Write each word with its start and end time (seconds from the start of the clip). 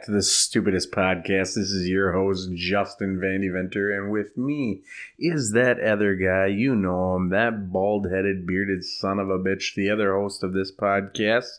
Back 0.00 0.06
to 0.06 0.12
the 0.12 0.22
stupidest 0.22 0.92
podcast. 0.92 1.56
This 1.56 1.72
is 1.72 1.86
your 1.86 2.12
host, 2.12 2.48
Justin 2.54 3.20
Vandeventer, 3.22 3.94
and 3.94 4.10
with 4.10 4.34
me 4.34 4.80
is 5.18 5.52
that 5.52 5.78
other 5.78 6.14
guy. 6.14 6.46
You 6.46 6.74
know 6.74 7.16
him, 7.16 7.28
that 7.28 7.70
bald 7.70 8.10
headed, 8.10 8.46
bearded 8.46 8.82
son 8.82 9.18
of 9.18 9.28
a 9.28 9.38
bitch, 9.38 9.74
the 9.74 9.90
other 9.90 10.14
host 10.14 10.42
of 10.42 10.54
this 10.54 10.72
podcast. 10.74 11.50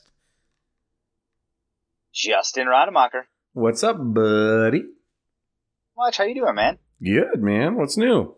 Justin 2.11 2.67
Rademacher. 2.67 3.27
What's 3.53 3.83
up, 3.83 3.97
buddy? 3.99 4.85
Much. 5.95 6.17
How 6.17 6.23
you 6.23 6.33
doing, 6.33 6.55
man? 6.55 6.79
Good, 6.99 7.43
man. 7.43 7.75
What's 7.75 7.95
new? 7.95 8.35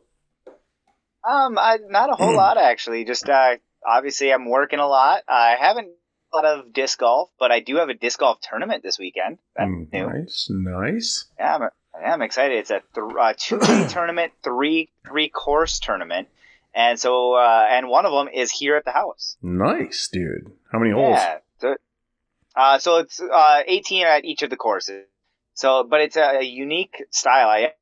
Um, 1.25 1.57
I 1.57 1.77
not 1.87 2.11
a 2.11 2.15
whole 2.17 2.35
lot 2.35 2.57
actually. 2.57 3.05
Just 3.05 3.29
uh, 3.29 3.55
obviously 3.87 4.33
I'm 4.33 4.49
working 4.49 4.79
a 4.79 4.87
lot. 4.87 5.23
I 5.29 5.55
haven't 5.57 5.91
lot 6.33 6.45
of 6.45 6.73
disc 6.73 6.99
golf, 6.99 7.29
but 7.39 7.51
I 7.51 7.59
do 7.59 7.75
have 7.77 7.89
a 7.89 7.93
disc 7.93 8.19
golf 8.19 8.39
tournament 8.41 8.83
this 8.83 8.97
weekend. 8.99 9.37
That's 9.55 9.69
Mm, 9.69 9.93
new. 9.93 10.07
Nice, 10.07 10.47
nice. 10.49 11.25
Yeah, 11.39 11.55
I'm, 11.55 11.69
I'm 12.05 12.21
excited. 12.21 12.57
It's 12.57 12.71
a 12.71 12.81
th- 12.95 13.15
uh, 13.19 13.33
two 13.37 13.59
day 13.59 13.87
tournament, 13.87 14.33
three 14.43 14.89
three 15.07 15.29
course 15.29 15.79
tournament, 15.79 16.27
and 16.73 16.99
so 16.99 17.33
uh, 17.33 17.67
and 17.69 17.87
one 17.87 18.05
of 18.05 18.11
them 18.11 18.33
is 18.33 18.51
here 18.51 18.75
at 18.75 18.85
the 18.85 18.91
house. 18.91 19.37
Nice, 19.41 20.09
dude. 20.11 20.51
How 20.71 20.79
many 20.79 20.91
holes? 20.91 21.17
Yeah. 21.17 21.37
So, 21.59 21.75
uh, 22.55 22.77
so 22.79 22.97
it's 22.97 23.19
uh, 23.19 23.61
18 23.65 24.05
at 24.05 24.25
each 24.25 24.41
of 24.43 24.49
the 24.49 24.57
courses. 24.57 25.05
So, 25.55 25.83
but 25.83 26.01
it's 26.01 26.15
a, 26.17 26.39
a 26.39 26.43
unique 26.43 27.03
style. 27.11 27.47
I 27.49 27.73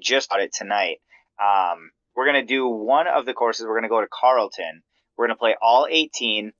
just 0.00 0.30
got 0.30 0.40
it 0.40 0.52
tonight. 0.54 0.98
Um, 1.40 1.90
we're 2.14 2.26
gonna 2.26 2.44
do 2.46 2.68
one 2.68 3.06
of 3.08 3.26
the 3.26 3.34
courses. 3.34 3.66
We're 3.66 3.76
gonna 3.76 3.88
go 3.88 4.00
to 4.00 4.06
Carlton. 4.08 4.82
We're 5.16 5.26
gonna 5.26 5.36
play 5.38 5.54
all 5.60 5.86
18 5.90 6.52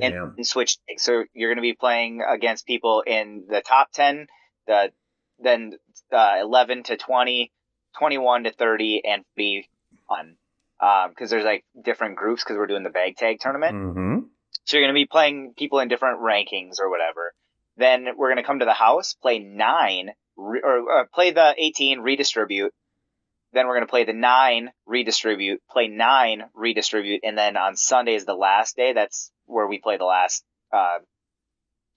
and, 0.00 0.46
switch. 0.46 0.78
So 0.98 1.24
you're 1.34 1.50
gonna 1.50 1.62
be 1.62 1.74
playing 1.74 2.22
against 2.26 2.66
people 2.66 3.02
in 3.06 3.44
the 3.48 3.60
top 3.60 3.92
10, 3.92 4.26
the 4.66 4.92
then 5.38 5.74
uh, 6.12 6.38
11 6.40 6.84
to 6.84 6.96
20, 6.96 7.52
21 7.98 8.44
to 8.44 8.52
30, 8.52 9.02
and 9.04 9.24
be 9.36 9.68
on. 10.08 10.36
Because 11.10 11.30
there's 11.30 11.44
like 11.44 11.64
different 11.82 12.16
groups 12.16 12.44
because 12.44 12.56
we're 12.56 12.66
doing 12.66 12.82
the 12.82 12.90
bag 12.90 13.16
tag 13.16 13.40
tournament. 13.40 13.74
Mm-hmm. 13.74 14.18
So 14.64 14.76
you're 14.76 14.84
going 14.84 14.94
to 14.94 14.98
be 14.98 15.06
playing 15.06 15.54
people 15.56 15.78
in 15.80 15.88
different 15.88 16.20
rankings 16.20 16.80
or 16.80 16.90
whatever. 16.90 17.32
Then 17.76 18.08
we're 18.16 18.28
going 18.28 18.42
to 18.42 18.46
come 18.46 18.60
to 18.60 18.64
the 18.64 18.72
house, 18.72 19.14
play 19.14 19.38
nine, 19.38 20.10
re- 20.36 20.62
or 20.62 21.00
uh, 21.00 21.04
play 21.12 21.30
the 21.30 21.54
18, 21.56 22.00
redistribute. 22.00 22.72
Then 23.56 23.66
we're 23.66 23.76
going 23.76 23.86
to 23.86 23.90
play 23.90 24.04
the 24.04 24.12
nine, 24.12 24.70
redistribute, 24.84 25.62
play 25.70 25.88
nine, 25.88 26.42
redistribute, 26.52 27.22
and 27.24 27.38
then 27.38 27.56
on 27.56 27.74
Sunday 27.74 28.14
is 28.14 28.26
the 28.26 28.34
last 28.34 28.76
day. 28.76 28.92
That's 28.92 29.32
where 29.46 29.66
we 29.66 29.78
play 29.78 29.96
the 29.96 30.04
last 30.04 30.44
uh, 30.74 30.98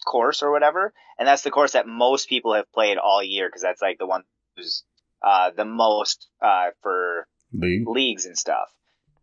course 0.08 0.42
or 0.42 0.54
whatever, 0.54 0.94
and 1.18 1.28
that's 1.28 1.42
the 1.42 1.52
course 1.52 1.74
that 1.74 1.86
most 1.86 2.30
people 2.30 2.54
have 2.54 2.72
played 2.72 2.98
all 2.98 3.22
year 3.22 3.50
because 3.50 3.62
that's 3.62 3.82
like 3.82 3.98
the 3.98 4.08
one 4.08 4.24
who's 4.56 4.86
uh, 5.22 5.52
the 5.54 5.66
most 5.66 6.30
uh, 6.42 6.70
for 6.82 7.28
League. 7.52 7.86
leagues 7.86 8.26
and 8.26 8.38
stuff. 8.38 8.70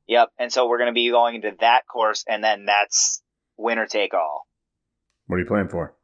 Yep. 0.07 0.29
And 0.39 0.53
so 0.53 0.69
we're 0.69 0.77
going 0.77 0.91
to 0.91 0.95
be 0.95 1.11
going 1.11 1.37
into 1.37 1.53
that 1.61 1.87
course, 1.87 2.23
and 2.29 2.45
then 2.45 2.67
that's 2.67 3.23
winner 3.57 3.87
take 3.87 4.12
all. 4.12 4.47
What 5.27 5.37
are 5.37 5.41
you 5.41 5.47
playing 5.47 5.69
for? 5.69 5.95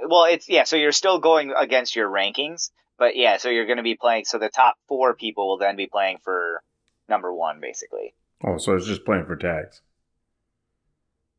Well, 0.00 0.24
it's 0.24 0.48
yeah. 0.48 0.64
So 0.64 0.74
you're 0.74 0.90
still 0.90 1.20
going 1.20 1.52
against 1.56 1.94
your 1.94 2.10
rankings, 2.10 2.70
but 3.00 3.16
yeah. 3.16 3.38
So 3.38 3.48
you're 3.48 3.66
going 3.66 3.78
to 3.78 3.82
be 3.82 3.96
playing. 3.96 4.26
So 4.26 4.38
the 4.38 4.50
top 4.50 4.76
four 4.86 5.16
people 5.16 5.48
will 5.48 5.58
then 5.58 5.74
be 5.74 5.88
playing 5.88 6.18
for 6.22 6.62
number 7.08 7.34
one, 7.34 7.58
basically. 7.60 8.14
Oh, 8.44 8.58
so 8.58 8.76
it's 8.76 8.86
just 8.86 9.04
playing 9.04 9.24
for 9.24 9.34
tags. 9.34 9.80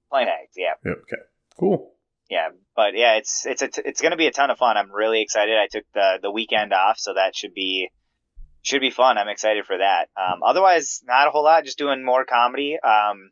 Playing 0.09 0.27
tags. 0.27 0.53
Yeah. 0.57 0.73
Yep. 0.83 0.97
Okay. 1.03 1.21
Cool. 1.57 1.93
Yeah. 2.29 2.49
But 2.75 2.95
yeah, 2.95 3.15
it's 3.17 3.45
it's 3.45 3.61
a 3.61 3.67
t- 3.67 3.83
it's 3.85 4.01
going 4.01 4.11
to 4.11 4.17
be 4.17 4.25
a 4.25 4.31
ton 4.31 4.49
of 4.49 4.57
fun. 4.57 4.75
I'm 4.75 4.91
really 4.91 5.21
excited. 5.21 5.55
I 5.55 5.67
took 5.67 5.85
the 5.93 6.19
the 6.21 6.31
weekend 6.31 6.73
off, 6.73 6.97
so 6.97 7.13
that 7.13 7.35
should 7.35 7.53
be 7.53 7.91
should 8.63 8.81
be 8.81 8.89
fun. 8.89 9.17
I'm 9.17 9.27
excited 9.27 9.65
for 9.65 9.77
that. 9.77 10.09
Um, 10.17 10.41
otherwise, 10.43 11.01
not 11.05 11.27
a 11.27 11.31
whole 11.31 11.43
lot. 11.43 11.63
Just 11.63 11.77
doing 11.77 12.03
more 12.03 12.25
comedy. 12.25 12.77
Um, 12.79 13.31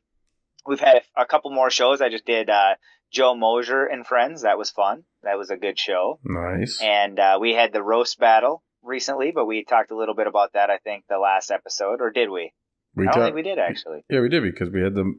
we've 0.68 0.80
had 0.80 1.02
a, 1.18 1.22
a 1.24 1.26
couple 1.26 1.52
more 1.52 1.72
shows. 1.72 2.00
I 2.00 2.10
just 2.10 2.26
did 2.26 2.50
uh, 2.50 2.76
Joe 3.12 3.36
Mosier 3.36 3.86
and 3.86 4.06
Friends. 4.06 4.44
That 4.44 4.58
was 4.58 4.70
fun. 4.70 5.04
That 5.24 5.38
was 5.38 5.50
a 5.50 5.58
good 5.58 5.78
show. 5.78 6.20
Nice. 6.24 6.82
And 6.82 7.20
uh, 7.20 7.38
we 7.42 7.54
had 7.54 7.74
the 7.74 7.84
roast 7.84 8.20
battle 8.20 8.64
recently, 8.84 9.32
but 9.32 9.46
we 9.46 9.64
talked 9.66 9.92
a 9.92 9.96
little 9.98 10.16
bit 10.16 10.28
about 10.28 10.54
that. 10.54 10.70
I 10.70 10.78
think 10.78 11.04
the 11.10 11.18
last 11.20 11.52
episode, 11.52 12.00
or 12.02 12.10
did 12.12 12.30
we? 12.30 12.54
We 12.96 13.04
I 13.04 13.12
don't 13.12 13.14
talk- 13.16 13.24
think 13.26 13.36
we 13.36 13.44
did 13.44 13.60
actually. 13.60 14.04
Yeah, 14.10 14.22
we 14.22 14.30
did 14.30 14.44
because 14.44 14.70
we 14.70 14.82
had 14.82 14.96
the 14.96 15.14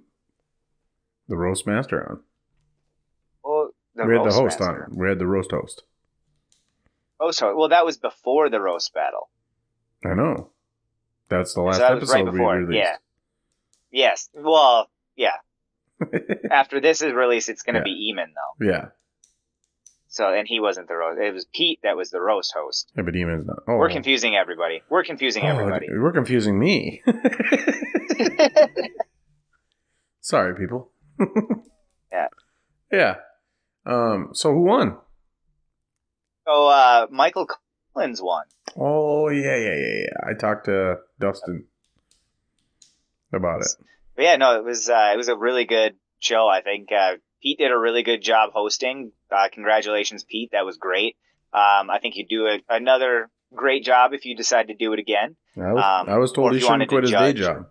the 1.29 1.37
roast 1.37 1.67
master 1.67 2.09
on. 2.11 2.21
Well, 3.45 3.71
the 3.95 4.07
we 4.07 4.15
had 4.17 4.25
the 4.27 4.33
host 4.33 4.59
master. 4.61 4.89
on. 4.91 4.97
We 4.99 5.09
had 5.09 5.19
the 5.19 5.27
roast 5.27 5.51
host. 5.51 5.83
Oh, 7.21 7.31
sorry. 7.31 7.55
Well, 7.55 7.69
that 7.69 7.85
was 7.85 7.99
before 7.99 8.49
the 8.49 8.61
roast 8.61 8.95
battle. 8.95 9.29
I 10.05 10.15
know. 10.15 10.51
That's 11.29 11.53
the 11.55 11.61
last 11.61 11.77
so 11.77 11.83
that 11.83 11.93
episode 11.93 12.15
right 12.15 12.25
before. 12.25 12.57
we 12.57 12.63
released. 12.65 12.79
Yeah. 12.85 12.97
Yes. 13.93 14.29
Well, 14.35 14.89
yeah. 15.17 15.33
After 16.51 16.81
this 16.81 17.03
is 17.03 17.13
released, 17.13 17.49
it's 17.51 17.63
going 17.63 17.75
to 17.75 17.81
Yeah. 17.81 17.85
be 17.85 18.13
Eamon 18.17 18.33
though. 18.35 18.67
yeah. 18.67 18.87
So, 20.13 20.35
and 20.35 20.47
he 20.47 20.59
wasn't 20.59 20.89
the 20.89 20.97
roast. 20.97 21.21
It 21.21 21.33
was 21.33 21.47
Pete 21.55 21.79
that 21.85 21.97
was 21.97 22.11
the 22.11 22.21
roast 22.21 22.53
host. 22.53 22.91
Yeah, 22.97 23.05
but 23.05 23.15
Eamon's 23.15 23.47
not. 23.47 23.63
Oh, 23.69 23.77
We're 23.77 23.91
confusing 23.91 24.35
everybody. 24.35 24.83
We're 24.91 25.05
confusing 25.05 25.45
oh, 25.45 25.49
everybody. 25.51 25.87
We're 25.89 26.11
confusing 26.13 26.59
me. 26.59 27.01
Sorry, 30.21 30.55
people. 30.57 30.91
Yeah. 32.13 32.27
Yeah. 32.91 33.15
Um. 33.87 34.31
So 34.33 34.53
who 34.53 34.63
won? 34.63 34.97
so, 36.45 36.67
uh, 36.67 37.07
Michael 37.09 37.47
Collins 37.95 38.21
won. 38.21 38.47
Oh 38.77 39.29
yeah, 39.29 39.55
yeah, 39.57 39.77
yeah, 39.77 39.95
yeah. 40.01 40.29
I 40.29 40.35
talked 40.35 40.65
to 40.65 40.97
Dustin 41.21 41.67
about 43.33 43.61
it. 43.61 43.69
But 44.17 44.25
yeah, 44.25 44.37
no, 44.37 44.57
it 44.59 44.65
was 44.65 44.89
uh, 44.89 45.11
it 45.15 45.17
was 45.17 45.29
a 45.29 45.37
really 45.37 45.67
good 45.67 45.95
show. 46.19 46.49
I 46.49 46.63
think 46.63 46.91
uh, 46.91 47.15
Pete 47.43 47.59
did 47.59 47.71
a 47.73 47.79
really 47.79 48.03
good 48.03 48.23
job 48.23 48.51
hosting. 48.53 49.13
Uh, 49.31 49.49
congratulations, 49.53 50.25
Pete. 50.25 50.51
That 50.53 50.65
was 50.67 50.77
great. 50.77 51.17
Um, 51.53 51.91
I 51.91 51.99
think 52.01 52.17
you'd 52.17 52.29
do 52.29 52.47
a, 52.47 52.61
another 52.69 53.31
great 53.55 53.85
job 53.85 54.13
if 54.13 54.25
you 54.25 54.37
decide 54.37 54.69
to 54.69 54.75
do 54.75 54.93
it 54.93 54.99
again. 54.99 55.37
I 55.57 55.73
was, 55.73 55.85
Um, 56.09 56.15
I 56.15 56.19
was 56.19 56.33
told 56.33 56.53
he 56.55 56.61
shouldn't 56.61 56.89
quit 56.89 57.03
his 57.05 57.13
day 57.13 57.33
job. 57.33 57.67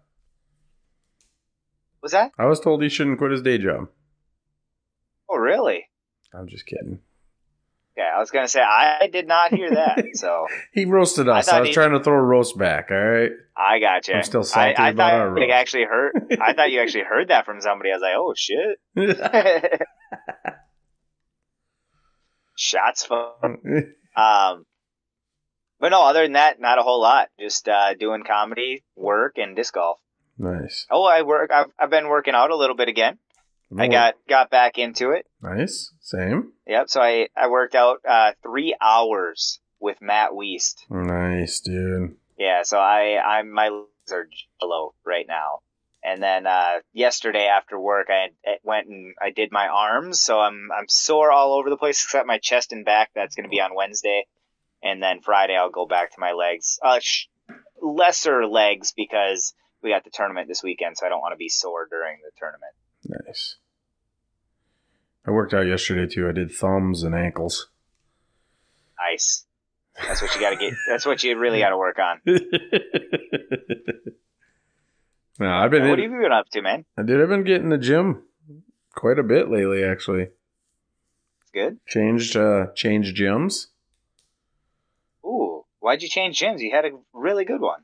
Was 2.01 2.11
that? 2.13 2.31
I 2.37 2.45
was 2.45 2.59
told 2.59 2.81
he 2.81 2.89
shouldn't 2.89 3.17
quit 3.17 3.31
his 3.31 3.41
day 3.41 3.57
job. 3.57 3.89
Oh, 5.29 5.37
really? 5.37 5.85
I'm 6.33 6.47
just 6.47 6.65
kidding. 6.65 6.99
Yeah, 7.99 8.15
I 8.15 8.19
was 8.19 8.31
gonna 8.31 8.47
say 8.47 8.61
I 8.61 9.07
did 9.11 9.27
not 9.27 9.53
hear 9.53 9.69
that. 9.71 10.05
So 10.13 10.47
He 10.73 10.85
roasted 10.85 11.27
us. 11.27 11.47
I, 11.47 11.51
thought 11.51 11.59
was 11.61 11.67
he- 11.69 11.73
trying 11.73 11.91
to 11.91 11.99
throw 12.01 12.13
a 12.13 12.21
roast 12.21 12.57
back. 12.57 12.87
All 12.91 12.97
right. 12.97 13.31
I 13.57 13.79
got 13.79 14.07
you. 14.07 14.13
I'm 14.13 14.23
still 14.23 14.39
I, 14.41 14.43
salty 14.45 14.75
I 14.77 14.89
about 14.91 15.13
our 15.15 15.29
roast. 15.31 15.51
actually 15.51 15.83
heard. 15.83 16.13
I 16.41 16.53
thought 16.53 16.71
you 16.71 16.79
actually 16.81 17.03
heard 17.03 17.27
that 17.27 17.45
from 17.45 17.59
somebody. 17.59 17.91
I 17.91 17.95
was 17.95 18.01
like, 18.01 18.15
oh 18.15 18.33
shit. 18.35 18.79
Shots 22.55 23.05
fun. 23.05 23.93
Um, 24.15 24.65
but 25.79 25.89
no, 25.89 26.01
other 26.03 26.23
than 26.23 26.33
that, 26.33 26.59
not 26.59 26.77
a 26.79 26.81
whole 26.83 27.01
lot. 27.01 27.29
Just 27.39 27.67
uh, 27.69 27.93
doing 27.93 28.23
comedy, 28.25 28.83
work, 28.95 29.37
and 29.37 29.55
disc 29.55 29.73
golf. 29.73 29.99
nice. 30.37 30.85
Oh, 30.91 31.03
I 31.05 31.21
work. 31.21 31.51
I've, 31.53 31.67
I've 31.79 31.89
been 31.89 32.07
working 32.09 32.33
out 32.35 32.51
a 32.51 32.55
little 32.57 32.75
bit 32.75 32.89
again. 32.89 33.17
I 33.77 33.87
got 33.87 34.15
got 34.27 34.49
back 34.49 34.77
into 34.77 35.11
it. 35.11 35.27
nice. 35.41 35.93
Same. 36.01 36.53
Yep. 36.67 36.89
So 36.89 37.01
I 37.01 37.27
I 37.35 37.49
worked 37.49 37.75
out 37.75 37.99
uh, 38.07 38.31
three 38.41 38.75
hours 38.81 39.59
with 39.79 40.01
Matt 40.01 40.31
Weist. 40.31 40.75
Nice, 40.89 41.59
dude. 41.59 42.15
Yeah. 42.37 42.63
So 42.63 42.79
I 42.79 43.19
I'm 43.23 43.51
my 43.51 43.69
legs 43.69 44.11
are 44.11 44.27
jello 44.59 44.93
right 45.05 45.25
now. 45.27 45.59
And 46.01 46.23
then 46.23 46.47
uh, 46.47 46.79
yesterday 46.93 47.47
after 47.47 47.77
work, 47.79 48.07
I 48.09 48.29
I 48.45 48.57
went 48.63 48.87
and 48.87 49.13
I 49.21 49.31
did 49.31 49.51
my 49.51 49.67
arms. 49.67 50.21
So 50.21 50.39
I'm 50.39 50.69
I'm 50.75 50.87
sore 50.87 51.31
all 51.31 51.53
over 51.53 51.69
the 51.69 51.77
place 51.77 52.03
except 52.03 52.25
my 52.25 52.39
chest 52.39 52.71
and 52.71 52.85
back. 52.85 53.11
That's 53.13 53.35
going 53.35 53.43
to 53.43 53.49
be 53.49 53.61
on 53.61 53.75
Wednesday, 53.75 54.25
and 54.81 55.03
then 55.03 55.21
Friday 55.21 55.57
I'll 55.57 55.69
go 55.69 55.85
back 55.85 56.11
to 56.11 56.19
my 56.19 56.31
legs. 56.31 56.79
Uh, 56.81 56.99
sh- 57.01 57.27
lesser 57.81 58.47
legs 58.47 58.93
because 58.95 59.53
we 59.83 59.89
got 59.89 60.05
the 60.05 60.09
tournament 60.09 60.47
this 60.47 60.63
weekend, 60.63 60.97
so 60.97 61.05
I 61.05 61.09
don't 61.09 61.21
want 61.21 61.33
to 61.33 61.37
be 61.37 61.49
sore 61.49 61.87
during 61.89 62.17
the 62.23 62.31
tournament. 62.39 62.73
Nice. 63.05 63.55
I 65.25 65.31
worked 65.31 65.53
out 65.53 65.67
yesterday 65.67 66.07
too. 66.11 66.27
I 66.27 66.31
did 66.31 66.51
thumbs 66.51 67.03
and 67.03 67.13
ankles. 67.15 67.69
Nice. 68.99 69.45
That's 69.95 70.21
what 70.21 70.33
you 70.35 70.41
got 70.41 70.51
to 70.51 70.55
get. 70.55 70.73
That's 70.87 71.05
what 71.05 71.23
you 71.23 71.37
really 71.37 71.59
got 71.59 71.69
to 71.69 71.77
work 71.77 71.97
on. 71.99 72.21
no, 75.39 75.49
I've 75.49 75.71
been. 75.71 75.87
What 75.89 75.99
in- 75.99 76.05
have 76.05 76.11
you 76.13 76.21
been 76.21 76.31
up 76.31 76.49
to, 76.51 76.61
man? 76.61 76.85
I 76.97 77.03
did. 77.03 77.21
I've 77.21 77.29
been 77.29 77.43
getting 77.43 77.69
the 77.69 77.77
gym 77.77 78.23
quite 78.95 79.19
a 79.19 79.23
bit 79.23 79.49
lately. 79.49 79.83
Actually, 79.83 80.29
It's 81.41 81.51
good. 81.53 81.79
changed 81.87 82.35
uh 82.35 82.67
changed 82.75 83.15
gyms. 83.17 83.67
Ooh, 85.25 85.65
why'd 85.79 86.01
you 86.01 86.09
change 86.09 86.39
gyms? 86.39 86.59
You 86.59 86.71
had 86.71 86.85
a 86.85 86.91
really 87.13 87.45
good 87.45 87.61
one. 87.61 87.83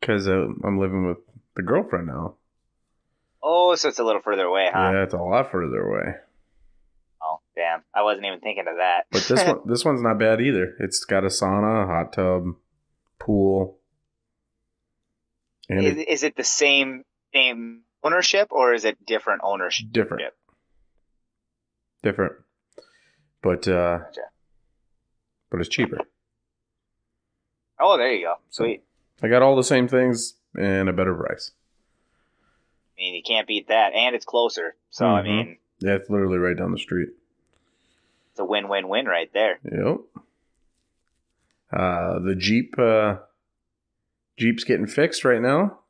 Because 0.00 0.28
uh, 0.28 0.46
I'm 0.64 0.78
living 0.78 1.06
with 1.06 1.18
the 1.54 1.62
girlfriend 1.62 2.06
now. 2.08 2.34
Oh, 3.48 3.76
so 3.76 3.88
it's 3.88 4.00
a 4.00 4.04
little 4.04 4.20
further 4.22 4.44
away, 4.44 4.68
huh? 4.72 4.90
Yeah, 4.92 5.02
it's 5.04 5.14
a 5.14 5.18
lot 5.18 5.52
further 5.52 5.80
away. 5.80 6.14
Oh, 7.22 7.38
Damn, 7.54 7.82
I 7.94 8.02
wasn't 8.02 8.26
even 8.26 8.40
thinking 8.40 8.64
of 8.68 8.78
that. 8.78 9.06
But 9.12 9.22
this 9.28 9.44
one, 9.46 9.60
this 9.66 9.84
one's 9.84 10.02
not 10.02 10.18
bad 10.18 10.40
either. 10.40 10.74
It's 10.80 11.04
got 11.04 11.22
a 11.22 11.28
sauna, 11.28 11.86
hot 11.86 12.12
tub, 12.12 12.56
pool, 13.20 13.78
and 15.68 15.84
is, 15.84 15.96
it's 15.96 16.10
is 16.10 16.22
it 16.24 16.36
the 16.36 16.42
same 16.44 17.04
same 17.32 17.82
ownership 18.02 18.48
or 18.50 18.74
is 18.74 18.84
it 18.84 19.04
different 19.06 19.42
ownership? 19.44 19.86
different, 19.92 20.24
different. 22.02 22.32
But 23.42 23.68
uh, 23.68 23.98
Gotcha. 23.98 24.20
but 25.50 25.60
it's 25.60 25.68
cheaper. 25.68 25.98
Oh, 27.78 27.96
there 27.96 28.12
you 28.12 28.26
go. 28.26 28.34
So- 28.50 28.64
Sweet. 28.64 28.82
I 29.22 29.28
got 29.28 29.42
all 29.42 29.54
the 29.56 29.62
same 29.64 29.86
things 29.88 30.34
and 30.58 30.88
a 30.88 30.92
better 30.92 31.14
price. 31.14 31.52
I 32.96 33.02
mean, 33.02 33.14
you 33.14 33.22
can't 33.26 33.46
beat 33.46 33.68
that, 33.68 33.92
and 33.94 34.14
it's 34.14 34.24
closer. 34.24 34.74
So 34.90 35.06
I 35.06 35.20
Mhm. 35.20 35.24
mean, 35.24 35.58
Yeah, 35.80 35.96
it's 35.96 36.08
literally 36.08 36.38
right 36.38 36.56
down 36.56 36.72
the 36.72 36.78
street. 36.78 37.10
it's 38.30 38.40
a 38.40 38.44
win-win-win 38.44 39.06
right 39.06 39.30
there. 39.32 39.58
Yep. 39.64 39.98
Uh, 41.72 42.18
the 42.20 42.34
Jeep, 42.34 42.78
uh, 42.78 43.18
Jeep's 44.38 44.64
getting 44.64 44.86
fixed 44.86 45.24
right 45.24 45.40
now 45.40 45.80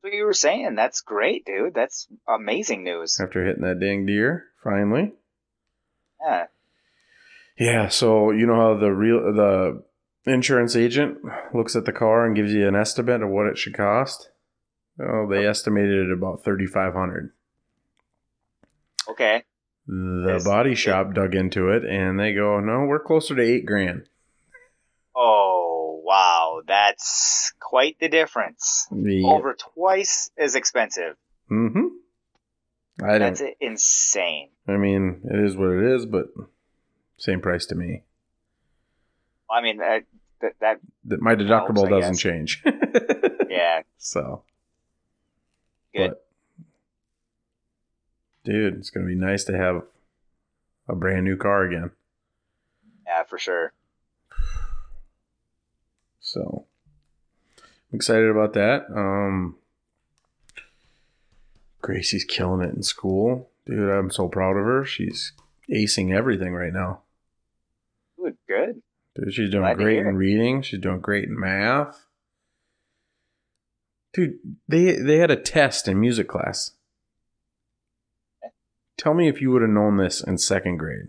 What 0.00 0.12
you 0.12 0.24
were 0.24 0.32
saying, 0.32 0.74
that's 0.76 1.00
great, 1.00 1.44
dude. 1.44 1.74
That's 1.74 2.06
amazing 2.26 2.84
news. 2.84 3.18
after 3.20 3.44
hitting 3.44 3.62
that 3.62 3.80
dang 3.80 4.06
deer 4.06 4.46
finally. 4.62 5.12
Yeah. 6.20 6.46
Yeah, 7.58 7.88
so 7.88 8.30
you 8.30 8.46
know 8.46 8.54
how 8.54 8.74
the 8.78 8.92
real 8.92 9.32
the 9.34 9.82
insurance 10.24 10.76
agent 10.76 11.18
looks 11.52 11.74
at 11.74 11.84
the 11.84 11.92
car 11.92 12.24
and 12.24 12.36
gives 12.36 12.52
you 12.54 12.66
an 12.68 12.76
estimate 12.76 13.22
of 13.22 13.28
what 13.30 13.46
it 13.48 13.58
should 13.58 13.74
cost. 13.74 14.30
Oh, 15.00 15.28
they 15.28 15.46
estimated 15.46 16.08
it 16.08 16.12
about 16.12 16.44
thirty 16.44 16.66
five 16.66 16.92
hundred. 16.94 17.30
Okay. 19.08 19.42
The 19.86 20.42
body 20.44 20.74
shop 20.74 21.14
dug 21.14 21.34
into 21.34 21.70
it 21.70 21.82
and 21.82 22.20
they 22.20 22.34
go, 22.34 22.60
no, 22.60 22.84
we're 22.86 22.98
closer 23.00 23.34
to 23.34 23.42
eight 23.42 23.64
grand. 23.64 24.06
Oh 25.16 26.02
wow, 26.04 26.60
that's 26.66 27.54
quite 27.58 27.96
the 27.98 28.08
difference. 28.08 28.86
The, 28.92 29.24
Over 29.24 29.54
twice 29.54 30.30
as 30.36 30.54
expensive. 30.56 31.16
Mm-hmm. 31.50 31.86
I 33.02 33.18
don't. 33.18 33.38
That's 33.38 33.42
insane. 33.60 34.50
I 34.66 34.76
mean, 34.76 35.22
it 35.24 35.38
is 35.42 35.56
what 35.56 35.70
it 35.70 35.94
is, 35.94 36.04
but 36.04 36.26
same 37.16 37.40
price 37.40 37.64
to 37.66 37.74
me. 37.74 38.02
I 39.50 39.62
mean, 39.62 39.78
that 39.78 40.04
that, 40.42 40.52
that 40.60 40.80
That 41.06 41.22
my 41.22 41.34
deductible 41.34 41.88
Helps, 41.88 41.90
doesn't 41.90 42.12
guess. 42.12 42.20
change. 42.20 42.62
yeah, 43.48 43.82
so, 43.96 44.42
Good. 45.94 46.10
but- 46.10 46.24
dude, 48.44 48.74
it's 48.74 48.90
gonna 48.90 49.06
be 49.06 49.14
nice 49.14 49.44
to 49.44 49.56
have 49.56 49.84
a 50.88 50.94
brand 50.94 51.24
new 51.24 51.36
car 51.36 51.64
again. 51.64 51.90
yeah, 53.06 53.22
for 53.24 53.38
sure. 53.38 53.72
So, 56.20 56.66
I'm 57.56 57.96
excited 57.96 58.28
about 58.28 58.52
that. 58.54 58.86
Um, 58.94 59.56
Gracie's 61.80 62.24
killing 62.24 62.60
it 62.68 62.74
in 62.74 62.82
school, 62.82 63.50
dude. 63.64 63.88
I'm 63.88 64.10
so 64.10 64.28
proud 64.28 64.56
of 64.56 64.64
her. 64.64 64.84
She's 64.84 65.32
acing 65.70 66.14
everything 66.14 66.54
right 66.54 66.72
now. 66.72 67.00
Good, 68.20 68.36
good. 68.46 68.82
Dude, 69.14 69.32
she's 69.32 69.50
doing 69.50 69.62
Glad 69.62 69.78
great 69.78 69.98
in 69.98 70.16
reading. 70.16 70.60
She's 70.62 70.80
doing 70.80 71.00
great 71.00 71.28
in 71.28 71.38
math. 71.38 72.04
Dude, 74.12 74.38
they 74.66 74.96
they 74.96 75.18
had 75.18 75.30
a 75.30 75.36
test 75.36 75.88
in 75.88 76.00
music 76.00 76.28
class. 76.28 76.72
Tell 78.96 79.14
me 79.14 79.28
if 79.28 79.40
you 79.40 79.50
would 79.52 79.62
have 79.62 79.70
known 79.70 79.96
this 79.96 80.20
in 80.22 80.38
second 80.38 80.78
grade. 80.78 81.08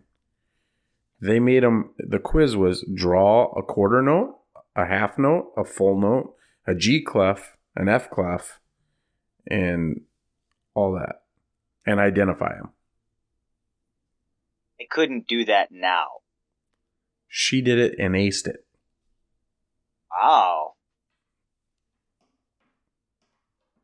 They 1.21 1.39
made 1.39 1.63
them. 1.63 1.91
The 1.97 2.19
quiz 2.19 2.55
was 2.55 2.85
draw 2.93 3.51
a 3.51 3.63
quarter 3.63 4.01
note, 4.01 4.39
a 4.75 4.85
half 4.85 5.17
note, 5.17 5.51
a 5.57 5.65
full 5.65 5.99
note, 5.99 6.35
a 6.67 6.75
G 6.75 7.03
clef, 7.03 7.57
an 7.75 7.89
F 7.89 8.09
clef, 8.09 8.59
and 9.49 10.01
all 10.73 10.93
that, 10.93 11.23
and 11.85 11.99
identify 11.99 12.55
them. 12.55 12.71
I 14.79 14.85
couldn't 14.89 15.27
do 15.27 15.45
that 15.45 15.71
now. 15.71 16.07
She 17.27 17.61
did 17.61 17.79
it 17.79 17.95
and 17.99 18.15
aced 18.15 18.47
it. 18.47 18.65
Wow. 20.11 20.73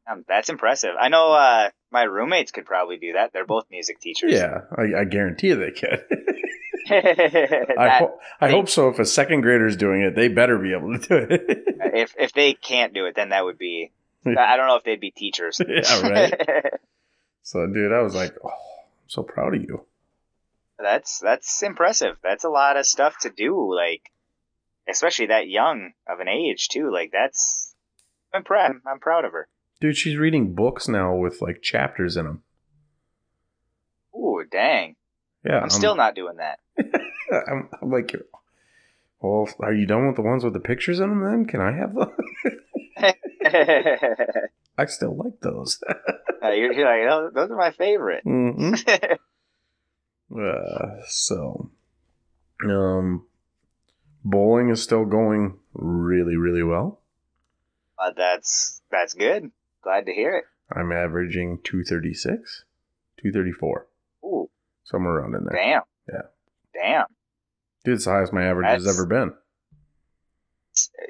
Um, 0.08 0.24
that's 0.28 0.50
impressive. 0.50 0.92
I 1.00 1.10
know 1.10 1.32
uh, 1.34 1.70
my 1.92 2.04
roommates 2.04 2.52
could 2.52 2.66
probably 2.66 2.98
do 2.98 3.14
that. 3.14 3.34
They're 3.34 3.46
both 3.46 3.66
music 3.72 4.00
teachers. 4.00 4.34
Yeah, 4.34 4.62
I, 4.78 5.02
I 5.02 5.04
guarantee 5.06 5.48
you 5.48 5.56
they 5.56 5.72
can. 5.72 5.98
I, 6.90 7.98
ho- 8.00 8.20
I 8.40 8.48
they- 8.48 8.54
hope 8.54 8.70
so. 8.70 8.90
If 8.90 9.00
a 9.00 9.06
second 9.06 9.42
grader 9.42 9.66
is 9.66 9.78
doing 9.78 10.02
it, 10.04 10.16
they 10.16 10.28
better 10.28 10.58
be 10.60 10.74
able 10.74 10.98
to 11.00 11.08
do 11.08 11.16
it. 11.16 11.42
if 11.94 12.14
if 12.20 12.34
they 12.34 12.54
can't 12.54 12.94
do 12.94 13.06
it, 13.06 13.16
then 13.16 13.30
that 13.30 13.44
would 13.44 13.58
be. 13.58 13.92
I 14.28 14.58
don't 14.58 14.68
know 14.68 14.76
if 14.76 14.84
they'd 14.84 15.00
be 15.00 15.12
teachers. 15.12 15.62
yeah, 15.68 16.02
right. 16.02 16.74
So, 17.44 17.68
dude, 17.68 17.92
I 17.94 18.02
was 18.02 18.16
like, 18.16 18.34
oh, 18.44 18.50
I'm 18.50 19.08
so 19.08 19.22
proud 19.22 19.54
of 19.56 19.62
you. 19.62 19.86
that's 20.80 21.20
that's 21.20 21.62
impressive. 21.64 22.18
That's 22.24 22.44
a 22.44 22.50
lot 22.50 22.76
of 22.78 22.86
stuff 22.88 23.16
to 23.22 23.30
do. 23.30 23.76
Like, 23.76 24.12
especially 24.90 25.28
that 25.28 25.48
young 25.48 25.94
of 26.08 26.20
an 26.20 26.28
age 26.28 26.70
too. 26.70 26.92
Like 26.92 27.12
that's. 27.12 27.74
I'm 28.34 28.44
proud. 28.44 28.74
I'm 28.86 29.00
proud 29.00 29.26
of 29.26 29.32
her. 29.32 29.48
Dude, 29.82 29.98
she's 29.98 30.18
reading 30.18 30.54
books 30.56 30.88
now 30.88 31.16
with 31.16 31.42
like 31.42 31.62
chapters 31.62 32.16
in 32.18 32.26
them. 32.26 32.44
Ooh, 34.16 34.44
dang! 34.50 34.96
Yeah, 35.46 35.60
I'm 35.60 35.70
still 35.70 35.96
not 35.96 36.16
doing 36.16 36.38
that. 36.38 36.60
I'm, 37.48 37.70
I'm 37.82 37.92
like, 37.92 38.16
well, 39.22 39.48
are 39.60 39.74
you 39.74 39.86
done 39.86 40.08
with 40.08 40.16
the 40.16 40.22
ones 40.22 40.44
with 40.44 40.54
the 40.54 40.60
pictures 40.60 41.00
in 41.00 41.10
them? 41.10 41.24
Then 41.24 41.46
can 41.46 41.62
I 41.62 41.72
have 41.74 41.94
those? 41.94 42.12
I 44.78 44.86
still 44.86 45.16
like 45.16 45.40
those. 45.42 45.82
Uh, 46.44 46.50
you're, 46.52 46.74
you're 46.74 46.86
like, 46.86 47.12
"Oh, 47.12 47.32
those 47.34 47.50
are 47.50 47.58
my 47.58 47.72
favorite. 47.72 48.22
hmm 48.24 48.76
Uh, 50.32 51.02
so, 51.08 51.72
um, 52.64 53.26
bowling 54.24 54.70
is 54.70 54.84
still 54.84 55.06
going 55.06 55.58
really, 55.74 56.36
really 56.36 56.62
well. 56.62 57.02
Uh, 57.98 58.12
that's 58.16 58.80
that's 58.92 59.16
good. 59.16 59.50
Glad 59.86 60.08
to 60.08 60.14
hear 60.14 60.36
it. 60.36 60.46
I'm 60.76 60.92
averaging 60.92 61.60
236, 61.64 62.64
234, 63.22 63.88
Ooh, 64.26 64.50
somewhere 64.84 65.14
around 65.18 65.36
in 65.36 65.46
there. 65.46 65.56
damn. 65.56 65.82
Yeah. 66.12 66.22
Damn. 66.74 67.06
Dude, 67.84 67.94
it's 67.94 68.06
the 68.06 68.12
highest 68.12 68.34
my 68.34 68.44
average 68.46 68.66
has 68.66 68.88
ever 68.88 69.06
been. 69.06 69.34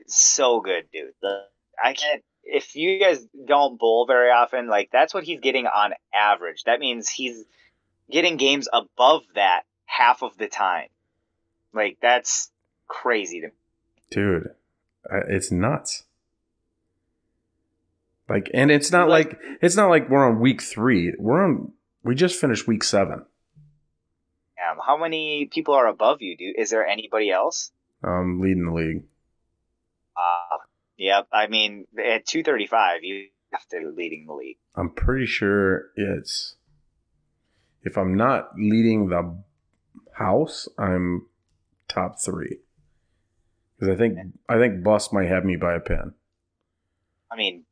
So 0.07 0.59
good, 0.59 0.83
dude. 0.91 1.13
The, 1.21 1.43
I 1.81 1.93
can't. 1.93 2.21
If 2.43 2.75
you 2.75 2.99
guys 2.99 3.25
don't 3.47 3.79
bowl 3.79 4.05
very 4.05 4.29
often, 4.29 4.67
like 4.67 4.89
that's 4.91 5.13
what 5.13 5.23
he's 5.23 5.39
getting 5.39 5.67
on 5.67 5.93
average. 6.13 6.63
That 6.65 6.81
means 6.81 7.07
he's 7.09 7.43
getting 8.11 8.35
games 8.35 8.67
above 8.71 9.23
that 9.35 9.63
half 9.85 10.21
of 10.21 10.37
the 10.37 10.47
time. 10.47 10.89
Like 11.73 11.97
that's 12.01 12.51
crazy 12.87 13.39
to 13.39 13.47
me. 13.47 13.53
Dude, 14.11 14.49
it's 15.29 15.49
nuts. 15.49 16.03
Like, 18.27 18.49
and 18.53 18.71
it's 18.71 18.91
not 18.91 19.07
Like- 19.09 19.33
like 19.33 19.41
it's 19.61 19.75
not 19.75 19.89
like 19.89 20.09
we're 20.09 20.25
on 20.27 20.39
week 20.39 20.61
three. 20.61 21.13
We're 21.17 21.43
on. 21.43 21.73
We 22.03 22.15
just 22.15 22.39
finished 22.39 22.67
week 22.67 22.83
seven. 22.83 23.25
Um, 24.69 24.77
how 24.85 24.97
many 24.97 25.45
people 25.45 25.73
are 25.75 25.87
above 25.87 26.21
you, 26.21 26.35
dude? 26.35 26.55
Is 26.57 26.69
there 26.71 26.85
anybody 26.85 27.29
else? 27.29 27.71
Um, 28.03 28.39
leading 28.39 28.65
the 28.65 28.73
league. 28.73 29.03
Uh, 30.17 30.57
yep. 30.97 31.27
I 31.31 31.47
mean, 31.47 31.85
at 31.97 32.25
235, 32.25 33.03
you 33.03 33.27
have 33.51 33.67
to 33.69 33.91
leading 33.95 34.25
the 34.27 34.33
league. 34.33 34.57
I'm 34.75 34.89
pretty 34.89 35.25
sure 35.25 35.89
it's. 35.95 36.55
If 37.83 37.97
I'm 37.97 38.15
not 38.15 38.51
leading 38.57 39.09
the 39.09 39.37
house, 40.13 40.67
I'm 40.79 41.27
top 41.87 42.19
three. 42.19 42.59
Because 43.77 43.93
I 43.93 43.97
think 43.97 44.17
I 44.49 44.57
think 44.57 44.83
Bus 44.83 45.11
might 45.13 45.27
have 45.27 45.45
me 45.45 45.55
by 45.57 45.75
a 45.75 45.79
pin. 45.79 46.13
I 47.31 47.35
mean, 47.35 47.65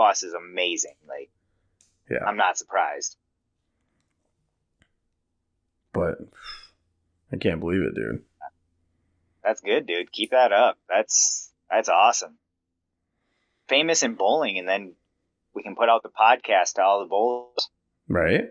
Boss 0.00 0.22
is 0.22 0.32
amazing. 0.32 0.94
Like, 1.06 1.28
Yeah. 2.10 2.24
I'm 2.26 2.38
not 2.38 2.56
surprised. 2.56 3.16
But 5.92 6.16
I 7.30 7.36
can't 7.36 7.60
believe 7.60 7.82
it, 7.82 7.94
dude. 7.94 8.22
That's 9.44 9.60
good, 9.60 9.86
dude. 9.86 10.10
Keep 10.10 10.30
that 10.30 10.52
up. 10.52 10.78
That's 10.88 11.52
that's 11.70 11.90
awesome. 11.90 12.38
Famous 13.68 14.02
in 14.02 14.14
bowling, 14.14 14.58
and 14.58 14.66
then 14.66 14.94
we 15.54 15.62
can 15.62 15.76
put 15.76 15.90
out 15.90 16.02
the 16.02 16.08
podcast 16.08 16.74
to 16.74 16.82
all 16.82 17.00
the 17.00 17.06
bowlers. 17.06 17.68
Right? 18.08 18.44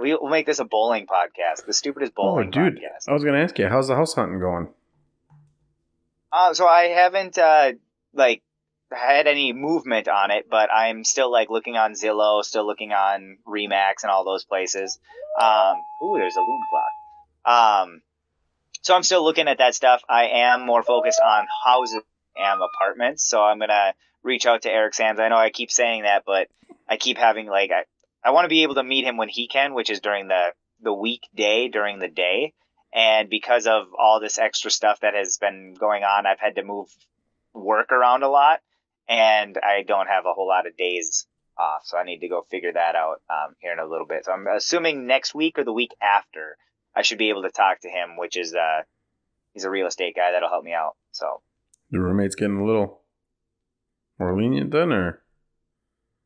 we- 0.00 0.14
we'll 0.14 0.28
make 0.28 0.46
this 0.46 0.58
a 0.58 0.64
bowling 0.64 1.06
podcast, 1.06 1.64
the 1.66 1.72
stupidest 1.72 2.12
Oh, 2.16 2.22
bowling 2.32 2.50
dude. 2.50 2.74
podcast. 2.80 3.08
I 3.08 3.12
was 3.12 3.22
gonna 3.22 3.38
ask 3.38 3.56
you, 3.60 3.68
how's 3.68 3.86
the 3.86 3.94
house 3.94 4.14
hunting 4.14 4.40
going? 4.40 4.68
Uh, 6.32 6.52
so 6.52 6.66
I 6.66 6.86
haven't 6.88 7.38
uh, 7.38 7.72
like 8.12 8.42
had 8.92 9.26
any 9.26 9.52
movement 9.52 10.08
on 10.08 10.30
it, 10.30 10.48
but 10.48 10.70
I'm 10.72 11.04
still 11.04 11.30
like 11.30 11.50
looking 11.50 11.76
on 11.76 11.94
Zillow, 11.94 12.44
still 12.44 12.66
looking 12.66 12.92
on 12.92 13.38
Remax 13.46 14.02
and 14.02 14.10
all 14.10 14.24
those 14.24 14.44
places. 14.44 14.98
Um, 15.40 15.76
ooh, 16.02 16.16
there's 16.18 16.36
a 16.36 16.40
loom 16.40 16.60
clock. 16.70 17.82
Um, 17.84 18.02
so 18.82 18.94
I'm 18.94 19.02
still 19.02 19.24
looking 19.24 19.48
at 19.48 19.58
that 19.58 19.74
stuff. 19.74 20.02
I 20.08 20.28
am 20.28 20.64
more 20.64 20.82
focused 20.82 21.20
on 21.20 21.46
houses 21.64 22.02
and 22.36 22.60
apartments. 22.62 23.24
So 23.28 23.42
I'm 23.42 23.58
gonna 23.58 23.94
reach 24.22 24.46
out 24.46 24.62
to 24.62 24.70
Eric 24.70 24.94
Sands. 24.94 25.20
I 25.20 25.28
know 25.28 25.36
I 25.36 25.50
keep 25.50 25.70
saying 25.70 26.02
that, 26.02 26.24
but 26.24 26.48
I 26.88 26.96
keep 26.96 27.18
having 27.18 27.46
like 27.46 27.70
I, 27.70 27.84
I 28.22 28.30
want 28.30 28.44
to 28.44 28.48
be 28.48 28.62
able 28.62 28.74
to 28.76 28.84
meet 28.84 29.04
him 29.04 29.16
when 29.16 29.28
he 29.28 29.48
can, 29.48 29.74
which 29.74 29.90
is 29.90 30.00
during 30.00 30.28
the 30.28 30.52
the 30.82 30.92
weekday 30.92 31.68
during 31.68 31.98
the 31.98 32.08
day. 32.08 32.52
And 32.94 33.28
because 33.28 33.66
of 33.66 33.88
all 33.98 34.20
this 34.20 34.38
extra 34.38 34.70
stuff 34.70 35.00
that 35.00 35.14
has 35.14 35.38
been 35.38 35.74
going 35.78 36.02
on, 36.02 36.26
I've 36.26 36.40
had 36.40 36.54
to 36.54 36.62
move 36.62 36.88
work 37.52 37.92
around 37.92 38.22
a 38.22 38.28
lot, 38.28 38.60
and 39.08 39.56
I 39.62 39.82
don't 39.82 40.08
have 40.08 40.26
a 40.26 40.32
whole 40.32 40.48
lot 40.48 40.66
of 40.66 40.76
days 40.76 41.26
off. 41.58 41.82
So 41.84 41.96
I 41.96 42.04
need 42.04 42.20
to 42.20 42.28
go 42.28 42.46
figure 42.50 42.72
that 42.72 42.94
out 42.94 43.22
um, 43.30 43.54
here 43.60 43.72
in 43.72 43.78
a 43.78 43.86
little 43.86 44.06
bit. 44.06 44.24
So 44.24 44.32
I'm 44.32 44.46
assuming 44.46 45.06
next 45.06 45.34
week 45.34 45.58
or 45.58 45.64
the 45.64 45.72
week 45.72 45.92
after 46.02 46.56
I 46.94 47.02
should 47.02 47.18
be 47.18 47.30
able 47.30 47.42
to 47.42 47.50
talk 47.50 47.80
to 47.80 47.88
him, 47.88 48.16
which 48.16 48.36
is 48.36 48.54
uh, 48.54 48.82
he's 49.52 49.64
a 49.64 49.70
real 49.70 49.86
estate 49.86 50.16
guy 50.16 50.32
that'll 50.32 50.48
help 50.48 50.64
me 50.64 50.72
out. 50.72 50.96
So 51.12 51.42
the 51.90 52.00
roommate's 52.00 52.34
getting 52.34 52.58
a 52.58 52.64
little 52.64 53.02
more 54.18 54.36
lenient 54.36 54.70
then, 54.70 54.92
or 54.92 55.22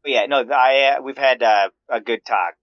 yeah, 0.04 0.26
no, 0.26 0.44
I 0.50 0.96
uh, 0.96 1.02
we've 1.02 1.18
had 1.18 1.42
uh, 1.42 1.70
a 1.88 2.00
good 2.00 2.24
talk, 2.24 2.54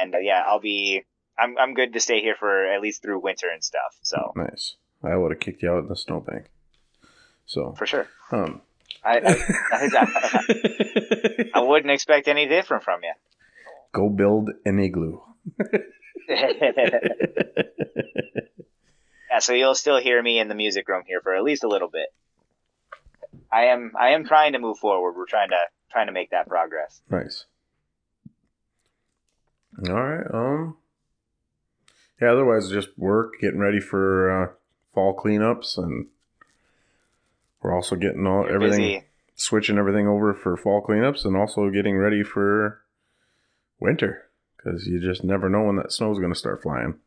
and 0.00 0.14
uh, 0.14 0.18
yeah, 0.18 0.42
I'll 0.46 0.60
be 0.60 1.04
I'm 1.38 1.56
I'm 1.58 1.74
good 1.74 1.92
to 1.92 2.00
stay 2.00 2.20
here 2.20 2.36
for 2.38 2.66
at 2.66 2.80
least 2.80 3.02
through 3.02 3.20
winter 3.20 3.48
and 3.52 3.62
stuff. 3.62 3.96
So 4.02 4.32
nice. 4.36 4.76
I 5.02 5.16
would 5.16 5.32
have 5.32 5.40
kicked 5.40 5.62
you 5.62 5.70
out 5.70 5.82
in 5.82 5.88
the 5.88 5.96
snowbank. 5.96 6.46
So 7.46 7.74
for 7.76 7.86
sure. 7.86 8.06
Um, 8.32 8.62
I 9.04 9.18
I, 9.18 9.36
I, 9.72 11.44
I 11.54 11.60
wouldn't 11.60 11.90
expect 11.90 12.28
any 12.28 12.46
different 12.46 12.84
from 12.84 13.00
you. 13.02 13.12
Go 13.92 14.08
build 14.08 14.50
an 14.64 14.78
igloo. 14.78 15.20
yeah, 16.28 17.70
so 19.38 19.54
you'll 19.54 19.74
still 19.74 19.98
hear 19.98 20.22
me 20.22 20.38
in 20.38 20.48
the 20.48 20.54
music 20.54 20.86
room 20.88 21.04
here 21.06 21.20
for 21.22 21.34
at 21.34 21.42
least 21.42 21.64
a 21.64 21.68
little 21.68 21.88
bit. 21.88 22.12
I 23.50 23.64
am 23.66 23.92
I 23.98 24.10
am 24.10 24.26
trying 24.26 24.52
to 24.52 24.58
move 24.58 24.76
forward. 24.78 25.14
We're 25.16 25.24
trying 25.26 25.48
to 25.50 25.58
trying 25.90 26.06
to 26.06 26.12
make 26.12 26.30
that 26.30 26.48
progress. 26.48 27.00
Nice. 27.10 27.46
All 29.88 29.94
right. 29.94 30.26
Um. 30.32 30.76
Yeah. 32.20 32.32
Otherwise, 32.32 32.68
just 32.68 32.90
work, 32.98 33.34
getting 33.40 33.60
ready 33.60 33.80
for 33.80 34.30
uh, 34.30 34.48
fall 34.92 35.16
cleanups, 35.16 35.78
and 35.78 36.08
we're 37.62 37.74
also 37.74 37.96
getting 37.96 38.26
all 38.26 38.44
You're 38.44 38.54
everything, 38.54 38.78
busy. 38.80 39.04
switching 39.34 39.78
everything 39.78 40.06
over 40.06 40.34
for 40.34 40.56
fall 40.56 40.84
cleanups, 40.86 41.24
and 41.24 41.36
also 41.36 41.70
getting 41.70 41.96
ready 41.96 42.22
for 42.22 42.82
winter 43.80 44.28
because 44.56 44.86
you 44.86 45.00
just 45.00 45.24
never 45.24 45.48
know 45.48 45.64
when 45.64 45.76
that 45.76 45.92
snow's 45.92 46.18
going 46.18 46.32
to 46.32 46.38
start 46.38 46.62
flying. 46.62 46.98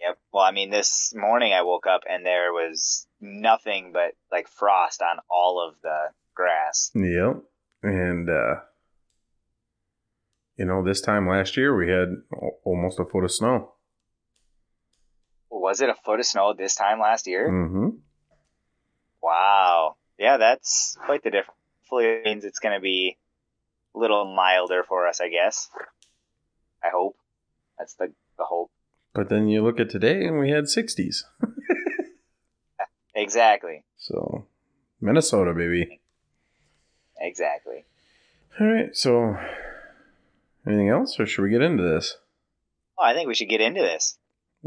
Yep. 0.00 0.18
Well, 0.32 0.44
I 0.44 0.50
mean, 0.52 0.70
this 0.70 1.12
morning 1.14 1.52
I 1.52 1.62
woke 1.62 1.86
up 1.86 2.02
and 2.08 2.24
there 2.24 2.52
was 2.52 3.06
nothing 3.20 3.92
but 3.92 4.14
like 4.32 4.48
frost 4.48 5.02
on 5.02 5.18
all 5.30 5.66
of 5.66 5.74
the 5.82 6.08
grass. 6.34 6.90
Yep. 6.94 7.42
And, 7.82 8.30
uh, 8.30 8.60
you 10.56 10.64
know, 10.64 10.82
this 10.82 11.00
time 11.00 11.28
last 11.28 11.56
year 11.56 11.76
we 11.76 11.90
had 11.90 12.08
almost 12.64 12.98
a 12.98 13.04
foot 13.04 13.24
of 13.24 13.32
snow. 13.32 13.72
Was 15.50 15.80
it 15.80 15.90
a 15.90 15.94
foot 15.94 16.20
of 16.20 16.26
snow 16.26 16.54
this 16.56 16.74
time 16.74 17.00
last 17.00 17.26
year? 17.26 17.48
Mm-hmm. 17.48 17.88
Wow. 19.22 19.96
Yeah, 20.18 20.36
that's 20.36 20.96
quite 21.04 21.22
the 21.22 21.30
difference. 21.30 21.58
Hopefully, 21.82 22.06
it 22.06 22.24
means 22.24 22.44
it's 22.44 22.58
going 22.58 22.74
to 22.74 22.80
be 22.80 23.16
a 23.94 23.98
little 23.98 24.24
milder 24.24 24.82
for 24.86 25.06
us, 25.06 25.20
I 25.20 25.28
guess. 25.28 25.68
I 26.82 26.88
hope. 26.92 27.16
That's 27.78 27.94
the, 27.94 28.12
the 28.38 28.44
hope. 28.44 28.70
But 29.14 29.28
then 29.28 29.48
you 29.48 29.62
look 29.62 29.80
at 29.80 29.90
today 29.90 30.24
and 30.24 30.38
we 30.38 30.50
had 30.50 30.64
60s. 30.64 31.24
exactly. 33.14 33.84
So, 33.98 34.46
Minnesota, 35.00 35.52
baby. 35.52 36.00
Exactly. 37.18 37.84
All 38.60 38.66
right. 38.66 38.94
So, 38.94 39.36
anything 40.66 40.88
else, 40.88 41.18
or 41.18 41.26
should 41.26 41.42
we 41.42 41.50
get 41.50 41.62
into 41.62 41.82
this? 41.82 42.16
Oh, 42.98 43.04
I 43.04 43.14
think 43.14 43.28
we 43.28 43.34
should 43.34 43.48
get 43.48 43.60
into 43.60 43.80
this. 43.80 44.18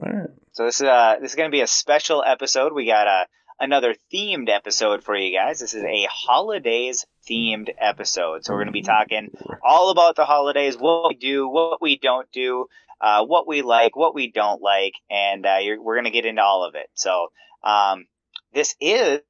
All 0.02 0.12
right. 0.12 0.30
So 0.54 0.66
this 0.66 0.82
is 0.82 0.88
uh 0.88 1.18
this 1.22 1.32
is 1.32 1.36
going 1.36 1.50
to 1.50 1.56
be 1.56 1.62
a 1.62 1.68
special 1.68 2.24
episode. 2.26 2.74
We 2.74 2.86
got 2.86 3.08
a 3.08 3.26
another 3.60 3.96
themed 4.14 4.50
episode 4.50 5.04
for 5.04 5.16
you 5.16 5.38
guys. 5.38 5.60
This 5.60 5.74
is 5.74 5.84
a 5.84 6.08
holidays 6.10 7.06
themed 7.30 7.70
episode. 7.78 8.44
So 8.44 8.54
we're 8.54 8.60
going 8.60 8.68
to 8.68 8.72
be 8.74 8.82
talking 8.82 9.30
all 9.64 9.90
about 9.90 10.16
the 10.16 10.26
holidays, 10.26 10.76
what 10.78 11.10
we 11.10 11.16
do, 11.16 11.48
what 11.48 11.82
we 11.82 11.98
don't 11.98 12.32
do, 12.32 12.68
uh, 13.02 13.26
what 13.26 13.48
we 13.48 13.62
like, 13.62 13.96
what 13.96 14.16
we 14.16 14.32
don't 14.32 14.62
like, 14.62 14.94
and 15.10 15.46
uh, 15.46 15.60
we're 15.80 15.96
going 15.96 16.06
to 16.06 16.12
get 16.12 16.26
into 16.26 16.42
all 16.42 16.66
of 16.66 16.76
it. 16.76 16.88
So 16.94 17.28
um, 17.64 18.06
this 18.54 18.76
is 18.80 19.22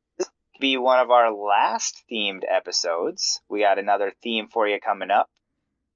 be 0.59 0.77
one 0.77 0.99
of 0.99 1.11
our 1.11 1.33
last 1.33 2.03
themed 2.11 2.43
episodes. 2.49 3.41
We 3.49 3.61
got 3.61 3.79
another 3.79 4.13
theme 4.21 4.47
for 4.47 4.67
you 4.67 4.79
coming 4.79 5.11
up, 5.11 5.29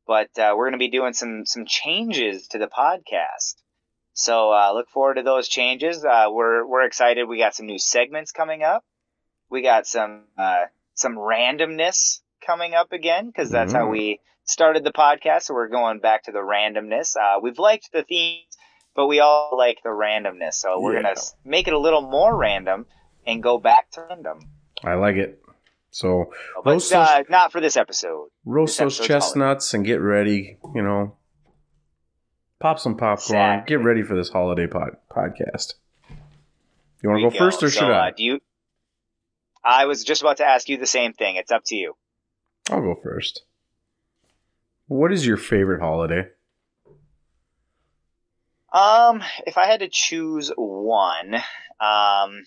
but 0.06 0.30
uh, 0.38 0.56
we're 0.58 0.66
going 0.66 0.74
to 0.74 0.78
be 0.78 0.90
doing 0.90 1.14
some 1.14 1.46
some 1.46 1.66
changes 1.66 2.48
to 2.50 2.58
the 2.58 2.68
podcast. 2.68 3.56
So 4.18 4.52
uh, 4.52 4.72
look 4.74 4.90
forward 4.90 5.16
to 5.16 5.22
those 5.22 5.48
changes. 5.48 6.04
Uh, 6.04 6.26
we're 6.32 6.66
we're 6.66 6.82
excited. 6.82 7.26
We 7.26 7.38
got 7.38 7.54
some 7.54 7.68
new 7.68 7.78
segments 7.78 8.32
coming 8.32 8.64
up. 8.64 8.84
We 9.48 9.62
got 9.62 9.86
some 9.86 10.24
uh, 10.36 10.66
some 10.96 11.18
randomness 11.18 12.22
coming 12.44 12.74
up 12.74 12.94
again 12.94 13.28
because 13.28 13.52
that's 13.52 13.74
mm. 13.74 13.78
how 13.78 13.90
we 13.90 14.20
started 14.44 14.84
the 14.84 14.92
podcast. 14.92 15.44
So 15.44 15.54
we're 15.54 15.68
going 15.68 16.00
back 16.00 16.24
to 16.24 16.32
the 16.32 16.40
randomness. 16.40 17.16
Uh, 17.16 17.40
we've 17.44 17.60
liked 17.60 17.92
the 17.94 18.02
themes, 18.02 18.58
but 18.96 19.06
we 19.06 19.20
all 19.20 19.52
like 19.56 19.84
the 19.84 19.90
randomness. 19.90 20.56
So 20.56 20.82
we're 20.82 20.96
yeah. 20.96 21.14
gonna 21.14 21.22
make 21.46 21.68
it 21.68 21.76
a 21.76 21.80
little 21.80 22.02
more 22.02 22.36
random 22.36 22.88
and 23.28 23.44
go 23.44 23.60
back 23.60 23.92
to 23.92 24.06
random. 24.10 24.40
I 24.84 24.96
like 24.96 25.18
it. 25.18 25.44
So 25.92 26.32
but, 26.64 26.72
roast 26.72 26.90
those, 26.90 27.08
uh, 27.08 27.24
not 27.30 27.52
for 27.52 27.62
this 27.62 27.78
episode. 27.78 28.30
Roast 28.46 28.80
this 28.80 28.98
those 28.98 29.08
chestnuts 29.08 29.72
holiday. 29.72 29.78
and 29.78 29.86
get 29.86 30.02
ready. 30.02 30.58
You 30.74 30.82
know, 30.82 31.18
Pop 32.60 32.80
some 32.80 32.96
popcorn. 32.96 33.16
Exactly. 33.16 33.76
Get 33.76 33.84
ready 33.84 34.04
for 34.04 34.16
this 34.16 34.30
holiday 34.30 34.68
pod- 34.68 34.98
podcast. 35.12 35.76
You 37.02 37.10
want 37.10 37.20
to 37.20 37.30
go, 37.30 37.30
go, 37.30 37.38
first 37.38 37.62
or 37.62 37.70
so, 37.70 37.82
should 37.82 37.92
I? 37.92 38.10
Uh, 38.10 38.12
do 38.16 38.24
you? 38.24 38.40
I 39.64 39.86
was 39.86 40.04
just 40.04 40.22
about 40.22 40.38
to 40.38 40.46
ask 40.46 40.68
you 40.70 40.78
the 40.78 40.88
same 40.88 41.14
thing. 41.14 41.36
It's 41.36 41.52
up 41.52 41.64
to 41.66 41.76
you. 41.76 41.96
I'll 42.70 42.82
go 42.82 43.00
first. 43.02 43.44
What 44.88 45.12
is 45.12 45.26
your 45.26 45.38
favorite 45.38 45.82
holiday? 45.82 46.30
Um, 48.72 49.22
if 49.46 49.58
I 49.58 49.66
had 49.66 49.82
to 49.82 49.90
choose 49.90 50.52
one, 50.56 51.36
um, 51.80 52.44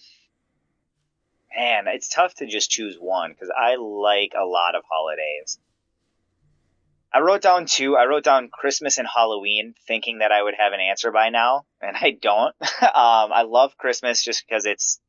man, 1.56 1.84
it's 1.86 2.08
tough 2.08 2.34
to 2.36 2.46
just 2.46 2.70
choose 2.70 2.96
one 2.98 3.32
because 3.32 3.50
I 3.56 3.76
like 3.76 4.32
a 4.38 4.44
lot 4.44 4.74
of 4.74 4.82
holidays. 4.90 5.58
I 7.12 7.20
wrote 7.20 7.42
down 7.42 7.66
two. 7.66 7.96
I 7.96 8.04
wrote 8.04 8.22
down 8.22 8.50
Christmas 8.52 8.98
and 8.98 9.08
Halloween, 9.12 9.74
thinking 9.86 10.18
that 10.18 10.30
I 10.30 10.42
would 10.42 10.54
have 10.56 10.72
an 10.72 10.80
answer 10.80 11.10
by 11.10 11.30
now, 11.30 11.64
and 11.80 11.96
I 11.96 12.12
don't. 12.12 12.54
um, 12.82 13.32
I 13.32 13.42
love 13.42 13.76
Christmas 13.76 14.22
just 14.22 14.44
because 14.46 14.64
it's, 14.64 15.00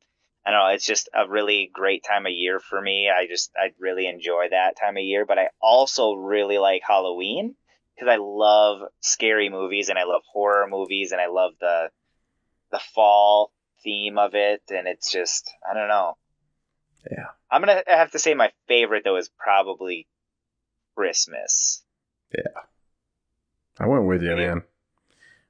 I 0.45 0.51
don't 0.51 0.59
know, 0.59 0.73
it's 0.73 0.85
just 0.85 1.09
a 1.13 1.29
really 1.29 1.69
great 1.71 2.03
time 2.03 2.25
of 2.25 2.31
year 2.31 2.59
for 2.59 2.81
me. 2.81 3.09
I 3.09 3.27
just, 3.27 3.51
I 3.55 3.73
really 3.79 4.07
enjoy 4.07 4.47
that 4.49 4.77
time 4.79 4.97
of 4.97 5.03
year. 5.03 5.25
But 5.27 5.37
I 5.37 5.49
also 5.61 6.13
really 6.13 6.57
like 6.57 6.81
Halloween 6.87 7.55
because 7.95 8.09
I 8.11 8.17
love 8.19 8.81
scary 9.01 9.49
movies 9.49 9.89
and 9.89 9.99
I 9.99 10.05
love 10.05 10.23
horror 10.31 10.65
movies 10.67 11.11
and 11.11 11.21
I 11.21 11.27
love 11.27 11.51
the, 11.59 11.91
the 12.71 12.79
fall 12.95 13.51
theme 13.83 14.17
of 14.17 14.33
it. 14.33 14.63
And 14.69 14.87
it's 14.87 15.11
just, 15.11 15.51
I 15.69 15.75
don't 15.75 15.87
know. 15.87 16.17
Yeah. 17.09 17.27
I'm 17.51 17.61
gonna 17.61 17.83
have 17.85 18.11
to 18.11 18.19
say 18.19 18.33
my 18.33 18.51
favorite 18.67 19.03
though 19.03 19.17
is 19.17 19.29
probably 19.37 20.07
Christmas. 20.95 21.83
Yeah. 22.33 22.61
I 23.79 23.87
went 23.87 24.05
with 24.05 24.21
you, 24.21 24.35
man. 24.35 24.63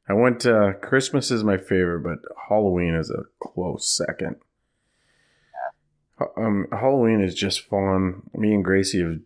I 0.08 0.14
went 0.14 0.46
uh 0.46 0.74
Christmas 0.74 1.32
is 1.32 1.44
my 1.44 1.58
favorite, 1.58 2.02
but 2.02 2.20
Halloween 2.50 2.96
is 2.96 3.10
a 3.10 3.24
close 3.40 3.88
second. 3.88 4.38
Um 6.38 6.68
Halloween 6.72 7.22
is 7.22 7.36
just 7.36 7.68
fun. 7.68 8.24
Me 8.34 8.54
and 8.54 8.64
Gracie 8.64 9.02
have 9.02 9.20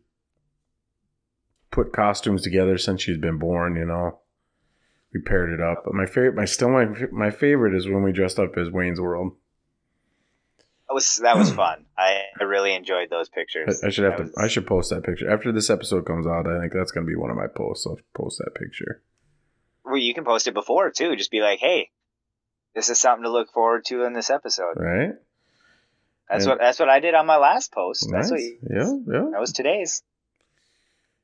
put 1.72 1.94
costumes 1.94 2.42
together 2.42 2.78
since 2.78 3.02
she's 3.02 3.18
been 3.18 3.38
born, 3.38 3.76
you 3.76 3.86
know. 3.86 4.20
We 5.14 5.22
paired 5.22 5.52
it 5.52 5.62
up. 5.62 5.84
But 5.86 5.94
my 5.94 6.06
favorite 6.06 6.36
my 6.36 6.46
still 6.46 6.70
my 6.70 6.86
my 7.12 7.32
favorite 7.32 7.76
is 7.76 7.88
when 7.88 8.04
we 8.04 8.12
dressed 8.12 8.40
up 8.40 8.58
as 8.58 8.70
Wayne's 8.70 9.00
World. 9.00 9.34
That 10.88 10.94
was 10.94 11.16
that 11.24 11.36
was 11.36 11.52
fun. 11.52 11.86
I, 11.98 12.22
I 12.40 12.44
really 12.44 12.76
enjoyed 12.76 13.10
those 13.10 13.28
pictures. 13.28 13.82
I, 13.84 13.88
I 13.88 13.90
should 13.90 14.06
have 14.06 14.18
to. 14.18 14.24
Was... 14.24 14.38
I 14.38 14.48
should 14.48 14.68
post 14.68 14.92
that 14.92 15.04
picture 15.04 15.32
after 15.32 15.52
this 15.52 15.70
episode 15.70 16.06
comes 16.06 16.28
out. 16.28 16.48
I 16.48 16.60
think 16.60 16.74
that's 16.74 16.92
going 16.92 17.06
to 17.06 17.10
be 17.10 17.16
one 17.16 17.32
of 17.32 17.38
my 17.38 17.48
posts. 17.48 17.88
I'll 17.88 17.98
post 18.14 18.38
that 18.38 18.54
picture. 18.54 19.02
Well, 19.84 19.98
you 19.98 20.14
can 20.14 20.26
post 20.26 20.48
it 20.48 20.54
before 20.54 20.92
too. 20.92 21.16
Just 21.16 21.32
be 21.32 21.42
like, 21.42 21.60
"Hey, 21.60 21.90
this 22.76 22.90
is 22.90 23.00
something 23.00 23.24
to 23.24 23.32
look 23.32 23.52
forward 23.52 23.86
to 23.86 24.04
in 24.04 24.14
this 24.14 24.30
episode." 24.30 24.76
Right. 24.78 25.14
That's 26.30 26.44
And- 26.46 26.52
what 26.52 26.60
that's 26.60 26.80
what 26.80 26.90
I 26.90 27.00
did 27.00 27.16
on 27.16 27.26
my 27.26 27.38
last 27.38 27.72
post. 27.72 28.10
Nice. 28.10 28.30
That's 28.30 28.32
what 28.32 28.42
you, 28.42 28.58
yeah, 28.70 28.94
yeah. 29.14 29.30
that 29.32 29.40
was 29.40 29.54
today's. 29.54 30.04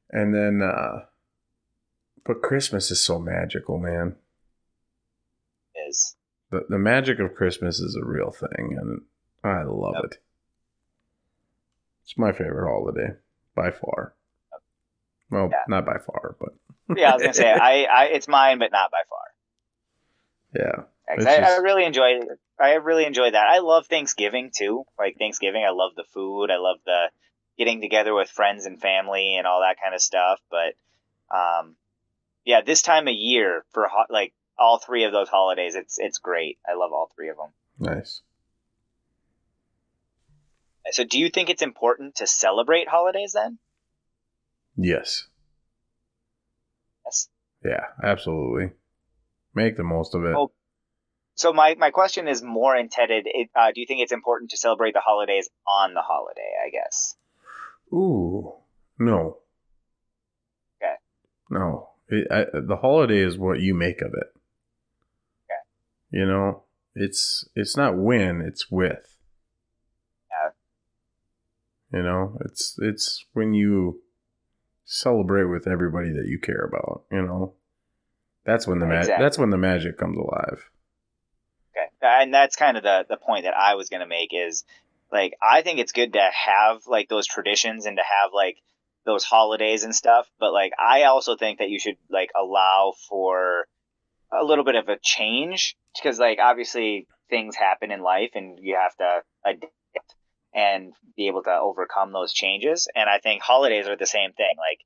And 0.10 0.34
then, 0.34 0.62
uh, 0.62 1.06
but 2.26 2.42
Christmas 2.42 2.92
is 2.92 3.04
so 3.04 3.18
magical, 3.20 3.78
man. 3.80 4.16
Is 5.88 6.16
The 6.50 6.66
the 6.68 6.78
magic 6.78 7.20
of 7.20 7.36
Christmas 7.36 7.80
is 7.80 7.96
a 7.96 8.06
real 8.06 8.32
thing, 8.32 8.78
and 8.80 9.02
I 9.44 9.64
love 9.64 9.96
Yep. 9.96 10.04
it. 10.06 10.18
It's 12.04 12.18
my 12.18 12.32
favorite 12.32 12.70
holiday 12.70 13.16
by 13.56 13.72
far. 13.72 14.16
Well, 15.30 15.50
Yeah. 15.52 15.64
not 15.68 15.86
by 15.86 15.98
far, 15.98 16.36
but 16.40 16.50
yeah, 16.98 17.12
I 17.12 17.14
was 17.14 17.22
gonna 17.22 17.34
say 17.34 17.52
I, 17.52 17.84
I 17.84 18.06
it's 18.08 18.28
mine, 18.28 18.60
but 18.60 18.72
not 18.72 18.92
by 18.92 19.02
far. 19.10 19.20
Yeah, 20.54 20.84
I, 21.08 21.42
I 21.54 21.58
really 21.58 21.86
enjoy 21.86 22.20
I 22.60 22.74
really 22.74 23.06
enjoy 23.06 23.32
that. 23.32 23.48
I 23.50 23.60
love 23.60 23.88
Thanksgiving 23.88 24.52
too. 24.56 24.84
Like 25.00 25.18
Thanksgiving, 25.18 25.64
I 25.66 25.72
love 25.72 25.92
the 25.96 26.04
food. 26.14 26.52
I 26.52 26.58
love 26.58 26.78
the 26.86 27.10
getting 27.58 27.82
together 27.82 28.14
with 28.14 28.30
friends 28.30 28.66
and 28.66 28.80
family 28.82 29.36
and 29.38 29.48
all 29.48 29.62
that 29.62 29.78
kind 29.82 29.96
of 29.96 30.02
stuff. 30.02 30.40
But 30.50 30.76
um, 31.36 31.76
yeah, 32.44 32.62
this 32.62 32.82
time 32.82 33.08
of 33.08 33.14
year 33.16 33.64
for 33.72 33.88
ho- 33.88 34.06
like 34.10 34.34
all 34.58 34.80
three 34.80 35.06
of 35.06 35.12
those 35.14 35.30
holidays, 35.30 35.76
it's 35.76 35.98
it's 35.98 36.18
great. 36.20 36.60
I 36.68 36.74
love 36.76 36.92
all 36.92 37.10
three 37.16 37.30
of 37.30 37.38
them. 37.38 37.54
nice. 37.80 38.22
So, 40.90 41.04
do 41.04 41.20
you 41.20 41.30
think 41.30 41.50
it's 41.50 41.62
important 41.62 42.16
to 42.16 42.28
celebrate 42.28 42.88
holidays 42.88 43.34
then? 43.34 43.60
Yes, 44.76 45.28
Yes. 47.06 47.30
yeah, 47.64 47.86
absolutely. 48.04 48.72
Make 49.54 49.78
the 49.78 49.84
most 49.84 50.16
of 50.16 50.24
it. 50.26 50.34
Oh. 50.36 50.52
So 51.36 51.54
my, 51.54 51.76
my 51.78 51.92
question 51.92 52.28
is 52.28 52.44
more 52.44 52.76
intended. 52.76 53.24
It, 53.26 53.50
uh, 53.56 53.72
do 53.74 53.82
you 53.82 53.88
think 53.88 54.02
it's 54.02 54.12
important 54.12 54.52
to 54.52 54.58
celebrate 54.58 54.94
the 54.94 55.02
holidays 55.02 55.50
on 55.68 55.94
the 55.94 56.02
holiday? 56.02 56.52
I 56.66 56.70
guess. 56.70 57.16
Ooh, 57.94 58.54
no. 59.00 59.38
Okay. 60.82 60.94
No, 61.50 61.90
it, 62.08 62.28
I, 62.32 62.46
the 62.54 62.78
holiday 62.78 63.20
is 63.20 63.38
what 63.38 63.60
you 63.60 63.74
make 63.74 64.02
of 64.02 64.14
it. 64.14 64.34
Okay. 65.46 65.62
You 66.12 66.26
know, 66.26 66.64
it's 66.96 67.48
it's 67.56 67.76
not 67.76 67.98
when, 67.98 68.42
it's 68.42 68.70
with. 68.70 69.11
You 71.94 72.04
know, 72.04 72.38
it's 72.46 72.78
it's 72.80 73.26
when 73.34 73.54
you 73.54 74.02
celebrate 74.86 75.46
with 75.46 75.68
everybody 75.68 76.12
that 76.12 76.28
you 76.28 76.40
care 76.40 76.66
about. 76.66 77.04
You 77.12 77.22
know, 77.24 77.54
that's 78.46 78.66
when 78.66 78.80
the 78.80 78.86
Exactly. 78.86 79.24
that's 79.24 79.38
when 79.38 79.50
the 79.50 79.58
magic 79.58 79.98
comes 79.98 80.18
alive. 80.18 80.70
Okay, 81.72 81.90
and 82.02 82.34
that's 82.34 82.56
kind 82.56 82.78
of 82.78 82.84
the 82.84 83.06
the 83.10 83.18
point 83.18 83.46
that 83.46 83.56
I 83.56 83.76
was 83.76 83.90
going 83.90 84.02
to 84.02 84.08
make 84.08 84.32
is 84.34 84.64
like 85.12 85.34
I 85.42 85.62
think 85.62 85.80
it's 85.80 85.92
good 85.92 86.14
to 86.14 86.30
have 86.32 86.84
like 86.88 87.10
those 87.10 87.28
traditions 87.28 87.86
and 87.86 87.98
to 87.98 88.04
have 88.04 88.32
like 88.34 88.58
those 89.06 89.24
holidays 89.24 89.84
and 89.84 89.96
stuff, 89.96 90.30
but 90.40 90.54
like 90.54 90.72
I 90.80 91.04
also 91.04 91.36
think 91.36 91.60
that 91.60 91.70
you 91.70 91.80
should 91.80 91.98
like 92.10 92.30
allow 92.40 92.94
for 93.10 93.66
a 94.32 94.44
little 94.44 94.64
bit 94.64 94.76
of 94.76 94.88
a 94.88 94.98
change 95.02 95.76
because 95.96 96.20
like 96.20 96.40
obviously 96.40 97.08
things 97.30 97.56
happen 97.56 97.92
in 97.92 98.02
life 98.02 98.32
and 98.36 98.60
you 98.62 98.76
have 98.76 98.96
to 98.98 99.22
adapt 99.46 99.74
and 100.54 100.94
be 101.16 101.28
able 101.28 101.44
to 101.44 101.52
overcome 101.52 102.12
those 102.12 102.34
changes. 102.34 102.88
And 102.96 103.10
I 103.10 103.20
think 103.20 103.42
holidays 103.42 103.88
are 103.88 103.96
the 103.96 104.06
same 104.06 104.34
thing. 104.34 104.54
Like 104.58 104.80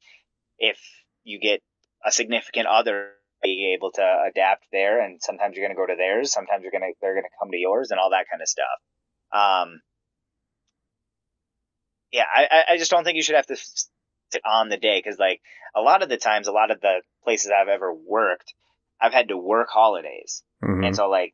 if 0.59 0.79
you 1.23 1.39
get 1.39 1.61
a 2.05 2.11
significant 2.11 2.67
other 2.67 3.11
being 3.41 3.73
able 3.75 3.91
to 3.91 4.23
adapt 4.29 4.65
there 4.71 5.01
and 5.03 5.19
sometimes 5.21 5.55
you're 5.55 5.65
going 5.67 5.75
to 5.75 5.79
go 5.79 5.85
to 5.85 5.95
theirs 5.97 6.31
sometimes 6.31 6.63
you're 6.63 6.71
going 6.71 6.81
to 6.81 6.93
they're 7.01 7.13
going 7.13 7.23
to 7.25 7.29
come 7.39 7.51
to 7.51 7.57
yours 7.57 7.91
and 7.91 7.99
all 7.99 8.09
that 8.11 8.25
kind 8.31 8.41
of 8.41 8.47
stuff. 8.47 8.65
Um 9.31 9.81
yeah 12.11 12.23
i 12.33 12.63
I- 12.69 12.77
just 12.77 12.91
don't 12.91 13.03
think 13.03 13.17
you 13.17 13.23
should 13.23 13.35
have 13.35 13.47
to 13.47 13.55
sit 13.57 14.41
on 14.45 14.69
the 14.69 14.77
day 14.77 14.99
because 14.99 15.19
like 15.19 15.41
a 15.75 15.81
lot 15.81 16.01
of 16.01 16.09
the 16.09 16.17
times 16.17 16.47
a 16.47 16.51
lot 16.51 16.71
of 16.71 16.81
the 16.81 17.01
places 17.23 17.51
i've 17.51 17.67
ever 17.67 17.93
worked 17.93 18.53
i've 19.01 19.13
had 19.13 19.27
to 19.29 19.37
work 19.37 19.67
holidays. 19.69 20.43
Mhm. 20.63 20.85
and 20.87 20.95
so 20.95 21.09
like 21.09 21.33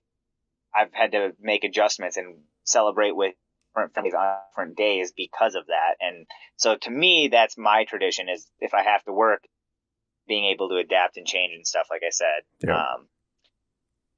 i've 0.75 0.93
had 0.93 1.11
to 1.13 1.33
make 1.39 1.63
adjustments 1.63 2.17
and 2.17 2.43
celebrate 2.63 3.15
with 3.15 3.35
different 3.71 3.93
families 3.93 4.13
on 4.13 4.37
different 4.51 4.77
days 4.77 5.13
because 5.15 5.55
of 5.55 5.67
that 5.67 5.95
and 5.99 6.25
so 6.57 6.75
to 6.75 6.89
me 6.89 7.29
that's 7.31 7.57
my 7.57 7.85
tradition 7.85 8.27
is 8.29 8.47
if 8.59 8.73
i 8.73 8.83
have 8.83 9.03
to 9.03 9.13
work 9.13 9.43
being 10.27 10.45
able 10.45 10.69
to 10.69 10.75
adapt 10.77 11.17
and 11.17 11.25
change 11.27 11.53
and 11.55 11.65
stuff 11.67 11.87
like 11.89 12.01
i 12.05 12.09
said 12.11 12.43
Yeah. 12.63 12.75
um, 12.75 13.07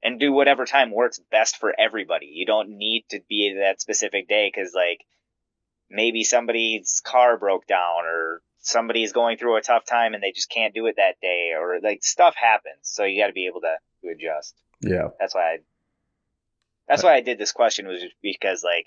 and 0.02 0.20
do 0.20 0.32
whatever 0.32 0.64
time 0.66 0.90
works 0.92 1.20
best 1.30 1.56
for 1.56 1.72
everybody 1.78 2.26
you 2.26 2.46
don't 2.46 2.68
need 2.70 3.04
to 3.10 3.20
be 3.28 3.56
that 3.60 3.80
specific 3.80 4.28
day 4.28 4.50
because 4.54 4.72
like 4.74 5.04
maybe 5.90 6.24
somebody's 6.24 7.00
car 7.04 7.38
broke 7.38 7.66
down 7.66 8.04
or 8.04 8.42
somebody's 8.58 9.12
going 9.12 9.36
through 9.36 9.56
a 9.56 9.62
tough 9.62 9.84
time 9.84 10.14
and 10.14 10.22
they 10.22 10.32
just 10.32 10.50
can't 10.50 10.74
do 10.74 10.86
it 10.86 10.96
that 10.96 11.20
day 11.20 11.52
or 11.58 11.78
like 11.82 12.02
stuff 12.02 12.34
happens 12.34 12.80
so 12.82 13.04
you 13.04 13.20
got 13.22 13.28
to 13.28 13.32
be 13.32 13.46
able 13.46 13.60
to, 13.60 13.76
to 14.02 14.08
adjust 14.08 14.54
yeah. 14.80 15.08
that's 15.20 15.34
why 15.34 15.42
I 15.42 15.58
that's 16.88 17.02
why 17.02 17.14
I 17.14 17.20
did 17.22 17.38
this 17.38 17.52
question 17.52 17.86
was 17.86 18.02
just 18.02 18.14
because 18.22 18.62
like 18.62 18.86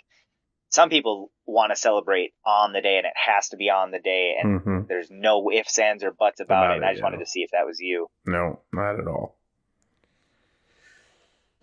some 0.69 0.89
people 0.89 1.31
want 1.45 1.71
to 1.71 1.75
celebrate 1.75 2.33
on 2.45 2.73
the 2.73 2.81
day 2.81 2.97
and 2.97 3.05
it 3.05 3.13
has 3.15 3.49
to 3.49 3.57
be 3.57 3.69
on 3.69 3.91
the 3.91 3.99
day 3.99 4.35
and 4.39 4.61
hmm 4.61 4.81
there's 4.87 5.09
no 5.11 5.51
ifs, 5.51 5.77
ands, 5.79 6.03
or 6.03 6.11
buts 6.11 6.39
about, 6.39 6.65
About 6.65 6.71
it. 6.71 6.77
And 6.77 6.85
I 6.85 6.91
just 6.91 6.99
yeah. 6.99 7.03
wanted 7.03 7.19
to 7.19 7.25
see 7.25 7.41
if 7.41 7.51
that 7.51 7.65
was 7.65 7.79
you. 7.79 8.07
No, 8.25 8.59
not 8.71 8.99
at 8.99 9.07
all. 9.07 9.35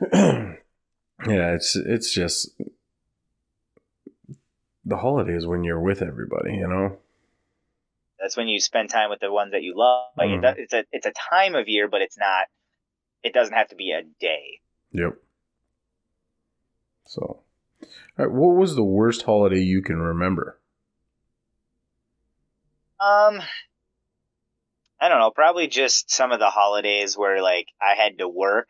yeah, 0.12 1.54
it's 1.54 1.76
it's 1.76 2.12
just 2.12 2.50
the 4.84 4.96
holidays 4.98 5.46
when 5.46 5.64
you're 5.64 5.80
with 5.80 6.02
everybody, 6.02 6.54
you 6.54 6.68
know. 6.68 6.98
That's 8.20 8.36
when 8.36 8.48
you 8.48 8.60
spend 8.60 8.90
time 8.90 9.10
with 9.10 9.20
the 9.20 9.32
ones 9.32 9.52
that 9.52 9.62
you 9.62 9.74
love. 9.76 10.08
Like 10.16 10.28
Mhm. 10.28 10.38
it, 10.38 10.42
does- 10.42 10.56
it's 10.58 10.72
a 10.74 10.84
it's 10.92 11.06
a 11.06 11.12
time 11.30 11.54
of 11.54 11.68
year, 11.68 11.88
but 11.88 12.02
it's 12.02 12.18
not. 12.18 12.46
It 13.22 13.32
doesn't 13.32 13.54
have 13.54 13.68
to 13.68 13.76
be 13.76 13.92
a 13.92 14.02
day. 14.20 14.60
Yep. 14.92 15.16
So, 17.06 17.43
all 18.18 18.26
right, 18.26 18.34
what 18.34 18.56
was 18.56 18.74
the 18.76 18.84
worst 18.84 19.22
holiday 19.22 19.60
you 19.60 19.82
can 19.82 19.96
remember? 19.98 20.60
Um, 23.00 23.40
I 25.00 25.08
don't 25.08 25.20
know. 25.20 25.30
Probably 25.30 25.66
just 25.66 26.10
some 26.10 26.32
of 26.32 26.38
the 26.38 26.50
holidays 26.50 27.16
where 27.16 27.42
like 27.42 27.66
I 27.80 27.94
had 27.94 28.18
to 28.18 28.28
work, 28.28 28.68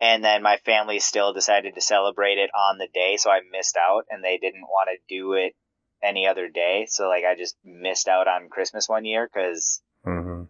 and 0.00 0.24
then 0.24 0.42
my 0.42 0.58
family 0.58 0.98
still 1.00 1.32
decided 1.32 1.74
to 1.74 1.80
celebrate 1.80 2.38
it 2.38 2.50
on 2.54 2.78
the 2.78 2.88
day, 2.92 3.16
so 3.16 3.30
I 3.30 3.40
missed 3.50 3.76
out, 3.76 4.04
and 4.10 4.22
they 4.22 4.38
didn't 4.38 4.62
want 4.62 4.90
to 4.92 5.14
do 5.14 5.34
it 5.34 5.54
any 6.02 6.26
other 6.26 6.48
day. 6.48 6.86
So 6.88 7.08
like 7.08 7.24
I 7.24 7.36
just 7.36 7.56
missed 7.64 8.08
out 8.08 8.28
on 8.28 8.48
Christmas 8.50 8.88
one 8.88 9.04
year 9.04 9.28
because 9.32 9.80
hmm 10.04 10.42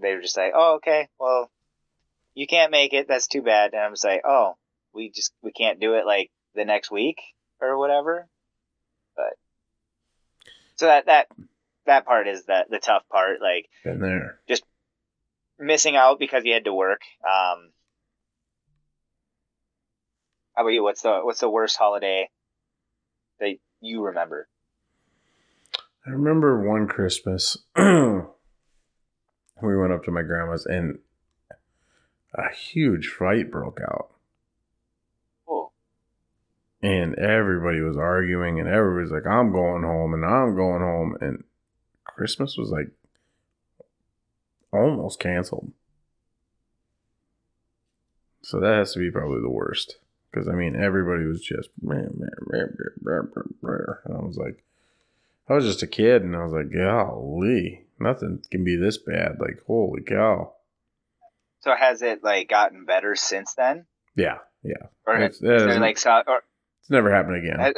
they 0.00 0.14
were 0.14 0.22
just 0.22 0.36
like, 0.36 0.52
"Oh, 0.54 0.76
okay, 0.76 1.08
well, 1.18 1.50
you 2.34 2.46
can't 2.46 2.72
make 2.72 2.92
it. 2.92 3.08
That's 3.08 3.28
too 3.28 3.42
bad." 3.42 3.72
And 3.72 3.82
I'm 3.82 3.92
just 3.92 4.04
like, 4.04 4.22
"Oh, 4.24 4.56
we 4.92 5.10
just 5.10 5.32
we 5.42 5.52
can't 5.52 5.80
do 5.80 5.94
it 5.94 6.06
like 6.06 6.30
the 6.54 6.64
next 6.64 6.90
week 6.90 7.20
or 7.60 7.78
whatever." 7.78 8.28
But 9.16 9.34
so 10.76 10.86
that 10.86 11.06
that 11.06 11.28
that 11.86 12.04
part 12.04 12.28
is 12.28 12.44
the 12.44 12.64
the 12.68 12.78
tough 12.78 13.08
part. 13.10 13.40
Like 13.40 13.68
Been 13.84 14.00
there. 14.00 14.38
Just 14.48 14.64
missing 15.58 15.96
out 15.96 16.18
because 16.18 16.44
you 16.44 16.52
had 16.52 16.64
to 16.64 16.74
work. 16.74 17.00
Um, 17.22 17.70
how 20.54 20.62
about 20.62 20.70
you? 20.70 20.82
What's 20.82 21.02
the 21.02 21.20
what's 21.22 21.40
the 21.40 21.50
worst 21.50 21.76
holiday 21.76 22.28
that 23.40 23.56
you 23.80 24.04
remember? 24.04 24.48
I 26.06 26.10
remember 26.10 26.60
one 26.60 26.86
Christmas 26.86 27.56
we 27.76 29.76
went 29.76 29.92
up 29.92 30.04
to 30.04 30.10
my 30.10 30.22
grandma's 30.22 30.66
and 30.66 30.98
a 32.34 32.52
huge 32.52 33.08
fight 33.08 33.50
broke 33.50 33.80
out. 33.80 34.10
And 36.84 37.14
everybody 37.18 37.80
was 37.80 37.96
arguing 37.96 38.60
and 38.60 38.68
everybody's 38.68 39.10
like 39.10 39.26
i'm 39.26 39.52
going 39.52 39.82
home 39.84 40.12
and 40.12 40.22
i'm 40.22 40.54
going 40.54 40.82
home 40.82 41.16
and 41.18 41.42
christmas 42.04 42.58
was 42.58 42.68
like 42.68 42.88
almost 44.70 45.18
canceled. 45.18 45.72
So 48.42 48.60
that 48.60 48.74
has 48.76 48.92
to 48.92 48.98
be 48.98 49.10
probably 49.10 49.40
the 49.40 49.48
worst 49.48 49.96
because 50.30 50.46
i 50.46 50.52
mean 50.52 50.76
everybody 50.76 51.24
was 51.24 51.40
just 51.40 51.70
and 51.82 52.30
i 52.52 54.20
was 54.20 54.36
like 54.36 54.62
i 55.48 55.54
was 55.54 55.64
just 55.64 55.82
a 55.82 55.86
kid 55.86 56.22
and 56.22 56.36
i 56.36 56.44
was 56.44 56.52
like 56.52 56.70
golly 56.70 57.86
nothing 57.98 58.42
can 58.50 58.62
be 58.62 58.76
this 58.76 58.98
bad 58.98 59.38
like 59.40 59.62
holy 59.66 60.02
cow. 60.02 60.52
So 61.60 61.74
has 61.74 62.02
it 62.02 62.22
like 62.22 62.50
gotten 62.50 62.84
better 62.84 63.14
since 63.16 63.54
then, 63.54 63.86
yeah 64.16 64.38
yeah. 64.62 64.88
Or 65.06 65.16
It's- 65.16 65.38
that 65.38 65.70
uh, 65.70 65.80
like 65.80 65.96
so, 65.96 66.22
or 66.26 66.42
it's 66.84 66.90
never 66.90 67.10
happened 67.12 67.36
again 67.36 67.60
uh, 67.60 67.72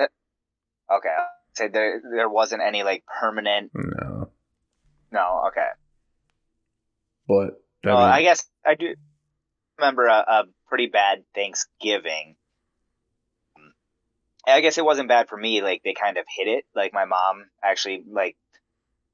uh, 0.91 0.97
okay? 0.99 1.17
So 1.55 1.69
there 1.69 2.03
there 2.15 2.29
wasn't 2.29 2.63
any 2.63 2.83
like 2.83 3.05
permanent. 3.07 3.71
no 3.75 4.31
No, 5.11 5.45
okay. 5.49 5.69
but 7.29 7.63
I 7.85 7.89
well, 7.95 7.97
mean- 7.99 8.13
I 8.13 8.23
guess 8.23 8.45
I 8.65 8.75
do 8.75 8.95
remember 9.79 10.07
a, 10.07 10.19
a 10.27 10.45
pretty 10.69 10.89
bad 10.89 11.25
Thanksgiving. 11.35 12.37
I 14.49 14.61
guess 14.61 14.79
it 14.79 14.85
wasn't 14.85 15.09
bad 15.09 15.29
for 15.29 15.37
me. 15.37 15.61
Like 15.63 15.83
they 15.83 15.93
kind 15.95 16.19
of 16.19 16.25
hid 16.37 16.47
it. 16.49 16.65
Like 16.75 16.93
my 16.93 17.05
mom 17.05 17.47
actually 17.65 18.05
like 18.09 18.37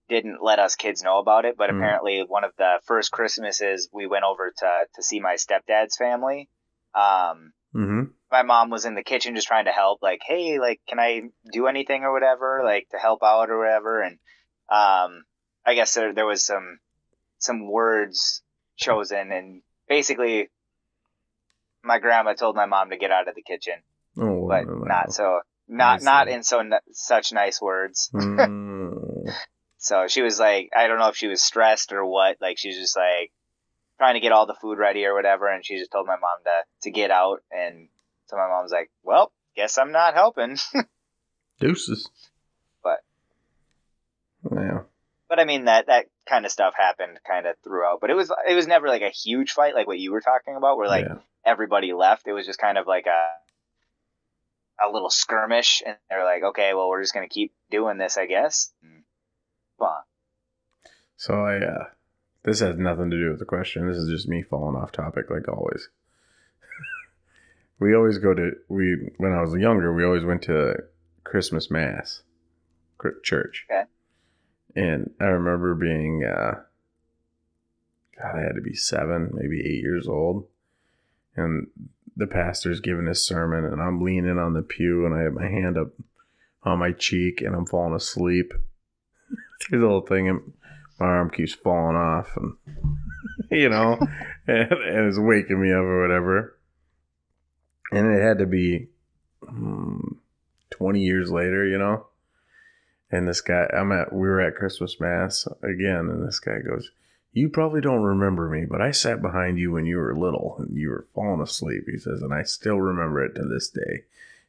didn't 0.09 0.43
let 0.43 0.59
us 0.59 0.75
kids 0.77 1.03
know 1.03 1.19
about 1.21 1.45
it. 1.47 1.57
But 1.57 1.71
Mm. 1.71 1.77
apparently, 1.79 2.25
one 2.27 2.45
of 2.45 2.53
the 2.59 2.81
first 2.85 3.11
Christmases 3.13 3.89
we 3.93 4.07
went 4.07 4.25
over 4.25 4.53
to 4.59 4.71
to 4.97 5.03
see 5.03 5.21
my 5.21 5.37
stepdad's 5.37 5.97
family. 5.97 6.49
Um, 6.95 7.53
Mm-hmm. 7.75 8.03
my 8.31 8.43
mom 8.43 8.71
was 8.71 8.85
in 8.85 8.95
the 8.95 9.03
kitchen 9.03 9.35
just 9.35 9.47
trying 9.49 9.65
to 9.65 9.71
help. 9.73 10.03
Like, 10.03 10.21
hey, 10.27 10.59
like, 10.59 10.81
can 10.89 10.99
I 11.01 11.23
do 11.53 11.67
anything 11.67 12.03
or 12.05 12.13
whatever? 12.13 12.61
Like 12.65 12.89
to 12.91 12.99
help 12.99 13.23
out 13.23 13.51
or 13.51 13.59
whatever. 13.59 14.03
And 14.03 14.19
um, 14.69 15.25
I 15.65 15.75
guess 15.75 15.95
there 15.95 16.13
there 16.13 16.27
was 16.27 16.45
some 16.45 16.79
some 17.39 17.71
words 17.71 18.43
chosen, 18.77 19.33
and 19.33 19.63
basically, 19.89 20.49
my 21.83 21.99
grandma 21.99 22.35
told 22.35 22.57
my 22.57 22.67
mom 22.67 22.91
to 22.91 22.97
get 22.97 23.11
out 23.11 23.29
of 23.29 23.35
the 23.35 23.43
kitchen 23.43 23.75
Oh, 24.19 24.47
but 24.47 24.67
wow. 24.67 24.85
not 24.85 25.13
so 25.13 25.41
not 25.69 26.03
not 26.03 26.29
in 26.29 26.43
so 26.43 26.61
n- 26.61 26.73
such 26.93 27.33
nice 27.33 27.61
words. 27.61 28.11
Mm. 29.23 29.33
So 29.79 30.07
she 30.09 30.23
was 30.23 30.39
like, 30.39 30.71
I 30.77 30.87
don't 30.87 30.99
know 30.99 31.09
if 31.09 31.17
she 31.17 31.27
was 31.29 31.43
stressed 31.43 31.93
or 31.93 32.05
what. 32.05 32.37
Like 32.41 32.57
she's 32.59 32.77
just 32.79 32.97
like 32.97 33.33
trying 34.03 34.15
to 34.15 34.21
get 34.21 34.33
all 34.33 34.47
the 34.47 34.57
food 34.61 34.79
ready 34.79 35.05
or 35.05 35.15
whatever, 35.15 35.47
and 35.47 35.65
she 35.65 35.79
just 35.79 35.93
told 35.93 36.09
my 36.09 36.17
mom 36.17 36.43
to 36.45 36.51
to 36.83 36.91
get 36.91 37.13
out, 37.13 37.45
and 37.53 37.87
so 38.27 38.37
my 38.37 38.49
mom's 38.49 38.73
like, 38.73 38.91
well, 39.05 39.31
guess 39.55 39.79
I'm 39.79 39.93
not 39.93 40.15
helping. 40.15 40.59
Deuces. 41.61 42.11
But- 42.83 43.05
yeah. 44.51 44.81
but 45.29 45.39
I 45.39 45.45
mean 45.45 45.67
that 45.67 45.87
that 45.87 46.07
kind 46.29 46.45
of 46.45 46.51
stuff 46.51 46.75
happened 46.77 47.21
kind 47.25 47.47
of 47.47 47.55
throughout. 47.63 48.01
But 48.01 48.11
it 48.11 48.15
was 48.15 48.33
it 48.49 48.55
was 48.55 48.67
never 48.67 48.89
like 48.89 49.03
a 49.03 49.11
huge 49.11 49.53
fight 49.53 49.77
like 49.77 49.87
what 49.87 50.01
you 50.01 50.11
were 50.11 50.21
talking 50.21 50.57
about, 50.57 50.77
where 50.79 50.89
like 50.89 51.05
yeah. 51.05 51.19
everybody 51.47 51.93
left. 51.93 52.27
It 52.27 52.33
was 52.33 52.45
just 52.45 52.59
kind 52.59 52.79
of 52.79 52.89
like 52.89 53.07
a 53.07 54.85
a 54.85 54.91
little 54.91 55.11
skirmish, 55.11 55.81
and 55.87 55.97
they're 56.11 56.25
like, 56.25 56.43
okay, 56.43 56.75
well, 56.75 56.89
we're 56.89 57.03
just 57.03 57.15
gonna 57.15 57.29
keep 57.29 57.53
doing 57.71 57.99
this, 57.99 58.17
I 58.19 58.27
guess. 58.27 58.73
And, 58.83 59.05
well, 59.79 60.05
So 61.17 61.35
I 61.35 61.59
uh 61.59 61.85
this 62.45 62.61
has 62.61 62.77
nothing 62.77 63.11
to 63.11 63.19
do 63.19 63.31
with 63.31 63.39
the 63.39 63.45
question. 63.45 63.87
This 63.87 63.97
is 63.97 64.11
just 64.11 64.29
me 64.29 64.43
falling 64.43 64.77
off 64.77 64.93
topic 64.93 65.31
like 65.31 65.49
always. 65.49 65.89
we 67.79 67.95
always 67.95 68.19
go 68.19 68.35
to 68.35 68.53
we 68.69 69.11
when 69.19 69.33
I 69.33 69.41
was 69.41 69.55
younger, 69.55 69.93
we 69.93 70.05
always 70.05 70.25
went 70.25 70.43
to 70.43 70.75
Christmas 71.25 71.71
mass 71.71 72.23
church. 73.23 73.67
Okay. 73.71 73.85
And 74.75 75.11
I 75.21 75.25
remember 75.25 75.75
being 75.75 76.25
uh 76.25 76.61
God, 78.19 78.37
I 78.37 78.43
had 78.43 78.57
to 78.57 78.61
be 78.61 78.75
7, 78.75 79.31
maybe 79.33 79.61
8 79.61 79.83
years 79.83 80.07
old. 80.07 80.47
And 81.35 81.69
the 82.17 82.27
pastor's 82.27 82.81
giving 82.81 83.07
his 83.07 83.25
sermon 83.25 83.65
and 83.65 83.81
I'm 83.81 84.03
leaning 84.03 84.39
on 84.39 84.53
the 84.53 84.63
pew 84.63 85.07
and 85.07 85.15
I 85.15 85.23
have 85.23 85.33
my 85.33 85.49
hand 85.49 85.79
up 85.79 85.89
on 86.63 86.79
my 86.79 86.93
cheek 86.93 87.41
and 87.41 87.55
I'm 87.55 87.67
falling 87.67 87.95
asleep 87.95 88.53
through 89.61 89.81
the 89.81 89.89
whole 89.89 90.03
thing 90.03 90.53
arm 91.03 91.31
keeps 91.31 91.55
falling 91.55 91.97
off 91.97 92.37
and 92.37 92.55
you 93.51 93.69
know 93.69 93.99
and, 94.47 94.73
and 94.73 95.09
it's 95.09 95.19
waking 95.19 95.61
me 95.61 95.73
up 95.73 95.81
or 95.81 96.03
whatever. 96.03 96.59
And 97.91 98.15
it 98.15 98.23
had 98.23 98.39
to 98.39 98.47
be 98.47 98.89
hmm, 99.47 99.99
20 100.71 101.01
years 101.01 101.31
later 101.31 101.67
you 101.67 101.79
know? 101.79 102.07
And 103.11 103.29
this 103.29 103.43
guy 103.43 103.67
i'm 103.75 103.93
at 103.93 104.13
we 104.13 104.27
were 104.27 104.41
at 104.41 104.57
christmas 104.57 104.99
mass 104.99 105.47
again 105.63 106.09
and 106.09 106.27
this 106.27 106.39
guy 106.41 106.61
goes 106.61 106.91
you 107.35 107.49
probably 107.49 107.81
don't 107.81 108.03
remember 108.03 108.49
me 108.49 108.65
but 108.65 108.81
i 108.81 108.91
sat 108.91 109.21
behind 109.21 109.59
you 109.59 109.71
when 109.73 109.85
you 109.85 109.99
were 109.99 110.17
little 110.17 110.57
and 110.59 110.77
you 110.77 110.89
were 110.89 111.07
falling 111.15 111.43
asleep 111.43 111.85
he 111.91 111.99
says 111.99 112.23
and 112.23 112.33
i 112.33 112.43
still 112.43 112.81
remember 112.81 113.23
it 113.25 113.35
to 113.35 113.43
this 113.45 113.69
day. 113.69 114.05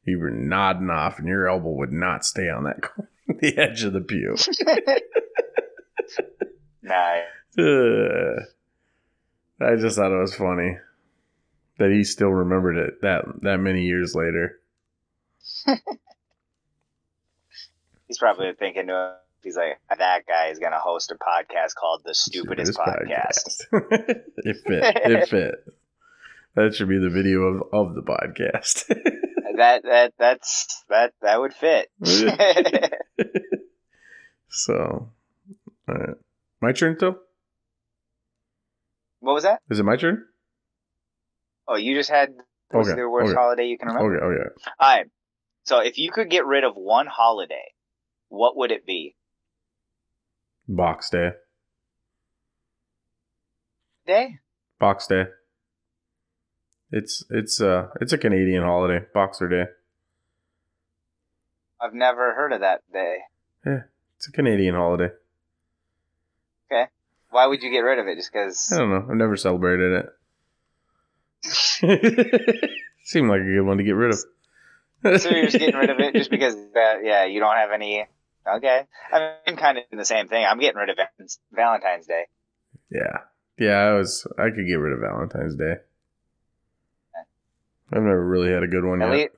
You 0.06 0.20
were 0.20 0.32
nodding 0.32 0.90
off 0.90 1.18
and 1.18 1.28
your 1.28 1.48
elbow 1.48 1.70
would 1.72 1.94
not 1.94 2.26
stay 2.26 2.50
on 2.50 2.64
that 2.66 2.82
the 3.28 3.58
edge 3.58 3.84
of 3.84 3.94
the 3.94 4.02
pew 4.02 4.36
nah, 6.82 7.20
uh, 7.58 7.62
Ugh. 7.62 8.40
I 9.62 9.76
just 9.76 9.98
thought 9.98 10.12
it 10.12 10.20
was 10.20 10.36
funny 10.36 10.78
that 11.80 11.92
he 11.92 12.04
still 12.04 12.30
remembered 12.30 12.78
it 12.78 13.02
that 13.02 13.26
that 13.42 13.58
many 13.60 13.84
years 13.84 14.16
later. 14.16 14.60
he's 18.08 18.18
probably 18.18 18.54
thinking 18.58 18.88
to 18.88 18.94
him, 18.94 19.12
he's 19.44 19.56
like, 19.56 19.80
that 19.98 20.26
guy 20.28 20.48
is 20.48 20.60
gonna 20.60 20.80
host 20.80 21.12
a 21.12 21.16
podcast 21.16 21.76
called 21.76 22.02
the 22.06 22.14
Stupidest, 22.14 22.78
Podcast. 22.78 23.62
podcast. 23.72 24.22
it 24.38 24.58
fit. 24.66 24.84
It 25.06 25.30
fit. 25.30 25.56
That 26.56 26.76
should 26.76 26.90
be 26.90 27.00
the 27.00 27.10
video 27.10 27.42
of, 27.42 27.64
of 27.74 27.96
the 27.96 28.04
podcast. 28.04 28.88
that 29.58 29.84
that 29.84 30.14
that's 30.20 30.84
that 30.90 31.14
that 31.22 31.40
would 31.40 31.54
fit. 31.54 31.90
so, 34.50 35.10
all 35.94 36.00
right. 36.00 36.18
My 36.62 36.72
turn, 36.72 36.98
though? 37.00 37.18
what 39.20 39.34
was 39.34 39.44
that? 39.44 39.62
Is 39.70 39.80
it 39.80 39.84
my 39.84 39.96
turn? 39.96 40.26
Oh, 41.68 41.76
you 41.76 41.96
just 41.96 42.10
had 42.10 42.30
was 42.72 42.90
Okay, 42.90 43.00
the 43.00 43.10
worst 43.10 43.30
okay. 43.32 43.40
holiday 43.40 43.68
you 43.68 43.78
can 43.78 43.88
remember? 43.90 44.18
Okay, 44.18 44.42
okay. 44.42 44.50
All 44.80 44.98
right. 44.98 45.06
So 45.64 45.80
if 45.80 45.98
you 45.98 46.12
could 46.12 46.30
get 46.30 46.46
rid 46.46 46.64
of 46.64 46.76
one 46.76 47.08
holiday, 47.08 47.72
what 48.30 48.58
would 48.58 48.72
it 48.72 48.86
be? 48.86 49.16
Box 50.68 51.10
Day. 51.10 51.30
Day? 54.06 54.40
Box 54.80 55.08
Day. 55.08 55.26
It's 56.92 57.24
it's 57.30 57.62
uh 57.62 57.88
it's 58.02 58.14
a 58.14 58.18
Canadian 58.18 58.64
holiday, 58.64 59.06
Boxer 59.14 59.48
Day. 59.48 59.66
I've 61.82 61.94
never 61.94 62.34
heard 62.34 62.54
of 62.54 62.62
that 62.62 62.82
day. 62.92 63.18
Yeah, 63.66 63.82
it's 64.18 64.28
a 64.28 64.32
Canadian 64.32 64.76
holiday. 64.76 65.10
Why 67.34 67.48
would 67.48 67.62
you 67.64 67.70
get 67.72 67.80
rid 67.80 68.00
of 68.00 68.08
it? 68.08 68.16
Just 68.18 68.32
because? 68.32 68.72
I 68.74 68.78
don't 68.78 68.90
know. 68.90 69.06
I've 69.10 69.18
never 69.18 69.36
celebrated 69.36 70.06
it. 70.06 70.10
Seemed 73.04 73.28
like 73.30 73.42
a 73.42 73.44
good 73.44 73.64
one 73.64 73.78
to 73.78 73.84
get 73.84 73.92
rid 73.96 74.12
of. 74.14 74.20
So 75.22 75.30
you're 75.32 75.46
just 75.46 75.60
getting 75.60 75.76
rid 75.78 75.90
of 75.90 76.00
it 76.00 76.14
just 76.16 76.30
because 76.30 76.56
that? 76.74 77.00
Yeah, 77.04 77.26
you 77.26 77.40
don't 77.42 77.56
have 77.56 77.72
any. 77.72 78.06
Okay, 78.48 78.84
I'm 79.12 79.56
kind 79.58 79.78
of 79.78 79.84
doing 79.90 79.98
the 80.00 80.06
same 80.06 80.28
thing. 80.28 80.46
I'm 80.46 80.60
getting 80.60 80.78
rid 80.78 80.90
of 80.90 80.96
Valentine's- 80.98 81.40
Valentine's 81.52 82.08
Day. 82.08 82.24
Yeah. 82.92 83.20
Yeah, 83.58 83.78
I 83.80 83.94
was 83.94 84.26
I 84.38 84.50
could 84.50 84.68
get 84.68 84.76
rid 84.76 84.94
of 84.94 85.00
Valentine's 85.00 85.56
Day. 85.56 85.76
I've 87.92 88.02
never 88.02 88.26
really 88.28 88.52
had 88.52 88.64
a 88.64 88.68
good 88.68 88.84
one 88.84 89.02
At 89.02 89.10
yet. 89.10 89.14
least, 89.18 89.32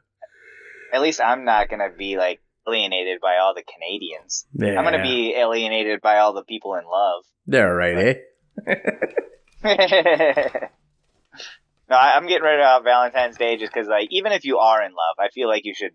at 0.94 1.02
least 1.02 1.22
I'm 1.22 1.44
not 1.46 1.70
gonna 1.70 1.90
be 1.96 2.18
like 2.18 2.42
alienated 2.68 3.20
by 3.22 3.38
all 3.38 3.54
the 3.54 3.64
Canadians. 3.64 4.46
yeah. 4.54 4.78
I'm 4.78 4.84
gonna 4.86 5.04
be 5.04 5.36
alienated 5.36 6.02
by 6.02 6.20
all 6.20 6.34
the 6.34 6.44
people 6.44 6.76
in 6.76 6.86
love. 6.86 7.24
They're 7.48 7.76
right, 7.76 7.98
eh? 7.98 8.14
no, 11.90 11.96
I- 11.96 12.16
I'm 12.16 12.28
getting 12.28 12.44
rid 12.44 12.62
of 12.62 12.84
Valentine's 12.84 13.38
Day 13.38 13.58
just 13.58 13.74
because, 13.74 13.88
like, 13.88 14.08
even 14.12 14.32
if 14.32 14.46
you 14.46 14.60
are 14.60 14.82
in 14.82 14.92
love, 14.92 15.16
I 15.20 15.30
feel 15.30 15.48
like 15.48 15.66
you 15.66 15.74
should 15.76 15.92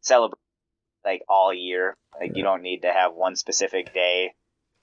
celebrate 0.00 0.38
like 1.04 1.22
all 1.28 1.52
year. 1.54 1.96
Like, 2.20 2.32
you 2.36 2.42
don't 2.42 2.62
need 2.62 2.80
to 2.80 2.92
have 2.92 3.14
one 3.14 3.36
specific 3.36 3.92
day 3.94 4.34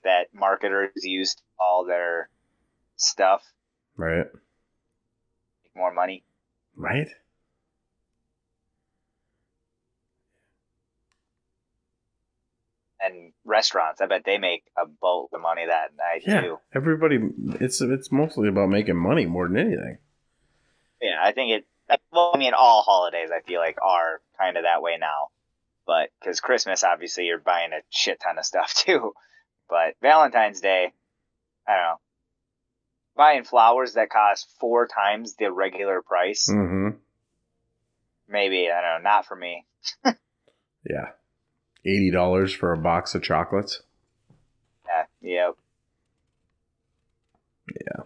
that 0.04 0.28
marketers 0.32 0.90
use 1.02 1.36
all 1.60 1.84
their 1.84 2.28
stuff, 2.96 3.42
right. 3.96 4.26
make 5.64 5.76
more 5.76 5.92
money. 5.92 6.24
Right? 6.76 7.08
And 13.00 13.32
restaurants, 13.44 14.00
I 14.00 14.06
bet 14.06 14.22
they 14.24 14.38
make 14.38 14.64
a 14.76 14.86
boat 14.86 15.28
of 15.32 15.40
money 15.42 15.66
that 15.66 15.90
night 15.96 16.22
Yeah. 16.26 16.40
too. 16.40 16.58
Everybody 16.74 17.18
it's 17.60 17.80
it's 17.82 18.10
mostly 18.10 18.48
about 18.48 18.70
making 18.70 18.96
money 18.96 19.26
more 19.26 19.46
than 19.48 19.58
anything. 19.58 19.98
Yeah, 21.02 21.18
I 21.22 21.32
think 21.32 21.52
it. 21.90 21.98
Well, 22.10 22.32
I 22.34 22.38
mean, 22.38 22.52
all 22.58 22.82
holidays 22.82 23.28
I 23.30 23.40
feel 23.42 23.60
like 23.60 23.76
are 23.82 24.20
kind 24.40 24.56
of 24.56 24.62
that 24.64 24.80
way 24.82 24.96
now, 24.98 25.28
but 25.86 26.08
because 26.18 26.40
Christmas, 26.40 26.82
obviously, 26.84 27.26
you're 27.26 27.38
buying 27.38 27.72
a 27.72 27.82
shit 27.90 28.18
ton 28.18 28.38
of 28.38 28.46
stuff 28.46 28.72
too. 28.86 29.12
But 29.68 29.94
Valentine's 30.00 30.60
Day, 30.62 30.92
I 31.68 31.72
don't 31.74 31.82
know, 31.82 32.00
buying 33.14 33.44
flowers 33.44 33.92
that 33.94 34.08
cost 34.10 34.48
four 34.58 34.86
times 34.88 35.34
the 35.36 35.52
regular 35.52 36.00
price. 36.02 36.48
Mm-hmm. 36.50 36.96
Maybe 38.28 38.70
I 38.70 38.80
don't 38.80 39.02
know, 39.04 39.10
not 39.10 39.26
for 39.26 39.36
me. 39.36 39.66
Yeah. 40.88 41.08
Eighty 41.86 42.10
dollars 42.10 42.52
for 42.52 42.72
a 42.72 42.76
box 42.76 43.14
of 43.14 43.22
chocolates. 43.22 43.82
Yeah, 45.22 45.50
yeah. 47.66 48.02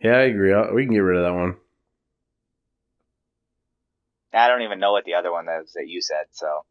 Yeah, 0.00 0.16
I 0.16 0.22
agree. 0.22 0.54
we 0.72 0.84
can 0.84 0.92
get 0.94 0.98
rid 1.00 1.16
of 1.18 1.24
that 1.24 1.34
one. 1.38 1.56
I 4.32 4.48
don't 4.48 4.62
even 4.62 4.80
know 4.80 4.92
what 4.92 5.04
the 5.04 5.14
other 5.14 5.30
one 5.32 5.46
is 5.48 5.72
that 5.74 5.88
you 5.88 6.02
said, 6.02 6.26
so 6.32 6.64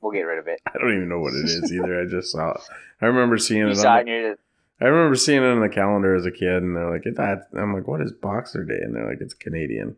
we'll 0.00 0.12
get 0.12 0.22
rid 0.22 0.38
of 0.38 0.48
it. 0.48 0.60
I 0.66 0.78
don't 0.78 0.94
even 0.96 1.08
know 1.08 1.20
what 1.20 1.34
it 1.34 1.44
is 1.44 1.72
either. 1.72 2.00
I 2.00 2.06
just 2.06 2.32
saw 2.32 2.52
it. 2.52 2.60
I 3.00 3.06
remember 3.06 3.38
seeing 3.38 3.60
You 3.60 3.68
it. 3.70 3.76
saw 3.76 3.98
On 3.98 4.08
it, 4.08 4.24
and 4.24 4.36
I 4.80 4.86
remember 4.86 5.16
seeing 5.16 5.42
it 5.42 5.46
on 5.46 5.60
the 5.60 5.68
calendar 5.68 6.14
as 6.14 6.26
a 6.26 6.30
kid, 6.30 6.62
and 6.62 6.74
they're 6.76 6.90
like, 6.90 7.02
"It's 7.04 7.16
that." 7.18 7.48
I'm 7.56 7.74
like, 7.74 7.86
"What 7.86 8.00
is 8.00 8.12
Boxer 8.12 8.64
Day?" 8.64 8.78
And 8.82 8.94
they're 8.94 9.08
like, 9.08 9.20
"It's 9.20 9.34
Canadian 9.34 9.96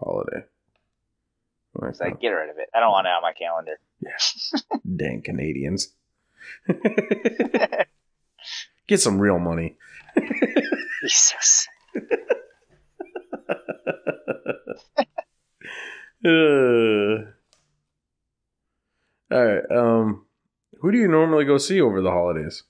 holiday." 0.00 0.44
It's 1.82 2.00
like 2.00 2.20
get 2.20 2.28
rid 2.28 2.50
of 2.50 2.58
it. 2.58 2.68
I 2.74 2.80
don't 2.80 2.90
want 2.90 3.06
it 3.06 3.10
on 3.10 3.22
my 3.22 3.32
calendar. 3.32 3.78
Yeah. 4.00 4.10
Dang 4.96 5.22
Canadians. 5.22 5.94
Get 8.86 9.00
some 9.00 9.18
real 9.18 9.38
money. 9.38 9.76
Jesus. 11.02 11.68
Uh, 16.26 17.20
all 19.30 19.44
right. 19.44 19.62
Um, 19.70 20.24
who 20.80 20.90
do 20.90 20.96
you 20.96 21.06
normally 21.06 21.44
go 21.44 21.58
see 21.58 21.82
over 21.82 22.00
the 22.00 22.10
holidays? 22.10 22.62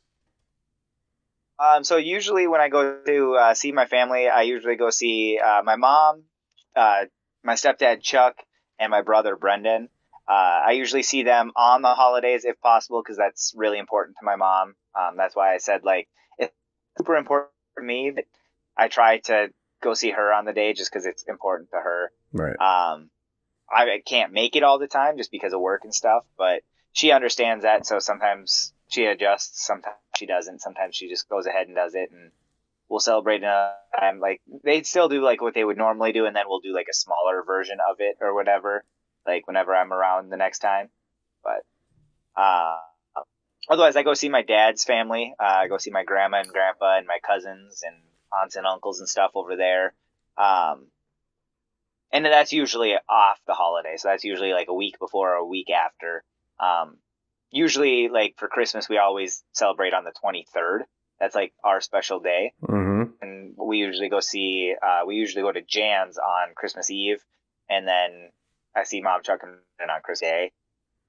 Um, 1.59 1.85
so 1.85 1.97
usually 1.97 2.49
when 2.49 2.61
I 2.61 2.69
go 2.69 2.99
to 3.07 3.35
uh, 3.35 3.55
see 3.55 3.71
my 3.71 3.87
family, 3.87 4.29
I 4.29 4.43
usually 4.43 4.75
go 4.75 4.91
see 4.91 5.39
uh, 5.39 5.63
my 5.63 5.77
mom, 5.77 6.25
uh, 6.75 7.05
my 7.45 7.55
stepdad 7.55 8.03
Chuck, 8.03 8.35
and 8.79 8.91
my 8.91 9.03
brother 9.03 9.37
Brendan. 9.37 9.89
Uh, 10.27 10.61
I 10.67 10.73
usually 10.73 11.03
see 11.03 11.23
them 11.23 11.53
on 11.55 11.83
the 11.83 11.95
holidays 11.95 12.45
if 12.45 12.61
possible 12.61 13.03
because 13.03 13.19
that's 13.19 13.53
really 13.57 13.79
important 13.79 14.17
to 14.19 14.25
my 14.25 14.37
mom. 14.37 14.75
Um, 14.99 15.17
that's 15.17 15.37
why 15.37 15.55
I 15.55 15.59
said 15.59 15.85
like 15.85 16.09
it's 16.39 16.53
super 16.97 17.17
important 17.17 17.51
for 17.75 17.83
me 17.83 18.11
that 18.11 18.25
I 18.77 18.89
try 18.89 19.19
to 19.19 19.53
go 19.83 19.95
see 19.95 20.11
her 20.11 20.33
on 20.33 20.47
the 20.47 20.53
day 20.53 20.73
just 20.73 20.91
because 20.91 21.05
it's 21.05 21.25
important 21.25 21.71
to 21.71 21.77
her. 21.77 22.11
Right. 22.33 22.53
Um, 22.59 23.11
I 23.71 23.83
I 23.83 24.03
can't 24.05 24.33
make 24.33 24.57
it 24.57 24.63
all 24.63 24.79
the 24.79 24.87
time 24.87 25.19
just 25.19 25.31
because 25.31 25.53
of 25.53 25.61
work 25.61 25.83
and 25.85 25.95
stuff, 25.95 26.25
but 26.39 26.63
she 26.93 27.13
understands 27.13 27.65
that. 27.65 27.87
So 27.87 27.99
sometimes 27.99 28.73
she 28.89 29.05
adjusts, 29.05 29.67
sometimes 29.67 29.97
she 30.17 30.27
doesn't. 30.27 30.61
Sometimes 30.61 30.97
she 30.97 31.09
just 31.09 31.29
goes 31.29 31.47
ahead 31.47 31.67
and 31.67 31.77
does 31.77 31.95
it, 31.95 32.11
and 32.11 32.31
we'll 32.95 33.01
celebrate 33.01 33.43
another 33.43 33.73
time. 33.99 34.21
Like 34.21 34.41
they 34.63 34.85
still 34.85 35.09
do 35.09 35.21
like 35.21 35.43
what 35.43 35.53
they 35.53 35.65
would 35.65 35.77
normally 35.77 36.13
do, 36.13 36.27
and 36.27 36.37
then 36.37 36.45
we'll 36.47 36.61
do 36.61 36.73
like 36.73 36.87
a 36.89 36.95
smaller 36.95 37.43
version 37.45 37.79
of 37.91 37.97
it 37.99 38.19
or 38.21 38.33
whatever. 38.33 38.85
Like 39.27 39.49
whenever 39.49 39.75
I'm 39.75 39.93
around 39.93 40.31
the 40.31 40.37
next 40.37 40.61
time, 40.61 40.91
but 41.43 41.65
uh, 42.41 42.77
otherwise 43.69 43.97
I 43.97 44.05
go 44.05 44.15
see 44.15 44.29
my 44.29 44.43
dad's 44.43 44.85
family. 44.85 45.35
Uh, 45.41 45.63
I 45.63 45.67
go 45.67 45.77
see 45.77 45.91
my 45.91 46.05
grandma 46.05 46.39
and 46.39 46.49
grandpa 46.49 46.99
and 46.99 47.07
my 47.09 47.19
cousins 47.27 47.83
and 47.85 47.97
aunts 48.33 48.55
and 48.55 48.65
uncles 48.65 49.01
and 49.01 49.09
stuff 49.09 49.33
over 49.35 49.57
there. 49.57 49.93
Um, 50.39 50.87
and 52.13 52.25
that's 52.25 52.53
usually 52.53 52.95
off 53.09 53.41
the 53.49 53.55
holiday. 53.55 53.97
So 53.97 54.07
that's 54.07 54.23
usually 54.23 54.53
like 54.53 54.69
a 54.69 54.75
week 54.75 55.01
before 55.01 55.33
or 55.33 55.39
a 55.39 55.45
week 55.47 55.69
after. 55.71 56.23
Um, 56.61 56.99
usually, 57.51 58.09
like 58.09 58.37
for 58.37 58.47
Christmas, 58.47 58.89
we 58.89 58.99
always 58.99 59.43
celebrate 59.53 59.95
on 59.95 60.05
the 60.05 60.13
23rd. 60.25 60.83
That's 61.21 61.35
like 61.35 61.53
our 61.63 61.81
special 61.81 62.21
day. 62.21 62.53
Mm-hmm. 62.63 63.11
And 63.23 63.55
we 63.57 63.79
usually 63.79 64.09
go 64.09 64.21
see, 64.21 64.75
uh, 64.83 65.03
we 65.07 65.17
usually 65.17 65.43
go 65.43 65.53
to 65.53 65.63
Jan's 65.63 66.19
on 66.19 66.55
Christmas 66.55 66.91
Eve. 66.91 67.23
And 67.71 67.87
then 67.87 68.31
I 68.77 68.85
see 68.85 69.01
Mom, 69.01 69.23
Chuck, 69.23 69.41
and 69.43 69.91
on 69.91 70.01
Christmas 70.03 70.29
Day. 70.31 70.53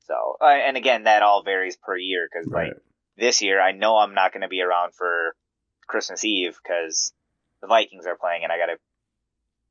So, 0.08 0.38
uh, 0.40 0.46
and 0.46 0.78
again, 0.78 1.04
that 1.06 1.24
all 1.24 1.44
varies 1.44 1.76
per 1.78 1.98
year 1.98 2.28
because 2.32 2.48
Right. 2.48 2.68
like 2.74 2.78
this 3.18 3.42
year, 3.42 3.60
I 3.60 3.72
know 3.72 3.98
I'm 3.98 4.14
not 4.14 4.32
going 4.32 4.42
to 4.44 4.48
be 4.48 4.62
around 4.62 4.94
for 4.94 5.36
Christmas 5.88 6.24
Eve 6.24 6.58
because 6.62 7.12
the 7.62 7.68
Vikings 7.68 8.06
are 8.06 8.16
playing 8.16 8.44
and 8.44 8.52
I 8.52 8.58
got 8.60 8.68
to, 8.68 8.78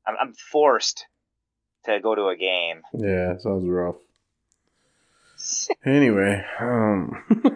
I'm, 0.05 0.15
I'm 0.19 0.33
forced 0.33 1.05
to 1.85 1.99
go 2.01 2.13
to 2.15 2.27
a 2.27 2.35
game. 2.35 2.81
Yeah, 2.93 3.37
sounds 3.37 3.65
rough. 3.67 3.95
Anyway, 5.85 6.43
um, 6.59 7.23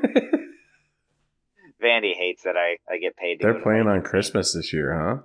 Vandy 1.84 2.14
hates 2.16 2.44
that 2.44 2.56
I, 2.58 2.78
I 2.92 2.98
get 2.98 3.16
paid 3.16 3.40
to 3.40 3.46
they're 3.46 3.62
playing 3.62 3.88
on 3.88 4.02
Christmas 4.02 4.54
this 4.54 4.74
year, 4.74 4.94
huh? 4.94 5.24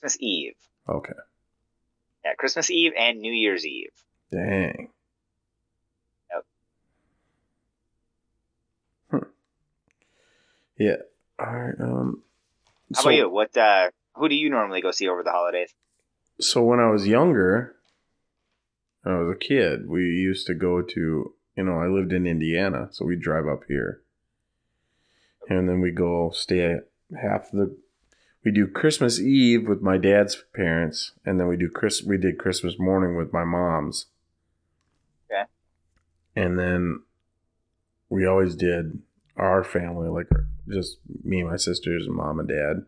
Christmas 0.00 0.18
Eve. 0.20 0.54
Okay. 0.88 1.12
Yeah, 2.24 2.34
Christmas 2.34 2.70
Eve 2.70 2.92
and 2.98 3.20
New 3.20 3.32
Year's 3.32 3.64
Eve. 3.64 3.92
Dang. 4.30 4.90
Yep. 6.32 6.44
Hmm. 9.10 9.28
Yeah. 10.78 10.96
All 11.38 11.46
right. 11.46 11.80
Um. 11.80 12.22
How 12.94 13.02
so, 13.02 13.08
about 13.08 13.16
you? 13.16 13.30
What, 13.30 13.56
uh, 13.56 13.90
who 14.14 14.28
do 14.28 14.34
you 14.34 14.50
normally 14.50 14.80
go 14.80 14.90
see 14.90 15.08
over 15.08 15.22
the 15.22 15.30
holidays? 15.30 15.72
So 16.40 16.62
when 16.62 16.80
I 16.80 16.90
was 16.90 17.06
younger, 17.06 17.76
when 19.02 19.14
I 19.14 19.18
was 19.18 19.34
a 19.34 19.38
kid, 19.38 19.88
we 19.88 20.02
used 20.02 20.46
to 20.48 20.54
go 20.54 20.82
to. 20.82 21.32
You 21.56 21.64
know, 21.64 21.78
I 21.78 21.86
lived 21.86 22.12
in 22.12 22.26
Indiana, 22.26 22.88
so 22.90 23.06
we 23.06 23.16
drive 23.16 23.46
up 23.46 23.62
here, 23.66 24.02
and 25.48 25.68
then 25.68 25.80
we 25.80 25.90
go 25.90 26.30
stay 26.30 26.64
at 26.72 26.88
half 27.20 27.50
the. 27.50 27.76
We 28.44 28.52
do 28.52 28.68
Christmas 28.68 29.18
Eve 29.18 29.66
with 29.66 29.82
my 29.82 29.98
dad's 29.98 30.42
parents, 30.54 31.12
and 31.24 31.40
then 31.40 31.48
we 31.48 31.56
do 31.56 31.68
Chris. 31.68 32.02
We 32.02 32.16
did 32.16 32.38
Christmas 32.38 32.78
morning 32.78 33.16
with 33.16 33.32
my 33.32 33.44
mom's. 33.44 34.06
Okay. 35.30 35.42
And 36.36 36.58
then 36.58 37.02
we 38.08 38.24
always 38.24 38.54
did 38.54 39.02
our 39.36 39.64
family, 39.64 40.08
like 40.08 40.28
just 40.68 40.98
me, 41.24 41.40
and 41.40 41.50
my 41.50 41.56
sisters, 41.56 42.06
and 42.06 42.14
mom 42.14 42.38
and 42.38 42.48
dad, 42.48 42.86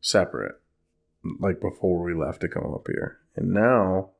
separate, 0.00 0.60
like 1.40 1.60
before 1.60 2.02
we 2.02 2.14
left 2.14 2.40
to 2.40 2.48
come 2.48 2.72
up 2.72 2.86
here. 2.88 3.18
And 3.36 3.50
now. 3.52 4.10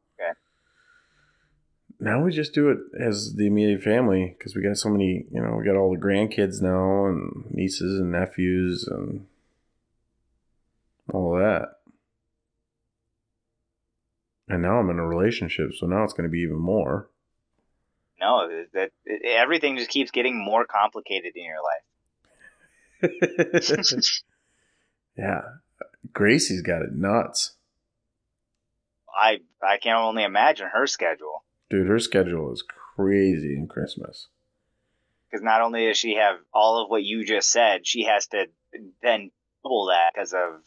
Now 1.99 2.23
we 2.23 2.33
just 2.33 2.53
do 2.53 2.69
it 2.69 2.79
as 2.99 3.35
the 3.35 3.47
immediate 3.47 3.83
family 3.83 4.37
because 4.39 4.55
we 4.55 4.63
got 4.63 4.77
so 4.77 4.91
many, 4.91 5.25
you 5.31 5.41
know, 5.41 5.57
we 5.57 5.65
got 5.65 5.77
all 5.77 5.93
the 5.93 6.01
grandkids 6.01 6.61
now 6.61 7.07
and 7.07 7.51
nieces 7.51 7.99
and 7.99 8.13
nephews 8.13 8.87
and 8.87 9.27
all 11.13 11.37
that. 11.37 11.79
And 14.49 14.63
now 14.63 14.79
I'm 14.79 14.91
in 14.91 14.99
a 14.99 15.07
relationship, 15.07 15.73
so 15.75 15.87
now 15.87 16.05
it's 16.05 16.13
going 16.13 16.29
to 16.29 16.33
be 16.33 16.41
even 16.41 16.59
more. 16.59 17.09
No, 18.21 18.49
that 18.75 18.93
everything 19.25 19.77
just 19.77 19.91
keeps 19.91 20.11
getting 20.11 20.43
more 20.43 20.65
complicated 20.65 21.33
in 21.35 21.45
your 21.45 21.63
life. 23.03 23.83
yeah. 25.19 25.41
Gracie's 26.13 26.63
got 26.63 26.83
it 26.83 26.93
nuts. 26.93 27.55
I 29.19 29.41
I 29.63 29.79
can 29.79 29.97
only 29.97 30.23
imagine 30.23 30.69
her 30.73 30.87
schedule 30.87 31.43
Dude, 31.71 31.89
her 31.89 31.99
schedule 31.99 32.53
is 32.53 32.63
crazy 32.97 33.55
in 33.57 33.67
Christmas. 33.69 34.29
because 35.31 35.43
not 35.45 35.61
only 35.63 35.87
does 35.87 35.97
she 35.97 36.15
have 36.17 36.37
all 36.55 36.83
of 36.83 36.91
what 36.91 37.03
you 37.03 37.25
just 37.25 37.51
said, 37.51 37.87
she 37.87 38.05
has 38.05 38.27
to 38.29 38.47
then 39.03 39.31
double 39.63 39.87
that 39.87 40.13
because 40.15 40.33
of 40.33 40.63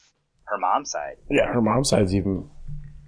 her 0.45 0.57
mom's 0.57 0.91
side. 0.91 1.15
Yeah, 1.29 1.47
her 1.53 1.61
mom's 1.61 1.89
side's 1.89 2.13
even. 2.13 2.49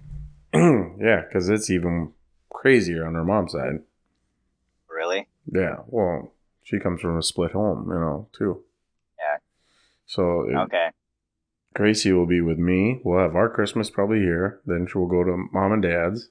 yeah, 0.54 1.22
because 1.26 1.48
it's 1.48 1.70
even 1.70 2.12
crazier 2.50 3.06
on 3.06 3.14
her 3.14 3.24
mom's 3.24 3.52
side. 3.52 3.80
Really? 4.88 5.28
Yeah, 5.52 5.76
well, 5.86 6.32
she 6.62 6.78
comes 6.78 7.00
from 7.00 7.18
a 7.18 7.22
split 7.22 7.52
home, 7.52 7.88
you 7.88 7.94
know, 7.98 8.28
too. 8.32 8.62
Yeah. 9.18 9.38
So 10.06 10.42
it- 10.48 10.56
Okay. 10.56 10.88
Gracie 11.74 12.12
will 12.12 12.26
be 12.26 12.42
with 12.42 12.58
me. 12.58 13.00
We'll 13.02 13.18
have 13.22 13.34
our 13.34 13.48
Christmas 13.48 13.88
probably 13.88 14.18
here. 14.18 14.60
Then 14.66 14.86
she'll 14.86 15.06
go 15.06 15.24
to 15.24 15.46
mom 15.52 15.72
and 15.72 15.82
dad's. 15.82 16.28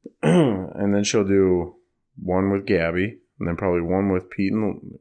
and 0.22 0.94
then 0.94 1.04
she'll 1.04 1.26
do 1.26 1.76
one 2.22 2.50
with 2.50 2.66
Gabby. 2.66 3.18
And 3.38 3.46
then 3.48 3.56
probably 3.56 3.82
one 3.82 4.12
with 4.12 4.30
Pete 4.30 4.52
and 4.52 4.98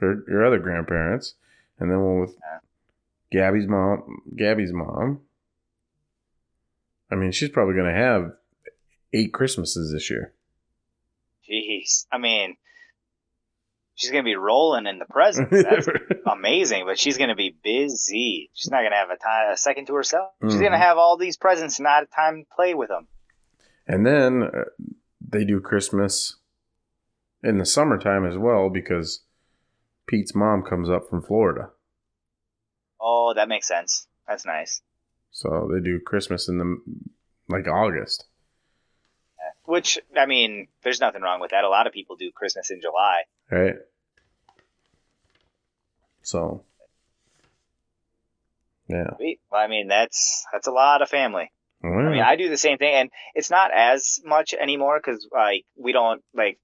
her, 0.00 0.22
your 0.28 0.44
other 0.44 0.58
grandparents. 0.58 1.34
And 1.78 1.90
then 1.90 1.98
one 2.00 2.20
with 2.20 2.36
Gabby's 3.32 3.66
mom. 3.66 4.22
Gabby's 4.36 4.72
mom. 4.72 5.20
I 7.10 7.14
mean, 7.14 7.32
she's 7.32 7.48
probably 7.48 7.74
going 7.74 7.92
to 7.92 7.98
have 8.00 8.32
eight 9.12 9.32
Christmases 9.32 9.92
this 9.92 10.10
year. 10.10 10.32
Jeez. 11.50 12.06
I 12.12 12.18
mean, 12.18 12.56
she's 13.96 14.10
gonna 14.12 14.22
be 14.22 14.36
rolling 14.36 14.86
in 14.86 15.00
the 15.00 15.04
presents. 15.04 15.50
That's 15.64 15.88
amazing, 16.30 16.84
but 16.86 16.96
she's 16.96 17.18
gonna 17.18 17.34
be 17.34 17.56
busy. 17.64 18.50
She's 18.54 18.70
not 18.70 18.84
gonna 18.84 18.94
have 18.94 19.10
a 19.10 19.16
time, 19.16 19.50
a 19.52 19.56
second 19.56 19.86
to 19.86 19.94
herself. 19.94 20.30
She's 20.42 20.54
Mhm. 20.54 20.62
gonna 20.62 20.78
have 20.78 20.96
all 20.96 21.16
these 21.16 21.36
presents, 21.36 21.78
and 21.80 21.84
not 21.84 22.04
a 22.04 22.06
time 22.06 22.44
to 22.44 22.54
play 22.54 22.74
with 22.74 22.88
them. 22.88 23.08
And 23.90 24.06
then 24.06 24.44
uh, 24.44 24.64
they 25.20 25.44
do 25.44 25.58
Christmas 25.58 26.36
in 27.42 27.58
the 27.58 27.66
summertime 27.66 28.24
as 28.24 28.38
well 28.38 28.70
because 28.70 29.24
Pete's 30.06 30.32
mom 30.32 30.62
comes 30.62 30.88
up 30.88 31.10
from 31.10 31.22
Florida. 31.22 31.70
Oh, 33.00 33.32
that 33.34 33.48
makes 33.48 33.66
sense. 33.66 34.06
That's 34.28 34.46
nice. 34.46 34.80
So 35.32 35.68
they 35.72 35.80
do 35.80 35.98
Christmas 35.98 36.48
in 36.48 36.58
the 36.58 36.76
like 37.48 37.66
August. 37.66 38.26
Which 39.64 39.98
I 40.16 40.26
mean, 40.26 40.68
there's 40.84 41.00
nothing 41.00 41.22
wrong 41.22 41.40
with 41.40 41.50
that. 41.50 41.64
A 41.64 41.68
lot 41.68 41.88
of 41.88 41.92
people 41.92 42.14
do 42.14 42.30
Christmas 42.30 42.70
in 42.70 42.80
July. 42.80 43.22
Right? 43.50 43.74
So 46.22 46.62
Yeah. 48.86 49.16
Sweet. 49.16 49.40
Well, 49.50 49.60
I 49.60 49.66
mean, 49.66 49.88
that's 49.88 50.46
that's 50.52 50.68
a 50.68 50.72
lot 50.72 51.02
of 51.02 51.08
family. 51.08 51.50
Well, 51.82 52.06
I 52.06 52.10
mean, 52.10 52.22
I 52.22 52.36
do 52.36 52.48
the 52.48 52.56
same 52.56 52.78
thing, 52.78 52.94
and 52.94 53.10
it's 53.34 53.50
not 53.50 53.70
as 53.74 54.20
much 54.24 54.54
anymore 54.54 54.98
because 54.98 55.26
like 55.32 55.64
we 55.76 55.92
don't 55.92 56.22
like. 56.34 56.58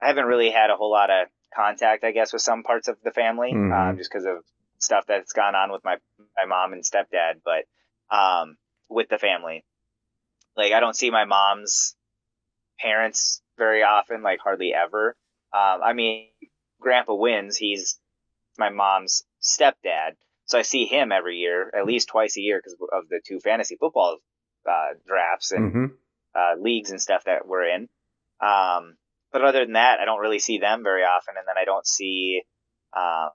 I 0.00 0.08
haven't 0.08 0.26
really 0.26 0.50
had 0.50 0.70
a 0.70 0.76
whole 0.76 0.90
lot 0.90 1.10
of 1.10 1.28
contact, 1.54 2.04
I 2.04 2.12
guess, 2.12 2.32
with 2.32 2.42
some 2.42 2.62
parts 2.62 2.88
of 2.88 2.96
the 3.02 3.10
family, 3.10 3.52
Mhm. 3.52 3.72
um, 3.90 3.96
just 3.96 4.10
because 4.10 4.26
of 4.26 4.44
stuff 4.78 5.04
that's 5.06 5.32
gone 5.32 5.54
on 5.54 5.72
with 5.72 5.84
my 5.84 5.96
my 6.36 6.44
mom 6.46 6.72
and 6.72 6.82
stepdad. 6.82 7.42
But 7.44 7.64
um, 8.14 8.56
with 8.88 9.08
the 9.08 9.18
family, 9.18 9.64
like 10.56 10.72
I 10.72 10.80
don't 10.80 10.96
see 10.96 11.10
my 11.10 11.24
mom's 11.24 11.96
parents 12.80 13.42
very 13.58 13.82
often, 13.82 14.22
like 14.22 14.40
hardly 14.40 14.74
ever. 14.74 15.16
Um, 15.52 15.80
I 15.82 15.92
mean, 15.92 16.28
Grandpa 16.80 17.14
wins. 17.14 17.56
He's 17.56 17.98
my 18.58 18.70
mom's 18.70 19.24
stepdad, 19.42 20.16
so 20.46 20.58
I 20.58 20.62
see 20.62 20.86
him 20.86 21.12
every 21.12 21.36
year, 21.38 21.70
at 21.74 21.86
least 21.86 22.08
twice 22.08 22.36
a 22.36 22.40
year, 22.40 22.58
because 22.58 22.76
of 22.92 23.08
the 23.08 23.20
two 23.26 23.40
fantasy 23.40 23.76
football 23.78 24.18
uh, 24.68 24.94
drafts 25.06 25.52
and 25.52 25.72
hmm 25.72 25.86
uh, 26.34 26.60
leagues 26.60 26.90
and 26.90 27.00
stuff 27.00 27.24
that 27.24 27.46
we're 27.48 27.66
in. 27.66 27.88
Um, 28.40 28.96
but 29.32 29.42
other 29.42 29.64
than 29.64 29.72
that, 29.72 30.00
I 30.00 30.04
don't 30.04 30.20
really 30.20 30.38
see 30.38 30.58
them 30.58 30.82
very 30.82 31.02
often, 31.02 31.34
and 31.38 31.46
then 31.48 31.56
I 31.60 31.64
don't 31.64 31.86
see 31.86 32.42
um, 32.94 33.30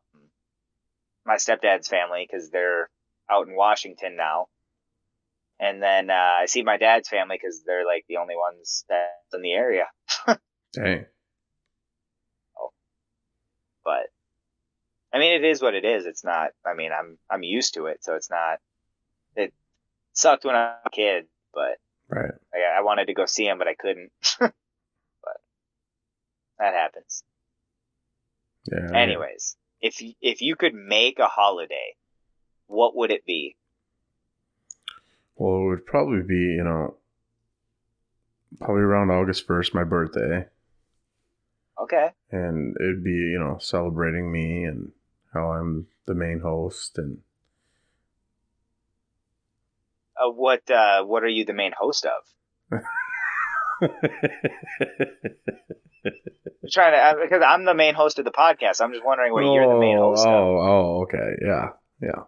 my 1.25 1.35
stepdad's 1.35 1.87
family 1.87 2.27
because 2.29 2.49
they're 2.51 2.89
out 3.29 3.47
in 3.47 3.55
Washington 3.55 4.15
now. 4.15 4.47
And 5.59 5.81
then 5.81 6.09
uh, 6.09 6.13
I 6.41 6.45
see 6.47 6.63
my 6.63 6.77
dad's 6.77 7.07
family 7.07 7.37
because 7.39 7.63
they're 7.65 7.85
like 7.85 8.05
the 8.07 8.17
only 8.17 8.35
ones 8.35 8.83
that's 8.89 9.33
in 9.33 9.41
the 9.41 9.53
area. 9.53 9.85
Dang. 10.73 11.05
But 13.83 14.09
I 15.13 15.19
mean, 15.19 15.33
it 15.33 15.43
is 15.43 15.61
what 15.61 15.75
it 15.75 15.85
is. 15.85 16.05
It's 16.05 16.23
not. 16.23 16.51
I 16.65 16.73
mean, 16.73 16.91
I'm 16.91 17.17
I'm 17.29 17.43
used 17.43 17.75
to 17.75 17.87
it, 17.87 18.03
so 18.03 18.15
it's 18.15 18.29
not. 18.29 18.59
Sucked 20.13 20.45
when 20.45 20.55
I 20.55 20.75
was 20.75 20.81
a 20.85 20.89
kid, 20.89 21.25
but 21.53 21.77
Right. 22.11 22.31
I, 22.53 22.79
I 22.79 22.81
wanted 22.81 23.05
to 23.05 23.13
go 23.13 23.25
see 23.25 23.47
him, 23.47 23.57
but 23.57 23.67
I 23.67 23.73
couldn't. 23.73 24.11
but 24.39 24.51
that 26.59 26.73
happens. 26.73 27.23
Yeah. 28.65 28.91
Anyways, 28.93 29.55
if 29.79 30.01
if 30.21 30.41
you 30.41 30.55
could 30.55 30.73
make 30.73 31.19
a 31.19 31.27
holiday, 31.27 31.95
what 32.67 32.95
would 32.95 33.11
it 33.11 33.25
be? 33.25 33.55
Well, 35.37 35.61
it 35.61 35.67
would 35.69 35.85
probably 35.85 36.21
be, 36.21 36.35
you 36.35 36.63
know, 36.63 36.95
probably 38.59 38.83
around 38.83 39.09
August 39.09 39.47
1st, 39.47 39.73
my 39.73 39.83
birthday. 39.83 40.45
Okay. 41.81 42.09
And 42.29 42.75
it'd 42.79 43.03
be, 43.03 43.09
you 43.09 43.39
know, 43.39 43.57
celebrating 43.59 44.31
me 44.31 44.65
and 44.65 44.91
how 45.33 45.53
I'm 45.53 45.87
the 46.05 46.13
main 46.13 46.41
host. 46.41 46.97
And 46.99 47.19
Uh, 50.21 50.29
what 50.31 50.69
uh, 50.69 51.03
what 51.03 51.23
are 51.23 51.27
you 51.29 51.45
the 51.45 51.53
main 51.53 51.71
host 51.79 52.05
of? 52.05 52.81
I'm 56.63 56.69
trying 56.71 56.93
to 56.93 56.97
uh, 56.97 57.13
because 57.23 57.43
I'm 57.45 57.65
the 57.65 57.73
main 57.73 57.93
host 57.95 58.19
of 58.19 58.25
the 58.25 58.31
podcast. 58.31 58.81
I'm 58.81 58.91
just 58.91 59.05
wondering 59.05 59.33
what 59.33 59.41
you're 59.43 59.67
the 59.73 59.79
main 59.79 59.97
Oh, 59.97 60.09
host 60.11 60.25
of. 60.25 60.33
Oh, 60.33 60.59
oh, 60.59 61.01
okay. 61.03 61.35
Yeah. 61.43 61.69
Yeah. 62.01 62.23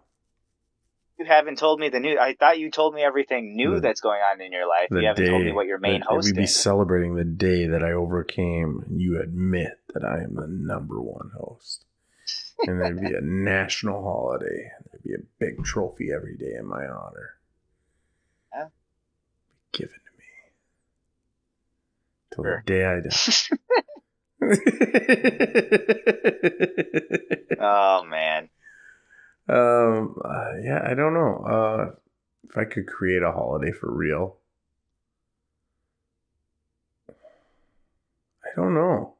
You 1.18 1.26
haven't 1.26 1.58
told 1.58 1.78
me 1.78 1.88
the 1.90 2.00
new. 2.00 2.18
I 2.18 2.34
thought 2.34 2.58
you 2.58 2.70
told 2.70 2.94
me 2.94 3.02
everything 3.02 3.54
new 3.56 3.74
The- 3.76 3.80
that's 3.80 4.00
going 4.00 4.20
on 4.20 4.40
in 4.40 4.50
your 4.52 4.66
life. 4.68 4.88
You 4.90 5.06
haven't 5.06 5.26
told 5.26 5.42
day 5.42 5.46
me 5.46 5.52
what 5.52 5.66
your 5.66 5.78
main 5.78 6.00
host 6.00 6.26
We'd 6.26 6.36
be 6.36 6.42
is. 6.44 6.54
celebrating 6.56 7.14
the 7.14 7.24
day 7.24 7.66
that 7.68 7.84
I 7.84 7.92
overcame. 7.92 8.82
and 8.86 9.00
You 9.00 9.20
admit 9.20 9.78
that 9.94 10.04
I 10.04 10.22
am 10.24 10.34
the 10.34 10.48
number 10.48 11.00
one 11.00 11.30
host. 11.38 11.84
And 12.66 12.80
there'd 12.80 13.00
be 13.00 13.14
a 13.14 13.20
national 13.22 14.02
holiday. 14.02 14.70
There'd 14.90 15.04
be 15.04 15.14
a 15.14 15.24
big 15.38 15.64
trophy 15.64 16.08
every 16.14 16.36
day 16.36 16.54
in 16.58 16.66
my 16.66 16.84
honor. 16.86 17.34
Given 19.74 19.94
to 19.94 20.10
me. 20.18 20.24
Till 22.34 22.44
Sure. 22.44 22.62
the 22.64 22.72
day 22.72 22.84
I 22.84 23.00
die. 23.00 23.10
oh 27.60 28.04
man, 28.04 28.48
um, 29.48 30.16
uh, 30.22 30.56
yeah, 30.62 30.80
I 30.86 30.94
don't 30.94 31.14
know. 31.14 31.44
Uh, 31.46 31.90
if 32.50 32.56
I 32.58 32.64
could 32.64 32.86
create 32.86 33.22
a 33.22 33.32
holiday 33.32 33.72
for 33.72 33.90
real, 33.90 34.36
I 37.08 38.50
don't 38.56 38.74
know. 38.74 39.14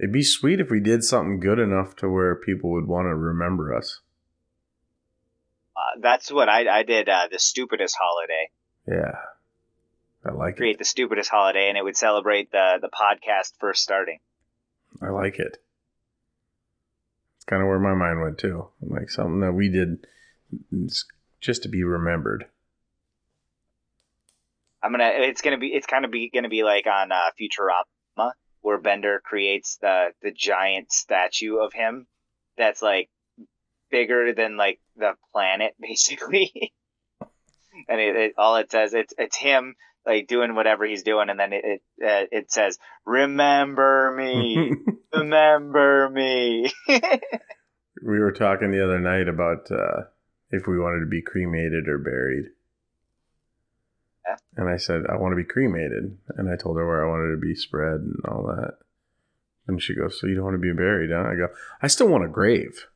It'd 0.00 0.12
be 0.12 0.22
sweet 0.22 0.60
if 0.60 0.70
we 0.70 0.80
did 0.80 1.04
something 1.04 1.40
good 1.40 1.58
enough 1.58 1.94
to 1.96 2.08
where 2.08 2.34
people 2.34 2.70
would 2.72 2.86
want 2.88 3.06
to 3.06 3.14
remember 3.14 3.74
us. 3.76 4.00
uh, 5.76 6.00
that's 6.00 6.32
what 6.32 6.48
I 6.48 6.80
I 6.80 6.82
did. 6.82 7.08
Uh, 7.08 7.28
the 7.30 7.38
stupidest 7.38 7.96
holiday. 8.00 8.50
Yeah, 8.90 9.18
I 10.24 10.32
like 10.32 10.54
it. 10.54 10.58
Create 10.58 10.74
it. 10.76 10.78
the 10.78 10.84
stupidest 10.84 11.30
holiday, 11.30 11.68
and 11.68 11.78
it 11.78 11.84
would 11.84 11.96
celebrate 11.96 12.50
the 12.50 12.78
the 12.80 12.88
podcast 12.88 13.52
first 13.60 13.82
starting. 13.82 14.18
I 15.00 15.10
like 15.10 15.38
it. 15.38 15.58
It's 17.36 17.44
kind 17.46 17.62
of 17.62 17.68
where 17.68 17.78
my 17.78 17.94
mind 17.94 18.20
went 18.20 18.38
too. 18.38 18.68
Like 18.82 19.10
something 19.10 19.40
that 19.40 19.52
we 19.52 19.68
did 19.68 20.06
just 21.40 21.62
to 21.62 21.68
be 21.68 21.84
remembered. 21.84 22.46
I'm 24.82 24.90
gonna. 24.90 25.10
It's 25.14 25.42
gonna 25.42 25.58
be. 25.58 25.68
It's 25.68 25.86
kind 25.86 26.04
of 26.04 26.10
be 26.10 26.30
gonna 26.32 26.48
be 26.48 26.64
like 26.64 26.86
on 26.86 27.12
uh, 27.12 27.30
Futurama, 27.40 28.32
where 28.62 28.78
Bender 28.78 29.20
creates 29.24 29.76
the 29.76 30.08
the 30.22 30.32
giant 30.32 30.90
statue 30.90 31.58
of 31.58 31.72
him, 31.72 32.06
that's 32.56 32.82
like 32.82 33.08
bigger 33.90 34.32
than 34.32 34.56
like 34.56 34.80
the 34.96 35.12
planet, 35.32 35.74
basically. 35.80 36.72
And 37.88 38.00
it, 38.00 38.16
it 38.16 38.34
all 38.38 38.56
it 38.56 38.70
says 38.70 38.94
it's 38.94 39.14
it's 39.18 39.36
him 39.36 39.74
like 40.06 40.26
doing 40.26 40.54
whatever 40.54 40.84
he's 40.86 41.02
doing, 41.02 41.28
and 41.28 41.38
then 41.38 41.52
it 41.52 41.64
it, 41.64 41.82
uh, 42.04 42.26
it 42.32 42.52
says 42.52 42.78
"Remember 43.04 44.14
me, 44.16 44.72
remember 45.12 46.08
me." 46.10 46.72
we 46.88 48.18
were 48.18 48.32
talking 48.32 48.70
the 48.70 48.84
other 48.84 48.98
night 48.98 49.28
about 49.28 49.70
uh, 49.70 50.04
if 50.50 50.66
we 50.66 50.78
wanted 50.78 51.00
to 51.00 51.06
be 51.06 51.22
cremated 51.22 51.88
or 51.88 51.98
buried. 51.98 52.46
Yeah. 54.26 54.36
And 54.56 54.68
I 54.68 54.76
said, 54.76 55.02
I 55.08 55.16
want 55.16 55.32
to 55.32 55.36
be 55.36 55.44
cremated. 55.44 56.18
And 56.36 56.50
I 56.50 56.56
told 56.56 56.76
her 56.76 56.86
where 56.86 57.04
I 57.04 57.08
wanted 57.08 57.32
to 57.32 57.40
be 57.40 57.54
spread 57.54 58.00
and 58.00 58.16
all 58.28 58.44
that. 58.46 58.78
And 59.66 59.82
she 59.82 59.94
goes, 59.94 60.20
So 60.20 60.26
you 60.26 60.34
don't 60.34 60.44
want 60.44 60.54
to 60.54 60.58
be 60.58 60.72
buried, 60.72 61.10
huh? 61.12 61.28
I 61.30 61.34
go, 61.36 61.48
I 61.80 61.86
still 61.86 62.08
want 62.08 62.24
a 62.24 62.28
grave. 62.28 62.86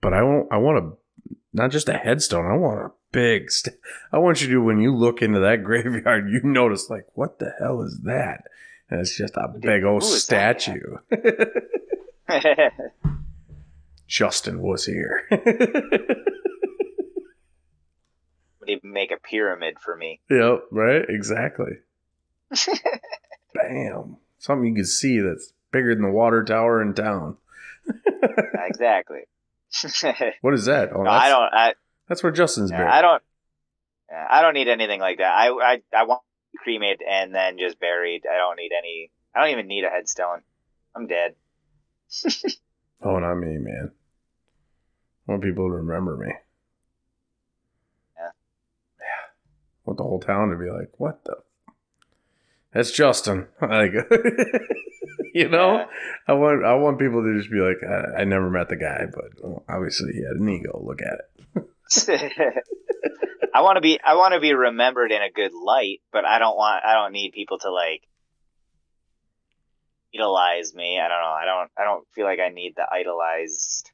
But 0.00 0.14
I 0.14 0.22
want, 0.22 0.48
I 0.52 0.58
want 0.58 0.78
a, 0.78 1.36
not 1.52 1.70
just 1.70 1.88
a 1.88 1.94
headstone. 1.94 2.46
I 2.46 2.56
want 2.56 2.80
a 2.80 2.90
big, 3.12 3.50
st- 3.50 3.76
I 4.12 4.18
want 4.18 4.42
you 4.42 4.48
to, 4.48 4.58
when 4.58 4.80
you 4.80 4.94
look 4.94 5.22
into 5.22 5.40
that 5.40 5.64
graveyard, 5.64 6.30
you 6.30 6.40
notice, 6.42 6.90
like, 6.90 7.06
what 7.14 7.38
the 7.38 7.52
hell 7.58 7.82
is 7.82 8.00
that? 8.04 8.44
And 8.90 9.00
it's 9.00 9.16
just 9.16 9.36
a 9.36 9.48
big 9.48 9.84
old 9.84 10.02
who 10.02 10.08
is 10.08 10.26
that 10.26 10.62
statue. 10.62 10.96
Justin 14.06 14.62
was 14.62 14.86
here. 14.86 15.26
Would 15.30 15.40
even 18.68 18.92
make 18.92 19.10
a 19.10 19.18
pyramid 19.18 19.78
for 19.78 19.94
me. 19.94 20.20
Yep, 20.30 20.64
right? 20.70 21.04
Exactly. 21.08 21.72
Bam. 23.54 24.16
Something 24.38 24.68
you 24.68 24.74
can 24.76 24.86
see 24.86 25.20
that's 25.20 25.52
bigger 25.70 25.94
than 25.94 26.04
the 26.04 26.10
water 26.10 26.42
tower 26.44 26.80
in 26.80 26.94
town. 26.94 27.36
exactly. 28.66 29.20
What 30.40 30.54
is 30.54 30.64
that? 30.64 30.90
Oh, 30.94 31.02
no, 31.02 31.10
I 31.10 31.28
don't. 31.28 31.52
I, 31.52 31.74
that's 32.08 32.22
where 32.22 32.32
Justin's 32.32 32.70
Yeah, 32.70 32.78
buried. 32.78 32.90
I 32.90 33.02
don't. 33.02 33.22
I 34.10 34.40
don't 34.42 34.54
need 34.54 34.68
anything 34.68 35.00
like 35.00 35.18
that. 35.18 35.32
I 35.34 35.48
I 35.48 35.82
I 35.96 36.04
want 36.04 36.22
to 36.52 36.58
cremated 36.62 37.02
and 37.08 37.34
then 37.34 37.58
just 37.58 37.78
buried. 37.78 38.22
I 38.30 38.36
don't 38.38 38.56
need 38.56 38.70
any. 38.76 39.10
I 39.34 39.40
don't 39.40 39.50
even 39.50 39.66
need 39.68 39.84
a 39.84 39.90
headstone. 39.90 40.42
I'm 40.96 41.06
dead. 41.06 41.34
Oh, 43.00 43.16
not 43.20 43.36
me, 43.36 43.58
man. 43.58 43.92
I 45.28 45.30
want 45.30 45.44
people 45.44 45.68
to 45.68 45.72
remember 45.74 46.16
me. 46.16 46.32
Yeah. 48.16 48.30
Yeah. 48.98 49.28
I 49.28 49.80
want 49.84 49.98
the 49.98 50.02
whole 50.02 50.18
town 50.18 50.48
to 50.50 50.56
be 50.56 50.68
like, 50.68 50.90
what 50.98 51.24
the? 51.24 51.36
That's 52.72 52.90
Justin. 52.90 53.46
Like, 53.62 53.92
you 55.32 55.48
know, 55.48 55.76
Yeah. 55.76 55.86
I 56.26 56.32
want 56.32 56.64
I 56.64 56.74
want 56.74 56.98
people 56.98 57.22
to 57.22 57.38
just 57.38 57.52
be 57.52 57.58
like, 57.60 57.76
I, 57.88 58.22
I 58.22 58.24
never 58.24 58.50
met 58.50 58.68
the 58.68 58.74
guy, 58.76 59.04
but 59.14 59.30
well, 59.44 59.62
obviously 59.68 60.12
he 60.14 60.22
had 60.24 60.36
an 60.40 60.48
ego. 60.48 60.80
Look 60.84 61.00
at 61.00 61.20
it. 61.20 61.37
I 63.54 63.62
want 63.62 63.76
to 63.76 63.80
be. 63.80 63.98
I 64.04 64.14
want 64.14 64.34
to 64.34 64.40
be 64.40 64.52
remembered 64.52 65.10
in 65.10 65.22
a 65.22 65.30
good 65.30 65.52
light, 65.52 66.00
but 66.12 66.24
I 66.24 66.38
don't 66.38 66.56
want. 66.56 66.84
I 66.84 66.94
don't 66.94 67.12
need 67.12 67.32
people 67.32 67.58
to 67.60 67.70
like 67.70 68.02
idolize 70.14 70.74
me. 70.74 71.00
I 71.00 71.08
don't 71.08 71.20
know. 71.20 71.26
I 71.26 71.44
don't. 71.44 71.70
I 71.78 71.84
don't 71.84 72.06
feel 72.14 72.26
like 72.26 72.40
I 72.40 72.50
need 72.50 72.74
the 72.76 72.86
idolized. 72.90 73.90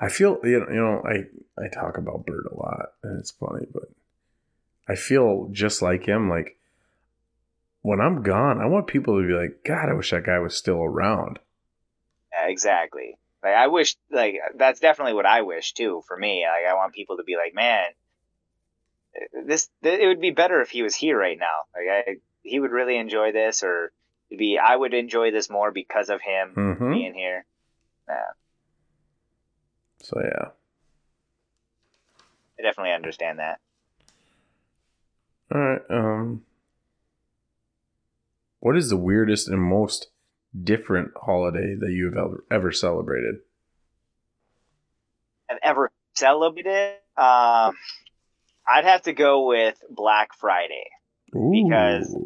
I 0.00 0.08
feel 0.08 0.38
you 0.42 0.60
know, 0.60 0.66
you 0.68 0.80
know 0.80 1.02
I 1.04 1.62
I 1.62 1.68
talk 1.68 1.96
about 1.96 2.26
Bert 2.26 2.46
a 2.50 2.56
lot 2.56 2.92
and 3.02 3.20
it's 3.20 3.30
funny, 3.30 3.66
but 3.72 3.88
I 4.88 4.96
feel 4.96 5.48
just 5.52 5.80
like 5.80 6.06
him. 6.06 6.28
Like 6.28 6.58
when 7.82 8.00
I'm 8.00 8.22
gone, 8.22 8.60
I 8.60 8.66
want 8.66 8.88
people 8.88 9.20
to 9.20 9.26
be 9.26 9.34
like, 9.34 9.62
God, 9.64 9.88
I 9.88 9.94
wish 9.94 10.10
that 10.10 10.26
guy 10.26 10.38
was 10.38 10.56
still 10.56 10.82
around. 10.82 11.38
Yeah, 12.32 12.48
exactly. 12.48 13.18
Like 13.42 13.54
I 13.54 13.66
wish. 13.68 13.96
Like 14.10 14.36
that's 14.56 14.80
definitely 14.80 15.14
what 15.14 15.26
I 15.26 15.42
wish 15.42 15.72
too. 15.72 16.02
For 16.06 16.16
me, 16.16 16.44
like 16.46 16.70
I 16.70 16.74
want 16.74 16.94
people 16.94 17.16
to 17.16 17.24
be 17.24 17.36
like, 17.36 17.54
man, 17.54 17.86
this. 19.46 19.68
It 19.82 20.06
would 20.06 20.20
be 20.20 20.30
better 20.30 20.60
if 20.60 20.70
he 20.70 20.82
was 20.82 20.94
here 20.94 21.18
right 21.18 21.38
now. 21.38 21.46
Like 21.74 22.06
I, 22.06 22.16
he 22.42 22.60
would 22.60 22.70
really 22.72 22.96
enjoy 22.96 23.32
this, 23.32 23.62
or 23.62 23.92
it'd 24.30 24.38
be 24.38 24.58
I 24.58 24.74
would 24.76 24.94
enjoy 24.94 25.30
this 25.32 25.50
more 25.50 25.70
because 25.72 26.08
of 26.08 26.20
him 26.20 26.54
Mm-hmm. 26.56 26.92
being 26.92 27.14
here. 27.14 27.44
Yeah. 28.08 28.32
So 30.02 30.20
yeah, 30.22 30.48
I 32.58 32.62
definitely 32.62 32.92
understand 32.92 33.38
that. 33.38 33.60
all 35.54 35.60
right. 35.60 35.82
Um, 35.90 36.44
What 38.60 38.76
is 38.76 38.88
the 38.90 38.96
weirdest 38.96 39.48
and 39.48 39.60
most 39.62 40.08
different 40.60 41.12
holiday 41.16 41.74
that 41.78 41.90
you 41.90 42.06
have 42.06 42.16
ever, 42.16 42.44
ever 42.50 42.72
celebrated? 42.72 43.36
I've 45.50 45.58
ever 45.62 45.90
celebrated. 46.14 46.94
Um, 47.16 47.74
I'd 48.66 48.84
have 48.84 49.02
to 49.02 49.12
go 49.12 49.46
with 49.46 49.80
Black 49.90 50.34
Friday. 50.34 50.90
Because- 51.32 52.16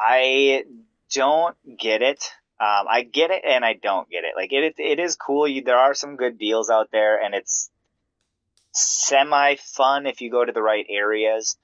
I 0.00 0.64
don't 1.12 1.56
get 1.76 2.02
it. 2.02 2.22
Um, 2.60 2.86
I 2.88 3.02
get 3.02 3.30
it 3.30 3.42
and 3.44 3.64
I 3.64 3.72
don't 3.72 4.08
get 4.08 4.24
it. 4.24 4.34
Like 4.36 4.52
it, 4.52 4.74
it 4.78 4.98
is 4.98 5.16
cool. 5.16 5.46
You, 5.48 5.62
there 5.62 5.76
are 5.76 5.94
some 5.94 6.16
good 6.16 6.38
deals 6.38 6.70
out 6.70 6.90
there, 6.90 7.20
and 7.20 7.34
it's 7.34 7.70
semi 8.72 9.56
fun 9.56 10.06
if 10.06 10.20
you 10.20 10.30
go 10.30 10.44
to 10.44 10.52
the 10.52 10.62
right 10.62 10.86
areas. 10.88 11.56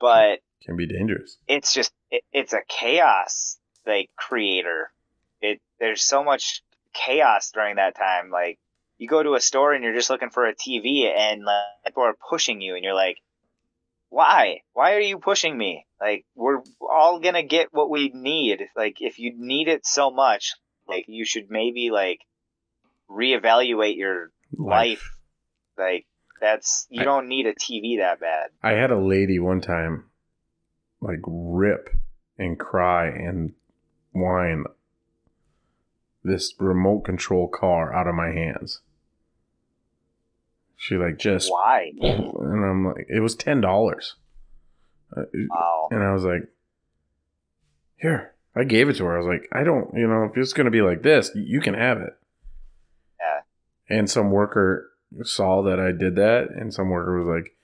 But 0.00 0.40
can 0.64 0.76
be 0.76 0.86
dangerous. 0.86 1.36
it's 1.46 1.72
just 1.72 1.92
it, 2.10 2.22
it's 2.32 2.52
a 2.52 2.60
chaos 2.68 3.58
like 3.86 4.10
creator. 4.16 4.90
It 5.40 5.60
there's 5.78 6.02
so 6.02 6.24
much 6.24 6.62
chaos 6.92 7.50
during 7.52 7.76
that 7.76 7.96
time. 7.96 8.30
Like 8.30 8.58
you 8.98 9.08
go 9.08 9.22
to 9.22 9.34
a 9.34 9.40
store 9.40 9.72
and 9.72 9.82
you're 9.84 9.94
just 9.94 10.10
looking 10.10 10.30
for 10.30 10.46
a 10.46 10.54
TV, 10.54 11.06
and 11.14 11.44
like, 11.44 11.62
people 11.84 12.04
are 12.04 12.16
pushing 12.30 12.60
you, 12.60 12.74
and 12.74 12.84
you're 12.84 12.94
like, 12.94 13.18
why? 14.08 14.60
Why 14.72 14.94
are 14.94 15.00
you 15.00 15.18
pushing 15.18 15.56
me? 15.56 15.86
Like 16.00 16.24
we're 16.34 16.62
all 16.80 17.20
gonna 17.20 17.42
get 17.42 17.72
what 17.72 17.90
we 17.90 18.10
need. 18.14 18.68
Like 18.76 19.00
if 19.00 19.18
you 19.18 19.32
need 19.36 19.68
it 19.68 19.86
so 19.86 20.10
much, 20.10 20.54
like 20.88 21.06
you 21.08 21.24
should 21.24 21.50
maybe 21.50 21.90
like 21.90 22.20
reevaluate 23.10 23.96
your 23.96 24.30
life. 24.56 25.10
Like 25.76 26.06
that's 26.40 26.86
you 26.90 27.02
I- 27.02 27.04
don't 27.04 27.28
need 27.28 27.46
a 27.46 27.54
TV 27.54 27.98
that 27.98 28.20
bad. 28.20 28.50
I 28.62 28.72
had 28.72 28.90
a 28.90 28.98
lady 28.98 29.38
one 29.38 29.60
time 29.60 30.04
like 31.00 31.20
rip 31.26 31.88
and 32.38 32.58
cry 32.58 33.08
and 33.08 33.52
whine 34.14 34.64
this 36.22 36.54
remote 36.58 37.02
control 37.02 37.48
car 37.48 37.92
out 37.94 38.06
of 38.06 38.14
my 38.14 38.28
hands. 38.28 38.80
She 40.76 40.96
like 40.96 41.18
just 41.18 41.50
Why? 41.50 41.92
and 42.00 42.64
I'm 42.64 42.86
like 42.86 43.06
it 43.08 43.20
was 43.20 43.34
ten 43.34 43.60
dollars. 43.60 44.16
Uh, 45.16 45.22
wow. 45.50 45.88
And 45.90 46.02
I 46.02 46.12
was 46.12 46.24
like, 46.24 46.48
here. 47.96 48.32
I 48.56 48.64
gave 48.64 48.88
it 48.88 48.96
to 48.96 49.04
her. 49.04 49.16
I 49.16 49.18
was 49.18 49.26
like, 49.26 49.48
I 49.52 49.64
don't, 49.64 49.92
you 49.94 50.06
know, 50.06 50.24
if 50.24 50.36
it's 50.36 50.52
going 50.52 50.66
to 50.66 50.70
be 50.70 50.82
like 50.82 51.02
this, 51.02 51.30
you 51.34 51.60
can 51.60 51.74
have 51.74 51.98
it. 51.98 52.16
Yeah. 53.18 53.40
And 53.96 54.08
some 54.08 54.30
worker 54.30 54.90
saw 55.24 55.62
that 55.62 55.80
I 55.80 55.90
did 55.90 56.14
that, 56.16 56.50
and 56.50 56.72
some 56.72 56.90
worker 56.90 57.18
was 57.20 57.42
like, 57.42 57.56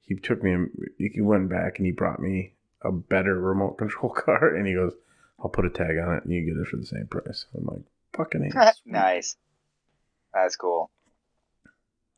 he 0.00 0.16
took 0.16 0.42
me, 0.42 0.52
and 0.52 0.70
he 0.98 1.20
went 1.20 1.48
back 1.48 1.78
and 1.78 1.86
he 1.86 1.92
brought 1.92 2.18
me 2.18 2.52
a 2.82 2.90
better 2.90 3.38
remote 3.38 3.78
control 3.78 4.10
car, 4.14 4.54
and 4.54 4.66
he 4.66 4.74
goes, 4.74 4.94
I'll 5.40 5.50
put 5.50 5.66
a 5.66 5.70
tag 5.70 5.98
on 5.98 6.16
it, 6.16 6.24
and 6.24 6.32
you 6.32 6.44
get 6.44 6.60
it 6.60 6.68
for 6.68 6.76
the 6.76 6.86
same 6.86 7.06
price. 7.06 7.46
I'm 7.56 7.64
like, 7.66 7.82
fucking 8.16 8.50
nice. 8.86 9.36
That's 10.32 10.56
cool. 10.56 10.90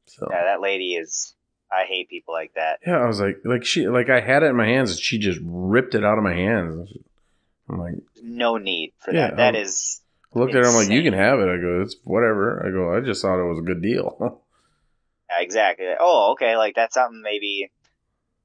So 0.06 0.28
Yeah, 0.30 0.44
that 0.44 0.60
lady 0.60 0.94
is. 0.94 1.34
I 1.70 1.84
hate 1.88 2.08
people 2.08 2.32
like 2.32 2.54
that. 2.54 2.78
yeah, 2.86 2.98
I 2.98 3.06
was 3.06 3.18
like, 3.20 3.38
like 3.44 3.64
she, 3.64 3.88
like 3.88 4.08
I 4.08 4.20
had 4.20 4.44
it 4.44 4.46
in 4.46 4.56
my 4.56 4.66
hands, 4.66 4.92
and 4.92 5.00
she 5.00 5.18
just 5.18 5.40
ripped 5.42 5.94
it 5.96 6.04
out 6.04 6.16
of 6.18 6.22
my 6.22 6.34
hands. 6.34 6.92
I'm 7.68 7.78
like, 7.80 7.94
No 8.22 8.56
need 8.56 8.92
for 8.98 9.12
Yeah, 9.12 9.30
that. 9.30 9.36
That 9.36 9.54
is 9.56 10.00
I 10.34 10.38
looked 10.38 10.54
at 10.54 10.62
her, 10.62 10.68
I'm 10.68 10.74
like, 10.76 10.90
you 10.90 11.02
can 11.02 11.14
have 11.18 11.40
it. 11.40 11.48
I 11.48 11.56
go, 11.60 11.80
it's 11.82 11.96
whatever. 12.04 12.64
I 12.64 12.70
go, 12.70 12.96
I 12.96 13.00
just 13.00 13.20
thought 13.22 13.40
it 13.40 13.48
was 13.48 13.58
a 13.58 13.62
good 13.62 13.82
deal. 13.82 14.16
yeah, 15.30 15.40
exactly. 15.40 15.86
Oh, 15.98 16.32
okay. 16.32 16.56
Like 16.56 16.76
that's 16.76 16.94
something 16.94 17.20
maybe 17.22 17.72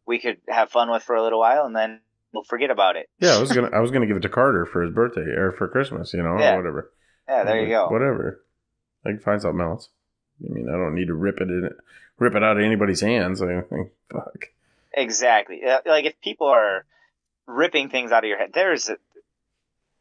we 0.08 0.18
could 0.18 0.38
have 0.48 0.72
fun 0.72 0.90
with 0.90 1.04
for 1.04 1.16
a 1.16 1.22
little 1.22 1.40
while, 1.40 1.66
and 1.66 1.76
then 1.76 2.02
we'll 2.34 2.44
forget 2.44 2.70
about 2.72 2.96
it. 2.96 3.10
yeah, 3.20 3.36
I 3.36 3.40
was 3.40 3.52
gonna, 3.52 3.70
I 3.74 3.80
was 3.80 3.92
gonna 3.92 4.08
give 4.08 4.18
it 4.18 4.22
to 4.22 4.30
Carter 4.30 4.66
for 4.66 4.82
his 4.84 4.94
birthday 4.94 5.22
or 5.22 5.52
for 5.54 5.68
Christmas, 5.68 6.14
you 6.14 6.22
know, 6.24 6.38
Yeah. 6.40 6.54
or 6.54 6.58
whatever. 6.58 6.92
Yeah, 7.28 7.44
there 7.44 7.54
I 7.56 7.58
you 7.60 7.64
like, 7.64 7.72
go. 7.72 7.88
Whatever. 7.90 8.44
I 9.06 9.10
can 9.10 9.20
find 9.20 9.42
something 9.42 9.62
else. 9.62 9.90
I 10.44 10.52
mean, 10.54 10.68
I 10.70 10.74
don't 10.74 10.96
need 10.96 11.08
to 11.08 11.14
rip 11.14 11.38
it 11.42 11.50
in, 11.50 11.70
rip 12.20 12.36
it 12.36 12.44
out 12.44 12.58
of 12.58 12.64
anybody's 12.64 13.02
hands. 13.02 13.42
I 13.42 13.62
think, 13.62 13.92
fuck. 14.12 14.48
Exactly. 14.94 15.62
Like 15.86 16.06
if 16.06 16.20
people 16.22 16.48
are 16.48 16.86
ripping 17.48 17.90
things 17.90 18.12
out 18.12 18.24
of 18.24 18.28
your 18.28 18.38
head, 18.38 18.52
there's 18.54 18.90
a, 18.90 18.98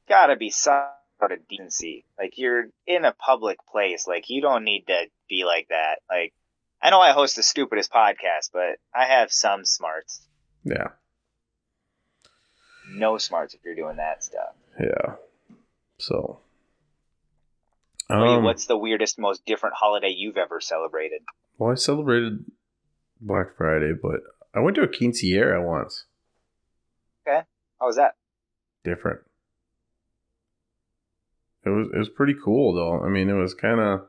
gotta 0.09 0.37
be 0.37 0.51
some 0.51 0.85
sort 1.19 1.33
of 1.33 1.47
decency. 1.49 2.05
Like 2.19 2.39
you're 2.39 2.67
in 2.87 3.05
a 3.05 3.13
public 3.13 3.59
place. 3.71 4.07
Like 4.07 4.29
you 4.31 4.41
don't 4.43 4.65
need 4.65 4.87
to 4.89 5.05
be 5.29 5.45
like 5.45 5.69
that. 5.69 6.01
Like 6.09 6.33
I 6.83 6.91
know 6.91 7.01
I 7.01 7.13
host 7.13 7.37
the 7.37 7.43
stupidest 7.43 7.93
podcast, 7.93 8.51
but 8.53 8.79
I 8.95 9.05
have 9.07 9.31
some 9.33 9.65
smarts. 9.65 10.27
Yeah, 10.65 10.89
No 12.93 13.19
smarts 13.19 13.55
if 13.55 13.61
you're 13.65 13.75
doing 13.75 13.97
that 13.97 14.23
stuff. 14.25 14.55
yeah. 14.79 15.15
So, 15.99 16.41
um, 18.09 18.43
What's 18.45 18.67
the 18.67 18.77
weirdest, 18.77 19.19
most 19.19 19.45
different 19.47 19.77
holiday 19.77 20.09
you've 20.17 20.37
ever 20.39 20.61
celebrated? 20.61 21.21
well, 21.59 21.71
I 21.71 21.75
celebrated 21.75 22.45
Black 23.21 23.57
Friday, 23.57 23.93
but 23.93 24.21
I 24.55 24.61
went 24.61 24.77
to 24.77 24.83
a 24.83 24.89
quinceañera 24.89 25.65
once. 25.65 26.05
Okay, 27.27 27.43
how 27.79 27.87
was 27.87 27.97
that? 27.97 28.17
different. 28.83 29.21
It 31.65 31.69
was 31.69 31.89
it 31.93 31.99
was 31.99 32.09
pretty 32.09 32.35
cool 32.43 32.73
though. 32.75 33.05
I 33.05 33.09
mean, 33.11 33.29
it 33.29 33.35
was 33.35 33.53
kind 33.53 33.79
of 33.79 34.07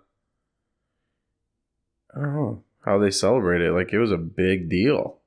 I 2.15 2.21
don't 2.21 2.33
know 2.35 2.63
how 2.85 2.97
they 2.99 3.11
celebrate 3.11 3.61
it. 3.61 3.73
Like 3.73 3.91
it 3.91 3.99
was 3.99 4.11
a 4.13 4.17
big 4.17 4.69
deal. 4.69 5.17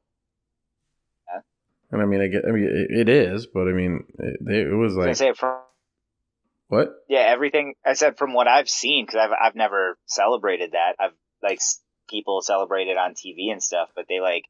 And 1.95 2.03
I 2.03 2.07
mean, 2.07 2.20
I 2.20 2.26
get. 2.26 2.42
I 2.45 2.51
mean, 2.51 2.64
it, 2.64 3.07
it 3.07 3.09
is, 3.09 3.47
but 3.47 3.68
I 3.68 3.72
mean, 3.72 4.03
it, 4.18 4.40
it 4.49 4.74
was 4.74 4.95
I 4.95 4.97
was 4.97 4.97
gonna 4.97 5.07
like 5.07 5.16
say 5.16 5.32
from 5.32 5.61
what? 6.66 6.88
yeah 7.09 7.20
everything 7.20 7.74
I 7.86 7.92
said 7.92 8.18
from 8.18 8.34
what 8.34 8.49
I've 8.49 8.68
seen 8.68 9.07
because 9.07 9.20
I've 9.22 9.30
I've 9.40 9.55
never 9.55 9.97
celebrated 10.07 10.72
that. 10.72 10.97
I've 10.99 11.12
like 11.40 11.61
people 12.11 12.42
celebrate 12.42 12.88
it 12.88 12.97
on 12.97 13.14
TV 13.14 13.53
and 13.53 13.62
stuff, 13.62 13.90
but 13.95 14.07
they 14.09 14.18
like 14.18 14.47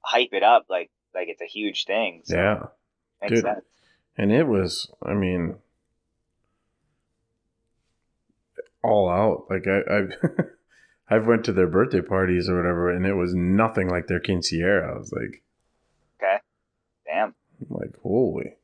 hype 0.00 0.34
it 0.34 0.42
up 0.42 0.66
like 0.68 0.90
like 1.14 1.28
it's 1.28 1.40
a 1.40 1.46
huge 1.46 1.86
thing. 1.86 2.20
So 2.24 2.36
Yeah, 2.36 2.62
makes 3.22 3.36
Dude. 3.36 3.44
sense. 3.44 3.64
and 4.18 4.30
it 4.30 4.46
was. 4.46 4.92
I 5.02 5.14
mean, 5.14 5.54
all 8.84 9.08
out. 9.08 9.46
Like 9.48 9.66
I, 9.66 10.00
I've 10.00 10.12
I've 11.08 11.26
went 11.26 11.46
to 11.46 11.54
their 11.54 11.66
birthday 11.66 12.02
parties 12.02 12.46
or 12.50 12.56
whatever, 12.58 12.90
and 12.90 13.06
it 13.06 13.14
was 13.14 13.32
nothing 13.34 13.88
like 13.88 14.06
their 14.06 14.20
quinceañera. 14.20 14.94
I 14.94 14.98
was 14.98 15.14
like. 15.14 15.42
I'm 17.60 17.76
like, 17.76 17.94
holy, 18.02 18.54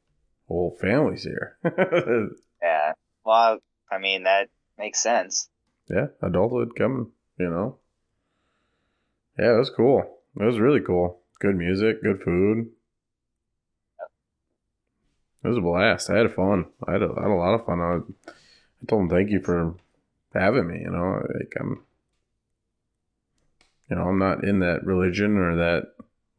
whole 0.49 0.76
family's 0.80 1.24
here. 1.24 1.59
Yeah. 2.62 2.92
Well, 3.26 3.59
I 3.90 3.99
mean 3.99 4.22
that 4.24 4.49
makes 4.78 5.03
sense. 5.03 5.49
yeah, 5.90 6.07
adulthood 6.22 6.74
coming, 6.76 7.11
you 7.38 7.51
know. 7.51 7.78
Yeah, 9.38 9.55
it 9.57 9.59
was 9.59 9.70
cool. 9.70 10.03
It 10.40 10.45
was 10.45 10.59
really 10.59 10.80
cool. 10.80 11.20
Good 11.40 11.57
music, 11.57 12.03
good 12.03 12.22
food. 12.22 12.70
It 15.42 15.49
was 15.49 15.59
a 15.59 15.61
blast. 15.61 16.09
I 16.09 16.16
had 16.18 16.34
fun. 16.34 16.66
I 16.86 16.92
had 16.92 17.03
a, 17.03 17.12
I 17.18 17.22
had 17.22 17.30
a 17.30 17.34
lot 17.34 17.55
of 17.55 17.66
fun. 17.66 17.80
I, 17.80 17.97
I 18.26 18.86
told 18.86 19.03
them 19.03 19.09
thank 19.11 19.30
you 19.30 19.40
for 19.42 19.74
having 20.32 20.66
me. 20.68 20.80
You 20.80 20.90
know, 20.90 21.20
like 21.38 21.53
I'm, 21.61 21.84
you 23.90 23.97
know, 23.97 24.09
I'm 24.09 24.18
not 24.18 24.42
in 24.45 24.61
that 24.61 24.86
religion 24.86 25.36
or 25.36 25.57
that 25.57 25.95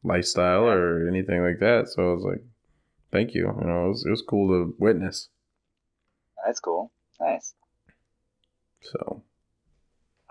lifestyle 0.06 0.68
or 0.68 1.08
anything 1.08 1.42
like 1.42 1.60
that. 1.60 1.90
So 1.90 2.12
I 2.12 2.14
was 2.14 2.24
like, 2.24 2.44
thank 3.12 3.34
you. 3.34 3.48
You 3.62 3.68
know, 3.68 3.86
it 3.86 3.90
was, 3.90 4.06
it 4.06 4.10
was 4.12 4.22
cool 4.22 4.48
to 4.50 4.76
witness. 4.78 5.30
That's 6.46 6.60
cool. 6.60 6.92
Nice. 7.20 7.54
So 8.82 9.00
All 9.08 9.24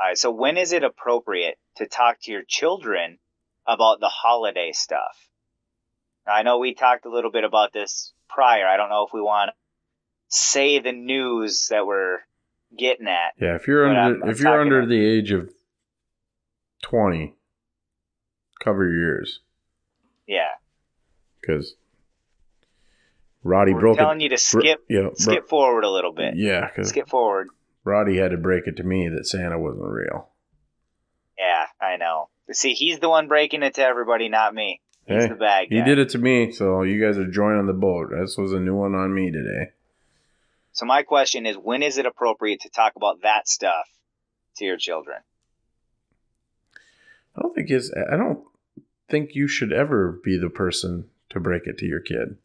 right. 0.01 0.17
So 0.19 0.31
when 0.31 0.57
is 0.57 0.73
it 0.73 0.85
appropriate 0.85 1.59
to 1.77 1.87
talk 1.87 2.19
to 2.23 2.31
your 2.33 2.43
children 2.47 3.19
about 3.67 4.01
the 4.01 4.09
holiday 4.09 4.71
stuff? 4.73 5.29
I 6.27 6.43
know 6.43 6.59
we 6.59 6.75
talked 6.75 7.05
a 7.05 7.11
little 7.11 7.31
bit 7.33 7.45
about 7.45 7.73
this 7.73 8.13
prior. 8.29 8.67
I 8.67 8.77
don't 8.77 8.89
know 8.91 9.05
if 9.07 9.13
we 9.13 9.21
want 9.21 9.51
to 9.51 9.55
say 10.29 10.79
the 10.79 10.93
news 10.93 11.69
that 11.71 11.87
we're 11.87 12.19
getting 12.79 13.07
at. 13.09 13.33
yeah, 13.41 13.55
if 13.57 13.67
you're 13.67 13.87
under 13.87 14.01
I'm- 14.01 14.23
I'm 14.25 14.31
if 14.31 14.41
you're 14.41 14.61
under 14.61 14.79
about- 14.81 14.89
the 14.89 15.05
age 15.05 15.31
of 15.33 15.51
twenty, 16.83 17.35
cover 18.63 18.85
your 18.89 19.17
ears 19.17 19.41
Yeah. 20.27 20.49
because 21.41 21.75
Roddy 23.43 23.75
We're 23.75 23.81
broke 23.81 23.99
telling 23.99 24.21
it. 24.21 24.25
you 24.25 24.29
to 24.31 24.39
skip 24.39 24.81
yeah, 24.89 25.01
bro- 25.03 25.15
skip 25.17 25.49
forward 25.49 25.85
a 25.85 25.91
little 25.91 26.13
bit. 26.13 26.35
yeah, 26.37 26.71
Skip 26.83 27.09
forward. 27.09 27.49
Roddy 27.85 28.17
had 28.17 28.31
to 28.31 28.39
break 28.39 28.67
it 28.67 28.77
to 28.79 28.83
me 28.83 29.09
that 29.11 29.27
Santa 29.27 29.59
wasn't 29.59 29.87
real. 29.89 30.29
Yeah, 31.39 31.67
I 31.81 31.97
know. 31.99 32.31
See, 32.53 32.73
he's 32.73 32.99
the 33.01 33.09
one 33.11 33.29
breaking 33.29 33.63
it 33.63 33.75
to 33.75 33.83
everybody, 33.83 34.29
not 34.31 34.55
me. 34.55 34.81
He's 35.07 35.25
Hey, 35.25 35.29
the 35.29 35.35
bad 35.35 35.69
guy. 35.69 35.77
He 35.77 35.83
did 35.83 35.99
it 35.99 36.09
to 36.11 36.19
me, 36.19 36.53
so 36.53 36.83
you 36.83 36.99
guys 37.05 37.19
are 37.19 37.27
joining 37.31 37.67
the 37.67 37.75
boat. 37.75 38.09
This 38.19 38.39
was 38.39 38.53
a 38.53 38.61
new 38.61 38.75
one 38.75 38.95
on 38.95 39.15
me 39.15 39.31
today. 39.31 39.73
So 40.73 40.87
my 40.87 41.03
question 41.03 41.45
is, 41.45 41.57
when 41.57 41.83
is 41.83 41.99
it 41.99 42.07
appropriate 42.07 42.61
to 42.63 42.71
talk 42.71 42.95
about 42.97 43.21
that 43.23 43.47
stuff 43.49 43.87
to 44.57 44.65
your 44.65 44.79
children? 44.79 45.19
I 47.37 47.43
don't 47.43 47.55
think 47.55 47.69
it's. 47.71 47.93
I 48.11 48.17
don't 48.17 48.45
think 49.09 49.35
you 49.35 49.49
should 49.49 49.73
ever 49.73 50.21
be 50.25 50.39
the 50.39 50.51
person 50.51 51.09
to 51.31 51.41
break 51.41 51.67
it 51.67 51.79
to 51.79 51.87
your 51.87 52.01
kid. 52.01 52.37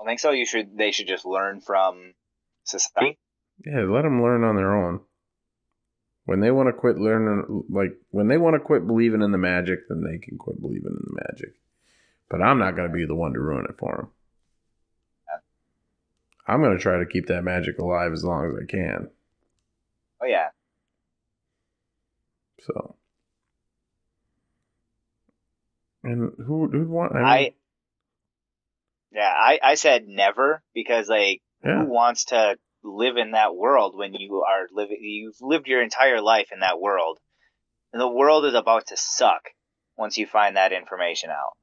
I 0.00 0.04
think 0.04 0.20
so. 0.20 0.30
You 0.30 0.46
should. 0.46 0.76
They 0.76 0.90
should 0.90 1.08
just 1.08 1.24
learn 1.24 1.60
from 1.60 2.14
society. 2.64 3.18
Yeah, 3.64 3.82
let 3.82 4.02
them 4.02 4.22
learn 4.22 4.44
on 4.44 4.56
their 4.56 4.74
own. 4.74 5.00
When 6.24 6.40
they 6.40 6.50
want 6.50 6.68
to 6.68 6.72
quit 6.72 6.98
learning, 6.98 7.64
like 7.68 7.96
when 8.10 8.28
they 8.28 8.36
want 8.36 8.54
to 8.54 8.60
quit 8.60 8.86
believing 8.86 9.22
in 9.22 9.32
the 9.32 9.38
magic, 9.38 9.88
then 9.88 10.02
they 10.02 10.18
can 10.18 10.38
quit 10.38 10.60
believing 10.60 10.92
in 10.92 11.14
the 11.14 11.22
magic. 11.28 11.54
But 12.28 12.42
I'm 12.42 12.58
not 12.58 12.76
going 12.76 12.88
to 12.88 12.94
be 12.94 13.06
the 13.06 13.14
one 13.14 13.32
to 13.34 13.40
ruin 13.40 13.66
it 13.68 13.76
for 13.78 13.96
them. 13.96 14.08
I'm 16.46 16.60
going 16.60 16.76
to 16.76 16.82
try 16.82 16.98
to 16.98 17.06
keep 17.06 17.26
that 17.26 17.44
magic 17.44 17.78
alive 17.78 18.12
as 18.12 18.24
long 18.24 18.46
as 18.46 18.54
I 18.60 18.66
can. 18.66 19.08
Oh 20.20 20.26
yeah. 20.26 20.48
So. 22.62 22.96
And 26.04 26.32
who 26.36 26.68
who'd 26.68 26.88
want? 26.88 27.14
I, 27.14 27.18
mean, 27.18 27.26
I 27.26 27.54
yeah, 29.12 29.32
I, 29.34 29.60
I 29.62 29.74
said 29.74 30.08
never 30.08 30.62
because 30.74 31.08
like 31.08 31.42
yeah, 31.64 31.84
who 31.84 31.90
wants 31.90 32.26
to 32.26 32.56
live 32.82 33.16
in 33.16 33.32
that 33.32 33.54
world 33.54 33.96
when 33.96 34.14
you 34.14 34.42
are 34.42 34.66
living 34.72 34.98
you've 35.00 35.40
lived 35.40 35.68
your 35.68 35.82
entire 35.82 36.20
life 36.20 36.48
in 36.52 36.60
that 36.60 36.80
world. 36.80 37.18
And 37.92 38.00
the 38.00 38.08
world 38.08 38.46
is 38.46 38.54
about 38.54 38.86
to 38.88 38.96
suck 38.96 39.50
once 39.96 40.16
you 40.16 40.26
find 40.26 40.56
that 40.56 40.72
information 40.72 41.30
out. 41.30 41.56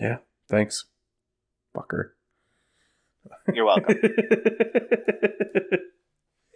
yeah. 0.00 0.18
Thanks, 0.48 0.86
fucker. 1.76 2.10
You're 3.52 3.66
welcome. 3.66 3.96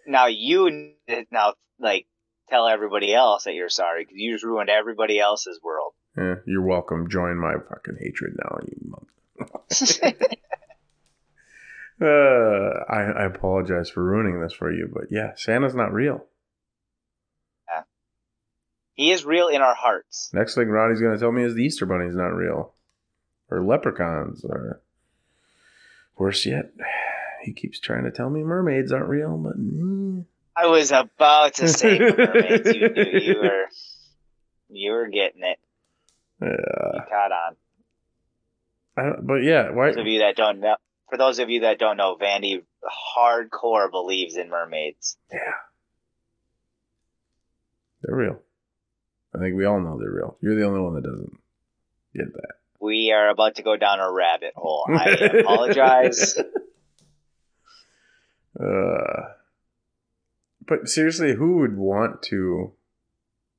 now 0.06 0.26
you 0.26 0.94
now 1.30 1.54
like 1.78 2.06
tell 2.50 2.66
everybody 2.68 3.14
else 3.14 3.44
that 3.44 3.54
you're 3.54 3.68
sorry 3.68 4.04
because 4.04 4.18
you 4.18 4.32
just 4.32 4.44
ruined 4.44 4.68
everybody 4.68 5.18
else's 5.18 5.60
world. 5.62 5.92
yeah, 6.16 6.34
you're 6.46 6.66
welcome. 6.66 7.08
Join 7.08 7.38
my 7.38 7.54
fucking 7.68 7.96
hatred 8.00 8.36
now, 8.42 8.58
you 8.66 8.76
mother. 8.90 10.16
Uh, 12.02 12.82
I, 12.88 13.02
I 13.02 13.24
apologize 13.26 13.90
for 13.90 14.02
ruining 14.02 14.40
this 14.40 14.54
for 14.54 14.72
you, 14.72 14.88
but 14.90 15.04
yeah, 15.10 15.32
Santa's 15.36 15.74
not 15.74 15.92
real. 15.92 16.24
he 18.94 19.10
is 19.12 19.26
real 19.26 19.48
in 19.48 19.60
our 19.60 19.74
hearts. 19.74 20.30
Next 20.32 20.54
thing 20.54 20.68
Roddy's 20.68 21.02
gonna 21.02 21.18
tell 21.18 21.30
me 21.30 21.44
is 21.44 21.54
the 21.54 21.62
Easter 21.62 21.84
Bunny's 21.84 22.14
not 22.14 22.28
real, 22.34 22.72
or 23.50 23.62
leprechauns, 23.62 24.42
or 24.46 24.80
worse 26.16 26.46
yet, 26.46 26.72
he 27.42 27.52
keeps 27.52 27.78
trying 27.78 28.04
to 28.04 28.10
tell 28.10 28.30
me 28.30 28.42
mermaids 28.42 28.92
aren't 28.92 29.08
real. 29.10 29.36
But 29.36 29.58
mm, 29.58 30.24
I 30.56 30.66
was 30.66 30.90
about 30.90 31.54
to 31.54 31.68
say 31.68 31.98
mermaids. 32.18 32.72
You 32.74 32.88
knew 32.90 33.18
you 33.20 33.38
were 33.40 33.64
you 34.68 34.92
were 34.92 35.08
getting 35.08 35.42
it. 35.42 35.58
yeah, 36.40 36.48
You 36.94 37.00
caught 37.08 37.32
on. 37.32 37.56
But 39.26 39.42
yeah, 39.42 39.70
why? 39.70 39.86
those 39.88 39.96
of 39.98 40.06
you 40.06 40.18
that 40.20 40.36
don't 40.36 40.60
know, 40.60 40.76
for 41.08 41.16
those 41.16 41.38
of 41.38 41.48
you 41.50 41.60
that 41.60 41.78
don't 41.78 41.96
know, 41.96 42.16
Vandy 42.20 42.62
hardcore 43.16 43.90
believes 43.90 44.36
in 44.36 44.50
mermaids. 44.50 45.16
Yeah, 45.32 45.38
they're 48.02 48.16
real. 48.16 48.38
I 49.34 49.38
think 49.38 49.56
we 49.56 49.64
all 49.64 49.80
know 49.80 49.98
they're 49.98 50.10
real. 50.10 50.36
You're 50.42 50.56
the 50.56 50.66
only 50.66 50.80
one 50.80 50.94
that 50.94 51.04
doesn't 51.04 51.38
get 52.14 52.32
that. 52.32 52.54
We 52.80 53.12
are 53.12 53.28
about 53.30 53.56
to 53.56 53.62
go 53.62 53.76
down 53.76 54.00
a 54.00 54.10
rabbit 54.10 54.52
hole. 54.56 54.84
I 54.88 55.10
apologize. 55.40 56.36
Uh, 58.58 59.22
but 60.70 60.88
seriously, 60.88 61.34
who 61.34 61.56
would 61.58 61.76
want 61.76 62.22
to 62.22 62.72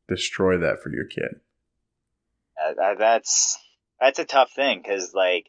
destroy 0.08 0.58
that 0.58 0.82
for 0.82 0.90
your 0.90 1.04
kid? 1.04 1.42
Uh, 2.58 2.96
that's 2.98 3.60
that's 4.00 4.18
a 4.18 4.24
tough 4.24 4.52
thing 4.56 4.82
because 4.82 5.14
like 5.14 5.48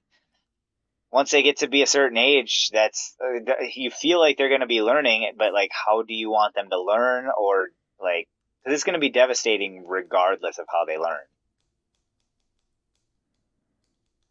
once 1.13 1.31
they 1.31 1.45
get 1.45 1.59
to 1.59 1.69
be 1.69 1.83
a 1.83 1.87
certain 1.87 2.19
age, 2.19 2.71
that's 2.73 3.15
uh, 3.23 3.53
you 3.75 3.93
feel 3.93 4.19
like 4.19 4.37
they're 4.37 4.49
going 4.49 4.63
to 4.63 4.67
be 4.67 4.83
learning, 4.83 5.33
but 5.39 5.53
like 5.53 5.71
how 5.73 6.03
do 6.03 6.15
you 6.15 6.31
want 6.31 6.57
them 6.57 6.69
to 6.69 6.83
learn 6.83 7.29
or 7.39 7.69
like 8.01 8.29
because 8.65 8.75
it's 8.75 8.85
going 8.85 8.95
to 8.95 9.01
be 9.01 9.11
devastating 9.11 9.87
regardless 9.87 10.59
of 10.59 10.67
how 10.69 10.85
they 10.85 10.99
learn. 10.99 11.21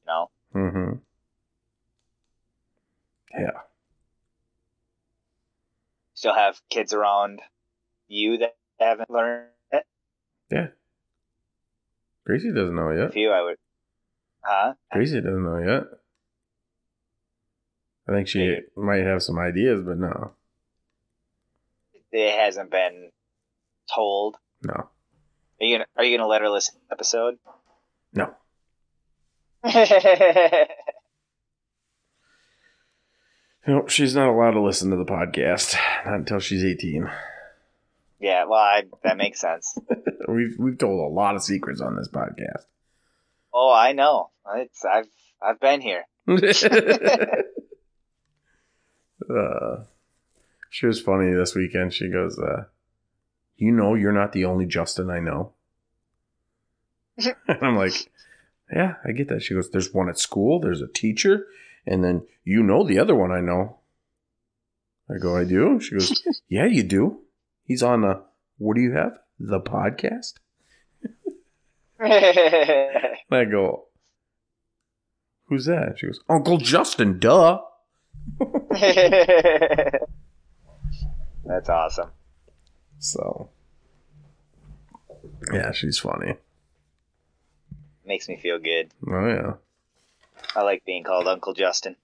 You 0.01 0.07
know. 0.07 0.29
Mm-hmm. 0.53 0.93
Yeah. 3.39 3.70
Still 6.22 6.36
have 6.36 6.61
kids 6.69 6.93
around 6.93 7.41
you 8.07 8.38
that 8.38 8.55
haven't 8.80 9.09
learned 9.09 9.47
it. 9.72 9.84
Yeah. 10.51 10.67
Gracie 12.28 12.53
doesn't 12.53 12.76
know 12.76 12.91
yet. 12.91 13.09
If 13.09 13.15
you, 13.15 13.32
I 13.32 13.41
would. 13.41 13.57
Huh? 14.43 14.74
Gracie 14.91 15.19
doesn't 15.19 15.43
know 15.43 15.57
yet. 15.57 15.86
I 18.07 18.11
think 18.11 18.28
she 18.28 18.57
might 18.76 19.03
have 19.03 19.24
some 19.24 19.39
ideas, 19.39 19.82
but 19.84 19.97
no. 19.97 20.34
It 22.11 22.39
hasn't 22.39 22.69
been 22.69 23.09
told. 23.91 24.38
No. 24.61 24.74
Are 24.74 24.89
you 25.59 25.78
gonna 25.78 25.88
Are 25.97 26.03
you 26.03 26.15
gonna 26.15 26.30
let 26.30 26.41
her 26.41 26.49
listen 26.49 26.76
to 26.76 26.82
the 26.88 26.93
episode? 26.93 27.39
No. 28.13 28.36
Nope, 33.68 33.89
she's 33.89 34.16
not 34.16 34.30
allowed 34.30 34.51
to 34.51 34.62
listen 34.62 34.89
to 34.89 34.95
the 34.97 35.05
podcast. 35.05 35.76
Not 36.05 36.16
until 36.16 36.39
she's 36.39 36.64
18. 36.64 37.09
yeah, 38.20 38.45
well, 38.45 38.59
I, 38.59 38.84
that 39.03 39.18
makes 39.18 39.39
sense. 39.39 39.78
We've 40.28 40.55
we've 40.57 40.78
told 40.78 40.99
a 40.99 41.14
lot 41.14 41.36
of 41.36 41.43
secrets 41.43 41.82
on 41.82 41.95
this 41.95 42.07
podcast. 42.07 42.66
Oh, 43.53 43.72
I 43.74 43.91
know. 43.91 44.30
It's 44.55 44.86
I've 44.86 45.07
I've 45.41 45.59
been 45.59 45.82
here. 45.82 46.05
uh, 49.30 49.84
she 50.70 50.86
was 50.86 51.01
funny 51.01 51.34
this 51.34 51.55
weekend. 51.55 51.93
She 51.93 52.09
goes, 52.09 52.39
uh, 52.39 52.66
"You 53.57 53.72
know, 53.72 53.95
you're 53.95 54.12
not 54.14 54.32
the 54.32 54.45
only 54.45 54.66
Justin 54.66 55.09
I 55.09 55.20
know." 55.20 55.53
and 57.18 57.36
I'm 57.62 57.76
like, 57.76 58.09
"Yeah, 58.74 58.95
I 59.03 59.12
get 59.12 59.28
that." 59.30 59.43
She 59.43 59.53
goes, 59.53 59.70
"There's 59.70 59.93
one 59.93 60.07
at 60.07 60.20
school. 60.20 60.59
There's 60.59 60.82
a 60.82 60.88
teacher, 60.88 61.47
and 61.86 62.03
then 62.03 62.25
you 62.43 62.63
know 62.63 62.84
the 62.86 62.99
other 62.99 63.15
one 63.15 63.32
I 63.32 63.41
know." 63.41 63.77
I 65.09 65.17
go, 65.17 65.36
"I 65.36 65.43
do." 65.43 65.79
She 65.79 65.95
goes, 65.95 66.21
"Yeah, 66.49 66.65
you 66.65 66.84
do. 66.84 67.19
He's 67.65 67.84
on 67.84 68.03
a 68.03 68.23
what 68.57 68.75
do 68.75 68.82
you 68.82 68.93
have? 68.93 69.17
The 69.39 69.59
podcast." 69.59 70.34
I 71.99 73.45
go, 73.45 73.86
"Who's 75.45 75.65
that?" 75.65 75.97
She 75.97 76.07
goes, 76.07 76.21
"Uncle 76.29 76.57
Justin." 76.57 77.19
Duh. 77.19 77.61
That's 81.45 81.69
awesome. 81.69 82.11
So, 82.99 83.49
yeah, 85.51 85.71
she's 85.71 85.97
funny. 85.99 86.36
Makes 88.05 88.29
me 88.29 88.38
feel 88.38 88.59
good. 88.59 88.91
Oh 89.07 89.27
yeah, 89.27 89.53
I 90.56 90.62
like 90.64 90.86
being 90.86 91.04
called 91.04 91.28
Uncle 91.28 91.54
Justin. 91.54 91.96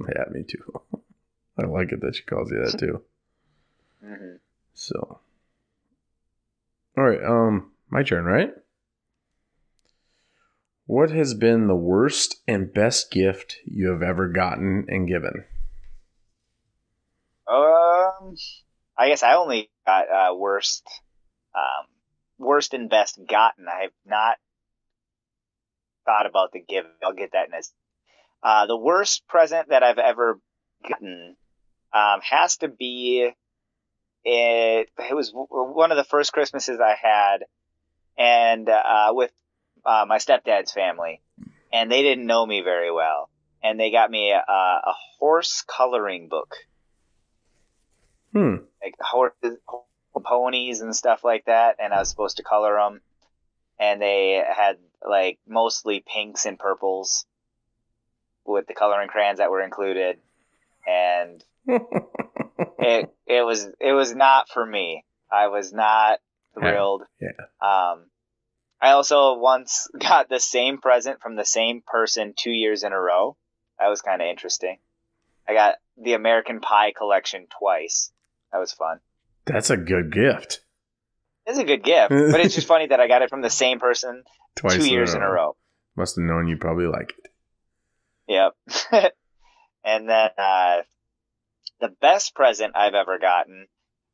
yeah, 0.00 0.24
me 0.30 0.44
too. 0.44 0.80
I 1.58 1.66
like 1.66 1.92
it 1.92 2.00
that 2.02 2.16
she 2.16 2.22
calls 2.22 2.50
you 2.50 2.64
that 2.64 2.78
too. 2.78 3.02
hmm 4.04 4.36
So, 4.74 5.20
all 6.96 7.04
right, 7.04 7.22
um, 7.22 7.72
my 7.90 8.02
turn, 8.02 8.24
right? 8.24 8.52
What 10.86 11.10
has 11.10 11.34
been 11.34 11.66
the 11.66 11.76
worst 11.76 12.36
and 12.48 12.72
best 12.72 13.10
gift 13.10 13.56
you 13.66 13.90
have 13.90 14.02
ever 14.02 14.28
gotten 14.28 14.86
and 14.88 15.06
given? 15.06 15.44
Um, 17.46 18.36
I 18.96 19.08
guess 19.08 19.22
I 19.22 19.34
only 19.34 19.70
got 19.86 20.08
uh, 20.08 20.34
worst, 20.34 20.82
um, 21.54 21.86
worst 22.38 22.72
and 22.72 22.88
best 22.88 23.18
gotten. 23.28 23.66
I 23.68 23.82
have 23.82 23.92
not 24.06 24.36
thought 26.08 26.26
about 26.26 26.52
the 26.52 26.60
give. 26.60 26.86
I'll 27.04 27.12
get 27.12 27.32
that 27.32 27.48
in 27.48 27.54
a. 27.54 27.62
Uh, 28.42 28.66
the 28.66 28.76
worst 28.76 29.26
present 29.28 29.68
that 29.68 29.82
I've 29.82 29.98
ever 29.98 30.40
gotten 30.88 31.36
um, 31.92 32.20
has 32.22 32.56
to 32.58 32.68
be 32.68 33.30
it. 34.24 34.88
It 34.98 35.14
was 35.14 35.30
w- 35.30 35.48
one 35.50 35.90
of 35.90 35.96
the 35.96 36.04
first 36.04 36.32
Christmases 36.32 36.80
I 36.80 36.96
had, 37.00 37.44
and 38.16 38.68
uh, 38.68 39.10
with 39.10 39.32
uh, 39.84 40.04
my 40.08 40.18
stepdad's 40.18 40.72
family, 40.72 41.20
and 41.72 41.90
they 41.90 42.02
didn't 42.02 42.26
know 42.26 42.46
me 42.46 42.62
very 42.62 42.92
well, 42.92 43.28
and 43.62 43.78
they 43.78 43.90
got 43.90 44.10
me 44.10 44.30
a, 44.32 44.38
a 44.38 44.94
horse 45.18 45.64
coloring 45.66 46.28
book 46.28 46.54
Hmm. 48.32 48.56
like 48.82 48.94
horses, 49.00 49.58
ponies, 50.24 50.80
and 50.80 50.94
stuff 50.94 51.24
like 51.24 51.46
that, 51.46 51.76
and 51.80 51.92
I 51.92 51.98
was 51.98 52.10
supposed 52.10 52.36
to 52.38 52.42
color 52.42 52.76
them. 52.76 53.00
And 53.80 54.02
they 54.02 54.42
had 54.56 54.76
like 55.06 55.38
mostly 55.46 56.04
pinks 56.06 56.46
and 56.46 56.58
purples 56.58 57.26
with 58.44 58.66
the 58.66 58.74
coloring 58.74 59.08
crayons 59.08 59.38
that 59.38 59.50
were 59.50 59.62
included, 59.62 60.18
and 60.86 61.44
it 62.78 63.14
it 63.26 63.44
was 63.44 63.68
it 63.80 63.92
was 63.92 64.14
not 64.14 64.48
for 64.48 64.64
me. 64.64 65.04
I 65.30 65.48
was 65.48 65.72
not 65.72 66.20
thrilled. 66.58 67.02
Yeah. 67.20 67.28
Um, 67.60 68.06
I 68.80 68.92
also 68.92 69.34
once 69.38 69.88
got 69.98 70.28
the 70.28 70.40
same 70.40 70.78
present 70.78 71.20
from 71.20 71.36
the 71.36 71.44
same 71.44 71.82
person 71.86 72.34
two 72.36 72.50
years 72.50 72.82
in 72.82 72.92
a 72.92 73.00
row. 73.00 73.36
That 73.78 73.88
was 73.88 74.00
kind 74.00 74.20
of 74.20 74.28
interesting. 74.28 74.78
I 75.48 75.54
got 75.54 75.76
the 75.96 76.14
American 76.14 76.60
Pie 76.60 76.92
collection 76.96 77.46
twice. 77.58 78.10
That 78.52 78.58
was 78.58 78.72
fun. 78.72 79.00
That's 79.46 79.70
a 79.70 79.76
good 79.76 80.12
gift. 80.12 80.60
It's 81.46 81.58
a 81.58 81.64
good 81.64 81.82
gift, 81.82 82.10
but 82.10 82.40
it's 82.40 82.54
just 82.54 82.66
funny 82.68 82.88
that 82.88 83.00
I 83.00 83.08
got 83.08 83.22
it 83.22 83.30
from 83.30 83.40
the 83.40 83.48
same 83.48 83.78
person 83.78 84.24
Twice 84.58 84.76
two 84.76 84.90
years 84.90 85.14
in 85.14 85.22
a 85.22 85.28
row. 85.30 85.56
Must 85.96 86.16
have 86.16 86.24
known 86.24 86.48
you 86.48 86.56
probably 86.56 86.86
like 86.86 87.14
it. 87.18 87.32
Yep. 88.28 88.52
and 89.84 90.08
then 90.08 90.30
uh, 90.36 90.82
the 91.80 91.88
best 92.00 92.34
present 92.34 92.76
I've 92.76 92.94
ever 92.94 93.18
gotten 93.18 93.66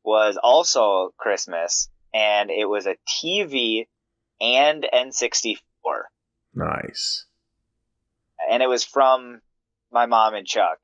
was 0.05 0.39
also 0.43 1.13
Christmas, 1.17 1.89
and 2.13 2.51
it 2.51 2.67
was 2.67 2.87
a 2.87 2.97
TV 3.09 3.87
and 4.41 4.87
N64. 4.93 5.57
Nice. 6.55 7.27
And 8.51 8.63
it 8.63 8.69
was 8.69 8.85
from 8.85 9.41
my 9.91 10.07
mom 10.07 10.35
and 10.35 10.47
Chuck. 10.47 10.79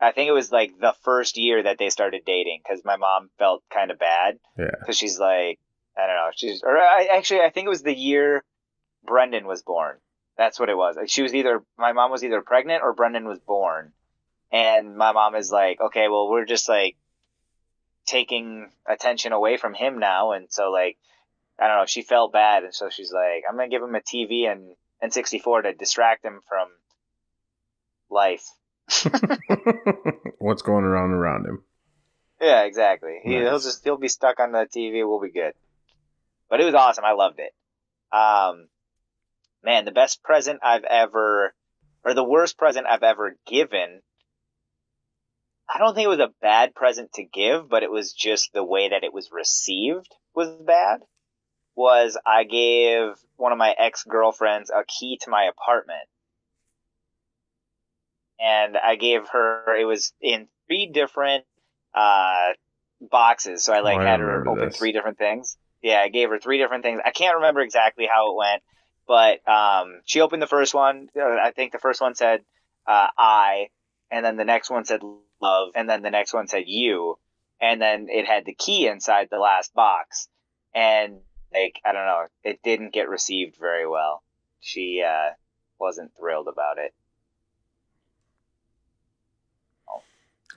I 0.00 0.12
think 0.12 0.28
it 0.28 0.32
was 0.32 0.52
like 0.52 0.78
the 0.80 0.94
first 1.02 1.36
year 1.38 1.62
that 1.62 1.78
they 1.78 1.90
started 1.90 2.22
dating 2.26 2.60
because 2.62 2.84
my 2.84 2.96
mom 2.96 3.30
felt 3.38 3.62
kind 3.72 3.90
of 3.90 3.98
bad 3.98 4.38
Yeah. 4.58 4.70
because 4.80 4.98
she's 4.98 5.18
like, 5.18 5.58
I 5.96 6.06
don't 6.06 6.16
know, 6.16 6.30
she's 6.34 6.62
or 6.62 6.76
I, 6.76 7.08
actually 7.12 7.40
I 7.40 7.50
think 7.50 7.66
it 7.66 7.70
was 7.70 7.82
the 7.82 7.94
year 7.96 8.44
Brendan 9.04 9.46
was 9.46 9.62
born. 9.62 9.96
That's 10.36 10.60
what 10.60 10.68
it 10.68 10.76
was. 10.76 10.96
Like 10.96 11.08
she 11.10 11.22
was 11.22 11.34
either 11.34 11.62
my 11.76 11.92
mom 11.92 12.10
was 12.10 12.22
either 12.22 12.40
pregnant 12.42 12.82
or 12.82 12.92
Brendan 12.94 13.26
was 13.26 13.40
born, 13.40 13.92
and 14.52 14.96
my 14.96 15.12
mom 15.12 15.34
is 15.34 15.50
like, 15.50 15.80
okay, 15.80 16.08
well 16.08 16.28
we're 16.30 16.44
just 16.44 16.68
like 16.68 16.96
taking 18.06 18.70
attention 18.86 19.32
away 19.32 19.56
from 19.56 19.74
him 19.74 19.98
now, 19.98 20.32
and 20.32 20.46
so 20.50 20.70
like 20.70 20.96
I 21.58 21.66
don't 21.66 21.78
know, 21.78 21.86
she 21.86 22.02
felt 22.02 22.32
bad, 22.32 22.62
and 22.62 22.74
so 22.74 22.88
she's 22.88 23.12
like, 23.12 23.44
I'm 23.48 23.56
gonna 23.56 23.68
give 23.68 23.82
him 23.82 23.94
a 23.94 24.00
TV 24.00 24.50
and 24.50 24.74
N64 25.02 25.64
to 25.64 25.72
distract 25.74 26.24
him 26.24 26.40
from 26.48 26.68
life. 28.10 28.46
What's 30.38 30.62
going 30.62 30.84
around 30.84 31.10
around 31.10 31.46
him? 31.46 31.62
Yeah, 32.40 32.62
exactly. 32.62 33.18
He, 33.24 33.34
He'll 33.34 33.58
just 33.58 33.82
he'll 33.84 33.96
be 33.96 34.08
stuck 34.08 34.38
on 34.38 34.52
the 34.52 34.66
TV. 34.66 35.06
We'll 35.06 35.20
be 35.20 35.32
good. 35.32 35.52
But 36.48 36.60
it 36.60 36.64
was 36.64 36.74
awesome. 36.74 37.04
I 37.04 37.12
loved 37.12 37.40
it. 37.40 37.52
Um, 38.16 38.68
man, 39.62 39.84
the 39.84 39.90
best 39.90 40.22
present 40.22 40.60
I've 40.62 40.84
ever, 40.84 41.54
or 42.04 42.14
the 42.14 42.24
worst 42.24 42.56
present 42.58 42.86
I've 42.86 43.02
ever 43.02 43.36
given. 43.46 44.00
I 45.68 45.78
don't 45.78 45.94
think 45.94 46.06
it 46.06 46.08
was 46.08 46.20
a 46.20 46.32
bad 46.40 46.74
present 46.74 47.12
to 47.14 47.24
give, 47.24 47.68
but 47.68 47.82
it 47.82 47.90
was 47.90 48.12
just 48.12 48.52
the 48.52 48.64
way 48.64 48.88
that 48.88 49.04
it 49.04 49.12
was 49.12 49.30
received 49.32 50.08
was 50.34 50.48
bad. 50.48 51.00
Was 51.74 52.18
I 52.26 52.44
gave 52.44 53.12
one 53.36 53.52
of 53.52 53.58
my 53.58 53.74
ex 53.78 54.02
girlfriends 54.04 54.70
a 54.70 54.82
key 54.84 55.18
to 55.22 55.30
my 55.30 55.44
apartment, 55.44 56.08
and 58.40 58.76
I 58.76 58.96
gave 58.96 59.28
her 59.28 59.76
it 59.76 59.84
was 59.84 60.12
in 60.20 60.48
three 60.66 60.90
different 60.92 61.44
uh 61.94 62.48
boxes. 63.00 63.62
So 63.64 63.72
I 63.72 63.80
like 63.80 63.96
Oh, 63.98 64.00
I 64.00 64.10
had 64.10 64.20
her 64.20 64.48
open 64.48 64.66
this. 64.66 64.76
three 64.76 64.92
different 64.92 65.18
things. 65.18 65.56
Yeah, 65.82 66.00
I 66.00 66.08
gave 66.08 66.30
her 66.30 66.38
three 66.40 66.58
different 66.58 66.82
things. 66.82 67.00
I 67.04 67.10
can't 67.10 67.36
remember 67.36 67.60
exactly 67.60 68.08
how 68.12 68.32
it 68.32 68.36
went, 68.36 68.62
but 69.08 69.46
um, 69.48 70.00
she 70.04 70.20
opened 70.20 70.42
the 70.42 70.46
first 70.46 70.74
one. 70.74 71.08
Uh, 71.16 71.24
I 71.42 71.50
think 71.50 71.72
the 71.72 71.78
first 71.78 72.00
one 72.00 72.14
said 72.14 72.42
uh, 72.86 73.08
"I," 73.18 73.68
and 74.10 74.24
then 74.24 74.36
the 74.36 74.44
next 74.44 74.70
one 74.70 74.84
said 74.84 75.00
"love," 75.40 75.70
and 75.74 75.88
then 75.88 76.02
the 76.02 76.10
next 76.10 76.32
one 76.32 76.46
said 76.46 76.64
"you," 76.66 77.18
and 77.60 77.82
then 77.82 78.08
it 78.10 78.26
had 78.26 78.44
the 78.44 78.54
key 78.54 78.86
inside 78.86 79.28
the 79.30 79.38
last 79.38 79.74
box. 79.74 80.28
And 80.74 81.20
like 81.52 81.80
I 81.84 81.92
don't 81.92 82.06
know, 82.06 82.26
it 82.44 82.62
didn't 82.62 82.92
get 82.92 83.08
received 83.08 83.56
very 83.56 83.88
well. 83.88 84.22
She 84.60 85.02
uh, 85.04 85.30
wasn't 85.80 86.14
thrilled 86.16 86.48
about 86.48 86.78
it, 86.78 86.92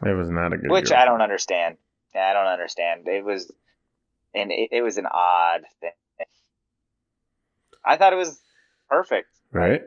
It 0.06 0.14
was 0.14 0.30
not 0.30 0.54
a 0.54 0.58
good. 0.58 0.72
which 0.72 0.90
girl. 0.90 0.98
I 0.98 1.06
don't 1.06 1.22
understand. 1.22 1.78
I 2.16 2.34
don't 2.34 2.48
understand. 2.48 3.08
It 3.08 3.24
was, 3.24 3.52
and 4.34 4.52
it, 4.52 4.70
it 4.72 4.82
was 4.82 4.98
an 4.98 5.06
odd 5.06 5.62
thing. 5.80 5.92
I 7.84 7.98
thought 7.98 8.14
it 8.14 8.18
was 8.18 8.40
perfect. 8.90 9.30
Right. 9.52 9.84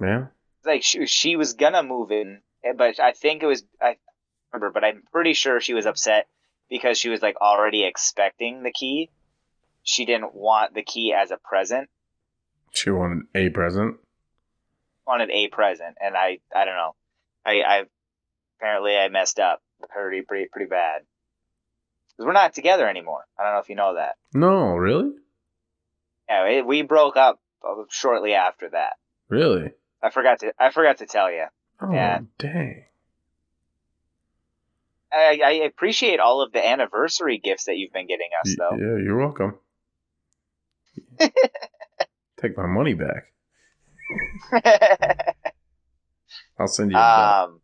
Yeah. 0.00 0.26
like 0.64 0.82
she, 0.82 1.06
she 1.06 1.36
was 1.36 1.54
gonna 1.54 1.82
move 1.82 2.10
in, 2.10 2.40
eh, 2.64 2.72
but 2.76 2.98
I 3.00 3.12
think 3.12 3.42
it 3.42 3.46
was 3.46 3.64
I 3.80 3.96
remember, 4.52 4.70
but 4.72 4.84
I'm 4.84 5.02
pretty 5.12 5.34
sure 5.34 5.60
she 5.60 5.74
was 5.74 5.86
upset 5.86 6.26
because 6.68 6.98
she 6.98 7.08
was 7.10 7.20
like 7.22 7.36
already 7.40 7.84
expecting 7.84 8.62
the 8.62 8.72
key. 8.72 9.10
She 9.82 10.04
didn't 10.04 10.34
want 10.34 10.74
the 10.74 10.82
key 10.82 11.12
as 11.16 11.30
a 11.30 11.36
present, 11.38 11.88
She 12.72 12.90
wanted 12.90 13.24
a 13.34 13.48
present. 13.50 13.96
wanted 15.06 15.30
a 15.30 15.48
present, 15.48 15.96
and 16.00 16.16
I 16.16 16.38
I 16.54 16.64
don't 16.64 16.76
know, 16.76 16.94
I 17.44 17.60
I 17.62 17.84
apparently 18.58 18.96
I 18.96 19.08
messed 19.08 19.38
up 19.38 19.62
pretty 19.90 20.22
pretty 20.22 20.48
pretty 20.50 20.68
bad. 20.68 21.02
'Cause 22.16 22.26
we're 22.26 22.32
not 22.32 22.52
together 22.54 22.86
anymore. 22.88 23.24
I 23.38 23.44
don't 23.44 23.52
know 23.54 23.60
if 23.60 23.68
you 23.70 23.76
know 23.76 23.94
that. 23.94 24.16
No, 24.34 24.76
really, 24.76 25.12
Yeah, 26.30 26.44
it, 26.46 26.64
we 26.66 26.82
broke 26.82 27.16
up 27.16 27.40
uh, 27.68 27.82
shortly 27.90 28.34
after 28.34 28.68
that. 28.70 28.92
really. 29.28 29.72
I 30.02 30.10
forgot 30.10 30.38
to 30.40 30.52
I 30.58 30.70
forgot 30.70 30.98
to 30.98 31.06
tell 31.06 31.30
you. 31.30 31.44
Oh, 31.82 31.92
Yeah. 31.92 32.20
dang. 32.38 32.84
I, 35.12 35.40
I 35.44 35.50
appreciate 35.66 36.20
all 36.20 36.40
of 36.40 36.52
the 36.52 36.64
anniversary 36.66 37.38
gifts 37.38 37.64
that 37.64 37.76
you've 37.76 37.92
been 37.92 38.06
getting 38.06 38.28
us, 38.40 38.54
though. 38.56 38.76
Yeah, 38.78 39.02
you're 39.02 39.18
welcome. 39.18 39.58
Take 42.40 42.56
my 42.56 42.66
money 42.66 42.94
back. 42.94 43.32
I'll 46.58 46.68
send 46.68 46.92
you 46.92 46.98
a 46.98 47.44
um, 47.44 47.60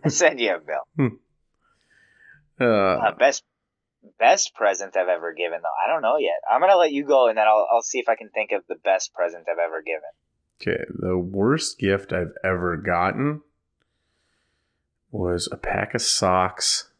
send 0.08 0.38
you 0.40 0.54
a 0.54 0.58
bill. 0.60 0.86
bill. 0.96 1.10
Uh, 2.60 2.64
Uh, 3.08 3.12
best 3.18 3.42
best 4.18 4.54
present 4.54 4.96
I've 4.96 5.08
ever 5.08 5.32
given, 5.32 5.60
though. 5.62 5.68
I 5.84 5.92
don't 5.92 6.02
know 6.02 6.16
yet. 6.18 6.40
I'm 6.50 6.60
gonna 6.60 6.76
let 6.76 6.92
you 6.92 7.04
go, 7.04 7.28
and 7.28 7.36
then 7.36 7.46
I'll 7.46 7.66
I'll 7.70 7.82
see 7.82 7.98
if 7.98 8.08
I 8.08 8.16
can 8.16 8.30
think 8.30 8.52
of 8.52 8.62
the 8.68 8.76
best 8.76 9.12
present 9.14 9.46
I've 9.50 9.58
ever 9.58 9.82
given. 9.82 10.10
okay, 10.60 10.84
the 10.88 11.18
worst 11.18 11.78
gift 11.78 12.12
I've 12.12 12.32
ever 12.44 12.76
gotten 12.76 13.42
was 15.10 15.48
a 15.50 15.56
pack 15.56 15.94
of 15.94 16.02
socks 16.02 16.90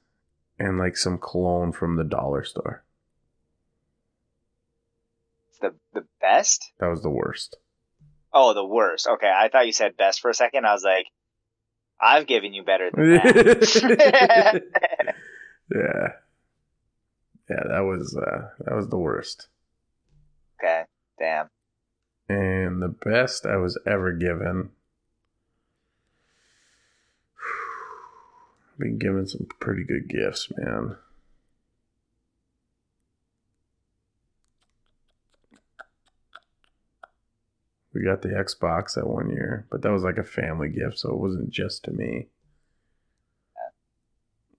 and 0.59 0.79
like 0.79 0.97
some 0.97 1.19
cologne 1.19 1.73
from 1.73 1.97
the 1.97 2.05
dollar 2.05 2.45
store. 2.45 2.85
The 5.61 5.75
the 5.93 6.05
best? 6.21 6.73
That 6.79 6.89
was 6.89 7.03
the 7.03 7.11
worst. 7.11 7.57
Oh, 8.33 8.53
the 8.53 8.65
worst. 8.67 9.07
Okay, 9.07 9.33
I 9.35 9.49
thought 9.49 9.67
you 9.67 9.73
said 9.73 9.97
best 9.97 10.21
for 10.21 10.31
a 10.31 10.35
second. 10.35 10.67
I 10.67 10.73
was 10.73 10.85
like, 10.85 11.07
I've 12.01 12.27
given 12.27 12.53
you 12.53 12.63
better 12.63 12.91
than 12.93 13.15
that. 13.15 14.63
yeah. 15.75 16.09
Yeah, 17.49 17.62
that 17.68 17.80
was 17.80 18.16
uh 18.16 18.49
that 18.64 18.74
was 18.74 18.88
the 18.88 18.99
worst. 18.99 19.49
okay, 20.59 20.84
damn. 21.18 21.49
And 22.28 22.82
the 22.82 22.88
best 22.88 23.47
I 23.47 23.57
was 23.57 23.78
ever 23.86 24.12
given. 24.12 24.70
I've 28.72 28.80
been 28.80 28.99
given 28.99 29.26
some 29.26 29.47
pretty 29.61 29.84
good 29.84 30.09
gifts, 30.09 30.51
man. 30.57 30.97
We 37.94 38.03
got 38.03 38.20
the 38.20 38.28
Xbox 38.28 38.94
that 38.94 39.07
one 39.07 39.30
year, 39.30 39.66
but 39.70 39.80
that 39.80 39.90
was 39.90 40.03
like 40.03 40.18
a 40.18 40.24
family 40.24 40.68
gift, 40.68 40.99
so 40.99 41.11
it 41.11 41.18
wasn't 41.18 41.49
just 41.49 41.84
to 41.84 41.92
me. 41.92 42.26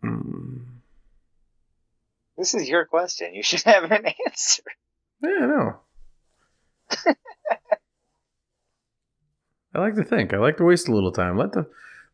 Mm. 0.03 0.46
This 2.37 2.53
is 2.53 2.69
your 2.69 2.85
question. 2.85 3.33
You 3.33 3.43
should 3.43 3.63
have 3.65 3.83
an 3.91 4.05
answer. 4.25 4.63
Yeah, 5.23 5.29
I 5.41 5.45
know. 5.45 5.79
I 9.73 9.79
like 9.79 9.95
to 9.95 10.03
think. 10.03 10.33
I 10.33 10.37
like 10.37 10.57
to 10.57 10.63
waste 10.63 10.87
a 10.87 10.93
little 10.93 11.11
time. 11.11 11.37
Let 11.37 11.51
the 11.51 11.67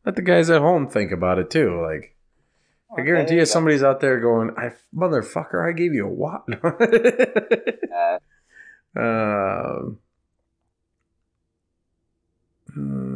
let 0.06 0.16
the 0.16 0.22
guys 0.22 0.50
at 0.50 0.62
home 0.62 0.88
think 0.88 1.12
about 1.12 1.40
it 1.40 1.50
too. 1.50 1.82
Like 1.82 2.16
I 2.98 3.02
guarantee 3.02 3.36
you, 3.36 3.42
go. 3.42 3.46
somebody's 3.46 3.84
out 3.84 4.00
there 4.02 4.20
going, 4.20 4.52
"I 4.58 4.72
motherfucker, 4.96 5.68
I 5.68 5.72
gave 5.74 5.94
you 5.94 6.08
a 6.08 6.10
what?" 6.10 6.44
Uh, 8.96 9.00
um, 9.00 10.00
hmm. 12.74 13.13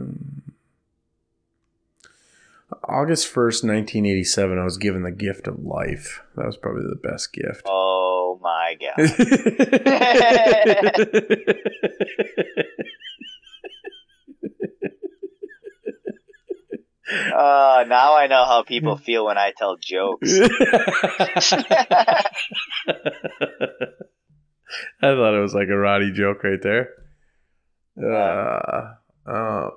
August 2.84 3.28
first, 3.28 3.64
nineteen 3.64 4.06
eighty-seven. 4.06 4.60
I 4.60 4.64
was 4.64 4.78
given 4.78 5.04
the 5.04 5.12
gift 5.12 5.48
of 5.48 5.60
life. 5.64 6.22
That 6.36 6.46
was 6.46 6.58
probably 6.58 6.84
the 6.84 7.00
best 7.02 7.34
gift. 7.34 7.64
oh 7.66 8.40
my 8.42 8.76
god. 8.80 8.98
Uh, 17.10 17.86
now 17.88 18.18
I 18.18 18.28
know 18.28 18.44
how 18.44 18.64
people 18.64 18.98
feel 18.98 19.26
when 19.26 19.38
I 19.38 19.54
tell 19.58 19.78
jokes. 19.78 20.38
I 20.38 20.48
thought 25.02 25.38
it 25.38 25.42
was 25.42 25.54
like 25.54 25.70
a 25.70 25.78
Roddy 25.78 26.12
joke 26.12 26.44
right 26.44 26.62
there. 26.62 26.90
Uh, 27.98 28.96
Uh, 29.26 29.70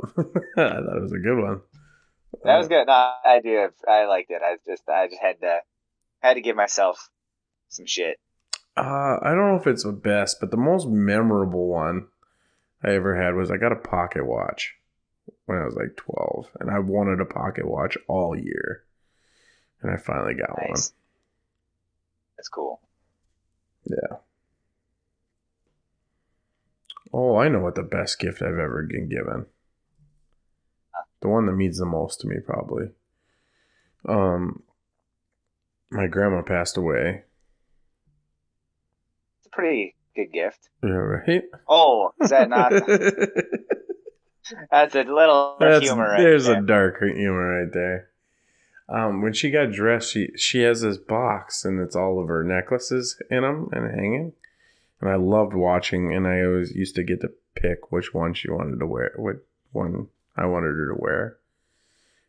I 0.56 0.62
thought 0.80 0.96
it 0.96 1.02
was 1.02 1.12
a 1.12 1.18
good 1.18 1.40
one. 1.40 1.60
That 2.44 2.58
was 2.58 2.68
good. 2.68 2.86
No, 2.86 3.12
I 3.24 3.40
do. 3.42 3.68
I 3.88 4.06
liked 4.06 4.30
it. 4.30 4.40
I 4.42 4.56
just, 4.66 4.88
I 4.88 5.08
just 5.08 5.20
had 5.20 5.40
to, 5.40 5.60
had 6.22 6.34
to 6.34 6.40
give 6.40 6.56
myself 6.56 7.10
some 7.68 7.86
shit. 7.86 8.18
Uh, 8.76 9.18
I 9.22 9.30
don't 9.34 9.50
know 9.50 9.56
if 9.60 9.66
it's 9.66 9.84
the 9.84 9.92
best, 9.92 10.38
but 10.40 10.50
the 10.50 10.56
most 10.56 10.86
memorable 10.86 11.66
one 11.66 12.08
I 12.82 12.90
ever 12.90 13.20
had 13.20 13.34
was 13.34 13.50
I 13.50 13.56
got 13.56 13.72
a 13.72 13.76
pocket 13.76 14.24
watch 14.24 14.74
when 15.46 15.58
I 15.58 15.64
was 15.64 15.74
like 15.74 15.96
12, 15.96 16.46
and 16.60 16.70
I 16.70 16.78
wanted 16.78 17.20
a 17.20 17.24
pocket 17.24 17.68
watch 17.68 17.98
all 18.08 18.38
year, 18.38 18.84
and 19.82 19.90
I 19.90 19.96
finally 19.96 20.34
got 20.34 20.56
Nice. 20.56 20.68
one. 20.68 20.96
That's 22.36 22.48
cool. 22.48 22.80
Yeah. 23.84 24.18
Oh, 27.12 27.36
I 27.36 27.48
know 27.48 27.60
what 27.60 27.74
the 27.74 27.82
best 27.82 28.18
gift 28.18 28.40
I've 28.40 28.58
ever 28.58 28.86
been 28.88 29.08
given. 29.08 29.46
The 31.20 31.28
one 31.28 31.46
that 31.46 31.52
means 31.52 31.78
the 31.78 31.86
most 31.86 32.20
to 32.20 32.26
me, 32.26 32.36
probably. 32.44 32.86
Um, 34.08 34.62
my 35.90 36.06
grandma 36.06 36.42
passed 36.42 36.76
away. 36.76 37.24
It's 39.38 39.46
a 39.46 39.50
pretty 39.50 39.94
good 40.16 40.32
gift. 40.32 40.70
Yeah, 40.82 40.90
right. 40.90 41.42
Oh, 41.68 42.12
is 42.20 42.30
that 42.30 42.48
not? 42.48 42.72
that's 44.70 44.94
a 44.94 45.02
little 45.02 45.56
That's, 45.60 45.84
humor. 45.84 46.10
Right 46.10 46.20
there's 46.20 46.46
there. 46.46 46.62
a 46.62 46.66
dark 46.66 47.00
humor 47.00 47.62
right 47.62 47.72
there. 47.72 48.08
Um, 48.88 49.22
when 49.22 49.32
she 49.32 49.50
got 49.50 49.72
dressed, 49.72 50.12
she 50.12 50.30
she 50.36 50.62
has 50.62 50.80
this 50.80 50.96
box 50.96 51.64
and 51.64 51.80
it's 51.80 51.94
all 51.94 52.20
of 52.20 52.28
her 52.28 52.42
necklaces 52.42 53.20
in 53.30 53.42
them 53.42 53.68
and 53.72 53.90
hanging. 53.90 54.32
And 55.00 55.08
I 55.08 55.14
loved 55.14 55.54
watching, 55.54 56.14
and 56.14 56.26
I 56.26 56.42
always 56.42 56.74
used 56.74 56.94
to 56.96 57.02
get 57.02 57.22
to 57.22 57.30
pick 57.54 57.90
which 57.90 58.12
one 58.12 58.34
she 58.34 58.50
wanted 58.50 58.80
to 58.80 58.86
wear, 58.86 59.12
what 59.16 59.36
one 59.72 60.08
I 60.40 60.46
wanted 60.46 60.68
her 60.68 60.88
to 60.88 61.00
wear. 61.00 61.36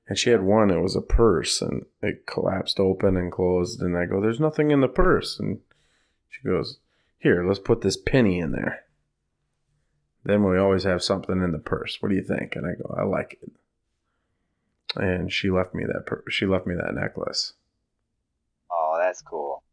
And 0.07 0.18
she 0.18 0.32
had 0.32 0.41
one, 0.41 0.72
it 0.72 0.82
was 0.82 0.95
a 0.95 1.01
purse, 1.01 1.62
and 1.62 1.86
it 2.01 2.26
collapsed 2.26 2.80
open 2.80 3.16
and 3.16 3.32
closed. 3.32 3.82
And 3.82 3.97
I 3.97 4.05
go, 4.05 4.20
There's 4.20 4.39
nothing 4.39 4.72
in 4.72 4.82
the 4.82 4.88
purse. 4.88 5.39
And 5.39 5.59
she 6.30 6.47
goes, 6.47 6.80
Here, 7.20 7.45
let's 7.47 7.59
put 7.59 7.82
this 7.82 7.97
penny 7.97 8.39
in 8.39 8.51
there. 8.51 8.84
Then 10.24 10.43
we 10.43 10.57
always 10.57 10.84
have 10.84 11.01
something 11.01 11.41
in 11.41 11.51
the 11.51 11.59
purse. 11.59 12.01
What 12.01 12.09
do 12.09 12.16
you 12.16 12.24
think? 12.24 12.55
And 12.55 12.66
I 12.66 12.74
go, 12.76 12.95
I 12.97 13.03
like 13.03 13.39
it. 13.41 13.51
And 14.95 15.32
she 15.32 15.49
left 15.49 15.74
me 15.74 15.86
that 15.86 16.05
pur- 16.05 16.26
she 16.30 16.45
left 16.45 16.68
me 16.68 16.76
that 16.76 16.93
necklace. 16.93 17.53
Oh, 18.70 18.97
that's 18.99 19.22
cool. 19.22 19.64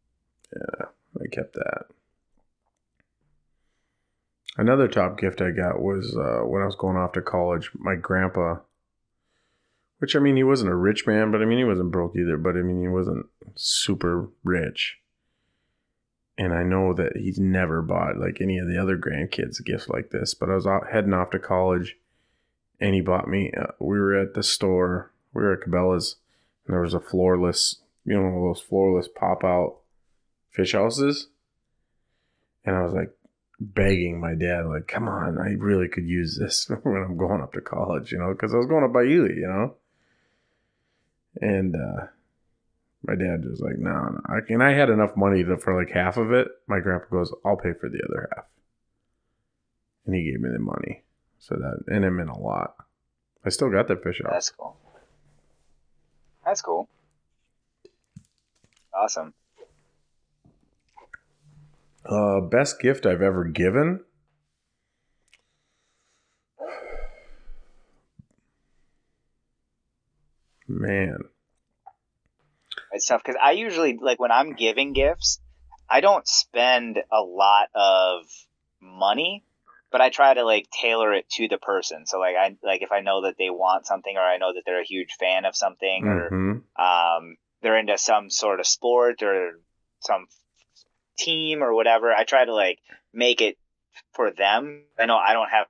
Yeah, 0.54 0.86
I 1.20 1.28
kept 1.30 1.54
that. 1.54 1.86
Another 4.58 4.88
top 4.88 5.16
gift 5.16 5.40
I 5.40 5.52
got 5.52 5.80
was 5.80 6.16
uh, 6.16 6.44
when 6.44 6.62
I 6.62 6.66
was 6.66 6.74
going 6.74 6.96
off 6.96 7.12
to 7.12 7.22
college. 7.22 7.70
My 7.74 7.94
grandpa, 7.94 8.56
which 9.98 10.16
I 10.16 10.18
mean, 10.18 10.34
he 10.34 10.42
wasn't 10.42 10.72
a 10.72 10.76
rich 10.76 11.06
man, 11.06 11.30
but 11.30 11.40
I 11.40 11.44
mean, 11.44 11.58
he 11.58 11.64
wasn't 11.64 11.92
broke 11.92 12.16
either. 12.16 12.36
But 12.36 12.56
I 12.56 12.62
mean, 12.62 12.82
he 12.82 12.88
wasn't 12.88 13.26
super 13.54 14.30
rich. 14.42 14.98
And 16.36 16.52
I 16.52 16.64
know 16.64 16.92
that 16.92 17.16
he's 17.16 17.38
never 17.38 17.82
bought 17.82 18.18
like 18.18 18.40
any 18.40 18.58
of 18.58 18.66
the 18.66 18.80
other 18.80 18.98
grandkids 18.98 19.64
gifts 19.64 19.88
like 19.88 20.10
this. 20.10 20.34
But 20.34 20.50
I 20.50 20.56
was 20.56 20.66
out 20.66 20.88
heading 20.90 21.14
off 21.14 21.30
to 21.30 21.38
college, 21.38 21.96
and 22.80 22.96
he 22.96 23.00
bought 23.00 23.28
me. 23.28 23.52
Uh, 23.56 23.72
we 23.78 23.96
were 24.00 24.16
at 24.16 24.34
the 24.34 24.42
store. 24.42 25.12
We 25.32 25.42
were 25.42 25.52
at 25.52 25.60
Cabela's, 25.60 26.16
and 26.66 26.74
there 26.74 26.82
was 26.82 26.94
a 26.94 27.00
floorless, 27.00 27.76
you 28.04 28.20
know, 28.20 28.42
those 28.42 28.60
floorless 28.60 29.06
pop 29.14 29.44
out 29.44 29.76
fish 30.50 30.72
houses. 30.72 31.28
And 32.64 32.74
I 32.74 32.82
was 32.82 32.92
like 32.92 33.17
begging 33.60 34.20
my 34.20 34.34
dad, 34.34 34.66
like, 34.66 34.86
come 34.86 35.08
on, 35.08 35.38
I 35.38 35.52
really 35.58 35.88
could 35.88 36.06
use 36.06 36.38
this 36.38 36.68
when 36.82 36.96
I'm 36.96 37.16
going 37.16 37.40
up 37.40 37.52
to 37.54 37.60
college, 37.60 38.12
you 38.12 38.18
know, 38.18 38.32
because 38.32 38.54
I 38.54 38.58
was 38.58 38.66
going 38.66 38.84
up 38.84 38.92
by 38.92 39.02
Ely, 39.02 39.34
you 39.34 39.48
know. 39.48 39.74
And 41.40 41.74
uh, 41.76 42.06
my 43.02 43.14
dad 43.14 43.44
was 43.44 43.60
like, 43.60 43.78
no, 43.78 43.90
no. 43.90 44.20
I, 44.26 44.64
I 44.64 44.72
had 44.72 44.90
enough 44.90 45.16
money 45.16 45.44
to, 45.44 45.58
for 45.58 45.76
like 45.76 45.92
half 45.92 46.16
of 46.16 46.32
it. 46.32 46.48
My 46.66 46.80
grandpa 46.80 47.06
goes, 47.10 47.32
I'll 47.44 47.56
pay 47.56 47.72
for 47.72 47.88
the 47.88 48.02
other 48.08 48.28
half. 48.34 48.44
And 50.06 50.14
he 50.14 50.30
gave 50.30 50.40
me 50.40 50.50
the 50.52 50.58
money. 50.58 51.02
So 51.38 51.54
that, 51.56 51.94
and 51.94 52.04
it 52.04 52.10
meant 52.10 52.30
a 52.30 52.38
lot. 52.38 52.74
I 53.44 53.50
still 53.50 53.70
got 53.70 53.88
that 53.88 54.02
fish 54.02 54.20
house. 54.22 54.32
That's 54.32 54.50
cool. 54.50 54.76
That's 56.44 56.62
cool. 56.62 56.88
Awesome. 58.92 59.32
Uh, 62.04 62.40
best 62.40 62.80
gift 62.80 63.06
I've 63.06 63.22
ever 63.22 63.44
given. 63.44 64.04
Man, 70.66 71.18
It's 72.92 73.06
tough 73.06 73.22
because 73.24 73.38
I 73.42 73.52
usually 73.52 73.96
like 74.00 74.20
when 74.20 74.30
I'm 74.30 74.52
giving 74.52 74.92
gifts, 74.92 75.40
I 75.88 76.00
don't 76.00 76.26
spend 76.28 76.98
a 77.10 77.20
lot 77.22 77.68
of 77.74 78.26
money, 78.80 79.44
but 79.90 80.00
I 80.00 80.10
try 80.10 80.34
to 80.34 80.44
like 80.44 80.68
tailor 80.70 81.14
it 81.14 81.28
to 81.30 81.48
the 81.48 81.58
person. 81.58 82.06
So 82.06 82.18
like 82.18 82.36
I 82.36 82.56
like 82.62 82.82
if 82.82 82.92
I 82.92 83.00
know 83.00 83.22
that 83.22 83.36
they 83.38 83.50
want 83.50 83.86
something 83.86 84.14
or 84.16 84.22
I 84.22 84.36
know 84.36 84.52
that 84.52 84.62
they're 84.66 84.80
a 84.80 84.84
huge 84.84 85.14
fan 85.18 85.44
of 85.46 85.56
something 85.56 86.04
or 86.06 86.30
Mhm. 86.30 86.62
um, 86.78 87.36
they're 87.62 87.78
into 87.78 87.96
some 87.98 88.28
sort 88.30 88.60
of 88.60 88.66
sport 88.66 89.22
or 89.22 89.60
some 90.00 90.26
team 91.18 91.62
or 91.62 91.74
whatever. 91.74 92.12
I 92.12 92.24
try 92.24 92.44
to 92.44 92.54
like 92.54 92.78
make 93.12 93.40
it 93.40 93.56
for 94.14 94.30
them. 94.30 94.82
I 94.98 95.06
know 95.06 95.16
I 95.16 95.32
don't 95.32 95.48
have, 95.50 95.66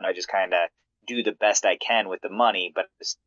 I 0.00 0.12
just 0.12 0.28
kind 0.28 0.52
of 0.52 0.68
do 1.06 1.22
the 1.22 1.32
best 1.32 1.64
I 1.64 1.76
can 1.76 2.08
with 2.08 2.20
the 2.20 2.28
money, 2.30 2.72
but 2.74 2.86
just 2.98 3.18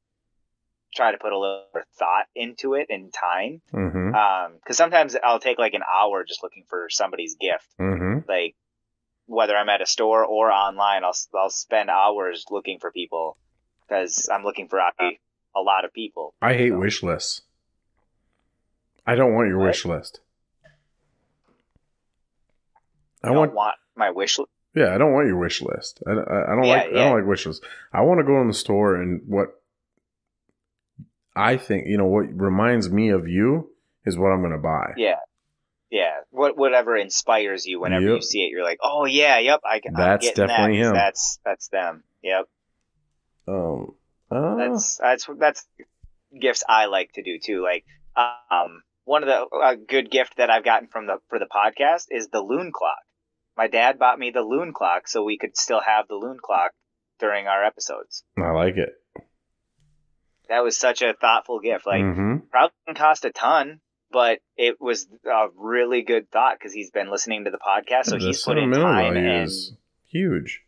try 0.95 1.11
to 1.11 1.18
put 1.18 1.34
a 1.34 1.38
little 1.39 1.66
more 1.74 1.86
thought 1.97 2.26
into 2.36 2.76
it 2.76 2.88
and 2.89 3.11
time. 3.14 3.61
Mhm. 3.74 4.14
Um, 4.14 4.59
cause 4.66 4.78
sometimes 4.78 5.16
I'll 5.24 5.39
take 5.39 5.57
like 5.57 5.74
an 5.74 5.82
hour 5.91 6.24
just 6.24 6.43
looking 6.43 6.66
for 6.70 6.88
somebody's 6.89 7.36
gift. 7.36 7.66
Mhm. 7.80 8.28
Like 8.28 8.55
whether 9.26 9.55
I'm 9.55 9.70
at 9.70 9.82
a 9.82 9.86
store 9.88 10.24
or 10.26 10.51
online, 10.51 11.03
I'll, 11.03 11.16
I'll 11.34 11.49
spend 11.49 11.89
hours 11.89 12.45
looking 12.51 12.78
for 12.80 12.91
people 12.91 13.38
because 13.82 14.30
I'm 14.32 14.43
looking 14.43 14.68
for 14.68 14.80
a, 14.80 15.20
a 15.55 15.61
lot 15.61 15.86
of 15.86 15.93
people. 15.93 16.36
I 16.41 16.53
hate 16.53 16.70
So- 16.72 16.78
wish 16.80 17.01
lists. 17.03 17.41
I 19.05 19.16
don't 19.16 19.34
want 19.34 19.49
your 19.49 19.59
What? 19.59 19.68
wish 19.68 19.86
list. 19.86 20.20
I 23.24 23.32
want, 23.32 23.53
want 23.53 23.76
my 23.95 24.11
wish 24.11 24.38
list. 24.38 24.49
yeah, 24.76 24.93
I 24.93 24.97
don't 24.97 25.13
want 25.13 25.28
your 25.28 25.38
wish 25.38 25.61
list. 25.61 26.01
I, 26.05 26.11
I, 26.11 26.13
I 26.13 26.55
don't 26.55 26.63
Yeah, 26.63 26.76
like, 26.76 26.88
I 26.88 26.91
don't 26.91 27.17
like 27.19 27.28
wish 27.28 27.45
lists. 27.45 27.65
I 27.91 28.01
want 28.01 28.19
to 28.19 28.26
go 28.26 28.41
in 28.41 28.47
the 28.47 28.53
store 28.53 28.95
and 28.95 29.21
what 29.28 29.47
I 31.36 31.57
think, 31.57 31.88
you 31.88 31.97
know, 31.97 32.05
what 32.05 32.26
reminds 32.34 32.89
me 32.89 33.09
of 33.09 33.28
you 33.28 33.71
is 34.05 34.17
what 34.17 34.30
I'm 34.30 34.41
going 34.41 34.51
to 34.51 34.57
buy. 34.57 34.93
Yeah. 34.97 35.19
Yeah. 35.89 36.13
What 36.32 36.57
whatever 36.57 36.97
inspires 36.97 37.65
you 37.65 37.80
whenever 37.80 38.05
you 38.05 38.21
see 38.21 38.39
it, 38.39 38.49
you're 38.49 38.63
like, 38.63 38.80
oh 38.82 39.05
yeah, 39.05 39.38
yep, 39.39 39.61
I 39.63 39.80
can. 39.80 39.93
That's 39.93 40.32
definitely 40.32 40.80
that 40.80 40.88
him. 40.88 40.93
That's 40.93 41.39
that's 41.45 41.67
them. 41.67 42.03
Yep. 42.24 42.47
Um, 43.47 43.93
uh, 44.32 44.55
That's 44.55 44.97
that's 44.97 45.28
that's 45.38 45.67
gifts 46.39 46.63
I 46.67 46.86
like 46.86 47.11
to 47.13 47.21
do 47.21 47.38
too. 47.39 47.61
Like, 47.61 47.86
um, 48.15 48.82
one 49.05 49.21
of 49.24 49.30
the 49.30 49.55
a 49.55 49.76
good 49.76 50.09
gift 50.09 50.38
that 50.38 50.49
I've 50.49 50.65
gotten 50.65 50.88
from 50.88 51.05
the 51.05 51.17
for 51.30 51.38
the 51.38 51.45
podcast 51.45 52.05
is 52.09 52.30
the 52.30 52.41
loon 52.41 52.71
clock. 52.74 52.97
My 53.58 53.68
dad 53.68 53.99
bought 53.99 54.18
me 54.20 54.32
the 54.32 54.41
loon 54.41 54.74
clock 54.74 55.08
so 55.08 55.24
we 55.24 55.38
could 55.38 55.56
still 55.58 55.82
have 55.82 56.08
the 56.08 56.16
loon 56.16 56.38
clock 56.43 56.72
during 57.20 57.47
our 57.47 57.64
episodes. 57.64 58.24
I 58.38 58.51
like 58.51 58.78
it. 58.78 58.93
That 60.49 60.64
was 60.64 60.78
such 60.78 61.01
a 61.01 61.14
thoughtful 61.14 61.60
gift. 61.60 61.86
Like, 61.86 62.01
Mhm. 62.01 62.49
probably 62.49 62.74
didn't 62.86 62.97
cost 62.97 63.26
a 63.26 63.32
ton, 63.32 63.80
but 64.12 64.39
it 64.58 64.82
was 64.82 65.08
a 65.26 65.47
really 65.56 66.01
good 66.01 66.30
thought 66.32 66.58
because 66.58 66.74
he's 66.74 66.91
been 66.91 67.10
listening 67.10 67.45
to 67.45 67.51
the 67.51 67.58
podcast, 67.60 68.06
so 68.06 68.18
The 68.18 68.26
he's 68.26 68.43
put 68.43 68.58
in 68.58 68.72
time 68.72 69.16
and 69.18 69.43
is 69.45 69.76
huge. 70.06 70.64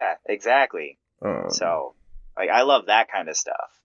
yeah, 0.00 0.16
exactly. 0.26 0.98
Um, 1.22 1.50
So, 1.50 1.94
like, 2.36 2.50
I 2.50 2.62
love 2.62 2.86
that 2.86 3.08
kind 3.10 3.28
of 3.28 3.36
stuff. 3.36 3.80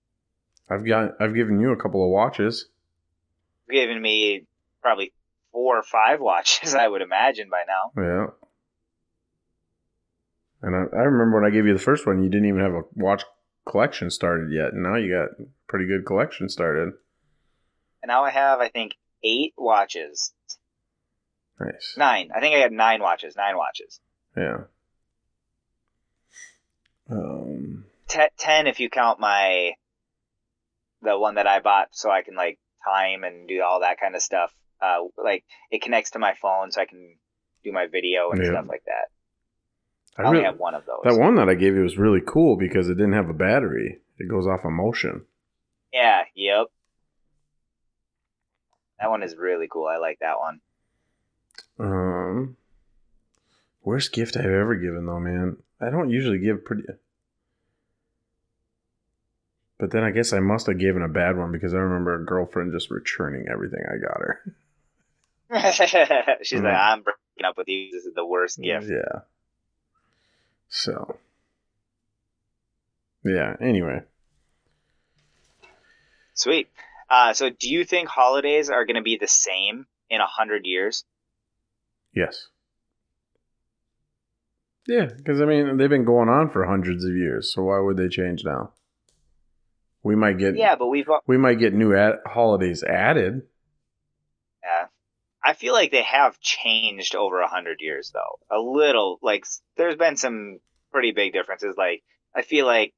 I've 0.70 0.86
got, 0.86 1.20
I've 1.20 1.34
given 1.36 1.60
you 1.60 1.72
a 1.72 1.78
couple 1.78 2.04
of 2.04 2.10
watches. 2.12 2.70
Given 3.70 4.02
me 4.02 4.46
probably 4.82 5.14
four 5.52 5.78
or 5.78 5.84
five 5.84 6.20
watches, 6.22 6.76
I 6.76 6.88
would 6.88 7.02
imagine 7.02 7.50
by 7.50 7.64
now. 7.68 8.02
Yeah. 8.02 8.28
And 10.62 10.76
I, 10.76 10.96
I 10.96 11.02
remember 11.04 11.40
when 11.40 11.50
I 11.50 11.54
gave 11.54 11.66
you 11.66 11.74
the 11.74 11.80
first 11.80 12.06
one, 12.06 12.24
you 12.24 12.30
didn't 12.30 12.48
even 12.48 12.62
have 12.62 12.74
a 12.74 12.82
watch 12.96 13.24
collection 13.68 14.10
started 14.10 14.52
yet. 14.52 14.74
And 14.74 14.84
now 14.84 14.96
you 14.96 15.14
got 15.14 15.42
a 15.42 15.48
pretty 15.68 15.86
good 15.86 16.06
collection 16.06 16.50
started. 16.50 16.94
And 18.02 18.10
now 18.10 18.24
I 18.24 18.30
have, 18.30 18.60
I 18.60 18.70
think, 18.70 18.96
eight 19.24 19.54
watches. 19.58 20.34
Nice. 21.60 21.96
Nine. 21.98 22.30
I 22.36 22.40
think 22.40 22.56
I 22.56 22.60
had 22.60 22.72
nine 22.72 23.02
watches. 23.02 23.36
Nine 23.36 23.58
watches. 23.58 24.00
Yeah. 24.36 24.58
Um, 27.10 27.86
Te- 28.08 28.30
ten 28.38 28.68
if 28.68 28.80
you 28.80 28.90
count 28.90 29.20
my 29.20 29.74
the 31.02 31.18
one 31.18 31.36
that 31.36 31.48
I 31.48 31.60
bought, 31.60 31.90
so 31.92 32.10
I 32.12 32.22
can 32.22 32.36
like 32.36 32.60
time 32.86 33.24
and 33.24 33.48
do 33.48 33.62
all 33.64 33.82
that 33.82 34.00
kind 34.00 34.16
of 34.16 34.22
stuff. 34.22 34.54
Uh, 34.82 35.06
like 35.22 35.44
it 35.72 35.82
connects 35.82 36.12
to 36.12 36.20
my 36.20 36.36
phone, 36.42 36.72
so 36.72 36.82
I 36.82 36.86
can 36.86 37.16
do 37.64 37.72
my 37.72 37.88
video 37.88 38.32
and 38.32 38.42
Yeah. 38.42 38.52
stuff 38.52 38.66
like 38.70 38.84
that. 38.86 39.10
I, 40.18 40.22
I 40.24 40.26
only 40.26 40.40
really, 40.40 40.46
have 40.46 40.58
one 40.60 40.76
of 40.76 40.86
those. 40.86 41.02
that 41.04 41.20
one 41.20 41.36
that 41.36 41.50
I 41.50 41.56
gave 41.56 41.76
you 41.76 41.82
was 41.82 41.98
really 41.98 42.22
cool 42.26 42.56
because 42.58 42.90
it 42.90 42.96
didn't 42.96 43.14
have 43.14 43.30
a 43.30 43.34
battery. 43.34 44.00
It 44.18 44.28
goes 44.28 44.48
off 44.48 44.66
of 44.66 44.72
motion. 44.72 45.26
Yeah, 45.94 46.24
yep. 46.36 46.68
That 49.00 49.10
one 49.10 49.24
is 49.24 49.36
really 49.38 49.68
cool. 49.72 49.88
I 49.88 49.98
like 49.98 50.20
that 50.20 50.40
one. 50.40 50.60
Um, 51.80 52.58
worst 53.84 54.12
gift 54.12 54.36
I've 54.36 54.46
ever 54.46 54.76
given 54.76 55.06
though, 55.06 55.20
man. 55.20 55.58
I 55.80 55.90
don't 55.90 56.10
usually 56.10 56.40
give 56.40 56.66
pretty. 56.66 56.84
But 59.78 59.92
then 59.92 60.04
I 60.04 60.12
guess 60.12 60.34
I 60.34 60.40
must 60.40 60.68
have 60.68 60.78
given 60.78 61.02
a 61.02 61.08
bad 61.08 61.38
one 61.38 61.54
because 61.54 61.74
I 61.74 61.78
remember 61.78 62.16
a 62.16 62.26
girlfriend 62.26 62.74
just 62.74 62.92
returning 62.92 63.48
everything 63.50 63.80
I 63.90 63.98
got 63.98 64.20
her. 64.20 64.42
She's 66.44 66.60
Mm. 66.60 66.64
like, 66.64 66.74
I'm 66.76 67.02
breaking 67.02 67.46
up 67.46 67.58
with 67.58 67.68
you. 67.68 67.90
This 67.92 68.06
is 68.06 68.14
the 68.14 68.26
worst 68.26 68.60
gift. 68.62 68.88
Yeah. 68.90 69.22
So. 70.70 71.18
Yeah. 73.24 73.56
Anyway, 73.60 74.02
Sweet. 76.34 76.70
Uh, 77.10 77.34
so, 77.34 77.50
do 77.50 77.70
you 77.70 77.84
think 77.84 78.08
holidays 78.08 78.70
are 78.70 78.86
going 78.86 78.96
to 78.96 79.02
be 79.02 79.18
the 79.20 79.28
same 79.28 79.88
in 80.10 80.22
a 80.22 80.28
hundred 80.28 80.66
years? 80.66 81.04
yes. 82.14 82.48
Yeah, 84.88 85.06
because 85.06 85.40
I 85.40 85.46
mean 85.46 85.78
they've 85.78 85.90
been 85.90 86.06
going 86.06 86.30
on 86.30 86.50
for 86.50 86.66
hundreds 86.66 87.04
of 87.06 87.12
years, 87.16 87.54
so 87.54 87.64
why 87.64 87.80
would 87.80 87.96
they 87.98 88.08
change 88.08 88.44
now? 88.44 88.72
We 90.02 90.16
might 90.16 90.40
get 90.40 90.56
Yeah, 90.56 90.76
but 90.76 90.88
we've. 90.88 91.08
we 91.28 91.38
might 91.38 91.60
get 91.60 91.76
new 91.76 91.94
ad- 91.96 92.20
holidays 92.26 92.82
added. 92.84 93.44
Yeah. 94.64 94.86
I 95.44 95.54
feel 95.54 95.74
like 95.74 95.92
they 95.92 96.04
have 96.04 96.40
changed 96.40 97.16
over 97.16 97.40
a 97.40 97.48
hundred 97.48 97.78
years, 97.80 98.12
though. 98.14 98.40
A 98.56 98.60
little. 98.60 99.20
Like, 99.22 99.46
there's 99.78 99.96
been 99.96 100.18
some 100.18 100.60
pretty 100.92 101.12
big 101.12 101.34
differences. 101.34 101.76
Like, 101.78 102.04
I 102.36 102.42
feel 102.42 102.66
like 102.66 102.94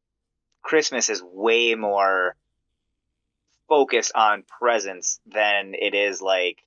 Christmas 0.62 1.10
is 1.10 1.22
way 1.24 1.76
more 1.76 2.36
focused 3.70 4.12
on 4.16 4.44
presents 4.60 5.20
than 5.26 5.74
it 5.76 5.94
is 5.94 6.22
like 6.22 6.58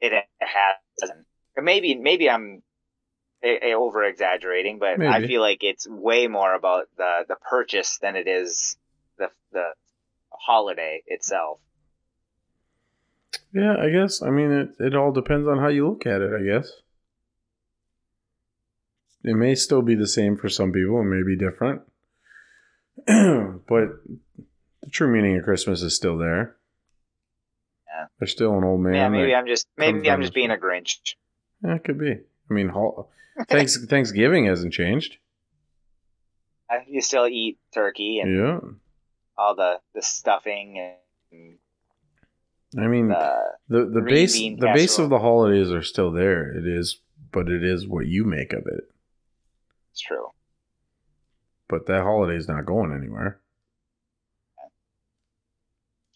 it 0.00 0.12
has. 0.40 1.10
Or 1.56 1.62
maybe, 1.62 1.94
maybe 1.94 2.28
I'm 2.28 2.62
over 3.44 4.04
exaggerating, 4.04 4.78
but 4.78 5.00
I 5.00 5.26
feel 5.26 5.40
like 5.40 5.62
it's 5.62 5.86
way 5.88 6.28
more 6.28 6.54
about 6.54 6.88
the 6.96 7.24
the 7.28 7.36
purchase 7.36 7.98
than 7.98 8.16
it 8.16 8.28
is 8.28 8.76
the 9.18 9.30
the 9.52 9.72
holiday 10.30 11.02
itself. 11.06 11.58
Yeah, 13.52 13.76
I 13.78 13.90
guess. 13.90 14.22
I 14.22 14.30
mean, 14.30 14.50
it, 14.50 14.68
it 14.78 14.94
all 14.94 15.12
depends 15.12 15.46
on 15.48 15.58
how 15.58 15.68
you 15.68 15.88
look 15.88 16.06
at 16.06 16.20
it, 16.20 16.30
I 16.32 16.42
guess. 16.42 16.70
It 19.24 19.34
may 19.34 19.54
still 19.54 19.82
be 19.82 19.94
the 19.94 20.06
same 20.08 20.36
for 20.36 20.48
some 20.48 20.72
people, 20.72 21.00
it 21.00 21.04
may 21.04 21.22
be 21.22 21.36
different. 21.36 21.82
but 23.06 23.88
the 24.82 24.90
true 24.90 25.08
meaning 25.12 25.38
of 25.38 25.44
Christmas 25.44 25.82
is 25.82 25.94
still 25.94 26.18
there. 26.18 26.56
Yeah. 27.86 28.06
There's 28.18 28.32
still 28.32 28.56
an 28.58 28.64
old 28.64 28.80
man. 28.80 28.94
yeah, 28.94 29.08
maybe 29.08 29.34
I'm 29.34 29.46
just 29.46 29.66
maybe 29.76 30.10
I'm 30.10 30.20
just 30.22 30.34
being 30.34 30.50
a 30.50 30.56
Grinch. 30.56 31.14
yeah, 31.64 31.74
it 31.76 31.84
could 31.84 31.98
be. 31.98 32.12
I 32.12 32.52
mean, 32.54 32.68
hol- 32.68 33.10
thanks, 33.48 33.82
Thanksgiving 33.86 34.46
hasn't 34.46 34.72
changed. 34.72 35.16
You 36.88 37.02
still 37.02 37.26
eat 37.28 37.58
turkey 37.74 38.20
and 38.20 38.36
Yeah. 38.36 38.58
all 39.36 39.54
the 39.54 39.78
the 39.94 40.02
stuffing 40.02 40.78
and 41.30 41.58
I 42.78 42.86
mean, 42.86 43.08
the 43.08 43.42
the, 43.68 43.84
the 43.84 44.00
base 44.00 44.34
the 44.34 44.70
base 44.74 44.98
of 44.98 45.10
the 45.10 45.18
holidays 45.18 45.70
are 45.70 45.82
still 45.82 46.10
there. 46.10 46.56
It 46.56 46.66
is, 46.66 46.98
but 47.30 47.48
it 47.48 47.62
is 47.62 47.86
what 47.86 48.06
you 48.06 48.24
make 48.24 48.52
of 48.52 48.66
it. 48.66 48.90
it's 49.90 50.00
true. 50.00 50.28
But 51.68 51.86
that 51.86 52.02
holiday's 52.02 52.48
not 52.48 52.66
going 52.66 52.92
anywhere. 52.92 53.40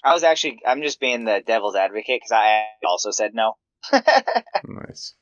I 0.02 0.14
was 0.14 0.22
actually 0.22 0.60
I'm 0.66 0.82
just 0.82 1.00
being 1.00 1.24
the 1.24 1.42
devil's 1.44 1.76
advocate 1.76 2.20
because 2.20 2.32
I 2.32 2.64
also 2.86 3.10
said 3.10 3.34
no. 3.34 3.56
Nice. 4.64 5.14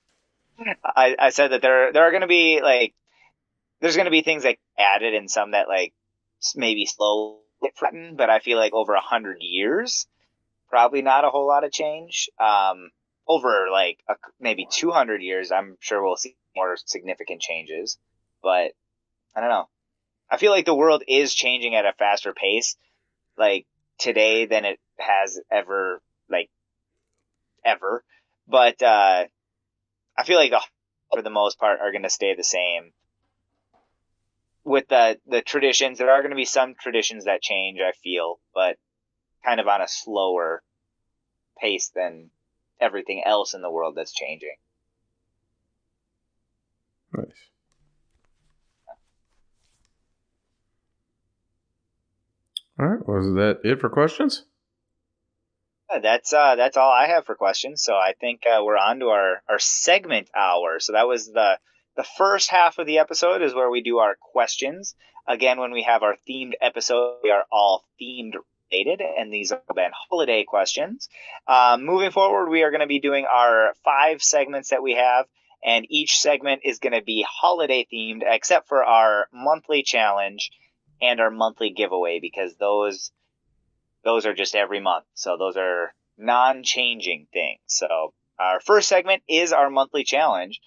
I, 0.84 1.16
I 1.18 1.30
said 1.30 1.48
that 1.48 1.62
there 1.62 1.92
there 1.92 2.04
are 2.04 2.10
going 2.10 2.20
to 2.20 2.28
be 2.28 2.60
like 2.62 2.94
there's 3.80 3.96
going 3.96 4.04
to 4.04 4.10
be 4.10 4.22
things 4.22 4.44
like 4.44 4.60
added 4.78 5.14
and 5.14 5.28
some 5.28 5.50
that 5.50 5.68
like 5.68 5.92
maybe 6.54 6.86
slow 6.86 7.40
but 8.16 8.30
I 8.30 8.40
feel 8.40 8.58
like 8.58 8.72
over 8.72 8.94
a 8.94 9.00
hundred 9.00 9.38
years, 9.40 10.06
probably 10.74 11.02
not 11.02 11.24
a 11.24 11.30
whole 11.30 11.46
lot 11.46 11.62
of 11.62 11.70
change. 11.70 12.28
Um, 12.36 12.90
over 13.28 13.68
like 13.70 13.98
a, 14.08 14.14
maybe 14.40 14.66
two 14.68 14.90
hundred 14.90 15.22
years, 15.22 15.52
I'm 15.52 15.76
sure 15.78 16.02
we'll 16.02 16.16
see 16.16 16.34
more 16.56 16.76
significant 16.84 17.40
changes. 17.40 17.96
But 18.42 18.72
I 19.36 19.40
don't 19.40 19.50
know. 19.50 19.68
I 20.28 20.36
feel 20.36 20.50
like 20.50 20.64
the 20.64 20.74
world 20.74 21.04
is 21.06 21.32
changing 21.32 21.76
at 21.76 21.86
a 21.86 21.92
faster 21.96 22.32
pace, 22.32 22.76
like 23.38 23.66
today 23.98 24.46
than 24.46 24.64
it 24.64 24.80
has 24.98 25.40
ever 25.48 26.02
like 26.28 26.50
ever. 27.64 28.02
But 28.48 28.82
uh, 28.82 29.26
I 30.18 30.24
feel 30.24 30.38
like 30.38 30.50
the 30.50 30.60
for 31.12 31.22
the 31.22 31.30
most 31.30 31.60
part 31.60 31.78
are 31.80 31.92
going 31.92 32.02
to 32.02 32.10
stay 32.10 32.34
the 32.34 32.42
same. 32.42 32.92
With 34.64 34.88
the 34.88 35.20
the 35.28 35.40
traditions, 35.40 35.98
there 35.98 36.10
are 36.10 36.20
going 36.20 36.30
to 36.30 36.36
be 36.36 36.44
some 36.44 36.74
traditions 36.74 37.26
that 37.26 37.42
change. 37.42 37.78
I 37.78 37.92
feel, 37.92 38.40
but 38.52 38.76
kind 39.44 39.60
of 39.60 39.68
on 39.68 39.80
a 39.80 39.88
slower 39.88 40.62
pace 41.58 41.90
than 41.94 42.30
everything 42.80 43.22
else 43.24 43.54
in 43.54 43.62
the 43.62 43.70
world 43.70 43.94
that's 43.96 44.12
changing. 44.12 44.56
Nice. 47.12 47.26
All 52.78 52.86
right. 52.86 53.08
Was 53.08 53.34
that 53.34 53.60
it 53.62 53.80
for 53.80 53.88
questions? 53.88 54.44
That's 56.02 56.32
uh, 56.32 56.56
that's 56.56 56.76
all 56.76 56.90
I 56.90 57.06
have 57.06 57.24
for 57.24 57.36
questions. 57.36 57.84
So 57.84 57.94
I 57.94 58.14
think 58.20 58.42
uh, 58.46 58.64
we're 58.64 58.76
on 58.76 58.98
to 58.98 59.08
our, 59.10 59.42
our 59.48 59.60
segment 59.60 60.28
hour. 60.34 60.80
So 60.80 60.92
that 60.94 61.06
was 61.06 61.26
the 61.26 61.58
the 61.96 62.04
first 62.18 62.50
half 62.50 62.78
of 62.78 62.86
the 62.86 62.98
episode 62.98 63.42
is 63.42 63.54
where 63.54 63.70
we 63.70 63.80
do 63.80 63.98
our 63.98 64.16
questions. 64.32 64.96
Again, 65.28 65.60
when 65.60 65.70
we 65.70 65.82
have 65.82 66.02
our 66.02 66.16
themed 66.28 66.54
episode, 66.60 67.18
we 67.22 67.30
are 67.30 67.44
all 67.52 67.84
themed 68.00 68.34
related, 68.70 69.00
and 69.00 69.32
these 69.32 69.50
have 69.50 69.62
been 69.74 69.90
holiday 70.08 70.44
questions. 70.44 71.08
Um, 71.46 71.84
moving 71.84 72.10
forward, 72.10 72.48
we 72.48 72.62
are 72.62 72.70
going 72.70 72.80
to 72.80 72.86
be 72.86 73.00
doing 73.00 73.26
our 73.26 73.74
five 73.84 74.22
segments 74.22 74.70
that 74.70 74.82
we 74.82 74.94
have, 74.94 75.26
and 75.64 75.86
each 75.88 76.18
segment 76.18 76.62
is 76.64 76.78
going 76.78 76.92
to 76.92 77.02
be 77.02 77.26
holiday 77.28 77.86
themed, 77.92 78.22
except 78.24 78.68
for 78.68 78.84
our 78.84 79.28
monthly 79.32 79.82
challenge 79.82 80.50
and 81.00 81.20
our 81.20 81.30
monthly 81.30 81.70
giveaway, 81.70 82.20
because 82.20 82.54
those 82.56 83.12
those 84.04 84.26
are 84.26 84.34
just 84.34 84.54
every 84.54 84.80
month. 84.80 85.06
So 85.14 85.36
those 85.38 85.56
are 85.56 85.94
non-changing 86.18 87.26
things. 87.32 87.60
So 87.66 88.12
our 88.38 88.60
first 88.60 88.88
segment 88.88 89.22
is 89.28 89.52
our 89.52 89.70
monthly 89.70 90.04
challenge. 90.04 90.60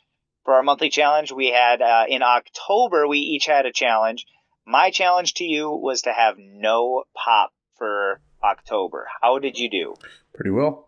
For 0.44 0.56
our 0.56 0.64
monthly 0.64 0.90
challenge, 0.90 1.32
we 1.32 1.48
had 1.48 1.82
uh, 1.82 2.06
in 2.10 2.24
October 2.24 3.08
we 3.08 3.20
each 3.20 3.46
had 3.46 3.66
a 3.66 3.72
challenge. 3.72 4.26
My 4.66 4.90
challenge 4.90 5.36
to 5.36 5.44
you 5.44 5.70
was 5.70 6.02
to 6.04 6.12
have 6.12 6.36
no 6.38 7.04
pop 7.14 7.52
for 7.78 8.20
October. 8.44 9.08
How 9.22 9.40
did 9.40 9.58
you 9.58 9.70
do? 9.70 9.96
Pretty 10.34 10.52
well. 10.52 10.88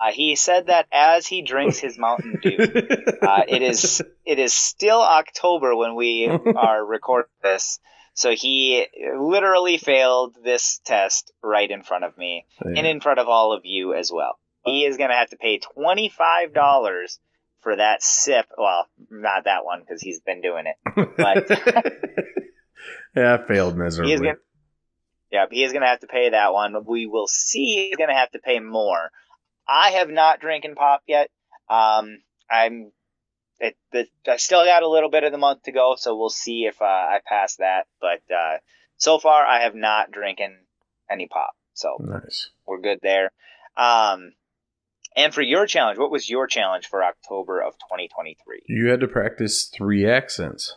Uh, 0.00 0.10
he 0.12 0.34
said 0.34 0.66
that 0.66 0.86
as 0.92 1.26
he 1.26 1.42
drinks 1.42 1.78
his 1.78 1.96
Mountain 1.98 2.40
Dew. 2.42 2.58
Uh, 3.22 3.42
it 3.46 3.62
is 3.62 4.02
it 4.26 4.40
is 4.40 4.52
still 4.52 5.00
October 5.00 5.76
when 5.76 5.94
we 5.94 6.28
are 6.56 6.84
recording 6.84 7.30
this, 7.40 7.78
so 8.14 8.32
he 8.32 8.84
literally 9.16 9.78
failed 9.78 10.34
this 10.42 10.80
test 10.84 11.30
right 11.40 11.70
in 11.70 11.84
front 11.84 12.02
of 12.04 12.18
me 12.18 12.44
and 12.76 12.84
in 12.84 13.00
front 13.00 13.20
of 13.20 13.28
all 13.28 13.52
of 13.56 13.60
you 13.64 13.94
as 13.94 14.10
well. 14.12 14.38
He 14.64 14.84
is 14.84 14.96
going 14.96 15.10
to 15.10 15.16
have 15.16 15.30
to 15.30 15.36
pay 15.36 15.58
twenty 15.60 16.08
five 16.08 16.52
dollars 16.52 17.20
for 17.60 17.76
that 17.76 18.02
sip. 18.02 18.46
Well, 18.58 18.88
not 19.08 19.44
that 19.44 19.64
one 19.64 19.80
because 19.80 20.02
he's 20.02 20.20
been 20.20 20.40
doing 20.40 20.64
it. 20.66 20.76
but- 21.16 21.48
yeah, 23.16 23.34
I 23.34 23.46
failed 23.46 23.76
miserably. 23.76 24.12
He 25.32 25.38
is 25.38 25.40
going. 25.40 25.40
Yep, 25.40 25.48
he 25.52 25.64
is 25.64 25.72
going 25.72 25.82
to 25.82 25.88
have 25.88 26.00
to 26.00 26.06
pay 26.06 26.30
that 26.30 26.52
one. 26.52 26.74
We 26.86 27.06
will 27.06 27.26
see. 27.26 27.88
He's 27.88 27.96
going 27.96 28.10
to 28.10 28.14
have 28.14 28.30
to 28.32 28.38
pay 28.38 28.60
more. 28.60 29.10
I 29.68 29.90
have 29.90 30.10
not 30.10 30.40
drinking 30.40 30.74
pop 30.74 31.02
yet. 31.06 31.30
Um, 31.68 32.18
I'm. 32.50 32.92
It, 33.60 33.76
the, 33.92 34.06
I 34.28 34.38
still 34.38 34.64
got 34.64 34.82
a 34.82 34.88
little 34.88 35.10
bit 35.10 35.22
of 35.22 35.30
the 35.32 35.38
month 35.38 35.64
to 35.64 35.72
go, 35.72 35.94
so 35.96 36.16
we'll 36.16 36.30
see 36.30 36.64
if 36.64 36.82
uh, 36.82 36.84
I 36.84 37.20
pass 37.24 37.56
that. 37.56 37.86
But 38.00 38.22
uh, 38.34 38.58
so 38.96 39.18
far, 39.18 39.46
I 39.46 39.62
have 39.62 39.74
not 39.74 40.10
drinking 40.10 40.56
any 41.10 41.28
pop, 41.28 41.52
so 41.74 41.96
nice. 42.00 42.50
we're 42.66 42.80
good 42.80 42.98
there. 43.02 43.30
Um, 43.76 44.32
and 45.14 45.32
for 45.32 45.42
your 45.42 45.66
challenge, 45.66 45.98
what 45.98 46.10
was 46.10 46.28
your 46.28 46.46
challenge 46.46 46.88
for 46.88 47.04
October 47.04 47.60
of 47.60 47.74
2023? 47.74 48.62
You 48.66 48.88
had 48.88 49.00
to 49.00 49.08
practice 49.08 49.64
three 49.64 50.08
accents. 50.08 50.76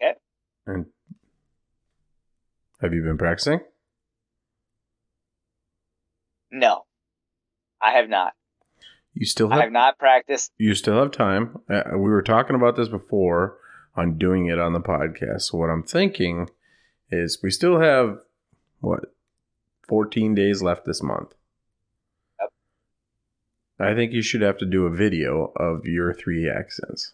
Okay. 0.00 0.14
And 0.66 0.86
have 2.80 2.92
you 2.92 3.02
been 3.02 3.18
practicing? 3.18 3.60
No, 6.50 6.84
I 7.80 7.92
have 7.92 8.08
not. 8.08 8.34
You 9.14 9.26
still 9.26 9.48
have, 9.48 9.58
I 9.58 9.62
have 9.62 9.72
not 9.72 9.98
practiced. 9.98 10.52
you 10.58 10.74
still 10.74 10.98
have 10.98 11.10
time. 11.10 11.58
Uh, 11.70 11.82
we 11.92 12.10
were 12.10 12.22
talking 12.22 12.54
about 12.56 12.76
this 12.76 12.88
before 12.88 13.58
on 13.96 14.18
doing 14.18 14.46
it 14.46 14.58
on 14.58 14.72
the 14.74 14.80
podcast. 14.80 15.42
So 15.42 15.58
what 15.58 15.70
I'm 15.70 15.82
thinking 15.82 16.50
is 17.10 17.42
we 17.42 17.50
still 17.50 17.80
have 17.80 18.18
what 18.80 19.14
14 19.88 20.34
days 20.34 20.62
left 20.62 20.84
this 20.84 21.02
month. 21.02 21.32
Yep. 22.40 22.50
I 23.80 23.94
think 23.94 24.12
you 24.12 24.22
should 24.22 24.42
have 24.42 24.58
to 24.58 24.66
do 24.66 24.84
a 24.86 24.90
video 24.90 25.52
of 25.56 25.86
your 25.86 26.12
three 26.12 26.48
accents. 26.50 27.12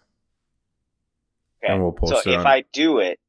Okay. 1.62 1.72
And 1.72 1.82
we'll 1.82 1.92
post 1.92 2.12
so 2.12 2.18
it 2.18 2.24
So 2.24 2.30
if 2.32 2.38
on- 2.40 2.46
I 2.46 2.64
do 2.72 2.98
it, 2.98 3.20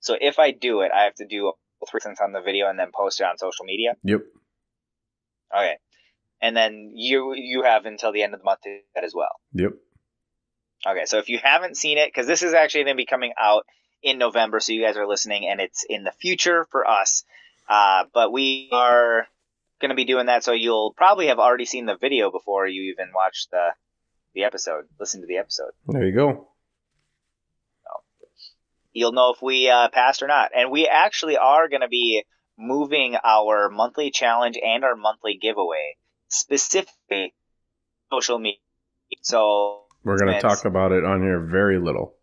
so 0.00 0.16
if 0.20 0.38
I 0.38 0.50
do 0.50 0.80
it, 0.80 0.90
I 0.94 1.04
have 1.04 1.14
to 1.16 1.26
do 1.26 1.52
three 1.90 2.00
cents 2.00 2.20
on 2.20 2.32
the 2.32 2.40
video 2.40 2.68
and 2.68 2.78
then 2.78 2.90
post 2.94 3.20
it 3.20 3.24
on 3.24 3.38
social 3.38 3.64
media. 3.64 3.94
Yep. 4.04 4.20
Okay. 5.54 5.76
And 6.42 6.56
then 6.56 6.92
you 6.94 7.34
you 7.34 7.62
have 7.62 7.84
until 7.86 8.12
the 8.12 8.22
end 8.22 8.34
of 8.34 8.40
the 8.40 8.44
month 8.44 8.62
to 8.62 8.70
do 8.70 8.80
that 8.94 9.04
as 9.04 9.14
well. 9.14 9.40
Yep. 9.54 9.72
Okay, 10.86 11.04
so 11.04 11.18
if 11.18 11.28
you 11.28 11.38
haven't 11.42 11.76
seen 11.76 11.98
it, 11.98 12.08
because 12.08 12.26
this 12.26 12.42
is 12.42 12.54
actually 12.54 12.84
going 12.84 12.96
to 12.96 13.00
be 13.02 13.06
coming 13.06 13.34
out 13.38 13.66
in 14.02 14.16
November, 14.16 14.60
so 14.60 14.72
you 14.72 14.82
guys 14.82 14.96
are 14.96 15.06
listening, 15.06 15.46
and 15.46 15.60
it's 15.60 15.84
in 15.86 16.04
the 16.04 16.12
future 16.12 16.66
for 16.70 16.88
us. 16.88 17.24
Uh, 17.68 18.04
but 18.14 18.32
we 18.32 18.70
are 18.72 19.26
going 19.80 19.90
to 19.90 19.94
be 19.94 20.06
doing 20.06 20.26
that, 20.26 20.42
so 20.42 20.52
you'll 20.52 20.94
probably 20.94 21.26
have 21.26 21.38
already 21.38 21.66
seen 21.66 21.84
the 21.84 21.96
video 21.96 22.30
before 22.30 22.66
you 22.66 22.92
even 22.92 23.12
watch 23.14 23.48
the 23.50 23.68
the 24.34 24.44
episode, 24.44 24.84
listen 24.98 25.20
to 25.20 25.26
the 25.26 25.38
episode. 25.38 25.72
There 25.88 26.04
you 26.04 26.14
go. 26.14 26.49
You'll 29.00 29.12
know 29.12 29.32
if 29.32 29.40
we 29.40 29.70
uh, 29.70 29.88
passed 29.88 30.22
or 30.22 30.26
not. 30.26 30.50
And 30.54 30.70
we 30.70 30.86
actually 30.86 31.38
are 31.38 31.70
going 31.70 31.80
to 31.80 31.88
be 31.88 32.22
moving 32.58 33.16
our 33.24 33.70
monthly 33.70 34.10
challenge 34.10 34.58
and 34.62 34.84
our 34.84 34.94
monthly 34.94 35.38
giveaway 35.40 35.96
specifically 36.28 37.32
social 38.12 38.38
media. 38.38 38.58
So 39.22 39.84
We're 40.04 40.18
going 40.18 40.34
to 40.34 40.40
talk 40.42 40.66
about 40.66 40.92
it 40.92 41.02
on 41.02 41.22
here 41.22 41.40
very 41.40 41.80
little. 41.80 42.14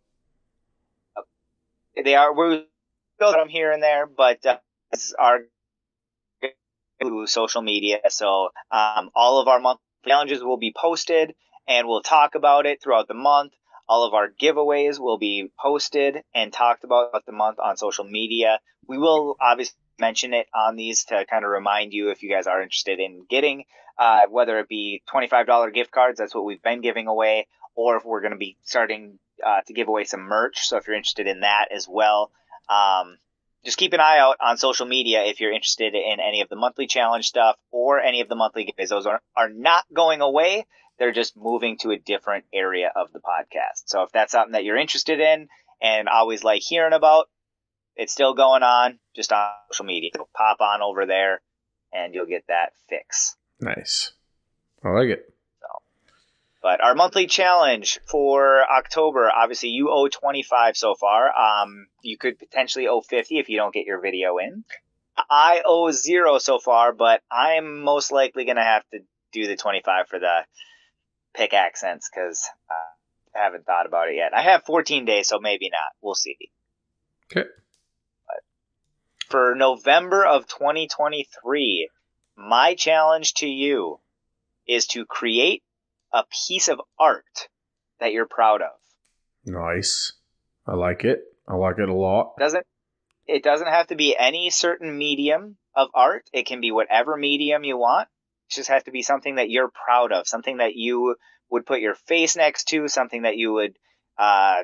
they 2.04 2.14
are 2.14 2.32
we 2.32 2.68
build 3.18 3.34
them 3.34 3.50
here 3.50 3.72
and 3.72 3.82
there, 3.82 4.06
but 4.06 4.46
uh, 4.46 4.58
it's 4.92 5.16
our 5.18 5.40
social 7.26 7.64
media. 7.64 7.98
So 8.10 8.50
um, 8.70 9.10
all 9.16 9.42
of 9.42 9.48
our 9.48 9.60
monthly 9.60 9.82
challenges 10.06 10.44
will 10.44 10.58
be 10.58 10.74
posted, 10.80 11.34
and 11.68 11.88
we'll 11.88 12.04
talk 12.04 12.36
about 12.36 12.68
it 12.68 12.84
throughout 12.84 13.08
the 13.08 13.16
month. 13.16 13.54
All 13.90 14.06
of 14.06 14.14
our 14.14 14.30
giveaways 14.30 15.00
will 15.00 15.18
be 15.18 15.52
posted 15.60 16.24
and 16.34 16.52
talked 16.52 16.84
about 16.84 17.12
throughout 17.12 17.26
the 17.26 17.32
month 17.32 17.60
on 17.60 17.78
social 17.78 18.04
media. 18.04 18.60
We 18.88 18.98
will 18.98 19.38
obviously 19.42 19.78
mention 20.00 20.34
it 20.34 20.48
on 20.54 20.76
these 20.76 21.06
to 21.06 21.26
kind 21.26 21.44
of 21.44 21.52
remind 21.52 21.94
you 21.94 22.10
if 22.10 22.22
you 22.22 22.30
guys 22.30 22.48
are 22.48 22.62
interested 22.62 23.00
in 23.00 23.26
getting, 23.30 23.64
uh, 23.98 24.22
whether 24.30 24.60
it 24.60 24.68
be 24.68 25.02
$25 25.14 25.74
gift 25.74 25.92
cards, 25.92 26.20
that's 26.20 26.36
what 26.36 26.46
we've 26.46 26.62
been 26.62 26.82
giving 26.82 27.08
away, 27.08 27.48
or 27.76 27.98
if 27.98 28.06
we're 28.06 28.22
going 28.22 28.32
to 28.32 28.38
be 28.38 28.58
starting 28.64 29.20
uh, 29.46 29.62
to 29.68 29.74
give 29.74 29.88
away 29.88 30.04
some 30.04 30.22
merch. 30.22 30.68
So 30.68 30.78
if 30.78 30.88
you're 30.88 30.96
interested 30.96 31.28
in 31.28 31.42
that 31.42 31.68
as 31.72 31.88
well, 31.90 32.32
um, 32.70 33.18
just 33.66 33.78
keep 33.78 33.94
an 33.94 34.00
eye 34.00 34.20
out 34.20 34.38
on 34.42 34.58
social 34.58 34.86
media 34.86 35.24
if 35.24 35.40
you're 35.40 35.52
interested 35.52 35.94
in 35.94 36.20
any 36.20 36.42
of 36.42 36.50
the 36.50 36.56
monthly 36.56 36.88
challenge 36.88 37.26
stuff 37.26 37.58
or 37.72 38.00
any 38.00 38.22
of 38.22 38.30
the 38.30 38.36
monthly 38.36 38.66
giveaways. 38.66 38.90
Those 38.90 39.06
are, 39.06 39.22
are 39.36 39.50
not 39.50 39.84
going 39.94 40.22
away. 40.22 40.66
They're 41.00 41.12
just 41.12 41.38
moving 41.38 41.78
to 41.80 41.92
a 41.92 41.98
different 41.98 42.46
area 42.54 42.92
of 42.96 43.12
the 43.14 43.20
podcast. 43.20 43.84
So 43.86 44.04
if 44.04 44.12
that's 44.12 44.32
something 44.32 44.54
that 44.54 44.64
you're 44.64 44.78
interested 44.78 45.20
in 45.20 45.48
and 45.82 46.10
always 46.10 46.44
like 46.44 46.62
hearing 46.62 46.94
about, 46.94 47.30
it's 47.96 48.14
still 48.14 48.34
going 48.34 48.64
on 48.64 49.00
just 49.16 49.32
on 49.32 49.50
social 49.72 49.86
media. 49.86 50.12
It'll 50.14 50.30
pop 50.36 50.62
on 50.62 50.82
over 50.82 51.06
there 51.06 51.42
and 51.94 52.14
you'll 52.14 52.26
get 52.26 52.46
that 52.48 52.74
fix. 52.90 53.36
Nice. 53.60 54.12
I 54.84 54.90
like 54.90 55.10
it. 55.10 55.34
So, 55.62 55.68
But 56.62 56.82
our 56.82 56.96
monthly 56.96 57.28
challenge 57.28 58.00
for 58.06 58.64
October, 58.70 59.32
obviously 59.36 59.70
you 59.70 59.90
owe 59.92 60.08
25 60.08 60.78
so 60.78 60.96
far. 60.96 61.32
Um, 61.36 61.88
you 62.02 62.18
could 62.18 62.40
potentially 62.40 62.88
owe 62.88 63.02
50 63.02 63.40
if 63.40 63.50
you 63.50 63.58
don't 63.58 63.74
get 63.74 63.86
your 63.86 64.00
video 64.00 64.38
in. 64.38 64.64
I 65.30 65.62
owe 65.66 65.90
zero 65.92 66.38
so 66.38 66.60
far, 66.60 66.94
but 66.94 67.22
I'm 67.32 67.82
most 67.82 68.12
likely 68.12 68.46
going 68.46 68.58
to 68.58 68.64
have 68.64 68.84
to 68.92 69.00
do 69.32 69.48
the 69.48 69.56
25 69.56 70.08
for 70.08 70.20
the 70.20 70.46
pick 71.38 71.54
accents 71.54 72.10
because 72.10 72.50
uh, 72.70 73.40
I 73.40 73.44
haven't 73.44 73.66
thought 73.66 73.86
about 73.86 74.10
it 74.10 74.16
yet. 74.16 74.34
I 74.34 74.42
have 74.42 74.64
14 74.66 75.06
days, 75.06 75.28
so 75.28 75.40
maybe 75.40 75.70
not. 75.72 75.96
We'll 76.02 76.16
see. 76.16 76.38
Okay. 77.32 77.48
For 79.30 79.56
November 79.56 80.26
of 80.26 80.48
2023, 80.48 81.90
my 82.38 82.76
challenge 82.76 83.34
to 83.36 83.48
you 83.48 84.00
is 84.68 84.88
to 84.88 85.06
create 85.06 85.64
a 86.14 86.24
piece 86.48 86.70
of 86.70 86.82
art 87.00 87.50
that 88.00 88.14
you're 88.14 88.28
proud 88.28 88.62
of. 88.62 88.72
Nice. 89.46 90.14
I 90.66 90.76
like 90.76 91.04
it. 91.04 91.20
I 91.48 91.56
like 91.56 91.80
it 91.80 91.90
a 91.90 91.94
lot. 91.94 92.34
doesn't 92.38 92.66
it 93.26 93.44
doesn't 93.44 93.68
have 93.68 93.88
to 93.88 93.96
be 93.96 94.16
any 94.18 94.50
certain 94.50 94.98
medium 94.98 95.58
of 95.76 95.90
art. 95.94 96.30
It 96.32 96.46
can 96.46 96.62
be 96.62 96.72
whatever 96.72 97.18
medium 97.18 97.66
you 97.66 97.78
want. 97.78 98.08
Just 98.50 98.70
has 98.70 98.84
to 98.84 98.92
be 98.92 99.02
something 99.02 99.36
that 99.36 99.50
you're 99.50 99.70
proud 99.70 100.12
of, 100.12 100.28
something 100.28 100.58
that 100.58 100.76
you 100.76 101.16
would 101.50 101.66
put 101.66 101.82
your 101.82 101.96
face 101.96 102.36
next 102.36 102.66
to, 102.70 102.88
something 102.88 103.24
that 103.24 103.38
you 103.38 103.54
would 103.54 103.78
uh 104.18 104.64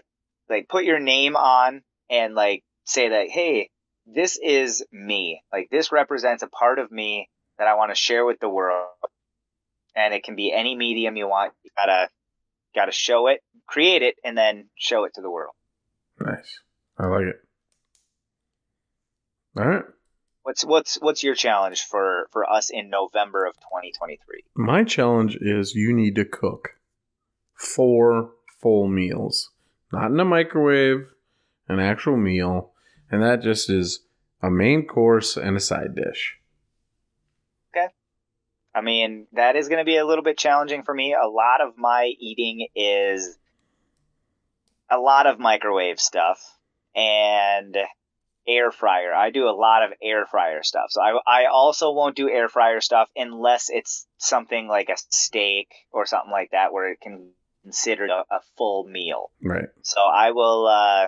like 0.50 0.68
put 0.68 0.84
your 0.84 1.00
name 1.00 1.36
on 1.36 1.82
and 2.10 2.36
like 2.36 2.64
say 2.86 3.10
that 3.10 3.30
hey, 3.30 3.70
this 4.06 4.38
is 4.42 4.86
me. 4.92 5.44
Like 5.52 5.70
this 5.70 5.92
represents 5.92 6.44
a 6.44 6.48
part 6.48 6.80
of 6.80 6.92
me 6.92 7.30
that 7.58 7.68
I 7.68 7.76
want 7.76 7.92
to 7.92 7.96
share 7.96 8.26
with 8.26 8.40
the 8.40 8.50
world. 8.50 8.88
And 9.96 10.14
it 10.14 10.24
can 10.24 10.36
be 10.36 10.52
any 10.52 10.76
medium 10.76 11.16
you 11.16 11.28
want. 11.28 11.54
You 11.64 11.70
gotta 11.78 12.10
gotta 12.74 12.92
show 12.92 13.28
it, 13.28 13.42
create 13.68 14.02
it, 14.02 14.16
and 14.24 14.38
then 14.38 14.70
show 14.76 15.04
it 15.04 15.14
to 15.16 15.22
the 15.22 15.30
world. 15.30 15.54
Nice. 16.20 16.60
I 16.98 17.08
like 17.08 17.26
it. 17.26 17.36
All 19.56 19.66
right. 19.66 19.84
What's 20.44 20.66
what's 20.66 20.96
what's 21.02 21.24
your 21.24 21.36
challenge 21.36 21.84
for 21.84 22.28
for 22.32 22.50
us 22.50 22.70
in 22.70 22.89
November 22.89 23.46
of 23.46 23.56
2023? 23.56 24.44
My 24.56 24.84
challenge 24.84 25.38
is 25.39 25.74
you 25.74 25.94
need 25.94 26.16
to 26.16 26.26
cook 26.26 26.76
four 27.56 28.32
full 28.62 28.88
meals, 28.88 29.52
not 29.94 30.12
in 30.12 30.20
a 30.20 30.26
microwave, 30.26 31.08
an 31.70 31.80
actual 31.80 32.18
meal, 32.18 32.74
and 33.10 33.24
that 33.24 33.41
just 33.41 33.70
is 33.70 34.02
a 34.41 34.52
main 34.52 34.86
course 34.86 35.38
and 35.38 35.56
a 35.56 35.62
side 35.62 35.96
dish. 35.96 36.38
Okay. 37.72 37.88
I 38.76 38.82
mean, 38.82 39.28
that 39.32 39.56
is 39.56 39.70
going 39.70 39.80
to 39.80 39.86
be 39.86 39.96
a 39.96 40.06
little 40.06 40.26
bit 40.26 40.38
challenging 40.38 40.84
for 40.84 40.94
me. 40.94 41.14
A 41.14 41.28
lot 41.28 41.62
of 41.62 41.78
my 41.78 42.12
eating 42.20 42.68
is 42.76 43.38
a 44.91 44.98
lot 44.98 45.26
of 45.26 45.39
microwave 45.39 46.02
stuff 46.02 46.39
and 46.94 47.78
air 48.48 48.72
fryer. 48.72 49.14
I 49.14 49.30
do 49.30 49.48
a 49.48 49.52
lot 49.56 49.84
of 49.84 49.91
air 50.02 50.26
fryer 50.26 50.64
stuff. 50.64 50.88
So 50.89 51.02
I, 51.02 51.20
I 51.28 51.46
also 51.46 51.91
won't 51.91 52.16
do 52.16 52.30
air 52.30 52.50
fryer 52.50 52.82
stuff 52.82 53.10
unless 53.16 53.70
it's 53.70 54.06
something 54.18 54.68
like 54.68 54.89
a 54.89 54.98
steak 55.10 55.70
or 55.91 56.06
something 56.06 56.32
like 56.32 56.52
that 56.52 56.74
where 56.74 56.91
it 56.91 57.00
can 57.02 57.32
considered 57.64 58.10
a, 58.10 58.24
a 58.30 58.39
full 58.58 58.84
meal. 58.86 59.32
Right. 59.41 59.70
So 59.84 60.02
I 60.02 60.32
will. 60.32 60.68
Uh, 60.68 61.08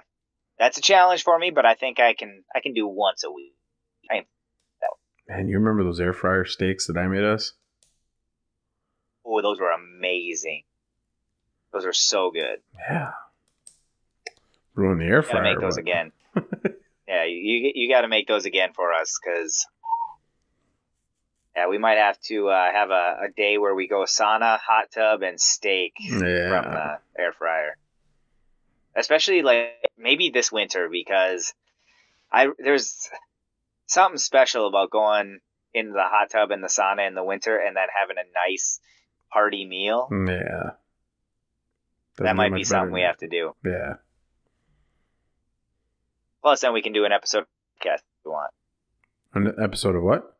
that's 0.58 0.78
a 0.78 0.82
challenge 0.82 1.24
for 1.24 1.38
me, 1.38 1.52
but 1.52 1.66
I 1.66 1.74
think 1.76 2.00
I 2.00 2.14
can. 2.14 2.44
I 2.56 2.62
can 2.62 2.74
do 2.74 2.88
once 2.88 3.24
a 3.24 3.32
week. 3.32 3.52
Man, 5.28 5.48
you 5.48 5.58
remember 5.58 5.84
those 5.84 6.00
air 6.00 6.14
fryer 6.14 6.46
steaks 6.46 6.86
that 6.86 6.98
I 6.98 7.08
made 7.08 7.24
us? 7.24 7.54
Oh, 9.26 9.42
those 9.42 9.60
were 9.60 9.72
amazing. 9.72 10.66
Those 11.74 11.84
are 11.86 11.94
so 11.94 12.30
good. 12.30 12.60
Yeah. 12.78 13.14
Ruin 14.76 15.00
the 15.00 15.06
air 15.06 15.22
Gotta 15.24 15.32
fryer. 15.34 15.44
make 15.44 15.60
those 15.60 15.78
but- 15.78 15.82
again. 15.82 16.12
Yeah, 17.16 17.24
you 17.26 17.72
you, 17.74 17.90
got 17.90 18.02
to 18.02 18.08
make 18.08 18.28
those 18.28 18.46
again 18.46 18.70
for 18.74 18.94
us 18.94 19.20
because. 19.24 19.66
Yeah, 21.56 21.70
we 21.70 21.78
might 21.78 21.98
have 21.98 22.20
to 22.24 22.50
uh, 22.50 22.72
have 22.74 22.90
a, 22.90 23.18
a 23.22 23.28
day 23.34 23.58
where 23.58 23.74
we 23.74 23.88
go 23.88 24.04
sauna, 24.04 24.60
hot 24.60 24.92
tub, 24.94 25.22
and 25.22 25.40
steak 25.40 25.94
from 26.10 26.20
the 26.20 27.00
air 27.18 27.32
fryer. 27.32 27.78
Especially 28.94 29.42
like 29.42 29.70
maybe 29.98 30.32
this 30.32 30.52
winter 30.52 30.90
because 30.92 31.54
I 32.30 32.48
there's 32.60 33.10
something 33.86 34.18
special 34.18 34.68
about 34.68 34.92
going 34.92 35.40
in 35.74 35.92
the 35.92 36.04
hot 36.04 36.30
tub 36.30 36.52
and 36.52 36.62
the 36.62 36.68
sauna 36.68 37.08
in 37.08 37.16
the 37.16 37.24
winter 37.24 37.58
and 37.58 37.76
then 37.76 37.88
having 38.02 38.18
a 38.18 38.50
nice 38.50 38.82
hearty 39.30 39.66
meal. 39.66 40.10
Yeah. 40.12 40.72
that 42.18 42.36
might 42.36 42.54
be 42.54 42.64
something 42.64 42.94
we 42.94 43.02
have 43.02 43.18
to 43.18 43.28
do. 43.28 43.54
Yeah. 43.64 43.96
Plus, 46.46 46.62
then 46.62 46.74
we 46.74 46.84
can 46.84 46.94
do 46.94 47.06
an 47.06 47.12
episode 47.12 47.40
of 47.40 47.46
podcast 47.82 47.96
if 47.96 48.04
we 48.24 48.30
want. 48.30 48.52
An 49.34 49.56
episode 49.60 49.96
of 49.96 50.04
what? 50.04 50.38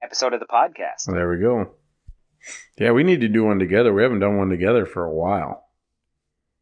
Episode 0.00 0.34
of 0.34 0.38
the 0.38 0.46
podcast. 0.46 1.08
Well, 1.08 1.16
there 1.16 1.28
we 1.28 1.40
go. 1.40 1.72
Yeah, 2.78 2.92
we 2.92 3.02
need 3.02 3.20
to 3.22 3.28
do 3.28 3.42
one 3.42 3.58
together. 3.58 3.92
We 3.92 4.04
haven't 4.04 4.20
done 4.20 4.36
one 4.36 4.50
together 4.50 4.86
for 4.86 5.04
a 5.04 5.12
while. 5.12 5.64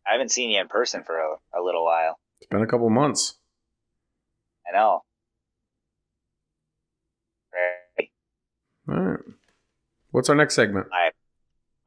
I 0.09 0.12
haven't 0.12 0.30
seen 0.30 0.49
you 0.49 0.62
in 0.62 0.68
person 0.68 1.03
for 1.05 1.18
a, 1.18 1.34
a 1.55 1.61
little 1.62 1.84
while. 1.84 2.18
It's 2.40 2.49
been 2.49 2.62
a 2.62 2.66
couple 2.66 2.88
months. 2.88 3.34
I 4.66 4.74
know. 4.74 5.03
Right. 7.53 8.09
All 8.88 9.05
right. 9.11 9.20
What's 10.11 10.30
our 10.30 10.34
next 10.34 10.55
segment? 10.55 10.86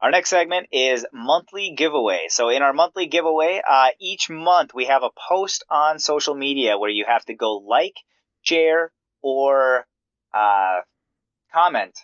Our 0.02 0.10
next 0.10 0.30
segment 0.30 0.66
is 0.72 1.06
monthly 1.12 1.74
giveaway. 1.76 2.26
So 2.28 2.48
in 2.48 2.62
our 2.62 2.72
monthly 2.72 3.06
giveaway, 3.06 3.62
uh, 3.64 3.90
each 4.00 4.28
month 4.28 4.74
we 4.74 4.86
have 4.86 5.04
a 5.04 5.10
post 5.28 5.62
on 5.70 6.00
social 6.00 6.34
media 6.34 6.76
where 6.76 6.90
you 6.90 7.04
have 7.06 7.24
to 7.26 7.34
go 7.34 7.58
like, 7.58 7.94
share, 8.42 8.90
or 9.22 9.86
uh, 10.34 10.80
comment 11.52 11.96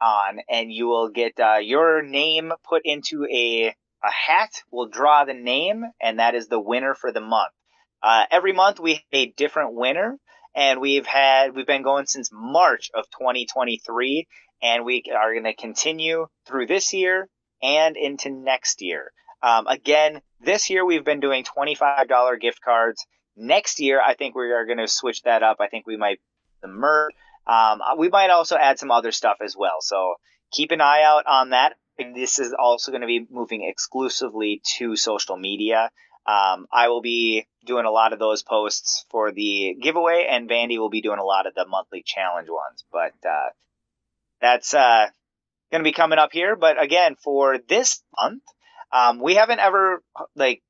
on, 0.00 0.40
and 0.48 0.72
you 0.72 0.86
will 0.86 1.10
get 1.10 1.38
uh, 1.38 1.58
your 1.58 2.00
name 2.00 2.52
put 2.66 2.86
into 2.86 3.26
a 3.30 3.74
a 4.02 4.10
hat. 4.10 4.62
We'll 4.70 4.88
draw 4.88 5.26
the 5.26 5.34
name, 5.34 5.84
and 6.00 6.20
that 6.20 6.34
is 6.34 6.48
the 6.48 6.58
winner 6.58 6.94
for 6.94 7.12
the 7.12 7.20
month. 7.20 7.52
Uh, 8.02 8.24
every 8.30 8.54
month 8.54 8.80
we 8.80 8.94
have 8.94 9.02
a 9.12 9.26
different 9.26 9.74
winner, 9.74 10.16
and 10.54 10.80
we've 10.80 11.06
had 11.06 11.54
we've 11.54 11.66
been 11.66 11.82
going 11.82 12.06
since 12.06 12.30
March 12.32 12.90
of 12.94 13.04
2023, 13.10 14.26
and 14.62 14.86
we 14.86 15.04
are 15.14 15.34
going 15.34 15.44
to 15.44 15.54
continue 15.54 16.28
through 16.46 16.66
this 16.66 16.94
year 16.94 17.28
and 17.62 17.96
into 17.96 18.30
next 18.30 18.82
year. 18.82 19.12
Um, 19.42 19.66
again, 19.66 20.22
this 20.40 20.70
year 20.70 20.84
we've 20.84 21.04
been 21.04 21.20
doing 21.20 21.44
$25 21.44 22.40
gift 22.40 22.60
cards. 22.60 23.06
Next 23.36 23.80
year, 23.80 24.00
I 24.00 24.14
think 24.14 24.34
we 24.34 24.52
are 24.52 24.66
going 24.66 24.78
to 24.78 24.88
switch 24.88 25.22
that 25.22 25.42
up. 25.42 25.56
I 25.60 25.68
think 25.68 25.86
we 25.86 25.96
might 25.96 26.20
the 26.60 26.68
merch. 26.68 27.14
Um, 27.46 27.80
we 27.98 28.08
might 28.08 28.30
also 28.30 28.56
add 28.56 28.78
some 28.78 28.90
other 28.90 29.12
stuff 29.12 29.38
as 29.42 29.56
well. 29.56 29.80
So 29.80 30.14
keep 30.52 30.70
an 30.70 30.80
eye 30.80 31.02
out 31.04 31.26
on 31.26 31.50
that. 31.50 31.74
This 31.98 32.38
is 32.38 32.54
also 32.58 32.90
going 32.90 33.00
to 33.00 33.06
be 33.06 33.26
moving 33.30 33.66
exclusively 33.68 34.62
to 34.76 34.96
social 34.96 35.36
media. 35.36 35.90
Um, 36.24 36.66
I 36.72 36.88
will 36.88 37.00
be 37.00 37.46
doing 37.66 37.84
a 37.84 37.90
lot 37.90 38.12
of 38.12 38.18
those 38.18 38.42
posts 38.42 39.04
for 39.10 39.32
the 39.32 39.76
giveaway, 39.80 40.26
and 40.30 40.48
Vandy 40.48 40.78
will 40.78 40.88
be 40.88 41.02
doing 41.02 41.18
a 41.18 41.24
lot 41.24 41.46
of 41.46 41.54
the 41.54 41.66
monthly 41.66 42.02
challenge 42.04 42.48
ones. 42.48 42.84
But 42.92 43.14
uh, 43.28 43.50
that's 44.40 44.72
uh, 44.72 45.06
going 45.72 45.82
to 45.82 45.88
be 45.88 45.94
coming 45.94 46.18
up 46.18 46.30
here. 46.32 46.54
But 46.54 46.80
again, 46.80 47.16
for 47.16 47.58
this 47.58 48.02
month, 48.20 48.42
um, 48.92 49.20
we 49.20 49.34
haven't 49.34 49.58
ever 49.58 50.02
like 50.36 50.62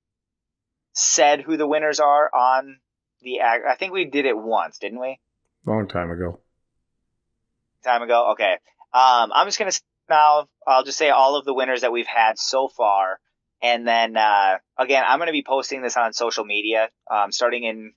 said 0.94 1.40
who 1.42 1.56
the 1.56 1.66
winners 1.66 2.00
are 2.00 2.30
on 2.34 2.78
the. 3.20 3.40
I 3.40 3.74
think 3.74 3.92
we 3.92 4.06
did 4.06 4.24
it 4.24 4.36
once, 4.36 4.78
didn't 4.78 5.00
we? 5.00 5.18
Long 5.66 5.88
time 5.88 6.10
ago. 6.10 6.40
Time 7.84 8.02
ago. 8.02 8.32
Okay. 8.32 8.52
Um, 8.94 9.32
I'm 9.34 9.46
just 9.46 9.58
gonna 9.58 9.72
now. 10.08 10.46
I'll 10.66 10.84
just 10.84 10.98
say 10.98 11.10
all 11.10 11.36
of 11.36 11.44
the 11.44 11.54
winners 11.54 11.80
that 11.80 11.92
we've 11.92 12.06
had 12.06 12.38
so 12.38 12.68
far, 12.68 13.18
and 13.60 13.86
then 13.86 14.16
uh, 14.16 14.58
again, 14.78 15.02
I'm 15.06 15.18
gonna 15.18 15.32
be 15.32 15.44
posting 15.44 15.82
this 15.82 15.96
on 15.96 16.12
social 16.12 16.44
media 16.44 16.90
um, 17.10 17.32
starting 17.32 17.64
in 17.64 17.92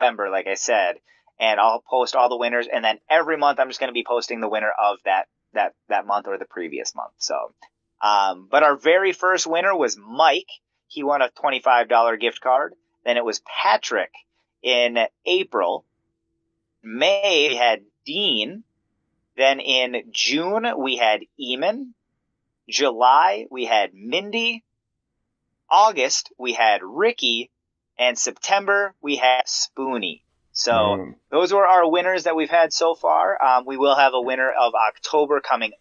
November, 0.00 0.30
like 0.30 0.46
I 0.46 0.54
said, 0.54 0.96
and 1.38 1.60
I'll 1.60 1.82
post 1.86 2.16
all 2.16 2.30
the 2.30 2.38
winners, 2.38 2.66
and 2.72 2.82
then 2.82 2.98
every 3.10 3.36
month 3.36 3.60
I'm 3.60 3.68
just 3.68 3.80
gonna 3.80 3.92
be 3.92 4.04
posting 4.06 4.40
the 4.40 4.48
winner 4.48 4.70
of 4.70 4.98
that 5.04 5.26
that 5.56 5.74
that 5.88 6.06
month 6.06 6.26
or 6.26 6.38
the 6.38 6.44
previous 6.44 6.94
month. 6.94 7.12
So, 7.18 7.52
um, 8.00 8.48
but 8.50 8.62
our 8.62 8.76
very 8.76 9.12
first 9.12 9.46
winner 9.46 9.76
was 9.76 9.96
Mike. 9.96 10.48
He 10.88 11.02
won 11.02 11.22
a 11.22 11.28
$25 11.28 12.20
gift 12.20 12.40
card. 12.40 12.74
Then 13.04 13.16
it 13.16 13.24
was 13.24 13.40
Patrick 13.62 14.12
in 14.62 14.98
April. 15.24 15.84
May 16.82 17.48
we 17.50 17.56
had 17.56 17.84
Dean. 18.04 18.64
Then 19.36 19.60
in 19.60 20.04
June 20.10 20.66
we 20.78 20.96
had 20.96 21.22
Eamon. 21.40 21.92
July 22.68 23.46
we 23.50 23.64
had 23.64 23.94
Mindy. 23.94 24.64
August 25.68 26.32
we 26.38 26.52
had 26.52 26.82
Ricky. 26.82 27.50
And 27.98 28.18
September 28.18 28.94
we 29.00 29.16
had 29.16 29.46
Spoonie. 29.46 30.22
So 30.56 30.72
mm. 30.72 31.14
those 31.30 31.52
were 31.52 31.66
our 31.66 31.88
winners 31.88 32.24
that 32.24 32.34
we've 32.34 32.48
had 32.48 32.72
so 32.72 32.94
far. 32.94 33.40
Um, 33.42 33.66
we 33.66 33.76
will 33.76 33.94
have 33.94 34.14
a 34.14 34.20
winner 34.20 34.50
of 34.50 34.72
October 34.74 35.40
coming. 35.40 35.72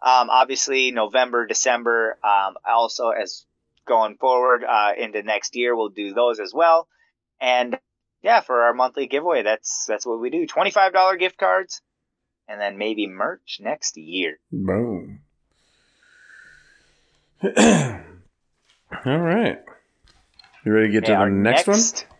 Um, 0.00 0.30
obviously, 0.30 0.92
November, 0.92 1.44
December, 1.44 2.16
um, 2.22 2.54
also 2.64 3.08
as 3.08 3.44
going 3.84 4.14
forward 4.16 4.62
uh, 4.62 4.92
into 4.96 5.24
next 5.24 5.56
year, 5.56 5.74
we'll 5.74 5.88
do 5.88 6.14
those 6.14 6.38
as 6.38 6.54
well. 6.54 6.86
And 7.40 7.80
yeah, 8.22 8.42
for 8.42 8.62
our 8.62 8.74
monthly 8.74 9.08
giveaway, 9.08 9.42
that's 9.42 9.86
that's 9.88 10.06
what 10.06 10.20
we 10.20 10.30
do: 10.30 10.46
twenty 10.46 10.70
five 10.70 10.92
dollar 10.92 11.16
gift 11.16 11.36
cards, 11.36 11.82
and 12.46 12.60
then 12.60 12.78
maybe 12.78 13.08
merch 13.08 13.58
next 13.60 13.96
year. 13.96 14.38
Boom. 14.52 15.18
All 17.42 17.50
right. 19.04 19.58
You 20.64 20.72
ready 20.72 20.86
to 20.86 20.92
get 20.92 21.06
to 21.06 21.12
the 21.12 21.26
next, 21.26 21.66
next 21.66 22.04
one? 22.06 22.15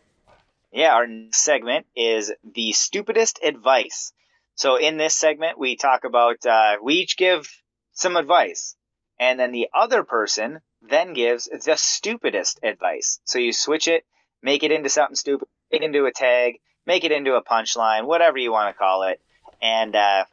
Yeah, 0.76 0.92
our 0.92 1.06
next 1.06 1.38
segment 1.38 1.86
is 1.96 2.34
the 2.44 2.72
stupidest 2.72 3.40
advice. 3.42 4.12
So 4.56 4.76
in 4.76 4.98
this 4.98 5.14
segment, 5.14 5.58
we 5.58 5.74
talk 5.74 6.04
about 6.04 6.44
uh, 6.44 6.76
we 6.82 6.96
each 6.96 7.16
give 7.16 7.48
some 7.94 8.14
advice, 8.14 8.76
and 9.18 9.40
then 9.40 9.52
the 9.52 9.68
other 9.72 10.02
person 10.02 10.60
then 10.82 11.14
gives 11.14 11.46
the 11.46 11.76
stupidest 11.76 12.60
advice. 12.62 13.20
So 13.24 13.38
you 13.38 13.54
switch 13.54 13.88
it, 13.88 14.04
make 14.42 14.64
it 14.64 14.70
into 14.70 14.90
something 14.90 15.16
stupid, 15.16 15.48
make 15.72 15.80
it 15.80 15.86
into 15.86 16.04
a 16.04 16.12
tag, 16.12 16.60
make 16.84 17.04
it 17.04 17.12
into 17.12 17.36
a 17.36 17.42
punchline, 17.42 18.04
whatever 18.04 18.36
you 18.36 18.52
want 18.52 18.74
to 18.74 18.78
call 18.78 19.04
it. 19.04 19.18
And 19.62 19.96
uh, 19.96 20.26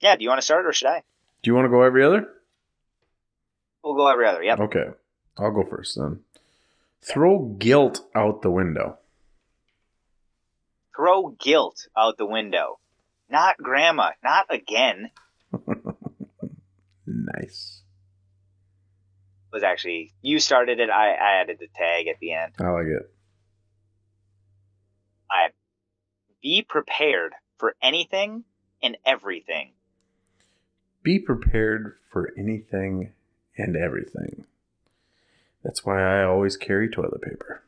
yeah, 0.00 0.16
do 0.16 0.22
you 0.24 0.30
want 0.30 0.40
to 0.40 0.46
start 0.46 0.64
or 0.64 0.72
should 0.72 0.88
I? 0.88 1.02
Do 1.42 1.50
you 1.50 1.54
want 1.54 1.66
to 1.66 1.70
go 1.70 1.82
every 1.82 2.02
other? 2.02 2.26
We'll 3.84 3.96
go 3.96 4.08
every 4.08 4.26
other. 4.26 4.42
Yep. 4.42 4.60
Okay, 4.60 4.86
I'll 5.36 5.52
go 5.52 5.64
first 5.68 5.98
then. 5.98 6.20
Throw 7.02 7.54
guilt 7.58 8.00
out 8.14 8.40
the 8.40 8.50
window 8.50 8.96
throw 10.94 11.28
guilt 11.28 11.86
out 11.96 12.18
the 12.18 12.26
window. 12.26 12.78
Not 13.28 13.56
grandma, 13.58 14.10
not 14.22 14.46
again. 14.50 15.10
nice. 17.06 17.82
Was 19.52 19.62
actually 19.62 20.12
you 20.22 20.38
started 20.38 20.78
it. 20.78 20.90
I, 20.90 21.12
I 21.12 21.40
added 21.40 21.58
the 21.58 21.68
tag 21.74 22.06
at 22.06 22.18
the 22.20 22.32
end. 22.32 22.52
I 22.60 22.70
like 22.70 22.86
it. 22.86 23.10
I 25.30 25.48
be 26.42 26.62
prepared 26.62 27.34
for 27.58 27.74
anything 27.82 28.44
and 28.82 28.96
everything. 29.04 29.72
Be 31.02 31.18
prepared 31.18 31.96
for 32.10 32.32
anything 32.38 33.12
and 33.56 33.76
everything. 33.76 34.44
That's 35.62 35.84
why 35.84 36.02
I 36.02 36.24
always 36.24 36.56
carry 36.56 36.88
toilet 36.88 37.22
paper. 37.22 37.62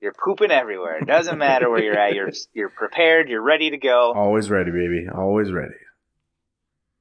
You're 0.00 0.12
pooping 0.12 0.50
everywhere. 0.50 0.98
It 0.98 1.06
doesn't 1.06 1.38
matter 1.38 1.68
where 1.68 1.82
you're 1.82 1.98
at. 1.98 2.14
You're 2.14 2.30
you're 2.52 2.70
prepared. 2.70 3.28
You're 3.28 3.42
ready 3.42 3.70
to 3.70 3.78
go. 3.78 4.12
Always 4.14 4.48
ready, 4.48 4.70
baby. 4.70 5.06
Always 5.12 5.50
ready. 5.50 5.74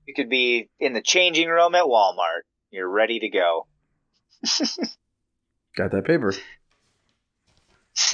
You 0.06 0.14
could 0.14 0.30
be 0.30 0.70
in 0.80 0.94
the 0.94 1.02
changing 1.02 1.50
room 1.50 1.76
at 1.76 1.84
Walmart. 1.84 2.42
You're 2.72 2.90
ready 2.90 3.20
to 3.20 3.30
go. 3.30 3.68
Got 5.76 5.92
that 5.92 6.06
paper. 6.06 6.34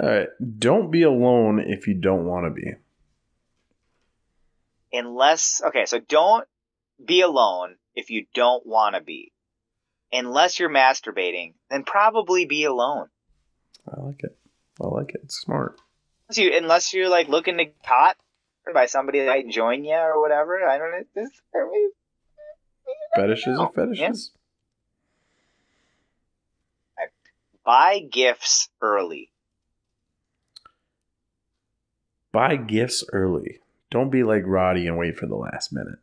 All 0.00 0.08
right. 0.08 0.28
Don't 0.58 0.90
be 0.90 1.02
alone 1.02 1.62
if 1.66 1.86
you 1.86 1.94
don't 1.94 2.24
want 2.24 2.46
to 2.46 2.50
be. 2.50 2.72
Unless, 4.92 5.60
okay, 5.66 5.86
so 5.86 5.98
don't 5.98 6.46
be 7.04 7.20
alone 7.20 7.76
if 7.94 8.10
you 8.10 8.26
don't 8.32 8.64
want 8.64 8.94
to 8.94 9.00
be 9.00 9.32
unless 10.14 10.58
you're 10.58 10.70
masturbating, 10.70 11.54
then 11.70 11.84
probably 11.84 12.46
be 12.46 12.64
alone. 12.64 13.08
I 13.88 14.00
like 14.00 14.22
it. 14.22 14.36
I 14.80 14.86
like 14.86 15.10
it. 15.10 15.20
It's 15.24 15.40
smart. 15.40 15.80
Unless, 16.28 16.38
you, 16.38 16.56
unless 16.56 16.94
you're 16.94 17.08
like 17.08 17.28
looking 17.28 17.58
to 17.58 17.66
caught 17.86 18.16
by 18.72 18.86
somebody 18.86 19.20
that 19.20 19.26
might 19.26 19.48
join 19.48 19.84
you 19.84 19.94
or 19.94 20.20
whatever. 20.20 20.66
I 20.66 20.78
don't 20.78 20.92
know. 20.92 21.04
This, 21.14 21.30
I 21.54 21.68
mean, 21.70 21.90
fetishes 23.14 23.58
are 23.58 23.70
fetishes. 23.74 24.30
Yeah. 26.98 27.06
Buy 27.64 27.98
gifts 27.98 28.68
early. 28.80 29.30
Buy 32.32 32.56
gifts 32.56 33.04
early. 33.12 33.60
Don't 33.90 34.10
be 34.10 34.22
like 34.22 34.42
Roddy 34.44 34.86
and 34.86 34.98
wait 34.98 35.16
for 35.16 35.26
the 35.26 35.36
last 35.36 35.72
minute 35.72 35.98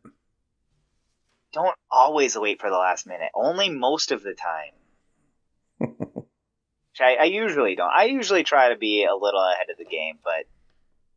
don't 1.52 1.76
always 1.90 2.36
wait 2.36 2.60
for 2.60 2.70
the 2.70 2.76
last 2.76 3.06
minute. 3.06 3.30
Only 3.34 3.70
most 3.70 4.12
of 4.12 4.22
the 4.22 4.34
time. 4.34 4.72
I, 7.00 7.16
I, 7.20 7.24
usually 7.24 7.74
don't. 7.74 7.90
I 7.90 8.04
usually 8.04 8.44
try 8.44 8.68
to 8.68 8.76
be 8.76 9.04
a 9.04 9.14
little 9.14 9.40
ahead 9.40 9.70
of 9.70 9.78
the 9.78 9.84
game, 9.84 10.18
but 10.22 10.44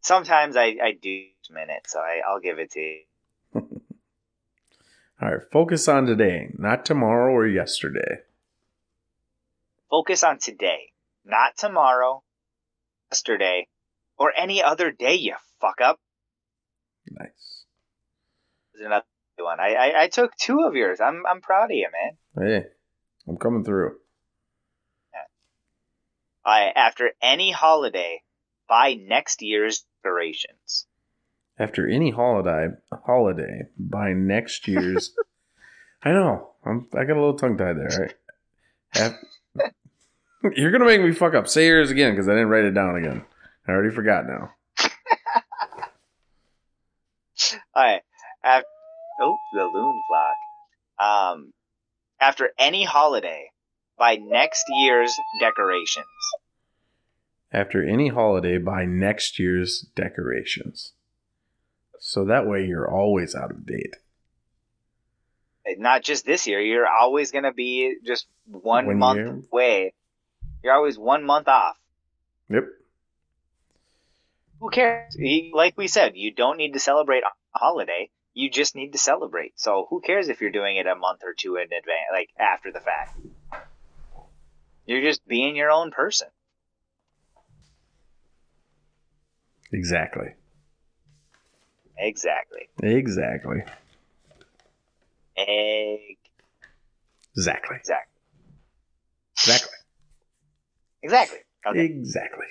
sometimes 0.02 0.56
I, 0.56 0.76
I 0.82 0.98
do 1.00 1.26
minute, 1.50 1.84
so 1.88 2.00
I, 2.00 2.22
I'll 2.28 2.40
give 2.40 2.60
it 2.60 2.72
to 2.72 2.80
you. 2.80 3.02
All 5.22 5.32
right, 5.32 5.42
focus 5.52 5.88
on 5.88 6.06
today, 6.06 6.50
not 6.58 6.86
tomorrow 6.86 7.32
or 7.32 7.48
yesterday. 7.48 8.22
Focus 9.90 10.24
on 10.24 10.40
today, 10.40 10.92
not 11.24 11.56
tomorrow, 11.58 12.24
yesterday, 13.12 13.68
or 14.18 14.34
any 14.36 14.62
other 14.62 14.92
day, 14.92 15.16
you 15.16 15.36
fuck 15.62 15.80
up. 15.82 16.00
Nice. 17.10 17.66
There's 18.74 18.88
another 18.88 19.06
one. 19.44 19.60
I, 19.60 19.74
I, 19.74 20.04
I 20.04 20.08
took 20.08 20.36
two 20.38 20.62
of 20.68 20.76
yours. 20.76 21.00
I'm 21.02 21.24
I'm 21.30 21.42
proud 21.42 21.66
of 21.66 21.72
you, 21.72 21.88
man. 21.92 22.48
Hey, 22.48 22.68
I'm 23.28 23.38
coming 23.38 23.64
through. 23.64 23.98
I 26.46 26.72
after 26.76 27.12
any 27.22 27.52
holiday, 27.52 28.22
buy 28.70 28.94
next 28.94 29.42
year's 29.42 29.84
decorations. 30.04 30.86
After 31.58 31.88
any 31.88 32.12
holiday, 32.12 32.68
holiday 33.06 33.64
by 33.78 34.14
next 34.14 34.68
year's. 34.68 35.16
I 36.04 36.12
know. 36.12 36.52
I'm. 36.64 36.88
I 36.94 37.04
got 37.06 37.14
a 37.14 37.22
little 37.22 37.38
tongue 37.38 37.58
tied 37.58 37.78
there. 37.78 38.14
Right? 38.96 39.12
Af- 39.58 39.72
You're 40.56 40.72
gonna 40.72 40.86
make 40.86 41.02
me 41.02 41.12
fuck 41.14 41.34
up. 41.34 41.48
Say 41.48 41.66
yours 41.66 41.90
again 41.90 42.12
because 42.14 42.28
I 42.30 42.34
didn't 42.34 42.50
write 42.50 42.66
it 42.66 42.76
down 42.76 42.96
again. 42.96 43.26
I 43.68 43.72
already 43.72 43.94
forgot 43.94 44.28
now. 44.28 44.52
All 47.74 47.84
right. 47.84 48.02
Af- 48.44 48.64
oh, 49.22 49.38
the 49.54 49.64
loon 49.64 50.02
clock. 50.10 50.36
Um, 51.00 51.54
after 52.20 52.50
any 52.58 52.84
holiday, 52.84 53.50
by 53.98 54.16
next 54.16 54.64
year's 54.70 55.14
decorations. 55.40 56.06
After 57.52 57.84
any 57.88 58.10
holiday 58.10 58.58
by 58.58 58.86
next 58.86 59.40
year's 59.40 59.86
decorations. 59.96 60.94
So 62.00 62.26
that 62.26 62.46
way 62.48 62.66
you're 62.66 62.90
always 62.90 63.36
out 63.36 63.52
of 63.52 63.66
date. 63.66 63.96
Not 65.78 66.04
just 66.04 66.26
this 66.26 66.46
year. 66.46 66.60
You're 66.62 66.88
always 66.88 67.32
gonna 67.32 67.54
be 67.54 67.96
just 68.06 68.28
one, 68.46 68.86
One 68.86 69.00
month 69.00 69.18
year. 69.18 69.42
away. 69.52 69.94
You're 70.64 70.74
always 70.74 70.98
one 70.98 71.24
month 71.24 71.48
off. 71.48 71.76
Yep. 72.50 72.66
Who 74.60 74.70
cares? 74.70 75.18
Like 75.54 75.78
we 75.78 75.88
said, 75.88 76.14
you 76.16 76.34
don't 76.34 76.58
need 76.58 76.74
to 76.74 76.80
celebrate 76.80 77.24
a 77.24 77.58
holiday. 77.58 78.10
You 78.36 78.50
just 78.50 78.76
need 78.76 78.92
to 78.92 78.98
celebrate. 78.98 79.58
So 79.58 79.88
who 79.90 80.02
cares 80.02 80.28
if 80.28 80.42
you're 80.42 80.52
doing 80.52 80.76
it 80.76 80.86
a 80.86 80.96
month 80.96 81.22
or 81.24 81.34
two 81.34 81.56
in 81.56 81.64
advance, 81.64 82.10
like 82.12 82.30
after 82.38 82.70
the 82.72 82.82
fact? 82.82 83.18
You're 84.86 85.02
just 85.02 85.26
being 85.26 85.56
your 85.56 85.72
own 85.72 85.90
person. 85.92 86.28
Exactly. 89.72 90.36
Exactly. 91.98 92.68
Exactly. 92.84 93.64
Egg. 95.38 96.18
Exactly. 97.38 97.78
Exactly. 97.78 98.12
Exactly. 99.38 99.78
Exactly. 101.04 101.40
Okay. 101.68 101.86
Exactly. 101.86 102.46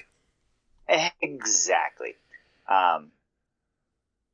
Exactly. 1.21 2.15
Um. 2.69 3.13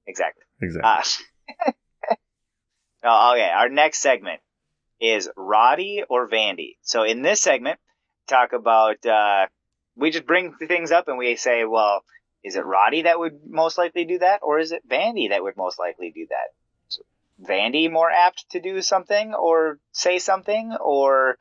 Exactly. 0.07 0.45
Exactly. 0.63 0.89
Uh, 0.89 1.03
oh, 3.05 3.33
okay, 3.35 3.51
our 3.51 3.69
next 3.69 4.01
segment 4.01 4.41
is 5.01 5.29
Roddy 5.37 6.05
or 6.09 6.29
Vandy. 6.29 6.77
So 6.83 7.03
in 7.05 7.23
this 7.23 7.41
segment, 7.41 7.79
talk 8.29 8.53
about 8.53 9.05
uh, 9.07 9.47
we 9.97 10.11
just 10.11 10.27
bring 10.27 10.55
things 10.55 10.93
up 10.93 11.09
and 11.09 11.19
we 11.19 11.37
say, 11.37 11.65
well, 11.65 12.03
is 12.43 12.57
it 12.57 12.65
Roddy 12.65 13.03
that 13.03 13.19
would 13.19 13.41
most 13.47 13.77
likely 13.77 14.05
do 14.05 14.19
that, 14.19 14.41
or 14.43 14.59
is 14.59 14.73
it 14.73 14.89
Vandy 14.89 15.31
that 15.31 15.43
would 15.43 15.57
most 15.57 15.79
likely 15.79 16.11
do 16.11 16.27
that? 16.31 16.49
So, 16.89 17.03
Vandy 17.43 17.91
more 17.91 18.11
apt 18.11 18.51
to 18.51 18.61
do 18.61 18.81
something 18.81 19.35
or 19.35 19.79
say 19.93 20.19
something 20.19 20.75
or 20.81 21.37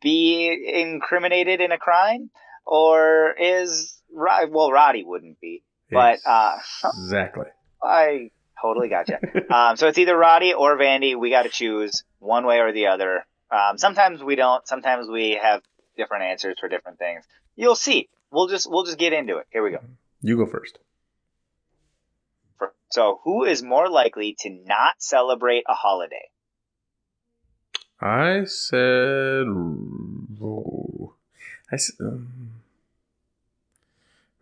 be 0.00 0.72
incriminated 0.74 1.60
in 1.60 1.70
a 1.70 1.78
crime, 1.78 2.30
or 2.64 3.34
is 3.38 4.00
Rod- 4.12 4.50
well 4.50 4.72
Roddy 4.72 5.04
wouldn't 5.04 5.40
be, 5.40 5.62
but 5.90 6.18
uh, 6.24 6.56
exactly. 6.84 7.46
I 7.82 8.30
totally 8.60 8.88
gotcha. 8.88 9.18
um, 9.54 9.76
so 9.76 9.88
it's 9.88 9.98
either 9.98 10.16
Roddy 10.16 10.54
or 10.54 10.76
Vandy. 10.76 11.18
We 11.18 11.30
got 11.30 11.42
to 11.42 11.48
choose 11.48 12.04
one 12.18 12.46
way 12.46 12.58
or 12.58 12.72
the 12.72 12.86
other. 12.88 13.24
Um, 13.50 13.78
sometimes 13.78 14.22
we 14.22 14.34
don't. 14.36 14.66
Sometimes 14.66 15.08
we 15.08 15.38
have 15.40 15.62
different 15.96 16.24
answers 16.24 16.56
for 16.60 16.68
different 16.68 16.98
things. 16.98 17.24
You'll 17.54 17.76
see. 17.76 18.08
We'll 18.30 18.48
just 18.48 18.68
we'll 18.70 18.84
just 18.84 18.98
get 18.98 19.12
into 19.12 19.38
it. 19.38 19.46
Here 19.50 19.62
we 19.62 19.70
go. 19.70 19.78
You 20.20 20.36
go 20.36 20.46
first. 20.46 20.78
So 22.90 23.20
who 23.24 23.44
is 23.44 23.62
more 23.62 23.88
likely 23.90 24.36
to 24.40 24.50
not 24.50 24.94
celebrate 24.98 25.64
a 25.68 25.74
holiday? 25.74 26.30
I 28.00 28.44
said. 28.44 29.46
Oh, 30.42 31.14
I. 31.70 31.74
s- 31.74 31.92
Um, 32.00 32.52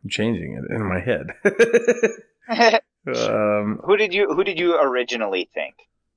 I'm 0.02 0.10
changing 0.10 0.52
it 0.54 0.70
in 0.70 0.82
my 0.82 1.00
head. 1.00 1.28
um, 3.06 3.80
who 3.84 3.96
did 3.96 4.14
you 4.14 4.32
who 4.34 4.44
did 4.44 4.58
you 4.58 4.78
originally 4.80 5.48
think? 5.52 5.74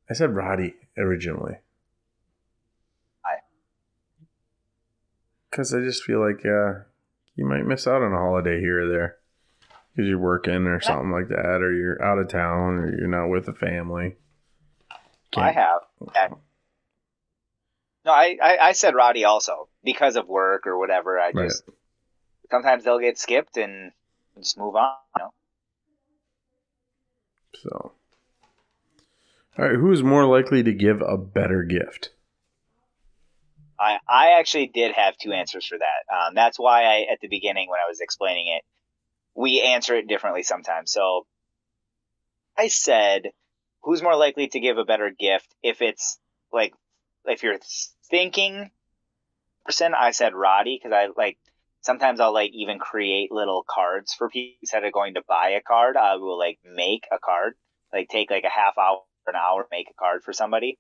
I 0.09 0.14
said 0.14 0.34
Roddy 0.35 0.76
originally. 0.97 1.55
Why? 3.22 3.38
Because 5.49 5.73
I 5.73 5.81
just 5.81 6.03
feel 6.03 6.19
like 6.26 6.45
uh, 6.45 6.84
you 7.35 7.45
might 7.45 7.65
miss 7.65 7.88
out 7.88 8.01
on 8.01 8.14
a 8.14 8.18
holiday 8.18 8.59
here 8.59 8.85
or 8.85 8.89
there. 8.89 9.18
Because 9.95 10.09
you're 10.09 10.19
working 10.19 10.68
or 10.68 10.80
something 10.80 11.11
like 11.11 11.27
that, 11.30 11.59
or 11.61 11.73
you're 11.73 12.01
out 12.03 12.19
of 12.19 12.30
town, 12.30 12.76
or 12.76 12.95
you're 12.95 13.07
not 13.07 13.30
with 13.30 13.47
the 13.47 13.53
family. 13.53 14.15
I 15.35 15.51
have. 15.51 15.81
No, 18.05 18.11
I, 18.11 18.38
I 18.41 18.57
I 18.59 18.72
said 18.73 18.95
Roddy 18.95 19.26
also 19.26 19.68
because 19.84 20.15
of 20.15 20.27
work 20.27 20.68
or 20.68 20.77
whatever. 20.77 21.19
I 21.19 21.31
Right. 21.31 21.47
just 21.49 21.64
sometimes 22.51 22.84
they'll 22.84 22.99
get 22.99 23.18
skipped 23.18 23.57
and 23.57 23.91
just 24.38 24.57
move 24.57 24.76
on. 24.76 24.93
You 25.18 25.23
know? 25.26 25.34
So, 27.64 27.92
all 29.58 29.66
right, 29.66 29.76
who 29.76 29.92
is 29.92 30.04
more 30.04 30.26
likely 30.26 30.64
to 30.64 30.74
give 30.74 31.02
a 31.02 31.18
better 31.18 31.64
gift? 31.64 32.10
I, 33.80 33.98
I 34.08 34.40
actually 34.40 34.68
did 34.68 34.94
have 34.94 35.18
two 35.18 35.32
answers 35.32 35.66
for 35.66 35.78
that. 35.78 36.16
Um, 36.16 36.34
that's 36.36 36.58
why 36.58 36.84
I, 36.84 37.06
at 37.12 37.20
the 37.22 37.28
beginning, 37.28 37.70
when 37.70 37.80
I 37.80 37.90
was 37.90 38.00
explaining 38.00 38.48
it, 38.48 38.64
we 39.36 39.62
answer 39.62 39.96
it 39.96 40.08
differently 40.08 40.44
sometimes. 40.44 40.92
So 40.92 41.28
I 42.58 42.70
said, 42.70 43.32
who's 43.84 44.02
more 44.02 44.16
likely 44.16 44.48
to 44.48 44.60
give 44.60 44.78
a 44.78 44.86
better 44.86 45.12
gift 45.12 45.54
if 45.62 45.82
it's 45.82 46.18
like, 46.52 46.74
if 47.26 47.44
you're 47.44 47.60
thinking 48.10 48.72
person, 49.68 49.94
I 49.94 50.12
said 50.12 50.34
Roddy, 50.34 50.80
because 50.82 50.96
I 50.96 51.10
like, 51.16 51.38
sometimes 51.88 52.19
I'll 52.19 52.34
like 52.34 52.51
even 52.53 52.77
create 52.77 53.31
little 53.31 53.65
cards 53.68 54.14
for 54.14 54.30
people 54.30 54.57
instead 54.61 54.84
of 54.84 54.91
going 54.91 55.15
to 55.15 55.23
buy 55.27 55.55
a 55.57 55.61
card. 55.61 55.95
I 55.95 56.18
will 56.18 56.38
like 56.38 56.59
make 56.64 57.05
a 57.11 57.18
card, 57.18 57.53
like 57.91 58.09
take 58.09 58.30
like 58.30 58.43
a 58.43 58.49
half 58.49 58.77
hour, 58.77 58.99
an 59.26 59.35
hour, 59.35 59.65
make 59.72 59.89
a 59.89 59.93
card 59.99 60.22
for 60.23 60.34
somebody. 60.34 60.77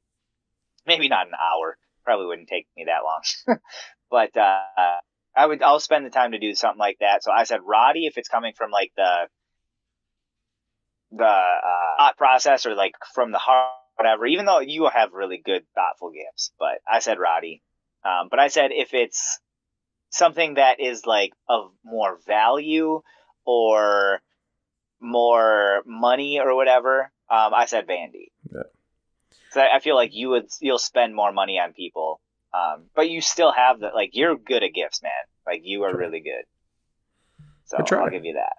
Maybe 0.85 1.07
not 1.07 1.27
an 1.27 1.33
hour 1.33 1.77
probably 2.03 2.27
wouldn't 2.27 2.47
take 2.47 2.67
me 2.77 2.85
that 2.85 3.03
long. 3.03 3.59
but 4.11 4.35
uh, 4.37 4.99
I 5.35 5.45
would 5.45 5.63
I'll 5.63 5.79
spend 5.79 6.05
the 6.05 6.09
time 6.09 6.33
to 6.33 6.39
do 6.39 6.53
something 6.55 6.79
like 6.79 6.97
that. 6.99 7.23
So 7.23 7.31
I 7.31 7.45
said 7.45 7.61
Roddy 7.65 8.05
if 8.05 8.17
it's 8.17 8.29
coming 8.29 8.53
from 8.55 8.71
like 8.71 8.91
the 8.95 9.27
the 11.11 11.23
uh, 11.23 11.97
thought 11.97 12.17
process 12.17 12.65
or 12.65 12.75
like 12.75 12.93
from 13.13 13.31
the 13.31 13.37
heart, 13.37 13.71
whatever. 13.95 14.25
Even 14.25 14.45
though 14.45 14.59
you 14.59 14.89
have 14.93 15.13
really 15.13 15.41
good 15.43 15.63
thoughtful 15.73 16.11
gifts, 16.11 16.51
but 16.59 16.79
I 16.89 16.99
said 16.99 17.17
Roddy. 17.17 17.61
Um, 18.03 18.27
but 18.29 18.39
I 18.39 18.47
said 18.47 18.71
if 18.71 18.93
it's 18.93 19.39
something 20.09 20.55
that 20.55 20.79
is 20.79 21.05
like 21.05 21.33
of 21.47 21.71
more 21.83 22.17
value 22.25 23.01
or 23.45 24.21
more 24.99 25.81
money 25.85 26.39
or 26.39 26.55
whatever, 26.55 27.11
um, 27.29 27.53
I 27.53 27.65
said 27.65 27.87
Vandy. 27.87 28.31
Yeah. 28.51 28.63
So 29.51 29.61
I 29.61 29.79
feel 29.79 29.95
like 29.95 30.13
you 30.13 30.29
would 30.29 30.49
you'll 30.59 30.79
spend 30.79 31.15
more 31.15 31.31
money 31.31 31.59
on 31.59 31.73
people, 31.73 32.19
um, 32.53 32.85
but 32.95 33.09
you 33.09 33.21
still 33.21 33.51
have 33.51 33.79
the 33.79 33.89
like 33.93 34.11
you're 34.13 34.35
good 34.37 34.63
at 34.63 34.73
gifts, 34.73 35.01
man. 35.01 35.11
Like 35.45 35.61
you 35.63 35.83
are 35.83 35.95
really 35.95 36.19
good. 36.19 36.43
So. 37.65 37.77
I'll 37.77 38.09
give 38.09 38.25
you 38.25 38.33
that. 38.33 38.55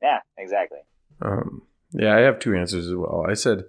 Yeah, 0.00 0.20
exactly. 0.36 0.78
Um, 1.20 1.62
yeah, 1.92 2.14
I 2.14 2.20
have 2.20 2.38
two 2.38 2.54
answers 2.54 2.86
as 2.86 2.94
well. 2.94 3.24
I 3.28 3.34
said 3.34 3.64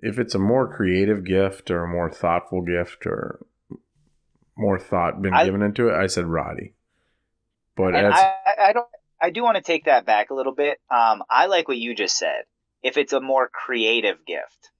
if 0.00 0.18
it's 0.18 0.34
a 0.34 0.38
more 0.40 0.72
creative 0.72 1.24
gift 1.24 1.70
or 1.70 1.84
a 1.84 1.88
more 1.88 2.10
thoughtful 2.10 2.62
gift 2.62 3.06
or 3.06 3.46
more 4.56 4.78
thought 4.78 5.20
been 5.22 5.34
I- 5.34 5.44
given 5.44 5.62
into 5.62 5.88
it, 5.88 5.94
I 5.94 6.06
said 6.06 6.26
Roddy. 6.26 6.74
But 7.76 7.94
as 7.94 8.12
I, 8.14 8.34
I- 8.58 8.72
don't. 8.72 8.86
I 9.24 9.30
do 9.30 9.44
want 9.44 9.56
to 9.56 9.62
take 9.62 9.84
that 9.84 10.04
back 10.04 10.30
a 10.30 10.34
little 10.34 10.52
bit. 10.54 10.78
Um, 10.90 11.22
I 11.30 11.46
like 11.46 11.68
what 11.68 11.76
you 11.78 11.94
just 11.94 12.18
said. 12.18 12.42
If 12.82 12.96
it's 12.96 13.12
a 13.12 13.20
more 13.20 13.48
creative 13.48 14.16
gift, 14.26 14.70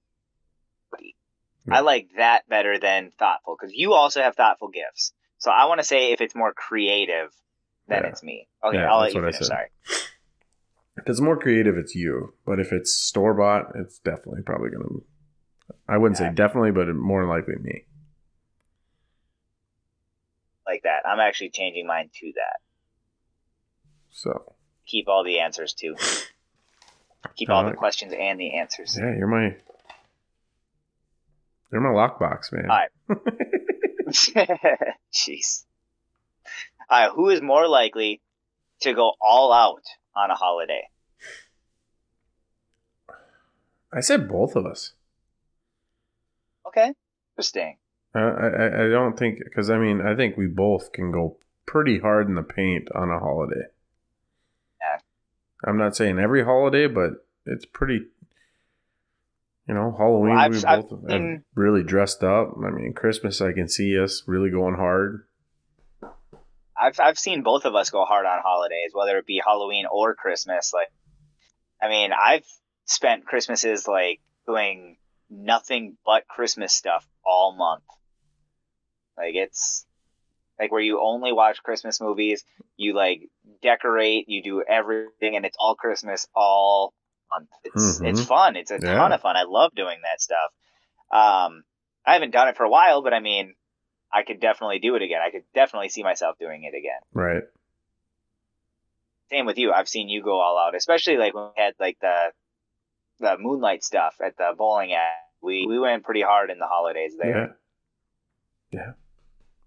I 1.71 1.81
like 1.81 2.09
that 2.17 2.49
better 2.49 2.77
than 2.81 3.13
thoughtful 3.21 3.57
because 3.57 3.73
you 3.73 3.93
also 3.95 4.21
have 4.21 4.35
thoughtful 4.35 4.69
gifts. 4.69 5.13
So 5.39 5.53
I 5.53 5.67
want 5.67 5.79
to 5.79 5.85
say 5.85 6.11
if 6.13 6.21
it's 6.21 6.35
more 6.35 6.53
creative, 6.53 7.31
then 7.87 8.03
Yeah. 8.03 8.09
it's 8.09 8.23
me. 8.25 8.49
Okay, 8.65 8.79
Yeah, 8.79 8.93
I'll 8.93 9.01
let 9.01 9.15
you 9.15 9.21
what 9.21 9.29
I 9.29 9.33
finish. 9.33 9.47
Sorry. 9.47 9.67
if 10.97 11.05
it's 11.07 11.21
more 11.21 11.37
creative, 11.39 11.77
it's 11.77 11.95
you. 11.95 12.35
But 12.45 12.59
if 12.59 12.73
it's 12.73 12.93
store 12.93 13.35
bought, 13.35 13.73
it's 13.77 14.01
definitely 14.01 14.43
probably 14.43 14.71
gonna. 14.71 14.89
I 15.89 15.99
wouldn't 15.99 16.19
Yeah. 16.21 16.31
say 16.31 16.35
definitely, 16.35 16.73
but 16.73 16.89
more 16.97 17.27
likely 17.27 17.55
me. 17.61 17.85
Like 20.67 20.83
that. 20.85 21.07
I'm 21.07 21.21
actually 21.21 21.51
changing 21.51 21.87
mine 21.87 22.11
to 22.21 22.33
that. 22.37 22.61
So 24.11 24.53
Keep 24.87 25.09
all 25.09 25.25
the 25.25 25.41
answers 25.41 25.75
too. 25.75 25.97
Keep 27.37 27.51
all 27.51 27.65
the 27.65 27.73
questions 27.73 28.13
and 28.19 28.39
the 28.39 28.59
answers. 28.59 28.99
yeah, 29.01 29.15
you're 29.17 29.27
my. 29.27 29.57
You're 31.71 31.81
my 31.81 31.89
lockbox, 31.89 32.53
man. 32.53 32.69
Alright. 32.69 32.91
Jeez. 35.13 35.65
All 36.91 37.01
right, 37.01 37.11
who 37.15 37.31
is 37.31 37.41
more 37.41 37.67
likely 37.67 38.21
to 38.81 38.93
go 38.93 39.13
all 39.21 39.53
out 39.53 39.85
on 40.15 40.31
a 40.31 40.35
holiday? 40.35 40.89
I 43.93 44.01
said 44.01 44.29
both 44.29 44.57
of 44.57 44.67
us. 44.67 44.93
Okay, 46.67 46.93
interesting. 47.35 47.79
I 48.15 48.21
I, 48.21 48.85
I 48.85 48.89
don't 48.89 49.19
think 49.19 49.39
because 49.45 49.71
I 49.71 49.79
mean 49.79 50.01
I 50.01 50.15
think 50.15 50.37
we 50.37 50.47
both 50.47 50.93
can 50.93 51.11
go 51.13 51.39
pretty 51.67 51.99
hard 51.99 52.29
in 52.29 52.35
the 52.35 52.43
paint 52.43 52.89
on 52.95 53.11
a 53.11 53.19
holiday. 53.19 53.67
Yeah. 54.81 54.99
I'm 55.65 55.79
not 55.79 55.97
saying 55.97 56.19
every 56.19 56.45
holiday, 56.45 56.87
but 56.87 57.27
it's 57.47 57.65
pretty. 57.65 58.07
You 59.69 59.75
know, 59.75 59.95
Halloween 59.97 60.35
Well, 60.35 60.51
we 60.51 60.57
both 60.57 60.65
I've 60.67 60.81
have 60.91 61.01
seen- 61.09 61.45
really 61.55 61.85
dressed 61.85 62.25
up. 62.25 62.55
I 62.67 62.71
mean, 62.71 62.93
Christmas 62.95 63.41
I 63.41 63.53
can 63.53 63.69
see 63.69 63.97
us 63.99 64.25
really 64.27 64.51
going 64.51 64.75
hard. 64.75 65.25
I've 66.77 66.99
I've 66.99 67.19
seen 67.19 67.43
both 67.43 67.65
of 67.65 67.75
us 67.77 67.91
go 67.91 68.05
hard 68.05 68.27
on 68.27 68.41
holidays, 68.43 68.91
whether 68.93 69.17
it 69.19 69.27
be 69.27 69.41
Halloween 69.45 69.87
or 69.91 70.15
Christmas. 70.17 70.73
Like, 70.75 70.89
I 71.81 71.89
mean, 71.89 72.11
I've 72.13 72.45
spent 72.87 73.25
Christmases 73.25 73.87
like 73.87 74.21
doing 74.47 74.97
nothing 75.31 75.97
but 76.05 76.27
Christmas 76.27 76.75
stuff 76.75 77.07
all 77.25 77.55
month. 77.57 77.85
Like 79.17 79.35
it's 79.35 79.85
like 80.59 80.71
where 80.73 80.81
you 80.81 81.01
only 81.01 81.33
watch 81.33 81.63
Christmas 81.63 82.01
movies, 82.01 82.45
you 82.77 82.95
like 82.95 83.29
decorate, 83.63 84.29
you 84.29 84.43
do 84.43 84.63
everything, 84.63 85.37
and 85.37 85.45
it's 85.45 85.57
all 85.59 85.75
Christmas 85.75 86.27
all 86.35 86.95
month. 87.33 87.51
It's 87.65 88.01
Mhm. 88.01 88.09
it's 88.09 88.25
fun. 88.25 88.57
It's 88.57 88.71
a 88.71 88.79
Yeah. 88.81 88.95
ton 88.95 89.13
of 89.13 89.21
fun. 89.21 89.37
I 89.37 89.43
love 89.45 89.75
doing 89.75 90.01
that 90.03 90.21
stuff. 90.21 90.53
Um, 91.11 91.65
I 92.05 92.15
haven't 92.15 92.31
done 92.31 92.49
it 92.49 92.57
for 92.57 92.65
a 92.65 92.71
while, 92.71 93.03
but 93.03 93.13
I 93.15 93.21
mean, 93.21 93.55
I 94.13 94.23
could 94.23 94.41
definitely 94.41 94.79
do 94.79 94.95
it 94.95 95.03
again. 95.03 95.21
I 95.23 95.31
could 95.31 95.45
definitely 95.55 95.89
see 95.89 96.03
myself 96.03 96.39
doing 96.39 96.65
it 96.65 96.75
again. 96.75 97.01
Right. 97.13 97.45
Same 99.31 99.47
with 99.47 99.57
you. 99.59 99.73
I've 99.73 99.89
seen 99.89 100.09
you 100.09 100.23
go 100.23 100.39
all 100.41 100.59
out, 100.59 100.75
especially 100.75 101.17
like 101.17 101.35
when 101.35 101.45
we 101.57 101.63
had 101.63 101.75
like 101.81 101.99
the 102.01 102.33
the 103.19 103.37
moonlight 103.39 103.85
stuff 103.85 104.17
at 104.25 104.37
the 104.37 104.53
bowling 104.57 104.93
alley. 104.93 105.09
We 105.41 105.67
we 105.67 105.79
went 105.79 106.05
pretty 106.05 106.23
hard 106.23 106.51
in 106.51 106.59
the 106.59 106.67
holidays 106.67 107.15
there. 107.19 107.57
Yeah. 108.71 108.79
Yeah. 108.81 108.93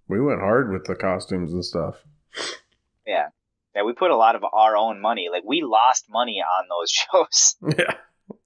We 0.07 0.21
went 0.21 0.39
hard 0.39 0.71
with 0.71 0.85
the 0.85 0.95
costumes 0.95 1.51
and 1.53 1.63
stuff. 1.65 2.03
Yeah. 3.05 3.29
Yeah, 3.75 3.83
we 3.83 3.93
put 3.93 4.11
a 4.11 4.15
lot 4.15 4.35
of 4.35 4.43
our 4.51 4.77
own 4.77 5.01
money. 5.01 5.27
Like 5.31 5.43
we 5.45 5.61
lost 5.61 6.05
money 6.09 6.41
on 6.41 6.65
those 6.69 6.91
shows. 6.91 7.55
Yeah. 7.77 7.95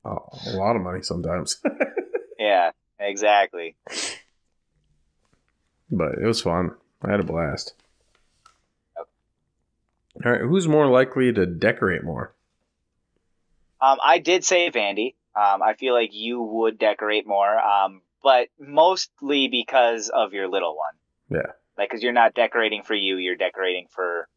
Oh, 0.04 0.28
a 0.48 0.58
lot 0.58 0.76
of 0.76 0.82
money 0.82 1.02
sometimes. 1.04 1.62
yeah, 2.40 2.72
exactly. 3.00 3.76
but 5.92 6.14
it 6.22 6.26
was 6.26 6.42
fun. 6.42 6.72
I 7.02 7.12
had 7.12 7.20
a 7.20 7.24
blast. 7.24 7.74
All 8.98 10.32
right, 10.32 10.42
who's 10.42 10.68
more 10.68 10.88
likely 10.88 11.32
to 11.32 11.46
decorate 11.46 12.04
more? 12.04 12.34
Um, 13.80 14.00
I 14.04 14.18
did 14.18 14.44
say 14.44 14.70
Vandy. 14.70 15.16
Um, 15.34 15.62
I 15.62 15.76
feel 15.76 15.94
like 15.94 16.10
you 16.14 16.42
would 16.42 16.78
decorate 16.78 17.26
more, 17.26 17.58
um, 17.58 18.02
but 18.22 18.50
mostly 18.60 19.48
because 19.48 20.10
of 20.10 20.34
your 20.34 20.50
little 20.50 20.76
one. 20.76 20.94
Yeah. 21.30 21.52
Like, 21.78 21.90
because 21.90 22.04
you're 22.04 22.14
not 22.14 22.34
decorating 22.34 22.84
for 22.84 22.94
you, 22.96 23.18
you're 23.18 23.36
decorating 23.36 23.88
for 23.90 24.28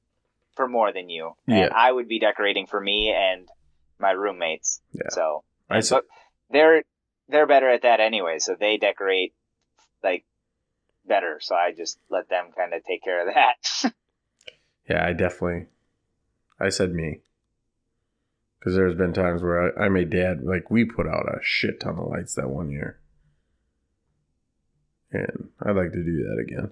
for 0.54 0.68
more 0.68 0.92
than 0.92 1.08
you. 1.08 1.32
And 1.46 1.58
Yeah. 1.58 1.68
I 1.74 1.90
would 1.90 2.08
be 2.08 2.18
decorating 2.18 2.66
for 2.66 2.80
me 2.80 3.14
and 3.16 3.48
my 3.98 4.10
roommates. 4.10 4.80
Yeah. 4.92 5.08
So, 5.10 5.44
I 5.70 5.80
but 5.88 6.04
they're 6.50 6.82
they're 7.28 7.46
better 7.46 7.70
at 7.70 7.82
that 7.82 8.00
anyway. 8.00 8.38
So 8.38 8.54
they 8.58 8.76
decorate 8.76 9.32
like 10.04 10.24
better. 11.06 11.38
So 11.40 11.54
I 11.54 11.72
just 11.72 11.98
let 12.10 12.28
them 12.28 12.50
kind 12.56 12.74
of 12.74 12.84
take 12.84 13.02
care 13.02 13.26
of 13.26 13.34
that. 13.34 13.92
yeah, 14.88 15.04
I 15.06 15.12
definitely. 15.12 15.66
I 16.60 16.68
said 16.68 16.92
me. 16.92 17.20
Because 18.58 18.76
there's 18.76 18.94
been 18.94 19.12
times 19.12 19.42
where 19.42 19.76
I, 19.76 19.86
I 19.86 19.88
made 19.88 20.10
dad, 20.10 20.44
like, 20.44 20.70
we 20.70 20.84
put 20.84 21.08
out 21.08 21.26
a 21.26 21.40
shit 21.42 21.80
ton 21.80 21.98
of 21.98 22.06
lights 22.06 22.34
that 22.36 22.48
one 22.48 22.70
year. 22.70 23.00
And 25.10 25.48
I'd 25.60 25.74
like 25.74 25.90
to 25.90 26.04
do 26.04 26.16
that 26.22 26.40
again. 26.40 26.70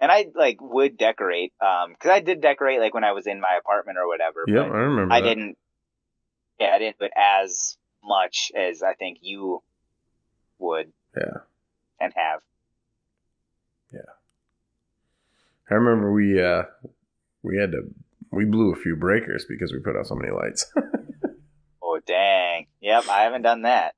And 0.00 0.10
I 0.10 0.26
like 0.34 0.58
would 0.60 0.96
decorate 0.96 1.52
um 1.60 1.90
because 1.92 2.10
I 2.10 2.20
did 2.20 2.40
decorate 2.40 2.80
like 2.80 2.94
when 2.94 3.04
I 3.04 3.12
was 3.12 3.26
in 3.26 3.40
my 3.40 3.58
apartment 3.58 3.98
or 3.98 4.06
whatever. 4.08 4.44
Yeah, 4.48 4.62
I 4.62 4.66
remember. 4.66 5.12
I 5.14 5.20
that. 5.20 5.26
didn't. 5.28 5.58
Yeah, 6.58 6.70
I 6.74 6.78
didn't 6.78 6.96
it 7.00 7.12
as 7.16 7.76
much 8.04 8.50
as 8.54 8.82
I 8.82 8.94
think 8.94 9.18
you 9.22 9.62
would 10.58 10.92
Yeah. 11.16 11.38
and 12.00 12.12
have. 12.16 12.40
Yeah. 13.92 14.00
I 15.70 15.74
remember 15.74 16.12
we 16.12 16.42
uh 16.42 16.64
we 17.42 17.56
had 17.58 17.72
to 17.72 17.82
we 18.30 18.44
blew 18.44 18.72
a 18.72 18.76
few 18.76 18.96
breakers 18.96 19.44
because 19.48 19.72
we 19.72 19.78
put 19.80 19.96
out 19.96 20.06
so 20.06 20.14
many 20.14 20.32
lights. 20.32 20.66
Oh 21.82 21.98
dang! 22.06 22.66
Yep, 22.80 23.08
I 23.08 23.22
haven't 23.22 23.42
done 23.42 23.62
that. 23.62 23.94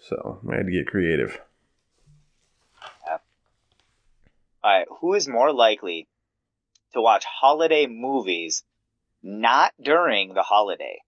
so 0.00 0.40
I 0.50 0.56
had 0.56 0.66
to 0.66 0.72
get 0.72 0.88
creative. 0.88 1.38
All 3.08 3.20
right, 4.66 4.86
who 5.00 5.14
is 5.14 5.28
more 5.28 5.52
likely 5.52 6.08
to 6.94 7.00
watch 7.00 7.24
holiday 7.24 7.86
movies 7.86 8.64
not 9.22 9.72
during 9.80 10.34
the 10.34 10.42
holiday? 10.42 10.98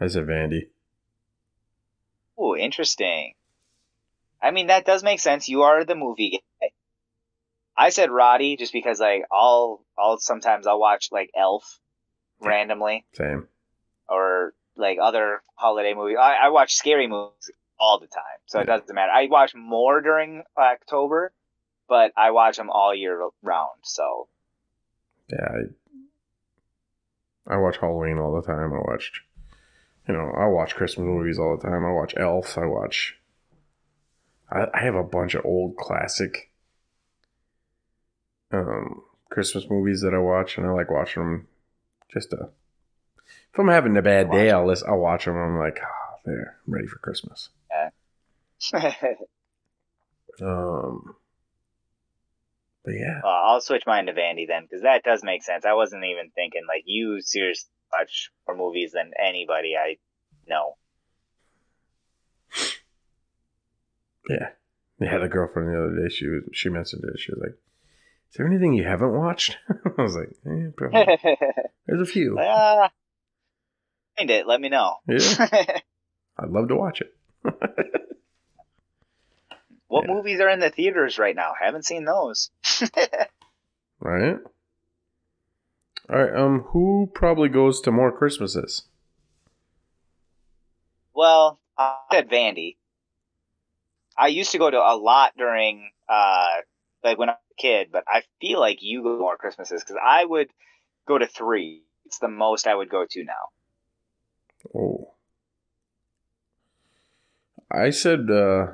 I 0.00 0.08
said 0.08 0.26
Vandy. 0.26 0.68
Oh, 2.38 2.56
interesting. 2.56 3.34
I 4.42 4.50
mean, 4.50 4.66
that 4.66 4.84
does 4.84 5.02
make 5.02 5.20
sense. 5.20 5.48
You 5.48 5.62
are 5.62 5.84
the 5.84 5.94
movie 5.94 6.42
guy. 6.60 6.68
I 7.76 7.90
said 7.90 8.10
Roddy 8.10 8.56
just 8.56 8.72
because 8.72 9.00
like 9.00 9.24
I'll 9.30 9.84
I'll 9.98 10.18
sometimes 10.18 10.66
I'll 10.66 10.80
watch 10.80 11.08
like 11.12 11.30
Elf 11.36 11.78
randomly 12.40 13.04
Same. 13.12 13.48
or 14.08 14.54
like 14.76 14.98
other 15.00 15.42
holiday 15.54 15.94
movies. 15.94 16.16
I, 16.20 16.36
I 16.44 16.48
watch 16.50 16.74
scary 16.74 17.06
movies 17.06 17.50
all 17.78 17.98
the 18.00 18.06
time, 18.06 18.40
so 18.46 18.60
it 18.60 18.66
doesn't 18.66 18.94
matter. 18.94 19.12
I 19.12 19.26
watch 19.26 19.54
more 19.54 20.00
during 20.00 20.42
October, 20.56 21.32
but 21.88 22.12
I 22.16 22.30
watch 22.30 22.56
them 22.56 22.70
all 22.70 22.94
year 22.94 23.28
round. 23.42 23.78
So 23.82 24.28
Yeah, 25.30 25.48
I, 27.48 27.54
I 27.54 27.56
watch 27.58 27.78
Halloween 27.78 28.18
all 28.18 28.34
the 28.34 28.46
time. 28.46 28.72
I 28.72 28.78
watched, 28.78 29.20
you 30.08 30.14
know, 30.14 30.32
I 30.36 30.46
watch 30.46 30.74
Christmas 30.74 31.04
movies 31.04 31.38
all 31.38 31.56
the 31.56 31.62
time. 31.62 31.84
I 31.84 31.92
watch 31.92 32.14
Elf. 32.16 32.58
I 32.58 32.66
watch. 32.66 33.16
I, 34.50 34.66
I 34.74 34.82
have 34.84 34.94
a 34.94 35.02
bunch 35.02 35.34
of 35.34 35.44
old 35.44 35.76
classic 35.76 36.50
um, 38.52 39.02
Christmas 39.30 39.68
movies 39.68 40.00
that 40.02 40.14
I 40.14 40.18
watch, 40.18 40.56
and 40.56 40.66
I 40.66 40.70
like 40.70 40.90
watching 40.90 41.22
them. 41.22 41.48
Just 42.12 42.30
to, 42.30 42.50
if 43.52 43.58
I'm 43.58 43.68
having 43.68 43.96
a 43.96 44.02
bad 44.02 44.30
day, 44.30 44.50
I'll 44.50 44.66
listen, 44.66 44.88
I'll 44.88 44.98
watch 44.98 45.24
them. 45.24 45.36
I'm 45.36 45.58
like, 45.58 45.80
oh, 45.82 46.14
there, 46.24 46.58
I'm 46.66 46.72
ready 46.72 46.86
for 46.86 46.98
Christmas. 46.98 47.48
Um, 50.40 51.16
but 52.86 52.94
yeah, 52.94 53.20
Well, 53.22 53.32
I'll 53.44 53.60
switch 53.60 53.82
mine 53.86 54.06
to 54.06 54.12
Vandy 54.14 54.46
then, 54.46 54.62
because 54.62 54.82
that 54.82 55.02
does 55.02 55.22
make 55.22 55.42
sense. 55.42 55.66
I 55.66 55.74
wasn't 55.74 56.04
even 56.04 56.30
thinking 56.34 56.62
like 56.66 56.84
you 56.86 57.20
seriously 57.20 57.68
watch 57.92 58.30
more 58.46 58.56
movies 58.56 58.92
than 58.92 59.10
anybody 59.22 59.74
I 59.76 59.96
know. 60.48 60.76
yeah, 64.30 64.50
I 65.00 65.04
had 65.04 65.22
a 65.22 65.28
girlfriend 65.28 65.68
the 65.68 65.78
other 65.84 66.02
day, 66.08 66.08
she 66.14 66.26
was, 66.28 66.42
she 66.52 66.68
mentioned 66.68 67.04
it. 67.04 67.18
She 67.18 67.32
was 67.32 67.40
like, 67.42 67.58
"Is 68.30 68.36
there 68.36 68.46
anything 68.46 68.72
you 68.74 68.84
haven't 68.84 69.12
watched?" 69.12 69.56
I 69.98 70.02
was 70.02 70.16
like, 70.16 70.30
eh, 70.46 70.70
probably. 70.76 71.18
"There's 71.86 72.00
a 72.08 72.10
few." 72.10 72.36
Ah, 72.40 72.90
find 74.16 74.30
it. 74.30 74.46
Let 74.46 74.60
me 74.60 74.68
know. 74.68 74.94
Yeah, 75.08 75.18
I'd 76.38 76.48
love 76.50 76.68
to 76.68 76.76
watch 76.76 77.02
it. 77.02 77.12
What 79.88 80.06
Yeah. 80.06 80.14
movies 80.14 80.40
are 80.40 80.48
in 80.48 80.60
the 80.60 80.70
theaters 80.70 81.18
right 81.18 81.36
now? 81.36 81.52
Haven't 81.60 81.84
seen 81.84 82.04
those. 82.04 82.50
Right. 84.00 84.36
All 86.10 86.16
right. 86.22 86.34
Um, 86.34 86.60
who 86.68 87.10
probably 87.14 87.48
goes 87.48 87.80
to 87.82 87.90
more 87.90 88.12
Christmases? 88.12 88.82
Well, 91.14 91.58
I 91.78 91.96
said 92.12 92.28
Vandy. 92.28 92.76
I 94.18 94.28
used 94.28 94.52
to 94.52 94.58
go 94.58 94.70
to 94.70 94.78
a 94.78 94.96
lot 94.96 95.32
during, 95.36 95.90
uh, 96.08 96.48
like 97.02 97.18
when 97.18 97.28
I 97.28 97.32
was 97.32 97.38
a 97.58 97.60
kid, 97.60 97.88
but 97.92 98.04
I 98.06 98.22
feel 98.40 98.60
like 98.60 98.78
you 98.82 99.02
go 99.02 99.18
more 99.18 99.36
Christmases 99.36 99.82
because 99.82 99.96
I 100.02 100.24
would 100.24 100.48
go 101.06 101.18
to 101.18 101.26
three. 101.26 101.82
It's 102.04 102.18
the 102.18 102.28
most 102.28 102.66
I 102.66 102.74
would 102.74 102.88
go 102.90 103.04
to 103.08 103.24
now. 103.24 103.50
Oh, 104.74 105.14
I 107.70 107.90
said. 107.90 108.30
uh 108.30 108.66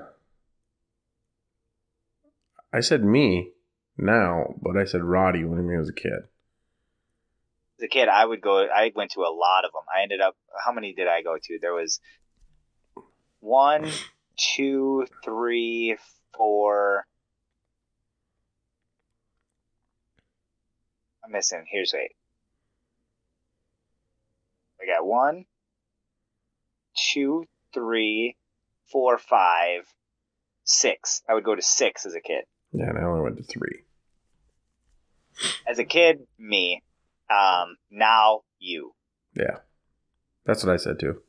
I 2.73 2.81
said 2.81 3.05
me 3.05 3.51
now, 3.99 4.55
but 4.61 4.77
I 4.77 4.85
said 4.85 5.05
Roddy 5.05 5.45
when 5.45 5.59
he 5.69 5.77
was 5.77 5.91
a 5.91 5.93
kid. 5.93 6.29
As 7.79 7.85
a 7.85 7.89
kid, 7.89 8.09
I 8.09 8.25
would 8.25 8.41
go. 8.41 8.67
I 8.67 8.93
went 8.95 9.11
to 9.13 9.21
a 9.21 9.33
lot 9.33 9.65
of 9.65 9.73
them. 9.73 9.83
I 9.95 10.03
ended 10.03 10.21
up. 10.21 10.37
How 10.65 10.73
many 10.73 10.95
did 10.95 11.09
I 11.09 11.23
go 11.23 11.37
to? 11.43 11.59
There 11.61 11.75
was 11.75 12.01
one, 13.41 13.91
two, 14.37 15.07
three, 15.25 15.97
four. 16.37 17.07
I'm 21.25 21.33
missing. 21.33 21.65
Here's 21.71 21.93
eight. 21.95 22.17
I 24.81 24.87
got 24.87 25.07
one, 25.07 25.45
two, 27.13 27.45
three, 27.73 28.37
four, 28.91 29.19
five, 29.19 29.87
six. 30.65 31.23
I 31.29 31.35
would 31.35 31.45
go 31.45 31.55
to 31.55 31.63
six 31.63 32.07
as 32.07 32.15
a 32.15 32.21
kid. 32.21 32.45
Yeah, 32.73 32.89
and 32.89 32.99
I 32.99 33.03
only 33.03 33.21
went 33.21 33.37
to 33.37 33.43
three. 33.43 33.83
As 35.67 35.79
a 35.79 35.85
kid, 35.85 36.27
me. 36.39 36.83
Um, 37.31 37.77
now 37.91 38.43
you. 38.59 38.95
Yeah. 39.35 39.59
That's 40.45 40.65
what 40.65 40.73
I 40.73 40.77
said 40.77 40.99
too. 40.99 41.23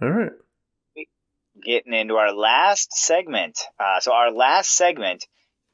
All 0.00 0.10
right. 0.10 0.32
Getting 1.64 1.94
into 1.94 2.14
our 2.14 2.32
last 2.32 2.92
segment. 2.92 3.58
Uh, 3.80 4.00
so 4.00 4.12
our 4.12 4.30
last 4.30 4.70
segment 4.70 5.26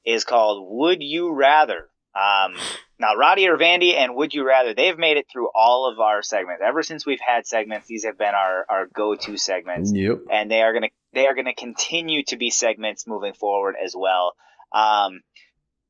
is 0.05 0.25
called 0.25 0.67
"Would 0.71 1.03
You 1.03 1.33
Rather." 1.35 1.89
Um, 2.15 2.55
now, 2.99 3.17
Roddy 3.17 3.49
or 3.49 3.57
Vandy 3.57 3.95
and 3.95 4.15
Would 4.15 4.35
You 4.35 4.47
Rather, 4.47 4.75
they've 4.75 4.99
made 4.99 5.17
it 5.17 5.27
through 5.33 5.49
all 5.55 5.91
of 5.91 5.99
our 5.99 6.23
segments. 6.23 6.63
Ever 6.65 6.83
since 6.83 7.07
we've 7.07 7.21
had 7.21 7.47
segments, 7.47 7.87
these 7.87 8.05
have 8.05 8.19
been 8.19 8.35
our, 8.35 8.67
our 8.69 8.87
go-to 8.87 9.37
segments. 9.37 9.93
Yep. 9.93 10.21
and 10.31 10.51
they 10.51 10.63
are 10.63 10.73
gonna 10.73 10.91
they 11.15 11.27
are 11.27 11.35
gonna 11.35 11.55
continue 11.55 12.23
to 12.25 12.37
be 12.37 12.51
segments 12.51 13.07
moving 13.07 13.33
forward 13.33 13.77
as 13.83 13.95
well. 13.97 14.35
Um, 14.73 15.21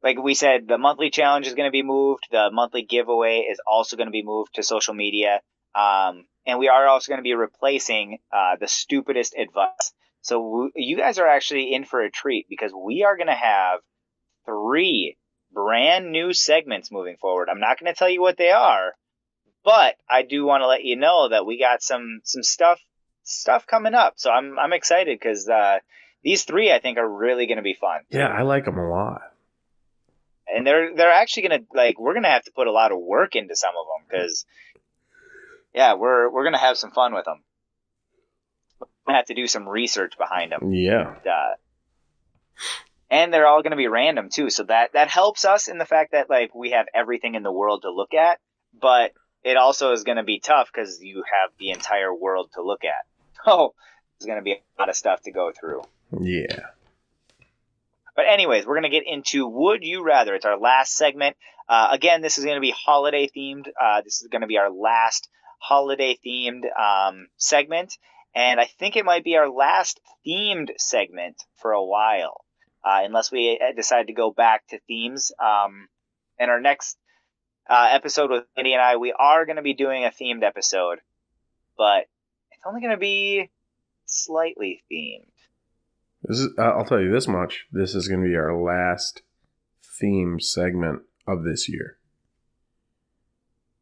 like 0.03 0.21
we 0.23 0.35
said, 0.35 0.67
the 0.67 0.79
monthly 0.79 1.11
challenge 1.11 1.47
is 1.47 1.55
going 1.55 1.69
to 1.69 1.73
be 1.73 1.83
moved. 1.85 2.27
The 2.31 2.51
monthly 2.53 2.83
giveaway 2.83 3.47
is 3.51 3.61
also 3.67 3.97
going 3.97 4.09
to 4.09 4.13
be 4.13 4.25
moved 4.25 4.55
to 4.55 4.63
social 4.63 4.95
media. 4.95 5.41
Um, 5.77 6.27
and 6.45 6.59
we 6.59 6.69
are 6.69 6.89
also 6.89 7.11
going 7.11 7.21
to 7.21 7.23
be 7.23 7.35
replacing 7.35 8.19
uh, 8.33 8.57
the 8.59 8.67
stupidest 8.67 9.35
advice. 9.37 9.93
So 10.23 10.43
w- 10.43 10.73
you 10.75 10.97
guys 10.97 11.19
are 11.19 11.29
actually 11.29 11.73
in 11.73 11.85
for 11.85 12.01
a 12.01 12.11
treat 12.11 12.47
because 12.49 12.73
we 12.75 13.05
are 13.05 13.17
going 13.17 13.29
to 13.29 13.35
have 13.35 13.79
three 14.45 15.17
brand 15.53 16.11
new 16.13 16.33
segments 16.33 16.91
moving 16.91 17.17
forward. 17.17 17.49
I'm 17.51 17.61
not 17.61 17.79
going 17.79 17.93
to 17.93 17.99
tell 17.99 18.09
you 18.09 18.21
what 18.21 18.37
they 18.37 18.51
are, 18.51 18.93
but 19.65 19.97
I 20.09 20.23
do 20.23 20.45
want 20.45 20.63
to 20.63 20.67
let 20.67 20.85
you 20.85 20.97
know 20.97 21.29
that 21.29 21.47
we 21.47 21.59
got 21.59 21.83
some 21.83 22.21
some 22.25 22.43
stuff 22.43 22.81
stuff 23.23 23.67
coming 23.67 23.95
up. 23.95 24.15
So 24.17 24.31
I'm 24.31 24.59
I'm 24.59 24.73
excited 24.73 25.19
because 25.19 25.49
uh, 25.49 25.79
these 26.23 26.45
three 26.45 26.73
I 26.73 26.79
think 26.81 26.99
are 26.99 27.09
really 27.09 27.47
going 27.47 27.57
to 27.59 27.63
be 27.63 27.75
fun. 27.75 28.01
Yeah, 28.11 28.29
I 28.29 28.43
like 28.43 28.65
them 28.65 28.79
a 28.79 28.89
lot. 28.89 29.23
and 30.49 30.67
they're 30.67 30.95
they're 30.95 31.13
actually 31.13 31.45
gonna 31.49 31.63
like 31.75 31.99
we're 32.01 32.15
gonna 32.15 32.29
have 32.31 32.45
to 32.45 32.53
put 32.53 32.67
a 32.67 32.73
lot 32.73 32.93
of 32.93 32.99
work 32.99 33.37
into 33.37 33.55
some 33.57 33.75
of 33.79 33.87
them 33.87 34.07
because 34.09 34.45
yeah 35.75 35.95
we're 35.95 36.29
we're 36.31 36.45
gonna 36.45 36.59
have 36.59 36.77
some 36.77 36.91
fun 36.91 37.15
with 37.15 37.25
them 37.25 37.43
we're 38.81 38.89
gonna 39.07 39.19
have 39.19 39.27
to 39.27 39.35
do 39.35 39.47
some 39.47 39.69
research 39.69 40.19
behind 40.19 40.51
them 40.53 40.73
Yeah. 40.73 41.15
uh, 41.25 41.55
and 43.13 43.33
they're 43.33 43.47
all 43.47 43.63
gonna 43.63 43.77
be 43.77 43.87
random 43.87 44.29
too 44.29 44.51
so 44.51 44.65
that 44.65 44.95
that 44.95 45.09
helps 45.09 45.45
us 45.45 45.69
in 45.69 45.79
the 45.79 45.85
fact 45.85 46.11
that 46.13 46.29
like 46.29 46.53
we 46.55 46.71
have 46.71 46.87
everything 46.93 47.37
in 47.37 47.45
the 47.45 47.53
world 47.53 47.83
to 47.83 47.91
look 47.93 48.15
at 48.15 48.41
but 48.81 49.13
it 49.45 49.57
also 49.57 49.93
is 49.93 50.03
gonna 50.03 50.25
be 50.25 50.41
tough 50.41 50.69
because 50.73 51.01
you 51.01 51.17
have 51.17 51.51
the 51.61 51.71
entire 51.71 52.13
world 52.13 52.51
to 52.55 52.63
look 52.63 52.85
at 52.85 53.05
oh 53.47 53.75
there's 54.19 54.27
gonna 54.27 54.43
be 54.43 54.53
a 54.53 54.63
lot 54.81 54.89
of 54.89 54.97
stuff 54.97 55.23
to 55.23 55.31
go 55.31 55.53
through 55.53 55.83
Yeah. 56.19 56.67
But 58.15 58.27
anyways, 58.29 58.67
we're 58.67 58.75
gonna 58.75 58.91
get 58.91 59.07
into 59.07 59.47
Would 59.47 59.83
You 59.83 60.05
Rather. 60.05 60.35
It's 60.35 60.45
our 60.45 60.59
last 60.59 60.95
segment. 60.97 61.37
Uh, 61.69 61.89
again, 61.91 62.21
this 62.21 62.37
is 62.37 62.45
gonna 62.45 62.61
be 62.61 62.75
holiday 62.77 63.29
themed. 63.35 63.69
Uh, 63.81 64.03
this 64.03 64.21
is 64.21 64.29
gonna 64.29 64.47
be 64.47 64.59
our 64.59 64.71
last 64.71 65.29
holiday 65.59 66.19
themed 66.25 66.65
um, 66.79 67.29
segment, 67.39 67.97
and 68.35 68.61
I 68.61 68.67
think 68.67 68.97
it 68.97 69.05
might 69.07 69.25
be 69.25 69.37
our 69.37 69.49
last 69.49 70.01
themed 70.27 70.71
segment 70.77 71.43
for 71.57 71.73
a 71.73 71.83
while, 71.83 72.45
uh, 72.85 73.01
unless 73.05 73.31
we 73.31 73.61
uh, 73.61 73.73
decide 73.75 74.09
to 74.09 74.13
go 74.13 74.31
back 74.31 74.67
to 74.69 74.79
themes. 74.87 75.33
Um, 75.39 75.89
in 76.39 76.51
our 76.51 76.61
next 76.61 76.97
uh, 77.69 77.89
episode 77.93 78.31
with 78.31 78.45
Andy 78.57 78.73
and 78.73 78.83
I, 78.83 78.97
we 78.97 79.13
are 79.17 79.47
gonna 79.47 79.63
be 79.63 79.75
doing 79.75 80.05
a 80.05 80.11
themed 80.11 80.43
episode, 80.43 80.99
but 81.77 82.07
it's 82.51 82.63
only 82.67 82.81
gonna 82.81 82.97
be 82.97 83.51
slightly 84.07 84.83
themed. 84.91 85.27
This 86.23 86.39
is. 86.39 86.49
Uh, 86.57 86.63
I'll 86.63 86.85
tell 86.85 87.01
you 87.01 87.13
this 87.13 87.27
much. 87.27 87.67
This 87.73 87.95
is 87.95 88.09
going 88.09 88.23
to 88.23 88.29
be 88.29 88.37
our 88.37 88.57
last 88.57 89.23
theme 90.01 90.39
segment 90.39 91.03
of 91.27 91.43
this 91.43 91.69
year. 91.69 91.99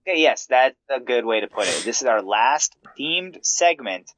Okay, 0.06 0.20
yes, 0.20 0.46
that's 0.46 0.76
a 0.88 1.00
good 1.00 1.26
way 1.26 1.40
to 1.40 1.48
put 1.48 1.68
it. 1.68 1.84
This 1.84 2.00
is 2.00 2.06
our 2.06 2.22
last 2.22 2.76
themed 2.98 3.44
segment 3.44 4.10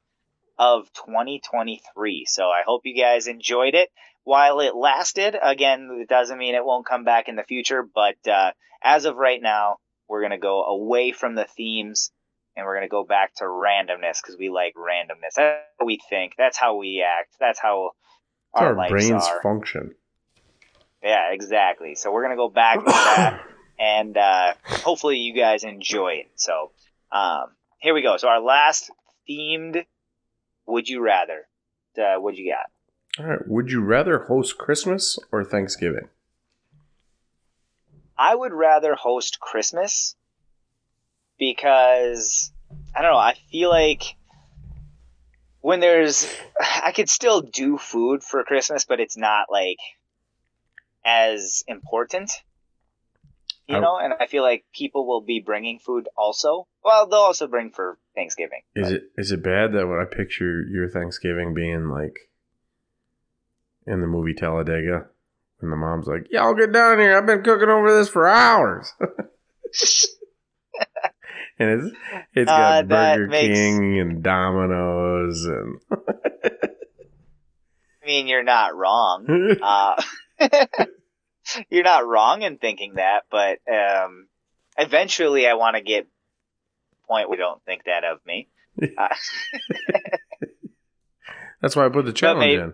of 0.57 0.91
2023. 0.93 2.25
So 2.25 2.45
I 2.45 2.61
hope 2.65 2.81
you 2.85 2.99
guys 2.99 3.27
enjoyed 3.27 3.73
it 3.73 3.89
while 4.23 4.59
it 4.59 4.75
lasted. 4.75 5.35
Again, 5.41 5.99
it 6.01 6.09
doesn't 6.09 6.37
mean 6.37 6.55
it 6.55 6.65
won't 6.65 6.85
come 6.85 7.03
back 7.03 7.27
in 7.27 7.35
the 7.35 7.43
future, 7.43 7.83
but 7.83 8.15
uh, 8.27 8.51
as 8.83 9.05
of 9.05 9.15
right 9.15 9.41
now, 9.41 9.77
we're 10.07 10.21
going 10.21 10.31
to 10.31 10.37
go 10.37 10.63
away 10.63 11.11
from 11.11 11.35
the 11.35 11.45
themes 11.45 12.11
and 12.55 12.65
we're 12.65 12.75
going 12.75 12.87
to 12.87 12.91
go 12.91 13.03
back 13.03 13.33
to 13.35 13.45
randomness 13.45 14.21
because 14.21 14.35
we 14.37 14.49
like 14.49 14.75
randomness. 14.75 15.35
That's 15.35 15.63
how 15.79 15.85
we 15.85 15.99
think. 16.09 16.33
That's 16.37 16.57
how 16.57 16.77
we 16.77 17.03
act. 17.07 17.35
That's 17.39 17.59
how 17.59 17.91
That's 18.53 18.63
our, 18.63 18.79
our 18.79 18.89
brains 18.89 19.11
are. 19.23 19.41
function. 19.41 19.95
Yeah, 21.01 21.31
exactly. 21.31 21.95
So 21.95 22.11
we're 22.11 22.21
going 22.21 22.31
to 22.31 22.37
go 22.37 22.49
back 22.49 22.79
to 22.79 22.85
that 22.85 23.41
and 23.79 24.17
uh, 24.17 24.53
hopefully 24.65 25.17
you 25.17 25.33
guys 25.33 25.63
enjoy 25.63 26.23
it. 26.25 26.31
So 26.35 26.71
um, 27.11 27.47
here 27.79 27.93
we 27.93 28.01
go. 28.01 28.17
So 28.17 28.27
our 28.27 28.39
last 28.41 28.91
themed 29.29 29.85
"Would 30.67 30.87
you 30.87 31.01
rather"? 31.01 31.47
Uh, 31.97 32.15
what 32.19 32.35
you 32.35 32.51
got? 32.51 32.71
All 33.19 33.25
right. 33.25 33.47
Would 33.47 33.71
you 33.71 33.81
rather 33.81 34.19
host 34.19 34.57
Christmas 34.57 35.19
or 35.31 35.43
Thanksgiving? 35.43 36.09
I 38.17 38.33
would 38.33 38.53
rather 38.53 38.95
host 38.95 39.39
Christmas 39.39 40.15
because 41.37 42.51
I 42.95 43.01
don't 43.01 43.11
know. 43.11 43.17
I 43.17 43.35
feel 43.51 43.69
like 43.69 44.03
when 45.61 45.79
there's, 45.79 46.27
I 46.83 46.91
could 46.91 47.09
still 47.09 47.41
do 47.41 47.77
food 47.77 48.23
for 48.23 48.43
Christmas, 48.43 48.85
but 48.85 48.99
it's 48.99 49.17
not 49.17 49.47
like 49.51 49.77
as 51.05 51.63
important. 51.67 52.31
You 53.67 53.77
I- 53.77 53.79
know, 53.79 53.97
and 53.97 54.13
I 54.19 54.27
feel 54.27 54.43
like 54.43 54.65
people 54.73 55.07
will 55.07 55.21
be 55.21 55.39
bringing 55.39 55.79
food 55.79 56.07
also. 56.17 56.67
Well, 56.83 57.07
they'll 57.07 57.19
also 57.19 57.47
bring 57.47 57.71
for 57.71 57.97
Thanksgiving. 58.15 58.61
Is 58.75 58.91
it 58.91 59.03
is 59.17 59.31
it 59.31 59.41
bad 59.43 59.71
that 59.73 59.87
when 59.87 59.99
I 59.99 60.05
picture 60.05 60.63
your 60.69 60.89
Thanksgiving 60.89 61.53
being 61.53 61.87
like 61.89 62.29
in 63.87 64.01
the 64.01 64.07
movie 64.07 64.33
Talladega, 64.33 65.07
And 65.61 65.71
the 65.71 65.75
mom's 65.75 66.07
like, 66.07 66.27
"Y'all 66.31 66.53
get 66.53 66.71
down 66.71 66.99
here! 66.99 67.17
I've 67.17 67.25
been 67.25 67.43
cooking 67.43 67.69
over 67.69 67.93
this 67.95 68.09
for 68.09 68.27
hours," 68.27 68.91
and 71.59 71.69
it's 71.69 71.95
it's 72.33 72.51
Uh, 72.51 72.57
got 72.57 72.87
that 72.89 73.17
Burger 73.17 73.27
makes- 73.27 73.57
King 73.59 73.99
and 73.99 74.23
Domino's 74.23 75.45
and 75.45 75.79
I 78.03 78.05
mean, 78.05 78.27
you're 78.27 78.43
not 78.43 78.75
wrong. 78.75 79.55
Uh, 79.61 80.01
you're 81.69 81.83
not 81.85 82.05
wrong 82.05 82.41
in 82.41 82.57
thinking 82.57 82.95
that, 82.95 83.21
but 83.31 83.59
um, 83.71 84.27
eventually 84.77 85.47
I 85.47 85.53
want 85.53 85.77
to 85.77 85.81
get 85.81 86.07
point 87.07 87.29
we 87.29 87.37
don't 87.37 87.63
think 87.63 87.83
that 87.85 88.03
of 88.03 88.19
me. 88.25 88.49
Uh, 88.81 89.07
that's 91.61 91.75
why 91.77 91.85
I 91.85 91.89
put 91.89 92.03
the 92.05 92.11
challenge 92.13 92.39
maybe- 92.39 92.61
in. 92.61 92.73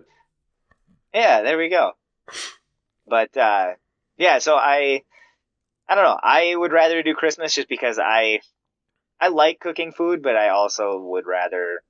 Yeah, 1.14 1.42
there 1.42 1.58
we 1.58 1.68
go. 1.68 1.92
But 3.06 3.36
uh, 3.36 3.74
yeah, 4.16 4.38
so 4.38 4.54
I 4.54 5.02
I 5.88 5.94
don't 5.94 6.04
know. 6.04 6.18
I 6.22 6.54
would 6.54 6.72
rather 6.72 7.02
do 7.02 7.14
Christmas 7.14 7.54
just 7.54 7.68
because 7.68 7.98
I 7.98 8.40
I 9.20 9.28
like 9.28 9.60
cooking 9.60 9.92
food, 9.92 10.22
but 10.22 10.36
I 10.36 10.50
also 10.50 10.98
would 10.98 11.26
rather 11.26 11.82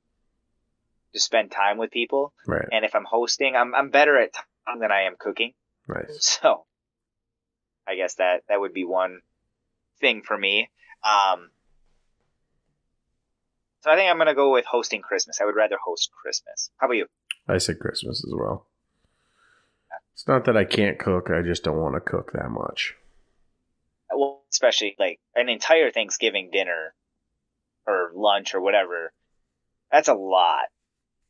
just 1.13 1.27
spend 1.27 1.51
time 1.51 1.77
with 1.79 1.91
people. 1.91 2.33
Right, 2.47 2.69
And 2.73 2.85
if 2.85 2.95
I'm 2.95 3.05
hosting, 3.05 3.57
I'm 3.57 3.75
I'm 3.75 3.91
better 3.91 4.19
at 4.19 4.33
time 4.33 4.81
than 4.81 4.91
I 4.91 5.03
am 5.03 5.17
cooking. 5.19 5.53
Right. 5.87 6.07
So 6.21 6.65
I 7.87 7.97
guess 7.97 8.15
that 8.15 8.45
that 8.49 8.61
would 8.61 8.73
be 8.73 8.85
one 8.85 9.21
thing 10.01 10.23
for 10.23 10.39
me. 10.39 10.71
Um, 11.03 11.51
so 13.83 13.91
I 13.91 13.97
think 13.97 14.11
I'm 14.11 14.19
gonna 14.19 14.35
go 14.35 14.53
with 14.53 14.65
hosting 14.65 15.03
Christmas. 15.03 15.41
I 15.41 15.45
would 15.45 15.57
rather 15.57 15.77
host 15.85 16.11
Christmas. 16.23 16.71
How 16.79 16.87
about 16.87 16.97
you? 16.97 17.07
I 17.49 17.59
said 17.59 17.81
Christmas 17.81 18.25
as 18.25 18.33
well. 18.35 18.67
It's 20.21 20.29
not 20.29 20.45
that 20.45 20.57
I 20.57 20.65
can't 20.67 20.99
cook; 20.99 21.31
I 21.31 21.41
just 21.41 21.65
don't 21.65 21.81
want 21.81 21.95
to 21.95 22.01
cook 22.01 22.33
that 22.35 22.51
much. 22.51 22.95
Well, 24.15 24.43
especially 24.51 24.95
like 24.99 25.19
an 25.35 25.49
entire 25.49 25.91
Thanksgiving 25.91 26.51
dinner 26.53 26.93
or 27.87 28.11
lunch 28.15 28.55
or 28.55 28.61
whatever. 28.61 29.15
That's 29.91 30.09
a 30.09 30.15
lot, 30.15 30.67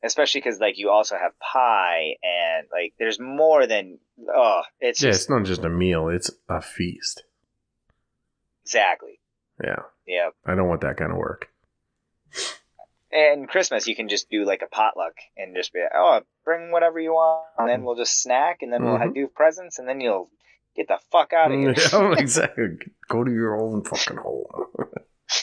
especially 0.02 0.40
because 0.40 0.58
like 0.58 0.76
you 0.76 0.90
also 0.90 1.16
have 1.16 1.38
pie 1.38 2.16
and 2.24 2.66
like 2.72 2.94
there's 2.98 3.20
more 3.20 3.68
than 3.68 4.00
oh, 4.28 4.62
it's 4.80 5.00
Yeah, 5.00 5.10
just 5.10 5.20
it's 5.20 5.30
not 5.30 5.44
just 5.44 5.62
a 5.62 5.70
meal; 5.70 6.08
it's 6.08 6.32
a 6.48 6.60
feast. 6.60 7.22
exactly 8.64 9.20
Yeah, 9.62 9.82
yeah. 10.04 10.30
I 10.44 10.56
don't 10.56 10.66
want 10.68 10.80
that 10.80 10.96
kind 10.96 11.12
of 11.12 11.16
work. 11.16 11.48
And 13.12 13.48
Christmas, 13.48 13.88
you 13.88 13.96
can 13.96 14.08
just 14.08 14.30
do 14.30 14.44
like 14.44 14.62
a 14.62 14.68
potluck 14.68 15.14
and 15.36 15.56
just 15.56 15.72
be, 15.72 15.80
like, 15.80 15.90
oh, 15.94 16.20
bring 16.44 16.70
whatever 16.70 17.00
you 17.00 17.10
want, 17.12 17.44
and 17.58 17.68
then 17.68 17.82
we'll 17.84 17.96
just 17.96 18.22
snack, 18.22 18.58
and 18.62 18.72
then 18.72 18.84
we'll 18.84 18.98
Mhm. 18.98 19.14
do 19.14 19.26
presents, 19.26 19.78
and 19.80 19.88
then 19.88 20.00
you'll 20.00 20.30
get 20.76 20.86
the 20.88 20.98
fuck 21.10 21.32
out 21.32 21.50
of 21.50 21.58
here. 21.58 21.74
Yeah, 21.76 22.12
exactly. 22.18 22.78
Go 23.08 23.24
to 23.24 23.32
your 23.32 23.56
own 23.60 23.82
fucking 23.82 24.18
home. 24.18 24.44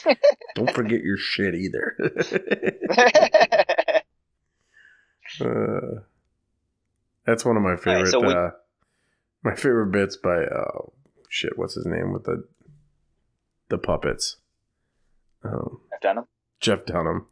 Don't 0.54 0.72
forget 0.74 1.02
your 1.02 1.18
shit 1.18 1.54
either. 1.54 1.94
uh, 5.40 6.00
that's 7.26 7.44
one 7.44 7.56
of 7.56 7.62
my 7.62 7.76
favorite. 7.76 8.10
so 8.10 8.20
we- 8.20 8.32
uh, 8.32 8.50
my 9.42 9.54
favorite 9.54 9.92
bits 9.92 10.16
by 10.16 10.42
uh, 10.44 10.82
shit. 11.28 11.56
What's 11.58 11.74
his 11.74 11.86
name 11.86 12.12
with 12.12 12.24
the 12.24 12.44
the 13.68 13.78
puppets? 13.78 14.36
Um, 15.44 15.80
Dunham. 16.02 16.26
Jeff 16.60 16.84
Dunham, 16.86 17.26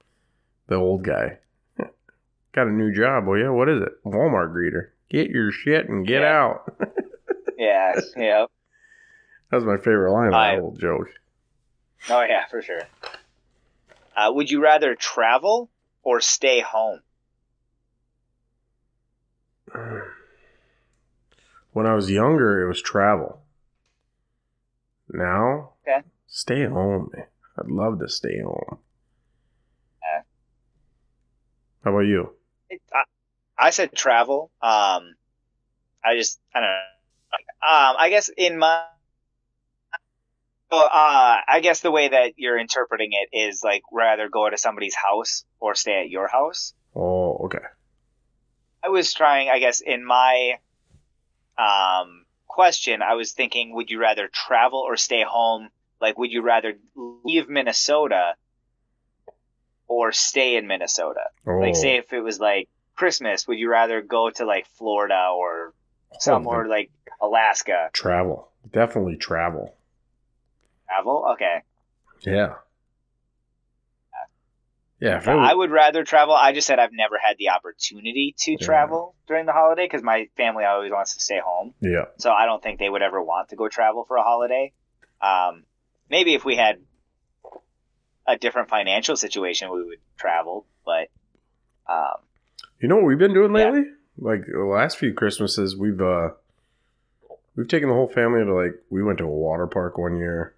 the 0.68 0.74
old 0.76 1.02
guy. 1.04 1.38
Got 2.52 2.66
a 2.66 2.70
new 2.72 2.92
job. 2.94 3.24
Oh 3.28 3.34
yeah, 3.34 3.50
what 3.50 3.68
is 3.68 3.82
it? 3.82 4.02
Walmart 4.04 4.52
greeter. 4.54 4.88
Get 5.10 5.30
your 5.30 5.52
shit 5.52 5.88
and 5.88 6.06
get 6.06 6.22
Yeah. 6.22 6.38
out. 6.38 6.72
Yeah, 7.58 7.94
yeah. 8.18 8.44
That 9.50 9.56
was 9.56 9.64
my 9.64 9.78
favorite 9.78 10.12
line 10.12 10.26
of 10.26 10.32
that 10.34 10.58
old 10.60 10.78
joke. 10.78 11.08
Oh 12.10 12.20
yeah, 12.22 12.44
for 12.50 12.60
sure. 12.60 12.82
Uh, 14.14 14.30
would 14.34 14.50
you 14.50 14.62
rather 14.62 14.94
travel 14.94 15.70
or 16.02 16.20
stay 16.20 16.60
home? 16.60 17.00
When 21.72 21.86
I 21.86 21.94
was 21.94 22.10
younger, 22.10 22.62
it 22.62 22.68
was 22.68 22.80
travel. 22.82 23.40
Now, 25.10 25.72
Okay. 25.86 26.02
stay 26.26 26.64
home. 26.66 27.10
Man. 27.14 27.26
I'd 27.58 27.68
love 27.70 27.98
to 28.00 28.08
stay 28.08 28.40
home. 28.40 28.78
Yeah. 30.02 30.22
How 31.86 31.92
about 31.92 32.00
you? 32.00 32.34
I, 32.92 33.04
I 33.56 33.70
said 33.70 33.92
travel. 33.92 34.50
Um, 34.60 35.14
I 36.04 36.16
just 36.16 36.40
I 36.52 36.58
don't 36.58 36.68
know. 36.68 36.74
Um, 37.62 37.96
I 37.96 38.08
guess 38.10 38.28
in 38.36 38.58
my 38.58 38.82
well, 40.68 40.90
uh, 40.92 41.36
I 41.46 41.60
guess 41.62 41.82
the 41.82 41.92
way 41.92 42.08
that 42.08 42.32
you're 42.38 42.58
interpreting 42.58 43.10
it 43.12 43.36
is 43.36 43.62
like 43.62 43.82
rather 43.92 44.28
go 44.28 44.50
to 44.50 44.58
somebody's 44.58 44.96
house 44.96 45.44
or 45.60 45.76
stay 45.76 46.00
at 46.00 46.10
your 46.10 46.26
house. 46.26 46.74
Oh, 46.96 47.42
okay. 47.44 47.64
I 48.82 48.88
was 48.88 49.14
trying, 49.14 49.48
I 49.48 49.60
guess, 49.60 49.80
in 49.80 50.04
my 50.04 50.58
um, 51.56 52.24
question, 52.48 53.00
I 53.00 53.14
was 53.14 53.30
thinking, 53.30 53.76
would 53.76 53.90
you 53.90 54.00
rather 54.00 54.26
travel 54.26 54.80
or 54.80 54.96
stay 54.96 55.22
home? 55.22 55.68
Like, 56.00 56.18
would 56.18 56.32
you 56.32 56.42
rather 56.42 56.74
leave 56.96 57.48
Minnesota 57.48 58.34
or 59.88 60.12
stay 60.12 60.56
in 60.56 60.66
Minnesota? 60.66 61.24
Oh, 61.46 61.58
Like, 61.58 61.76
say 61.76 61.96
if 61.96 62.12
it 62.12 62.20
was 62.20 62.38
like 62.40 62.68
Christmas, 62.96 63.46
would 63.46 63.58
you 63.58 63.70
rather 63.70 64.00
go 64.02 64.30
to 64.30 64.44
like 64.44 64.66
Florida 64.78 65.28
or 65.36 65.74
somewhere 66.20 66.66
like 66.68 66.90
Alaska? 67.20 67.90
travel. 67.92 68.50
Definitely 68.72 69.16
travel. 69.16 69.76
Travel? 70.88 71.28
Okay. 71.34 71.62
Yeah. 72.20 72.54
Yeah. 74.98 75.18
It 75.20 75.28
I 75.28 75.52
would 75.54 75.70
rather 75.70 76.04
travel. 76.04 76.34
I 76.34 76.52
just 76.52 76.66
said 76.66 76.78
I've 76.78 76.92
never 76.92 77.16
had 77.22 77.36
the 77.38 77.50
opportunity 77.50 78.34
to 78.38 78.52
Yeah. 78.52 78.56
travel 78.66 79.14
during 79.28 79.44
the 79.46 79.52
holiday 79.52 79.84
because 79.84 80.02
my 80.02 80.28
family 80.36 80.64
always 80.64 80.90
wants 80.90 81.14
to 81.14 81.20
stay 81.20 81.38
home. 81.38 81.74
yeah. 81.80 82.06
So 82.18 82.30
I 82.32 82.46
don't 82.46 82.62
think 82.62 82.78
they 82.78 82.88
would 82.88 83.02
ever 83.02 83.22
want 83.22 83.50
to 83.50 83.56
go 83.56 83.68
travel 83.68 84.04
for 84.08 84.16
a 84.16 84.22
holiday. 84.22 84.72
Um, 85.20 85.64
maybe 86.08 86.34
if 86.34 86.44
we 86.44 86.56
had 86.56 86.78
a 88.26 88.36
different 88.36 88.68
financial 88.68 89.16
situation, 89.16 89.70
we 89.72 89.84
would 89.84 89.98
travel. 90.16 90.66
But 90.84 91.08
um, 91.88 92.16
You 92.80 92.88
know 92.88 92.96
what 92.96 93.04
we've 93.04 93.18
been 93.18 93.34
doing 93.34 93.54
Yeah. 93.54 93.70
lately? 93.70 93.90
Like 94.18 94.46
the 94.46 94.64
last 94.64 94.98
few 94.98 95.12
Christmases, 95.12 95.76
we've 95.76 96.00
uh 96.00 96.30
we've 97.54 97.68
taken 97.68 97.88
the 97.88 97.94
whole 97.94 98.08
family 98.08 98.44
to 98.44 98.54
like 98.54 98.74
we 98.90 99.02
went 99.02 99.18
to 99.18 99.24
a 99.24 99.28
water 99.28 99.66
park 99.66 99.98
one 99.98 100.16
year. 100.16 100.54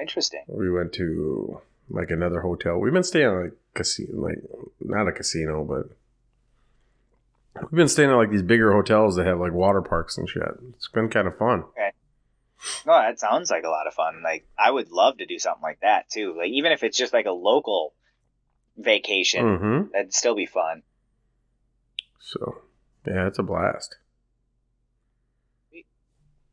interesting. 0.00 0.42
We 0.46 0.70
went 0.70 0.92
to 0.94 1.60
like 1.90 2.10
another 2.10 2.40
hotel. 2.40 2.78
We've 2.78 2.92
been 2.92 3.02
staying 3.02 3.26
at 3.26 3.32
like 3.42 3.52
casino, 3.74 4.20
like 4.20 4.38
not 4.80 5.08
a 5.08 5.12
casino, 5.12 5.64
but 5.64 5.88
we've 7.70 7.76
been 7.78 7.88
staying 7.88 8.10
at 8.10 8.14
like 8.16 8.30
these 8.30 8.42
bigger 8.42 8.72
hotels 8.72 9.16
that 9.16 9.26
have 9.26 9.38
like 9.40 9.52
water 9.52 9.82
parks 9.82 10.16
and 10.16 10.28
shit. 10.28 10.42
It's 10.76 10.88
been 10.88 11.08
kind 11.08 11.26
of 11.28 11.36
fun. 11.36 11.64
No, 12.86 12.92
that 12.92 13.20
sounds 13.20 13.50
like 13.50 13.64
a 13.64 13.68
lot 13.68 13.86
of 13.86 13.94
fun. 13.94 14.22
Like 14.22 14.46
I 14.58 14.70
would 14.70 14.90
love 14.90 15.18
to 15.18 15.26
do 15.26 15.38
something 15.38 15.62
like 15.62 15.80
that 15.80 16.08
too. 16.10 16.34
Like 16.36 16.48
even 16.50 16.72
if 16.72 16.82
it's 16.82 16.96
just 16.96 17.12
like 17.12 17.26
a 17.26 17.32
local 17.32 17.94
vacation, 18.76 19.44
Mm-hmm. 19.44 19.90
that'd 19.92 20.14
still 20.14 20.34
be 20.34 20.46
fun. 20.46 20.82
So 22.20 22.62
yeah, 23.06 23.26
it's 23.26 23.38
a 23.38 23.42
blast. 23.42 23.96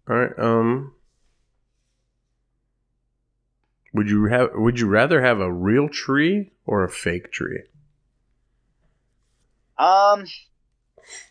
All 0.09 0.15
right. 0.15 0.37
Um. 0.37 0.93
Would 3.93 4.09
you 4.09 4.25
have? 4.25 4.49
Would 4.53 4.79
you 4.79 4.87
rather 4.87 5.21
have 5.21 5.39
a 5.39 5.51
real 5.51 5.87
tree 5.89 6.51
or 6.65 6.83
a 6.83 6.89
fake 6.89 7.31
tree? 7.31 7.63
Um, 9.77 10.25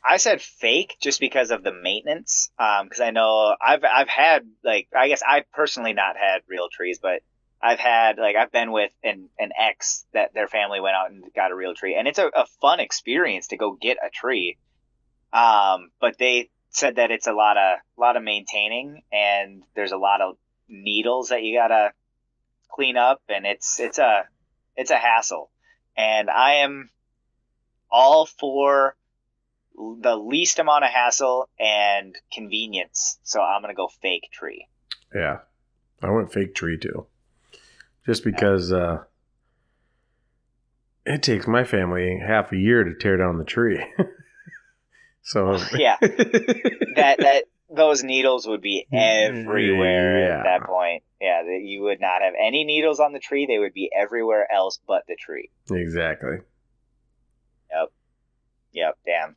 I 0.04 0.18
said 0.18 0.40
fake 0.40 0.96
just 1.00 1.20
because 1.20 1.50
of 1.50 1.62
the 1.62 1.72
maintenance. 1.72 2.50
Um, 2.58 2.86
because 2.86 3.00
I 3.00 3.10
know 3.10 3.56
I've 3.60 3.84
I've 3.84 4.08
had 4.08 4.46
like 4.62 4.88
I 4.96 5.08
guess 5.08 5.22
I've 5.26 5.50
personally 5.52 5.92
not 5.92 6.16
had 6.16 6.42
real 6.46 6.68
trees, 6.70 6.98
but 7.00 7.22
I've 7.62 7.78
had 7.78 8.18
like 8.18 8.36
I've 8.36 8.52
been 8.52 8.72
with 8.72 8.92
an 9.02 9.28
an 9.38 9.50
ex 9.58 10.04
that 10.12 10.34
their 10.34 10.48
family 10.48 10.80
went 10.80 10.96
out 10.96 11.10
and 11.10 11.24
got 11.34 11.50
a 11.50 11.56
real 11.56 11.74
tree, 11.74 11.94
and 11.96 12.06
it's 12.06 12.18
a, 12.18 12.26
a 12.26 12.46
fun 12.60 12.80
experience 12.80 13.48
to 13.48 13.56
go 13.56 13.72
get 13.80 13.96
a 14.04 14.10
tree. 14.10 14.58
Um, 15.32 15.90
but 16.00 16.18
they 16.18 16.50
said 16.70 16.96
that 16.96 17.10
it's 17.10 17.26
a 17.26 17.32
lot 17.32 17.56
of 17.56 17.78
lot 17.96 18.16
of 18.16 18.22
maintaining, 18.22 19.02
and 19.12 19.62
there's 19.74 19.92
a 19.92 19.96
lot 19.96 20.20
of 20.20 20.36
needles 20.68 21.28
that 21.30 21.42
you 21.42 21.56
gotta 21.58 21.92
clean 22.70 22.96
up, 22.96 23.22
and 23.28 23.46
it's 23.46 23.80
it's 23.80 23.98
a 23.98 24.24
it's 24.76 24.90
a 24.90 24.98
hassle. 24.98 25.50
And 25.96 26.28
I 26.28 26.56
am 26.56 26.90
all 27.90 28.26
for 28.26 28.96
the 29.76 30.16
least 30.16 30.58
amount 30.58 30.84
of 30.84 30.90
hassle 30.90 31.48
and 31.58 32.14
convenience. 32.32 33.18
So 33.22 33.40
I'm 33.40 33.60
gonna 33.62 33.74
go 33.74 33.88
fake 34.02 34.28
tree. 34.32 34.66
Yeah, 35.14 35.38
I 36.02 36.10
went 36.10 36.32
fake 36.32 36.54
tree 36.54 36.78
too, 36.78 37.06
just 38.06 38.24
because 38.24 38.72
uh, 38.72 39.04
it 41.06 41.22
takes 41.22 41.46
my 41.46 41.64
family 41.64 42.18
half 42.24 42.52
a 42.52 42.56
year 42.56 42.84
to 42.84 42.94
tear 42.94 43.16
down 43.16 43.38
the 43.38 43.44
tree. 43.44 43.84
so 45.22 45.52
Yeah, 45.72 45.96
that 46.00 47.16
that 47.20 47.44
those 47.74 48.02
needles 48.04 48.46
would 48.46 48.60
be 48.60 48.86
everywhere 48.92 50.20
Yeah. 50.28 50.38
at 50.38 50.44
that 50.44 50.66
point. 50.66 51.02
Yeah, 51.20 51.42
that 51.42 51.60
you 51.62 51.82
would 51.82 52.00
not 52.00 52.22
have 52.22 52.34
any 52.38 52.64
needles 52.64 53.00
on 53.00 53.12
the 53.12 53.18
tree. 53.18 53.46
They 53.46 53.58
would 53.58 53.72
be 53.74 53.90
everywhere 53.96 54.46
else 54.52 54.78
but 54.86 55.02
the 55.08 55.16
tree. 55.16 55.50
exactly. 55.70 56.38
Yep, 57.72 57.92
Yep. 58.72 58.98
damn. 59.06 59.36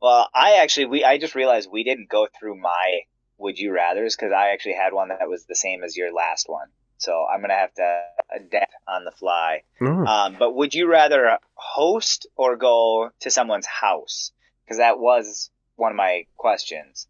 Well, 0.00 0.28
I 0.34 0.58
actually 0.62 0.86
we 0.86 1.04
I 1.04 1.18
just 1.18 1.34
realized 1.34 1.68
we 1.70 1.84
didn't 1.84 2.08
go 2.08 2.28
through 2.38 2.56
my 2.60 3.00
would 3.38 3.58
you 3.58 3.72
rather's 3.72 4.16
because 4.16 4.32
I 4.32 4.50
actually 4.50 4.74
had 4.74 4.92
one 4.92 5.08
that 5.08 5.28
was 5.28 5.44
the 5.44 5.54
same 5.54 5.82
as 5.84 5.96
your 5.96 6.12
last 6.12 6.48
one. 6.48 6.68
So 6.98 7.26
I'm 7.32 7.40
gonna 7.40 7.54
have 7.54 7.74
to 7.74 8.02
adapt 8.34 8.74
on 8.86 9.04
the 9.04 9.12
fly. 9.12 9.62
Oh, 9.80 10.04
Um, 10.06 10.36
but 10.38 10.54
would 10.54 10.74
you 10.74 10.88
rather 10.88 11.38
host 11.54 12.26
or 12.36 12.56
go 12.56 13.10
to 13.20 13.30
someone's 13.30 13.66
house? 13.66 14.32
Because 14.64 14.78
that 14.78 14.98
was 14.98 15.50
one 15.76 15.92
of 15.92 15.96
my 15.96 16.26
questions. 16.36 17.06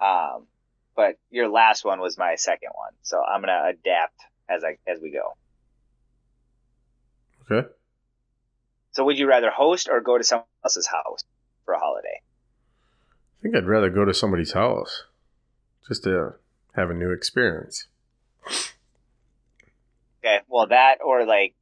Um, 0.00 0.46
but 0.94 1.16
your 1.30 1.48
last 1.48 1.84
one 1.84 2.00
was 2.00 2.16
my 2.18 2.36
second 2.36 2.70
one, 2.74 2.92
so 3.02 3.22
I'm 3.22 3.40
gonna 3.40 3.62
adapt 3.66 4.20
as 4.48 4.62
I 4.64 4.78
as 4.86 5.00
we 5.00 5.10
go. 5.10 5.36
okay. 7.50 7.68
So 8.92 9.04
would 9.04 9.18
you 9.18 9.26
rather 9.26 9.50
host 9.50 9.88
or 9.88 10.00
go 10.00 10.18
to 10.18 10.24
someone 10.24 10.46
else's 10.64 10.86
house 10.86 11.24
for 11.64 11.74
a 11.74 11.78
holiday? 11.78 12.20
I 13.42 13.48
think 13.50 13.56
I'd 13.56 13.66
rather 13.66 13.90
go 13.90 14.04
to 14.04 14.14
somebody's 14.14 14.52
house 14.52 15.02
just 15.88 16.04
to 16.04 16.34
have 16.74 16.90
a 16.90 16.94
new 16.94 17.10
experience. 17.10 17.88
Okay, 20.20 20.38
well 20.48 20.68
that 20.68 20.98
or 21.04 21.26
like 21.26 21.54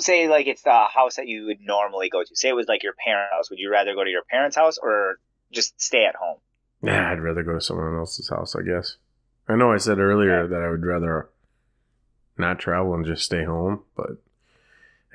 say 0.00 0.28
like 0.28 0.46
it's 0.46 0.60
the 0.60 0.84
house 0.94 1.16
that 1.16 1.28
you 1.28 1.46
would 1.46 1.62
normally 1.62 2.10
go 2.10 2.22
to. 2.22 2.36
Say 2.36 2.50
it 2.50 2.54
was 2.54 2.68
like 2.68 2.82
your 2.82 2.92
parents' 2.92 3.32
house. 3.32 3.48
Would 3.48 3.58
you 3.58 3.72
rather 3.72 3.94
go 3.94 4.04
to 4.04 4.10
your 4.10 4.24
parents' 4.24 4.56
house 4.56 4.76
or 4.76 5.18
just 5.50 5.80
stay 5.80 6.04
at 6.04 6.16
home? 6.16 6.36
Yeah, 6.82 7.10
I'd 7.10 7.20
rather 7.20 7.42
go 7.42 7.54
to 7.54 7.62
someone 7.62 7.96
else's 7.96 8.28
house, 8.28 8.54
I 8.54 8.60
guess. 8.60 8.96
I 9.48 9.56
know 9.56 9.72
I 9.72 9.78
said 9.78 9.98
earlier 9.98 10.46
that 10.46 10.60
I 10.60 10.68
would 10.68 10.84
rather 10.84 11.30
not 12.36 12.58
travel 12.58 12.92
and 12.92 13.06
just 13.06 13.24
stay 13.24 13.44
home, 13.44 13.84
but 13.96 14.18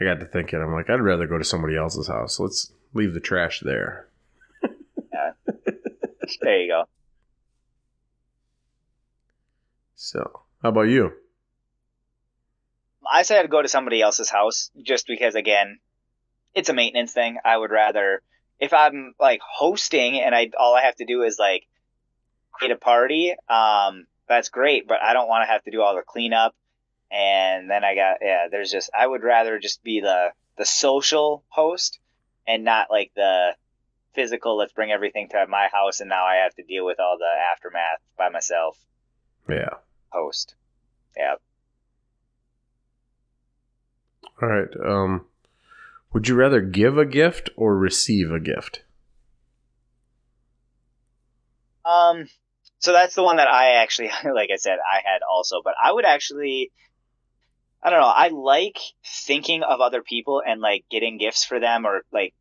I 0.02 0.06
got 0.06 0.20
to 0.20 0.26
thinking, 0.26 0.62
I'm 0.62 0.74
like, 0.74 0.90
I'd 0.90 1.02
rather 1.02 1.28
go 1.28 1.38
to 1.38 1.44
somebody 1.44 1.78
else's 1.78 2.08
house. 2.08 2.40
Let's 2.40 2.72
leave 2.94 3.14
the 3.14 3.20
trash 3.20 3.60
there. 3.60 4.08
There 6.42 6.60
you 6.60 6.68
go. 6.70 6.84
So, 9.96 10.42
how 10.62 10.70
about 10.70 10.90
you? 10.90 11.12
I 13.10 13.24
said 13.24 13.40
I'd 13.40 13.50
go 13.50 13.62
to 13.62 13.68
somebody 13.68 14.02
else's 14.02 14.30
house 14.30 14.70
just 14.82 15.08
because, 15.08 15.36
again, 15.36 15.80
it's 16.54 16.70
a 16.70 16.74
maintenance 16.74 17.14
thing. 17.14 17.38
I 17.44 17.56
would 17.58 17.72
rather, 17.72 18.22
if 18.60 18.74
I'm 18.74 19.14
like 19.20 19.40
hosting 19.42 20.20
and 20.20 20.36
I 20.36 20.50
all 20.60 20.76
I 20.76 20.82
have 20.82 20.96
to 20.98 21.06
do 21.06 21.24
is 21.24 21.38
like 21.40 21.64
create 22.52 22.72
a 22.72 22.78
party, 22.78 23.36
um, 23.50 24.06
that's 24.28 24.50
great, 24.50 24.88
but 24.88 25.02
I 25.02 25.14
don't 25.14 25.30
want 25.30 25.48
to 25.48 25.52
have 25.52 25.64
to 25.64 25.72
do 25.72 25.82
all 25.82 25.96
the 25.96 26.02
cleanup. 26.06 26.56
And 27.10 27.70
then 27.70 27.84
I 27.84 27.96
got 27.96 28.18
yeah, 28.22 28.48
there's 28.52 28.72
just 28.72 28.90
I 28.98 29.08
would 29.08 29.24
rather 29.24 29.60
just 29.60 29.84
be 29.84 30.02
the 30.02 30.32
the 30.58 30.66
social 30.66 31.44
host 31.50 32.00
and 32.48 32.64
not 32.64 32.88
like 32.90 33.12
the 33.16 33.56
physical. 34.18 34.58
Let's 34.58 34.74
bring 34.74 34.92
everything 34.92 35.30
to 35.30 35.46
my 35.48 35.68
house, 35.72 36.02
and 36.02 36.10
now 36.10 36.26
I 36.26 36.38
have 36.44 36.56
to 36.56 36.64
deal 36.64 36.86
with 36.86 37.00
all 37.00 37.18
the 37.20 37.30
aftermath 37.54 38.02
by 38.18 38.30
myself. 38.30 38.78
Yeah. 39.48 39.76
Host. 40.10 40.56
Yeah. 41.16 41.36
All 44.42 44.50
right. 44.50 44.70
Um, 44.84 45.26
would 46.14 46.28
you 46.28 46.36
rather 46.36 46.62
give 46.62 46.98
a 46.98 47.06
gift 47.06 47.52
or 47.56 47.78
receive 47.78 48.32
a 48.32 48.40
gift? 48.40 48.84
Um, 51.86 52.28
so 52.80 52.92
that's 52.92 53.16
the 53.16 53.24
one 53.24 53.38
that 53.38 53.48
I 53.48 53.76
actually, 53.82 54.10
like 54.24 54.50
I 54.52 54.58
said, 54.58 54.80
I 54.80 54.98
had 55.06 55.20
also, 55.30 55.62
but 55.64 55.76
I 55.82 55.92
would 55.92 56.06
actually, 56.06 56.72
I 57.84 57.92
don't 57.92 58.02
know, 58.02 58.08
I 58.08 58.30
like 58.30 58.78
thinking 59.06 59.64
of 59.64 59.80
other 59.80 60.02
people 60.02 60.42
and 60.46 60.60
like 60.60 60.86
getting 60.90 61.18
gifts 61.18 61.46
for 61.46 61.60
them 61.60 61.86
or 61.86 62.02
like 62.12 62.34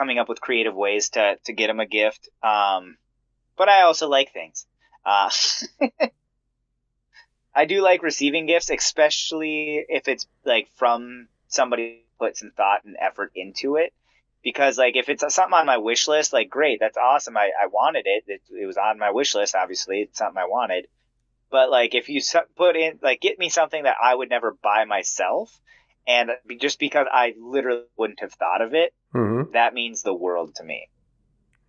coming 0.00 0.18
up 0.18 0.30
with 0.30 0.40
creative 0.40 0.74
ways 0.74 1.10
to, 1.10 1.36
to 1.44 1.52
get 1.52 1.66
them 1.66 1.78
a 1.78 1.84
gift. 1.84 2.30
Um, 2.42 2.96
but 3.58 3.68
I 3.68 3.82
also 3.82 4.08
like 4.08 4.32
things. 4.32 4.64
Uh, 5.04 5.28
I 7.54 7.66
do 7.66 7.82
like 7.82 8.02
receiving 8.02 8.46
gifts, 8.46 8.70
especially 8.70 9.84
if 9.86 10.08
it's 10.08 10.26
like 10.46 10.68
from 10.76 11.28
somebody 11.48 12.04
put 12.18 12.38
some 12.38 12.50
thought 12.56 12.84
and 12.84 12.96
effort 12.98 13.32
into 13.34 13.76
it 13.76 13.92
because 14.42 14.78
like 14.78 14.96
if 14.96 15.10
it's 15.10 15.22
something 15.34 15.54
on 15.54 15.66
my 15.66 15.78
wish 15.78 16.06
list 16.06 16.34
like 16.34 16.50
great 16.50 16.78
that's 16.78 16.98
awesome 16.98 17.34
i, 17.36 17.50
I 17.60 17.66
wanted 17.66 18.06
it. 18.06 18.24
it 18.26 18.42
it 18.50 18.66
was 18.66 18.76
on 18.76 18.98
my 18.98 19.10
wish 19.10 19.34
list 19.34 19.54
obviously 19.54 20.02
it's 20.02 20.18
something 20.18 20.36
i 20.40 20.46
wanted 20.46 20.86
but 21.50 21.70
like 21.70 21.94
if 21.94 22.10
you 22.10 22.20
put 22.56 22.76
in 22.76 22.98
like 23.02 23.22
get 23.22 23.38
me 23.38 23.48
something 23.48 23.84
that 23.84 23.96
i 24.02 24.14
would 24.14 24.28
never 24.28 24.54
buy 24.62 24.84
myself 24.84 25.58
and 26.06 26.30
just 26.60 26.78
because 26.78 27.06
i 27.10 27.32
literally 27.40 27.84
wouldn't 27.96 28.20
have 28.20 28.34
thought 28.34 28.60
of 28.60 28.74
it 28.74 28.92
mm-hmm. 29.14 29.52
that 29.52 29.74
means 29.74 30.02
the 30.02 30.14
world 30.14 30.54
to 30.54 30.64
me 30.64 30.88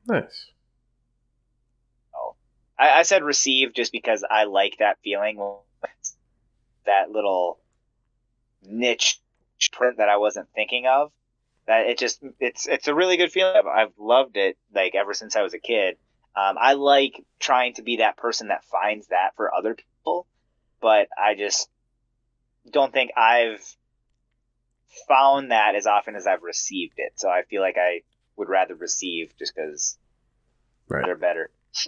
nice 0.07 0.47
oh 2.15 2.35
I, 2.77 2.99
I 2.99 3.01
said 3.03 3.23
receive 3.23 3.73
just 3.73 3.91
because 3.91 4.23
i 4.29 4.45
like 4.45 4.77
that 4.79 4.97
feeling 5.03 5.37
that 6.85 7.11
little 7.11 7.59
niche 8.63 9.19
print 9.71 9.97
that 9.97 10.09
i 10.09 10.17
wasn't 10.17 10.47
thinking 10.53 10.87
of 10.87 11.11
that 11.67 11.87
it 11.87 11.97
just 11.97 12.21
it's 12.39 12.67
it's 12.67 12.87
a 12.87 12.95
really 12.95 13.17
good 13.17 13.31
feeling. 13.31 13.55
I've, 13.55 13.67
I've 13.67 13.93
loved 13.97 14.37
it 14.37 14.57
like 14.73 14.95
ever 14.95 15.13
since 15.13 15.35
I 15.35 15.41
was 15.41 15.53
a 15.53 15.59
kid. 15.59 15.97
Um, 16.35 16.55
I 16.59 16.73
like 16.73 17.21
trying 17.39 17.73
to 17.75 17.81
be 17.81 17.97
that 17.97 18.17
person 18.17 18.47
that 18.47 18.63
finds 18.65 19.07
that 19.07 19.31
for 19.35 19.53
other 19.53 19.75
people, 19.75 20.25
but 20.81 21.07
I 21.17 21.35
just 21.35 21.69
don't 22.69 22.93
think 22.93 23.11
I've 23.17 23.61
found 25.07 25.51
that 25.51 25.75
as 25.75 25.87
often 25.87 26.15
as 26.15 26.27
I've 26.27 26.43
received 26.43 26.95
it. 26.97 27.13
So 27.15 27.29
I 27.29 27.43
feel 27.49 27.61
like 27.61 27.77
I 27.77 28.01
would 28.37 28.49
rather 28.49 28.75
receive 28.75 29.33
just 29.37 29.53
because 29.55 29.97
right. 30.87 31.05
they're 31.05 31.15
better. 31.17 31.51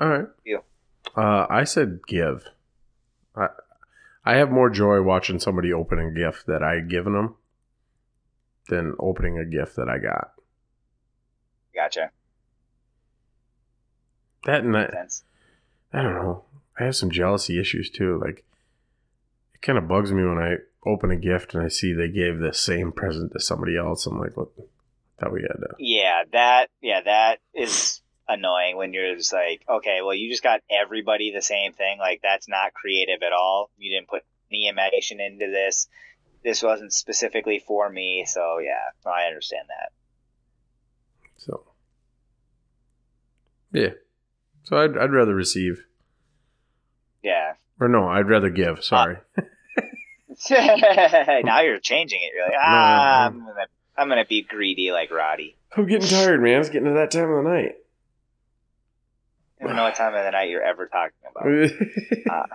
All 0.00 0.08
right. 0.08 0.26
You. 0.44 0.60
Uh, 1.16 1.46
I 1.50 1.64
said 1.64 2.00
give. 2.06 2.44
I 3.36 3.48
I 4.24 4.36
have 4.36 4.50
more 4.50 4.70
joy 4.70 5.02
watching 5.02 5.40
somebody 5.40 5.72
open 5.72 5.98
a 5.98 6.10
gift 6.10 6.46
that 6.46 6.62
I 6.62 6.80
given 6.80 7.12
them 7.12 7.34
than 8.68 8.94
opening 8.98 9.38
a 9.38 9.44
gift 9.44 9.76
that 9.76 9.88
I 9.88 9.98
got. 9.98 10.32
Gotcha. 11.74 12.10
That 14.44 14.64
and 14.64 14.74
that. 14.74 14.92
Sense. 14.92 15.24
I 15.92 16.02
don't 16.02 16.14
know. 16.14 16.44
I 16.78 16.84
have 16.84 16.96
some 16.96 17.10
jealousy 17.10 17.60
issues 17.60 17.90
too. 17.90 18.18
Like, 18.18 18.44
kind 19.62 19.78
of 19.78 19.88
bugs 19.88 20.12
me 20.12 20.24
when 20.24 20.38
I 20.38 20.56
open 20.84 21.10
a 21.10 21.16
gift 21.16 21.54
and 21.54 21.62
I 21.62 21.68
see 21.68 21.92
they 21.92 22.08
gave 22.08 22.38
the 22.38 22.52
same 22.52 22.92
present 22.92 23.32
to 23.32 23.40
somebody 23.40 23.76
else. 23.76 24.06
I'm 24.06 24.18
like, 24.18 24.36
what? 24.36 24.48
That 25.18 25.32
we 25.32 25.42
had 25.42 25.60
to. 25.60 25.68
Yeah, 25.78 26.24
that. 26.32 26.68
Yeah, 26.80 27.00
that 27.02 27.38
is 27.54 28.02
annoying 28.28 28.76
when 28.76 28.92
you're 28.92 29.14
just 29.14 29.32
like, 29.32 29.62
okay, 29.68 30.00
well, 30.02 30.14
you 30.14 30.30
just 30.30 30.42
got 30.42 30.60
everybody 30.70 31.32
the 31.32 31.42
same 31.42 31.72
thing. 31.72 31.98
Like, 31.98 32.20
that's 32.22 32.48
not 32.48 32.74
creative 32.74 33.22
at 33.22 33.32
all. 33.32 33.70
You 33.78 33.94
didn't 33.94 34.08
put 34.08 34.22
any 34.50 34.68
imagination 34.68 35.20
into 35.20 35.46
this. 35.46 35.88
This 36.42 36.62
wasn't 36.62 36.92
specifically 36.92 37.62
for 37.64 37.88
me. 37.88 38.24
So, 38.26 38.58
yeah, 38.58 38.90
I 39.10 39.26
understand 39.26 39.68
that. 39.68 39.92
So, 41.36 41.62
yeah. 43.72 43.90
So, 44.64 44.76
I'd, 44.76 44.98
I'd 44.98 45.12
rather 45.12 45.34
receive. 45.34 45.84
Yeah. 47.22 47.54
Or 47.82 47.88
no, 47.88 48.06
I'd 48.06 48.28
rather 48.28 48.48
give. 48.48 48.84
Sorry. 48.84 49.16
Uh, 49.36 49.42
now 51.42 51.62
you're 51.62 51.80
changing 51.80 52.20
it. 52.22 52.30
You're 52.32 52.44
like, 52.44 52.54
ah, 52.56 53.28
no, 53.32 53.38
no, 53.38 53.44
no. 53.44 53.50
I'm 53.50 53.54
gonna, 53.54 53.66
I'm 53.98 54.08
gonna 54.08 54.24
be 54.24 54.42
greedy 54.42 54.92
like 54.92 55.10
Roddy. 55.10 55.56
I'm 55.76 55.88
getting 55.88 56.08
tired, 56.08 56.40
man. 56.40 56.60
It's 56.60 56.68
getting 56.68 56.86
to 56.86 56.94
that 56.94 57.10
time 57.10 57.28
of 57.28 57.42
the 57.42 57.50
night. 57.50 57.74
I 59.60 59.66
don't 59.66 59.74
know 59.74 59.82
what 59.82 59.96
time 59.96 60.14
of 60.14 60.24
the 60.24 60.30
night 60.30 60.48
you're 60.48 60.62
ever 60.62 60.86
talking 60.86 61.18
about. 61.28 62.46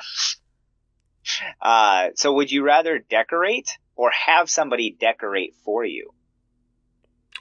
uh, 1.61 1.67
uh, 1.67 2.09
so, 2.15 2.31
would 2.31 2.49
you 2.49 2.63
rather 2.63 2.97
decorate 2.97 3.69
or 3.97 4.11
have 4.11 4.49
somebody 4.49 4.95
decorate 4.97 5.55
for 5.65 5.83
you? 5.83 6.13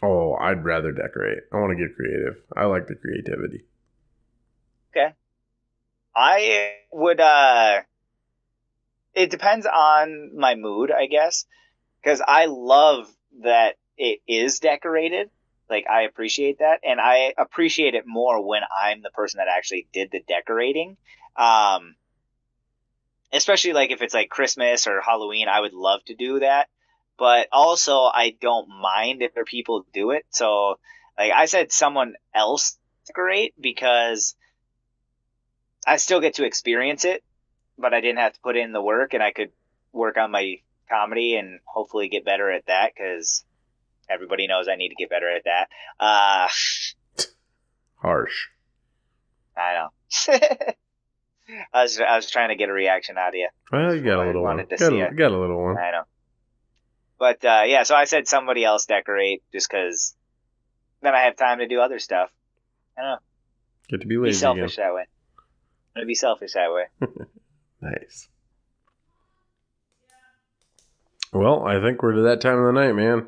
Oh, 0.02 0.34
I'd 0.34 0.64
rather 0.64 0.90
decorate. 0.90 1.44
I 1.52 1.56
want 1.58 1.78
to 1.78 1.86
get 1.86 1.94
creative. 1.94 2.42
I 2.56 2.64
like 2.64 2.88
the 2.88 2.96
creativity. 2.96 3.62
Okay. 4.90 5.14
I 6.16 6.74
would. 6.93 7.20
uh 7.20 7.82
It 9.14 9.30
depends 9.30 9.66
on 9.66 10.36
my 10.36 10.55
mood, 10.55 10.90
I 10.90 11.06
guess, 11.06 11.47
because 12.02 12.22
I 12.26 12.47
love 12.47 13.09
that 13.43 13.76
it 13.97 14.20
is 14.26 14.60
decorated 14.60 15.30
like 15.68 15.86
I 15.88 16.02
appreciate 16.02 16.59
that, 16.60 16.80
and 16.84 17.01
I 17.01 17.34
appreciate 17.36 17.94
it 17.94 18.05
more 18.06 18.47
when 18.47 18.62
I'm 18.82 19.02
the 19.02 19.10
person 19.10 19.38
that 19.38 19.48
actually 19.48 19.88
did 19.93 20.10
the 20.10 20.20
decorating. 20.20 20.97
Um, 21.36 21.97
especially 23.32 23.72
like 23.72 23.90
if 23.90 24.01
it's 24.02 24.14
like 24.14 24.28
Christmas 24.28 24.86
or 24.86 25.01
Halloween, 25.01 25.48
I 25.48 25.60
would 25.60 25.74
love 25.74 26.05
to 26.05 26.14
do 26.14 26.40
that. 26.40 26.68
But 27.18 27.48
also, 27.51 28.02
I 28.02 28.36
don't 28.40 28.68
mind 28.68 29.22
if 29.22 29.32
people 29.47 29.86
do 29.93 30.10
it. 30.10 30.24
So, 30.30 30.78
like 31.18 31.32
I 31.32 31.47
said, 31.47 31.72
someone 31.72 32.14
else 32.34 32.78
decorate 33.06 33.55
because 33.60 34.36
I 35.86 35.96
still 35.98 36.20
get 36.20 36.34
to 36.34 36.44
experience 36.44 37.04
it, 37.04 37.22
but 37.78 37.94
I 37.94 38.00
didn't 38.00 38.18
have 38.18 38.32
to 38.32 38.40
put 38.40 38.56
in 38.56 38.72
the 38.72 38.82
work, 38.82 39.14
and 39.14 39.22
I 39.22 39.32
could 39.32 39.50
work 39.92 40.16
on 40.18 40.30
my 40.30 40.56
comedy 40.90 41.36
and 41.36 41.60
hopefully 41.64 42.08
get 42.08 42.24
better 42.24 42.50
at 42.50 42.66
that 42.66 42.92
because 42.94 43.44
Everybody 44.08 44.46
knows 44.46 44.68
I 44.68 44.76
need 44.76 44.90
to 44.90 44.94
get 44.94 45.10
better 45.10 45.28
at 45.28 45.44
that. 45.44 45.68
Uh, 45.98 46.48
Harsh. 47.96 48.46
I 49.56 49.74
know. 49.74 49.88
I 51.72 51.82
was 51.82 52.00
I 52.00 52.16
was 52.16 52.30
trying 52.30 52.50
to 52.50 52.56
get 52.56 52.68
a 52.68 52.72
reaction 52.72 53.16
out 53.18 53.30
of 53.30 53.34
you. 53.34 53.48
Well, 53.72 53.94
you 53.94 54.02
got 54.02 54.22
a 54.22 54.26
little 54.26 54.42
one. 54.42 54.58
Got 54.58 54.92
a, 54.92 55.14
got 55.14 55.32
a 55.32 55.38
little 55.38 55.62
one. 55.62 55.78
I 55.78 55.90
know. 55.92 56.02
But 57.18 57.44
uh, 57.44 57.62
yeah, 57.66 57.82
so 57.84 57.94
I 57.94 58.04
said 58.04 58.28
somebody 58.28 58.64
else 58.64 58.86
decorate 58.86 59.42
just 59.52 59.68
because 59.70 60.14
then 61.02 61.14
I 61.14 61.24
have 61.24 61.36
time 61.36 61.58
to 61.58 61.66
do 61.66 61.80
other 61.80 61.98
stuff. 61.98 62.30
I 62.96 63.02
don't 63.02 63.10
know. 63.12 63.18
Get 63.88 64.00
to 64.02 64.06
be 64.06 64.18
lazy. 64.18 64.30
Be 64.30 64.38
selfish 64.38 64.74
again. 64.74 64.86
that 64.86 64.94
way. 64.94 65.04
Gonna 65.97 66.06
be 66.06 66.14
selfish 66.14 66.52
that 66.52 66.70
way. 66.73 66.85
nice. 67.81 68.28
Well, 71.32 71.66
I 71.66 71.81
think 71.81 72.02
we're 72.02 72.12
to 72.12 72.23
that 72.23 72.40
time 72.40 72.59
of 72.59 72.66
the 72.66 72.81
night, 72.81 72.93
man 72.93 73.27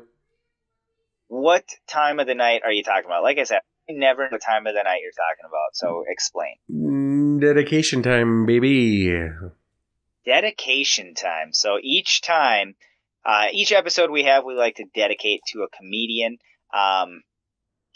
what 1.29 1.63
time 1.87 2.19
of 2.19 2.27
the 2.27 2.35
night 2.35 2.61
are 2.65 2.71
you 2.71 2.83
talking 2.83 3.05
about? 3.05 3.23
Like 3.23 3.37
I 3.37 3.43
said, 3.43 3.61
I 3.89 3.93
never 3.93 4.23
know 4.23 4.29
the 4.31 4.39
time 4.39 4.67
of 4.67 4.73
the 4.73 4.83
night 4.83 5.01
you're 5.01 5.11
talking 5.11 5.45
about. 5.47 5.73
So 5.73 6.03
explain. 6.07 6.55
Mm, 6.69 7.39
dedication 7.39 8.03
time, 8.03 8.45
baby. 8.45 9.29
Dedication 10.25 11.13
time. 11.13 11.53
So 11.53 11.77
each 11.81 12.21
time, 12.21 12.75
uh, 13.23 13.47
each 13.53 13.71
episode 13.71 14.09
we 14.09 14.23
have, 14.23 14.43
we 14.43 14.55
like 14.55 14.75
to 14.75 14.85
dedicate 14.93 15.41
to 15.53 15.61
a 15.61 15.77
comedian. 15.77 16.39
Um, 16.73 17.21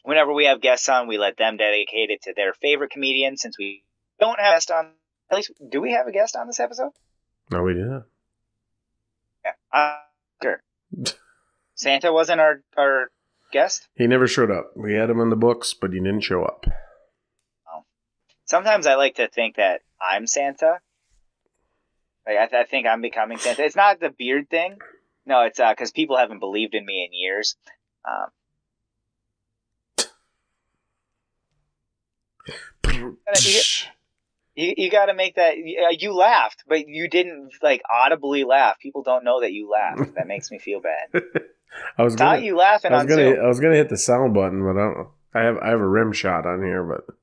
whenever 0.03 0.31
we 0.31 0.45
have 0.45 0.61
guests 0.61 0.87
on, 0.87 1.07
we 1.07 1.17
let 1.17 1.35
them 1.35 1.57
dedicate 1.57 2.11
it 2.11 2.21
to 2.23 2.33
their 2.35 2.53
favorite 2.53 2.91
comedian. 2.91 3.35
Since 3.35 3.57
we 3.57 3.83
don't 4.23 4.39
have 4.39 4.53
a 4.53 4.55
guest 4.55 4.71
on, 4.71 4.91
at 5.29 5.35
least 5.35 5.51
do 5.69 5.81
we 5.81 5.91
have 5.91 6.07
a 6.07 6.11
guest 6.11 6.35
on 6.35 6.47
this 6.47 6.59
episode? 6.59 6.91
No, 7.51 7.61
we 7.63 7.73
do 7.73 7.85
not. 7.85 8.03
Yeah, 9.43 9.51
uh, 9.71 9.95
sure. 10.41 10.63
Santa 11.75 12.13
wasn't 12.13 12.39
our 12.39 12.61
our 12.77 13.11
guest? 13.51 13.87
He 13.95 14.07
never 14.07 14.27
showed 14.27 14.51
up. 14.51 14.71
We 14.75 14.93
had 14.93 15.09
him 15.09 15.19
in 15.19 15.29
the 15.29 15.35
books, 15.35 15.73
but 15.73 15.91
he 15.91 15.99
didn't 15.99 16.21
show 16.21 16.43
up. 16.43 16.65
Oh. 17.71 17.83
Sometimes 18.45 18.87
I 18.87 18.95
like 18.95 19.15
to 19.15 19.27
think 19.27 19.57
that 19.57 19.81
I'm 20.01 20.25
Santa. 20.25 20.79
Like 22.25 22.37
I, 22.37 22.47
th- 22.47 22.65
I 22.65 22.69
think 22.69 22.87
I'm 22.87 23.01
becoming 23.01 23.37
Santa. 23.37 23.65
It's 23.65 23.75
not 23.75 23.99
the 23.99 24.09
beard 24.09 24.49
thing. 24.49 24.77
No, 25.25 25.41
it's 25.41 25.59
because 25.59 25.89
uh, 25.89 25.95
people 25.95 26.15
haven't 26.17 26.39
believed 26.39 26.73
in 26.73 26.85
me 26.85 27.05
in 27.05 27.13
years. 27.13 27.57
Um, 28.05 28.29
You, 34.55 34.73
you 34.77 34.91
got 34.91 35.07
to 35.07 35.13
make 35.13 35.35
that. 35.35 35.57
You, 35.57 35.87
you 35.97 36.13
laughed, 36.13 36.63
but 36.67 36.87
you 36.87 37.09
didn't 37.09 37.51
like 37.61 37.81
audibly 37.91 38.43
laugh. 38.43 38.79
People 38.79 39.03
don't 39.03 39.23
know 39.23 39.41
that 39.41 39.51
you 39.51 39.69
laughed. 39.69 40.15
That 40.15 40.27
makes 40.27 40.51
me 40.51 40.59
feel 40.59 40.81
bad. 40.81 41.23
I 41.97 42.03
was 42.03 42.15
gonna, 42.15 42.39
you 42.39 42.55
laughing 42.55 42.91
I 42.91 42.95
was 42.95 43.01
on 43.01 43.07
gonna, 43.07 43.29
Zoom. 43.29 43.45
I 43.45 43.47
was 43.47 43.59
gonna 43.59 43.75
hit 43.75 43.89
the 43.89 43.97
sound 43.97 44.33
button, 44.33 44.63
but 44.63 44.79
I 44.79 44.93
don't. 44.93 45.07
I 45.35 45.41
have, 45.41 45.57
I 45.57 45.69
have 45.69 45.79
a 45.79 45.87
rim 45.87 46.11
shot 46.11 46.45
on 46.45 46.61
here, 46.61 46.83
but 46.83 47.15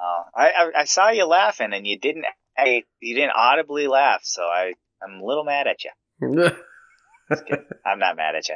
Oh, 0.00 0.22
I, 0.34 0.50
I 0.50 0.80
I 0.80 0.84
saw 0.84 1.10
you 1.10 1.26
laughing, 1.26 1.72
and 1.72 1.86
you 1.86 1.98
didn't. 1.98 2.24
I, 2.56 2.84
you 3.00 3.14
didn't 3.14 3.32
audibly 3.34 3.88
laugh, 3.88 4.20
so 4.24 4.42
I 4.42 4.74
I'm 5.02 5.20
a 5.20 5.24
little 5.24 5.44
mad 5.44 5.66
at 5.66 5.84
you. 5.84 5.90
I'm 7.84 7.98
not 7.98 8.16
mad 8.16 8.34
at 8.36 8.48
you. 8.48 8.54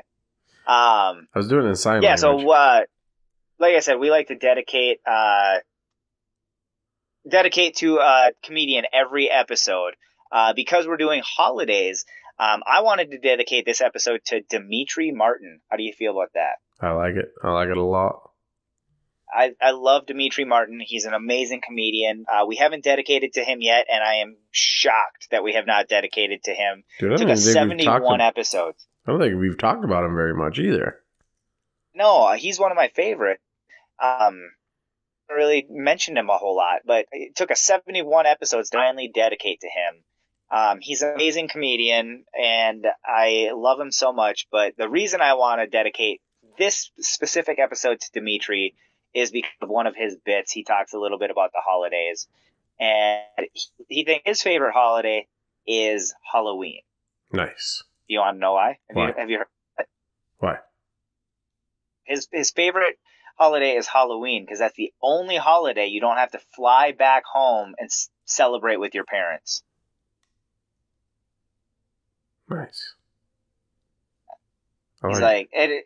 Um, 0.67 1.29
I 1.35 1.39
was 1.39 1.49
doing 1.49 1.67
in 1.67 1.75
sign 1.75 2.03
yeah. 2.03 2.15
language. 2.15 2.45
So, 2.45 2.51
uh, 2.51 2.81
like 3.59 3.75
I 3.75 3.81
said, 3.81 3.99
we 3.99 4.11
like 4.11 4.29
to 4.29 4.37
dedicate 4.37 5.01
uh, 5.07 5.57
dedicate 7.29 7.77
to 7.77 7.99
a 7.99 8.33
comedian 8.43 8.85
every 8.93 9.31
episode. 9.31 9.95
Uh, 10.31 10.55
because 10.55 10.87
we're 10.87 10.97
doing 10.97 11.23
holidays, 11.25 12.07
um, 12.39 12.63
I 12.67 12.81
wanted 12.81 13.11
to 13.11 13.19
dedicate 13.19 13.67
this 13.67 13.83
episode 13.83 14.21
to 14.27 14.41
Demetri 14.41 15.13
Martin. 15.13 15.61
How 15.69 15.77
do 15.77 15.83
you 15.83 15.93
feel 15.93 16.13
about 16.13 16.31
that? 16.35 16.55
I 16.81 16.93
like 16.93 17.15
it. 17.17 17.33
I 17.43 17.51
like 17.51 17.69
it 17.69 17.77
a 17.77 17.83
lot. 17.83 18.31
I, 19.33 19.53
I 19.61 19.71
love 19.71 20.07
Demetri 20.07 20.45
Martin. 20.45 20.81
He's 20.85 21.05
an 21.05 21.15
amazing 21.15 21.61
comedian. 21.67 22.25
Uh, 22.31 22.45
we 22.47 22.57
haven't 22.57 22.85
dedicated 22.85 23.35
to 23.35 23.45
him 23.45 23.59
yet, 23.61 23.87
and 23.91 24.03
I 24.03 24.17
am 24.17 24.37
shocked 24.51 25.29
that 25.31 25.43
we 25.43 25.55
have 25.55 25.67
not 25.67 25.89
dedicated 25.89 26.45
to 26.45 26.53
him. 26.53 26.85
Dude, 26.99 27.13
I 27.13 27.17
Took 27.17 27.27
don't, 27.29 27.31
us 27.31 27.45
think 27.45 27.71
we've 27.71 27.85
talked 27.85 28.05
71 28.05 28.21
episodes. 28.21 28.87
I 29.07 29.11
don't 29.11 29.21
think 29.21 29.41
we've 29.41 29.59
talked 29.59 29.85
about 29.85 30.05
him 30.05 30.15
very 30.15 30.35
much 30.35 30.59
either. 30.59 30.99
No, 31.95 32.27
uh, 32.27 32.35
he's 32.35 32.59
one 32.59 32.73
of 32.73 32.77
my 32.77 32.89
favorite. 32.89 33.41
Um, 34.03 34.51
really 35.29 35.67
mentioned 35.71 36.19
him 36.19 36.29
a 36.31 36.37
whole 36.37 36.57
lot, 36.57 36.81
but 36.85 37.07
it 37.13 37.35
took 37.37 37.51
us 37.51 37.61
71 37.61 38.27
episodes 38.27 38.71
to 38.71 38.79
finally 38.79 39.11
dedicate 39.13 39.61
to 39.61 39.69
him. 39.69 40.05
Um, 40.51 40.81
he's 40.81 41.03
an 41.03 41.15
amazing 41.15 41.49
comedian, 41.49 42.25
and 42.39 42.87
I 43.05 43.51
love 43.55 43.81
him 43.81 43.91
so 43.91 44.13
much. 44.13 44.49
But 44.51 44.77
the 44.77 44.89
reason 44.89 45.21
I 45.21 45.35
want 45.35 45.61
to 45.61 45.67
dedicate 45.67 46.21
this 46.59 46.91
specific 46.99 47.59
episode 47.59 48.01
to 48.01 48.11
Demetri 48.13 48.75
is 49.15 49.31
because 49.31 49.51
of 49.63 49.71
one 49.71 49.87
of 49.87 49.97
his 49.97 50.17
bits. 50.17 50.53
He 50.53 50.65
talks 50.65 50.93
a 50.93 50.99
little 50.99 51.19
bit 51.19 51.31
about 51.31 51.53
the 51.53 51.63
holidays, 51.65 52.29
and 52.79 53.47
he, 53.53 53.63
he 53.89 54.05
thinks 54.05 54.23
his 54.27 54.43
favorite 54.43 54.73
holiday 54.73 55.27
is 55.67 56.15
Halloween. 56.31 56.83
Nice. 57.33 57.85
Do 58.09 58.15
you 58.15 58.21
want 58.21 58.37
to 58.37 58.41
know 58.41 58.53
why? 58.53 58.79
Have 58.89 58.97
Why? 58.97 59.07
you 59.09 59.15
have 59.17 59.31
you 59.31 59.39
heard? 59.39 59.87
Why? 60.39 60.57
his 62.05 62.29
his 62.33 62.51
favorite 62.51 62.99
holiday 63.37 63.77
is 63.77 63.87
Halloween 63.87 64.45
because 64.45 64.59
that's 64.59 64.77
the 64.77 64.93
only 65.03 65.37
holiday 65.37 65.87
you 65.87 66.01
don't 66.01 66.17
have 66.17 66.33
to 66.33 66.41
fly 66.55 66.93
back 66.93 67.25
home 67.25 67.75
and 67.79 67.87
s- 67.87 68.09
celebrate 68.25 68.77
with 68.77 68.95
your 68.95 69.05
parents. 69.05 69.63
Nice. 72.49 72.95
I 75.03 75.09
He's 75.09 75.21
like 75.21 75.23
like, 75.23 75.51
and, 75.55 75.73
it, 75.73 75.85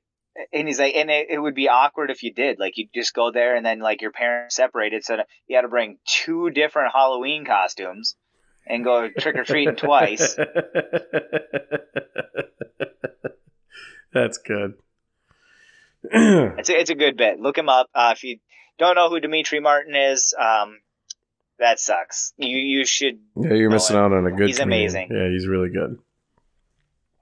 and 0.52 0.68
he's 0.68 0.78
like, 0.78 0.94
and 0.94 1.10
it, 1.10 1.28
it 1.30 1.38
would 1.38 1.54
be 1.54 1.68
awkward 1.68 2.10
if 2.10 2.22
you 2.22 2.32
did. 2.32 2.58
Like, 2.58 2.76
you 2.76 2.88
just 2.94 3.14
go 3.14 3.30
there 3.30 3.56
and 3.56 3.64
then 3.64 3.78
like 3.80 4.02
your 4.02 4.12
parents 4.12 4.56
separated, 4.56 5.04
so 5.04 5.18
you 5.46 5.56
had 5.56 5.62
to 5.62 5.68
bring 5.68 5.98
two 6.06 6.50
different 6.50 6.92
Halloween 6.92 7.44
costumes 7.44 8.16
and 8.66 8.84
go 8.84 9.08
trick 9.08 9.36
or 9.36 9.44
treating 9.44 9.76
twice. 9.76 10.36
That's 14.12 14.38
good. 14.38 14.74
It's 16.58 16.68
a, 16.70 16.80
it's 16.80 16.90
a 16.90 16.94
good 16.94 17.16
bit. 17.16 17.40
Look 17.40 17.58
him 17.58 17.68
up. 17.68 17.88
Uh, 17.94 18.12
if 18.16 18.24
you 18.24 18.38
don't 18.78 18.94
know 18.94 19.08
who 19.08 19.20
Demetri 19.20 19.60
Martin 19.60 19.94
is, 19.94 20.34
um, 20.38 20.80
that 21.58 21.80
sucks. 21.80 22.32
You 22.36 22.56
you 22.56 22.84
should. 22.84 23.18
yeah, 23.36 23.54
you're 23.54 23.70
missing 23.70 23.96
him. 23.96 24.02
out 24.02 24.12
on 24.12 24.26
a 24.26 24.30
good. 24.32 24.48
He's 24.48 24.58
comedian. 24.58 24.82
amazing. 24.90 25.08
Yeah, 25.10 25.28
he's 25.30 25.46
really 25.46 25.70
good. 25.70 25.98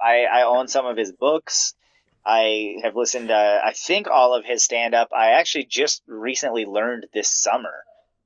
I, 0.01 0.25
I 0.25 0.43
own 0.43 0.69
some 0.69 0.87
of 0.87 0.97
his 0.97 1.13
books. 1.13 1.75
I 2.27 2.77
have 2.83 2.97
listened 2.97 3.29
to, 3.29 3.61
I 3.65 3.73
think, 3.73 4.09
all 4.09 4.35
of 4.35 4.45
his 4.45 4.65
stand 4.65 4.95
up. 4.95 5.11
I 5.15 5.33
actually 5.33 5.67
just 5.67 6.03
recently 6.07 6.65
learned 6.65 7.07
this 7.13 7.31
summer 7.31 7.85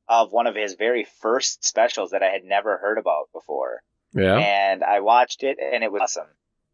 of 0.08 0.32
one 0.32 0.46
of 0.46 0.54
his 0.54 0.74
very 0.74 1.06
first 1.20 1.64
specials 1.64 2.10
that 2.10 2.22
I 2.22 2.30
had 2.30 2.44
never 2.44 2.78
heard 2.78 2.98
about 2.98 3.28
before. 3.32 3.82
Yeah. 4.14 4.36
And 4.36 4.82
I 4.82 5.00
watched 5.00 5.42
it 5.42 5.58
and 5.60 5.84
it 5.84 5.92
was 5.92 6.02
awesome. 6.02 6.28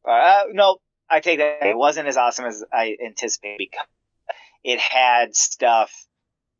Uh, 0.09 0.45
no, 0.53 0.79
I 1.09 1.21
take 1.21 1.39
that. 1.39 1.63
It 1.63 1.77
wasn't 1.77 2.09
as 2.09 2.17
awesome 2.17 2.47
as 2.47 2.65
I 2.73 2.97
anticipated 3.05 3.59
because 3.59 3.87
it 4.63 4.81
had 4.81 5.35
stuff 5.37 5.93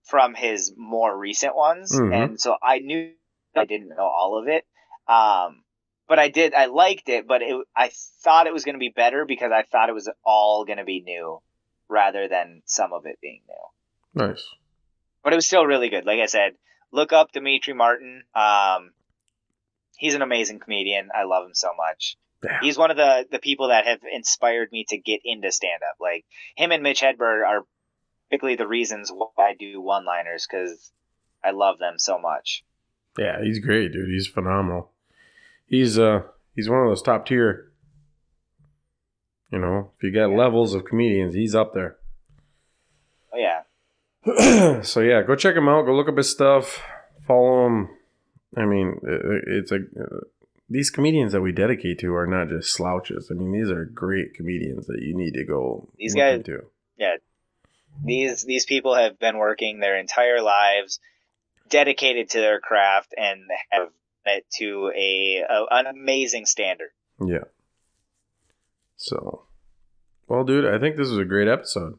from 0.05 0.35
his 0.35 0.75
more 0.77 1.17
recent 1.17 1.57
ones. 1.57 1.93
Mhm. 1.93 2.15
And 2.15 2.41
so 2.41 2.57
I 2.63 2.79
knew 2.79 3.15
I 3.57 3.65
didn't 3.65 3.89
know 3.89 4.05
all 4.07 4.39
of 4.39 4.49
it. 4.49 4.67
Um, 5.07 5.65
but 6.07 6.19
I 6.19 6.29
did. 6.29 6.55
I 6.55 6.67
liked 6.67 7.09
it, 7.09 7.27
but 7.27 7.41
it, 7.41 7.67
I 7.75 7.91
thought 8.23 8.47
it 8.47 8.53
was 8.53 8.65
going 8.65 8.75
to 8.75 8.79
be 8.81 8.91
better 8.91 9.25
because 9.25 9.53
I 9.53 9.63
thought 9.63 9.89
it 9.89 9.95
was 9.95 10.11
all 10.23 10.65
going 10.65 10.79
to 10.79 10.85
be 10.85 11.01
new, 11.01 11.41
rather 11.89 12.29
than 12.29 12.63
some 12.67 12.93
of 12.93 13.07
it 13.07 13.19
being 13.23 13.43
new. 13.49 14.27
Nice. 14.27 14.47
But 15.23 15.33
it 15.33 15.37
was 15.37 15.47
still 15.47 15.65
really 15.65 15.89
good. 15.89 16.05
Like 16.05 16.21
I 16.21 16.27
said, 16.27 16.57
look 16.93 17.13
up 17.15 17.33
Demetri 17.33 17.73
Martin. 17.73 18.25
Um, 18.35 18.93
he's 19.97 20.15
an 20.15 20.21
amazing 20.23 20.61
comedian. 20.61 21.09
I 21.15 21.25
love 21.25 21.47
him 21.47 21.55
so 21.55 21.71
much. 21.75 22.19
Yeah. 22.45 22.59
He's 22.61 22.77
one 22.79 22.91
of 22.91 22.97
the 22.97 23.27
the 23.31 23.39
people 23.39 23.69
that 23.69 23.87
have 23.87 24.01
inspired 24.13 24.71
me 24.71 24.85
to 24.91 24.99
get 24.99 25.21
into 25.25 25.51
stand 25.51 25.83
up. 25.83 25.97
Like 26.01 26.25
him 26.57 26.71
and 26.73 26.83
Mitch 26.83 27.01
Hedberg 27.01 27.45
are 27.47 27.65
basically 28.31 28.57
the 28.57 28.67
reasons 28.69 29.11
why 29.11 29.29
I 29.39 29.55
do 29.59 29.81
one 29.81 30.05
liners 30.05 30.47
because 30.51 30.91
I 31.43 31.51
love 31.53 31.79
them 31.79 31.95
so 31.99 32.19
much. 32.19 32.65
Yeah, 33.19 33.43
he's 33.43 33.59
great, 33.61 33.93
dude. 33.93 34.09
He's 34.11 34.27
phenomenal. 34.27 34.91
He's 35.67 35.99
uh 35.99 36.23
he's 36.55 36.69
one 36.69 36.81
of 36.81 36.89
those 36.89 37.03
top 37.03 37.27
tier. 37.27 37.71
You 39.51 39.59
know, 39.61 39.91
if 39.97 40.03
you 40.03 40.11
got 40.13 40.31
Yeah. 40.31 40.37
levels 40.37 40.75
of 40.75 40.85
comedians, 40.85 41.35
he's 41.35 41.55
up 41.55 41.75
there. 41.75 41.97
Oh 43.33 43.39
yeah, 43.39 44.83
so 44.83 45.01
yeah, 45.01 45.23
go 45.23 45.37
check 45.37 45.55
him 45.57 45.69
out. 45.69 45.87
Go 45.87 45.95
look 45.95 46.09
up 46.09 46.17
his 46.17 46.31
stuff. 46.31 46.83
Follow 47.27 47.67
him. 47.67 47.89
I 48.57 48.65
mean, 48.65 49.01
it- 49.03 49.45
it's 49.47 49.73
a 49.73 49.79
these 50.69 50.91
comedians 50.91 51.33
that 51.33 51.41
we 51.43 51.53
dedicate 51.53 51.99
to 52.01 52.15
are 52.15 52.27
not 52.27 52.49
just 52.49 52.73
slouches. 52.73 53.29
I 53.31 53.35
mean, 53.35 53.53
these 53.53 53.71
are 53.71 53.85
great 53.85 54.35
comedians 54.35 54.87
that 54.87 55.01
you 55.03 55.15
need 55.17 55.35
to 55.35 55.45
go 55.45 55.89
These 55.97 56.15
guys- 56.15 56.37
into. 56.39 56.65
these 58.05 58.43
these 58.43 58.67
people 58.67 58.95
have 58.97 59.19
been 59.21 59.39
working 59.39 59.79
their 59.79 59.97
entire 59.97 60.43
lives 60.43 60.99
dedicated 61.69 62.31
to 62.31 62.39
their 62.41 62.59
craft 62.61 63.15
and 63.17 63.43
have 63.71 63.89
it 64.27 64.45
to 64.59 64.91
a, 64.97 65.45
a 65.49 65.65
an 65.71 65.87
amazing 65.87 66.45
standard. 66.47 66.91
Yeah. 67.25 67.45
So, 68.97 69.45
well, 70.29 70.45
dude, 70.45 70.67
I 70.67 70.79
think 70.79 70.97
this 70.97 71.09
was 71.09 71.19
a 71.19 71.25
great 71.25 71.49
episode. 71.49 71.99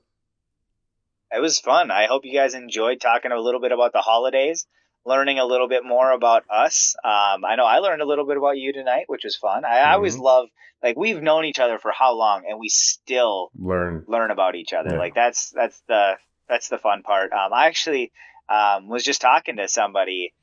It 1.32 1.40
was 1.42 1.60
fun. 1.60 1.92
I 1.92 2.08
hope 2.08 2.26
you 2.26 2.34
guys 2.34 2.56
enjoyed 2.56 3.00
talking 3.02 3.32
a 3.32 3.40
little 3.40 3.60
bit 3.62 3.72
about 3.72 3.94
the 3.94 4.00
holidays, 4.02 4.66
learning 5.06 5.40
a 5.40 5.45
little 5.45 5.68
bit 5.68 5.84
more 5.86 6.11
about 6.11 6.44
us. 6.49 6.95
Um, 7.03 7.45
I 7.45 7.56
know 7.56 7.65
I 7.65 7.77
learned 7.80 8.02
a 8.02 8.06
little 8.06 8.26
bit 8.26 8.38
about 8.38 8.57
you 8.57 8.73
tonight, 8.73 9.06
which 9.07 9.23
was 9.23 9.36
fun. 9.36 9.64
I, 9.65 9.77
I 9.80 9.94
always 9.94 10.18
love 10.18 10.48
like 10.84 10.98
we've 10.98 11.22
known 11.22 11.45
each 11.45 11.60
other 11.60 11.77
for 11.80 11.91
how 11.91 12.14
long, 12.15 12.44
and 12.49 12.60
we 12.60 12.69
still 12.69 13.52
Learn. 13.57 14.03
learn 14.07 14.32
about 14.32 14.56
each 14.56 14.73
other. 14.73 14.91
Yeah. 14.91 14.98
Like 14.99 15.15
that's 15.15 15.52
that's 15.52 15.80
the 15.88 16.14
that's 16.49 16.69
the 16.69 16.77
fun 16.77 17.03
part. 17.03 17.32
Um, 17.32 17.53
I 17.53 17.68
actually 17.68 18.11
um, 18.49 18.88
was 18.90 19.03
just 19.03 19.22
talking 19.22 19.57
to 19.57 19.68
somebody 19.68 20.34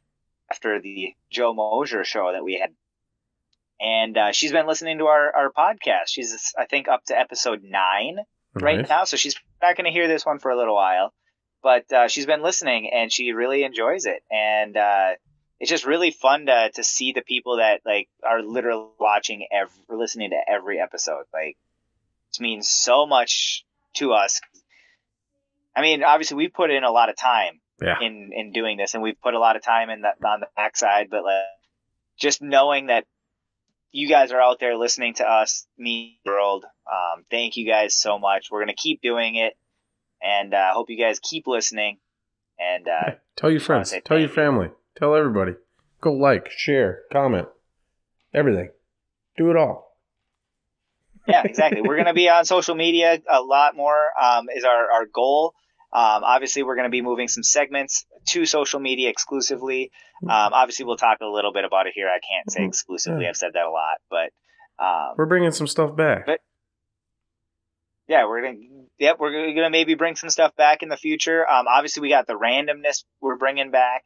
after 0.50 0.80
the 0.80 1.14
Joe 1.30 1.54
Mosier 1.54 2.04
show 2.04 2.30
that 2.32 2.44
we 2.44 2.58
had, 2.60 2.70
and 3.80 4.16
uh, 4.16 4.32
she's 4.32 4.52
been 4.52 4.66
listening 4.66 4.98
to 4.98 5.06
our 5.06 5.34
our 5.34 5.50
podcast. 5.52 6.08
She's 6.08 6.52
I 6.58 6.66
think 6.66 6.88
up 6.88 7.04
to 7.06 7.18
episode 7.18 7.62
nine 7.62 8.18
right 8.54 8.78
Nice. 8.78 8.88
now, 8.88 9.04
so 9.04 9.16
she's 9.16 9.34
not 9.62 9.76
going 9.76 9.86
to 9.86 9.90
hear 9.92 10.08
this 10.08 10.26
one 10.26 10.38
for 10.38 10.50
a 10.50 10.56
little 10.56 10.74
while. 10.74 11.12
But 11.62 11.92
uh, 11.92 12.08
she's 12.08 12.26
been 12.26 12.42
listening 12.42 12.90
and 12.92 13.12
she 13.12 13.32
really 13.32 13.62
enjoys 13.64 14.04
it, 14.06 14.22
and 14.30 14.76
uh, 14.76 15.10
it's 15.60 15.70
just 15.70 15.86
really 15.86 16.10
fun 16.10 16.46
to 16.46 16.70
to 16.74 16.82
see 16.82 17.12
the 17.12 17.22
people 17.22 17.58
that 17.58 17.82
like 17.86 18.08
are 18.24 18.42
literally 18.42 18.88
watching 18.98 19.46
every, 19.52 19.96
listening 19.96 20.30
to 20.30 20.40
every 20.48 20.80
episode. 20.80 21.24
Like, 21.32 21.56
it 22.32 22.40
means 22.40 22.68
so 22.68 23.06
much 23.06 23.64
to 23.94 24.12
us. 24.12 24.40
I 25.76 25.82
mean, 25.82 26.02
obviously 26.02 26.36
we 26.36 26.48
put 26.48 26.70
in 26.70 26.84
a 26.84 26.90
lot 26.90 27.08
of 27.08 27.16
time 27.16 27.60
Yeah. 27.80 27.98
in 28.00 28.32
in 28.34 28.52
doing 28.52 28.76
this, 28.76 28.94
and 28.94 29.02
we've 29.02 29.20
put 29.20 29.34
a 29.34 29.38
lot 29.38 29.56
of 29.56 29.62
time 29.62 29.88
in 29.88 30.02
that 30.02 30.16
on 30.24 30.40
the 30.40 30.48
backside. 30.56 31.10
But 31.10 31.24
like, 31.24 31.44
just 32.18 32.42
knowing 32.42 32.86
that 32.86 33.04
you 33.92 34.08
guys 34.08 34.32
are 34.32 34.40
out 34.40 34.58
there 34.58 34.76
listening 34.76 35.14
to 35.14 35.24
us, 35.28 35.66
me, 35.78 36.18
world. 36.24 36.64
Um, 36.90 37.24
thank 37.30 37.56
you 37.56 37.66
guys 37.66 37.94
so 37.94 38.18
much. 38.18 38.50
We're 38.50 38.60
gonna 38.60 38.74
keep 38.74 39.00
doing 39.00 39.36
it, 39.36 39.56
and 40.22 40.54
I 40.54 40.70
uh, 40.70 40.74
hope 40.74 40.90
you 40.90 40.98
guys 40.98 41.18
keep 41.20 41.46
listening. 41.46 41.98
And 42.58 42.86
uh, 42.88 43.00
Hey, 43.04 43.16
tell 43.36 43.50
your 43.50 43.60
friends. 43.60 43.90
Tell 44.04 44.18
your 44.18 44.28
thank 44.28 44.36
you. 44.36 44.42
family. 44.42 44.68
Tell 44.96 45.14
everybody. 45.16 45.54
Go 46.00 46.12
like, 46.12 46.50
share, 46.50 47.00
comment, 47.12 47.48
everything. 48.34 48.70
Do 49.36 49.50
it 49.50 49.56
all. 49.56 49.96
yeah, 51.26 51.42
exactly. 51.44 51.80
We're 51.82 51.96
gonna 51.96 52.14
be 52.14 52.28
on 52.28 52.44
social 52.44 52.74
media 52.74 53.18
a 53.30 53.40
lot 53.40 53.76
more. 53.76 54.10
Um, 54.20 54.46
is 54.54 54.64
our 54.64 54.90
our 54.92 55.06
goal. 55.06 55.54
Um, 55.94 56.24
obviously, 56.24 56.62
we're 56.62 56.74
going 56.76 56.86
to 56.86 56.90
be 56.90 57.02
moving 57.02 57.28
some 57.28 57.42
segments 57.42 58.06
to 58.28 58.46
social 58.46 58.80
media 58.80 59.10
exclusively. 59.10 59.90
Um, 60.22 60.30
obviously, 60.30 60.86
we'll 60.86 60.96
talk 60.96 61.18
a 61.20 61.26
little 61.26 61.52
bit 61.52 61.66
about 61.66 61.86
it 61.86 61.92
here. 61.94 62.08
I 62.08 62.18
can't 62.26 62.50
say 62.50 62.60
Mhm. 62.62 62.68
exclusively. 62.68 63.24
Yeah. 63.24 63.28
I've 63.28 63.36
said 63.36 63.50
that 63.52 63.66
a 63.66 63.70
lot, 63.70 63.98
but 64.08 64.32
um, 64.82 65.16
We're 65.18 65.26
bringing 65.26 65.50
some 65.50 65.66
stuff 65.66 65.94
back. 65.94 66.24
But- 66.24 66.40
yeah, 68.12 68.26
we're 68.26 68.42
gonna. 68.42 68.58
Yep, 68.98 69.16
we're 69.18 69.54
gonna 69.54 69.70
maybe 69.70 69.94
bring 69.94 70.16
some 70.16 70.28
stuff 70.28 70.54
back 70.54 70.82
in 70.82 70.90
the 70.90 70.98
future. 70.98 71.48
Um, 71.48 71.64
obviously, 71.66 72.02
we 72.02 72.10
got 72.10 72.26
the 72.26 72.34
randomness 72.34 73.04
we're 73.22 73.38
bringing 73.38 73.70
back. 73.70 74.02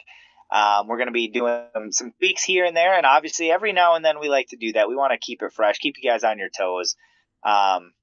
Um, 0.51 0.87
we're 0.87 0.99
gonna 0.99 1.11
be 1.11 1.27
doing 1.29 1.65
some, 1.91 2.13
tweaks 2.13 2.45
here 2.45 2.65
and 2.65 2.77
there, 2.77 2.97
and 2.97 3.05
obviously, 3.05 3.51
every 3.51 3.73
now 3.73 3.97
and 3.97 4.05
then 4.05 4.21
we 4.21 4.29
like 4.29 4.47
to 4.51 4.57
do 4.57 4.75
that. 4.75 4.89
We 4.89 4.95
want 4.95 5.13
to 5.13 5.19
keep 5.19 5.43
it 5.43 5.53
fresh, 5.53 5.79
keep 5.79 5.97
you 6.01 6.09
guys 6.09 6.23
on 6.23 6.39
your 6.39 6.51
toes. 6.57 6.95
Um, 7.43 7.95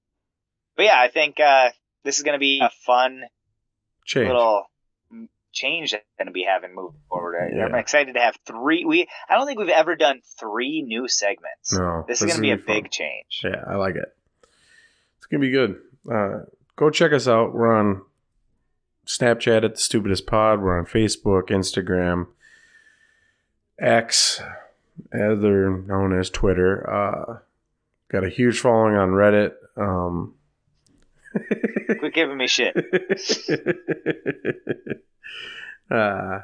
but 0.76 0.84
yeah, 0.84 1.00
I 1.00 1.08
think 1.08 1.40
uh, 1.40 1.70
this 2.04 2.18
is 2.18 2.24
gonna 2.24 2.38
be 2.38 2.60
a 2.62 2.70
fun 2.86 3.22
Change. 4.06 4.28
little 4.28 4.66
change 5.54 5.92
that's 5.92 6.04
going 6.18 6.26
to 6.26 6.34
be 6.34 6.44
having 6.44 6.76
moving 6.76 7.00
forward. 7.08 7.36
I- 7.38 7.62
I'm 7.62 7.76
excited 7.76 8.16
to 8.16 8.20
have 8.20 8.36
three. 8.46 8.84
We 8.86 9.08
I 9.30 9.36
don't 9.36 9.46
think 9.46 9.60
we've 9.60 9.70
ever 9.70 9.96
done 9.96 10.20
three 10.40 10.82
new 10.82 11.08
segments. 11.08 11.72
No, 11.72 12.04
this 12.08 12.22
is 12.22 12.26
going 12.26 12.38
to 12.38 12.42
be 12.42 12.52
a 12.52 12.58
fun. 12.58 12.66
big 12.66 12.92
change. 12.92 13.42
Yeah, 13.44 13.64
I 13.68 13.76
like 13.76 13.96
it. 13.96 14.12
It's 15.20 15.28
gonna 15.28 15.40
be 15.40 15.52
good. 15.52 15.80
Uh, 16.12 16.40
go 16.76 16.90
check 16.90 17.14
us 17.14 17.28
out. 17.28 17.54
We're 17.54 17.74
on 17.74 18.02
Snapchat 19.08 19.64
at 19.64 19.76
the 19.76 19.82
Stupidest 19.82 20.28
Pod. 20.28 20.62
We're 20.62 20.78
on 20.78 20.86
Facebook, 20.86 21.50
Instagram, 21.50 22.28
X, 23.80 24.42
other 25.14 25.78
known 25.78 26.18
as 26.18 26.30
Twitter. 26.30 26.90
Uh, 26.90 27.40
got 28.12 28.24
a 28.24 28.30
huge 28.30 28.60
following 28.60 28.96
on 28.96 29.10
Reddit. 29.10 29.54
Um, 29.76 30.36
Quit 32.00 32.14
giving 32.14 32.38
me 32.38 32.48
shit. 32.48 32.76
uh, 35.92 36.40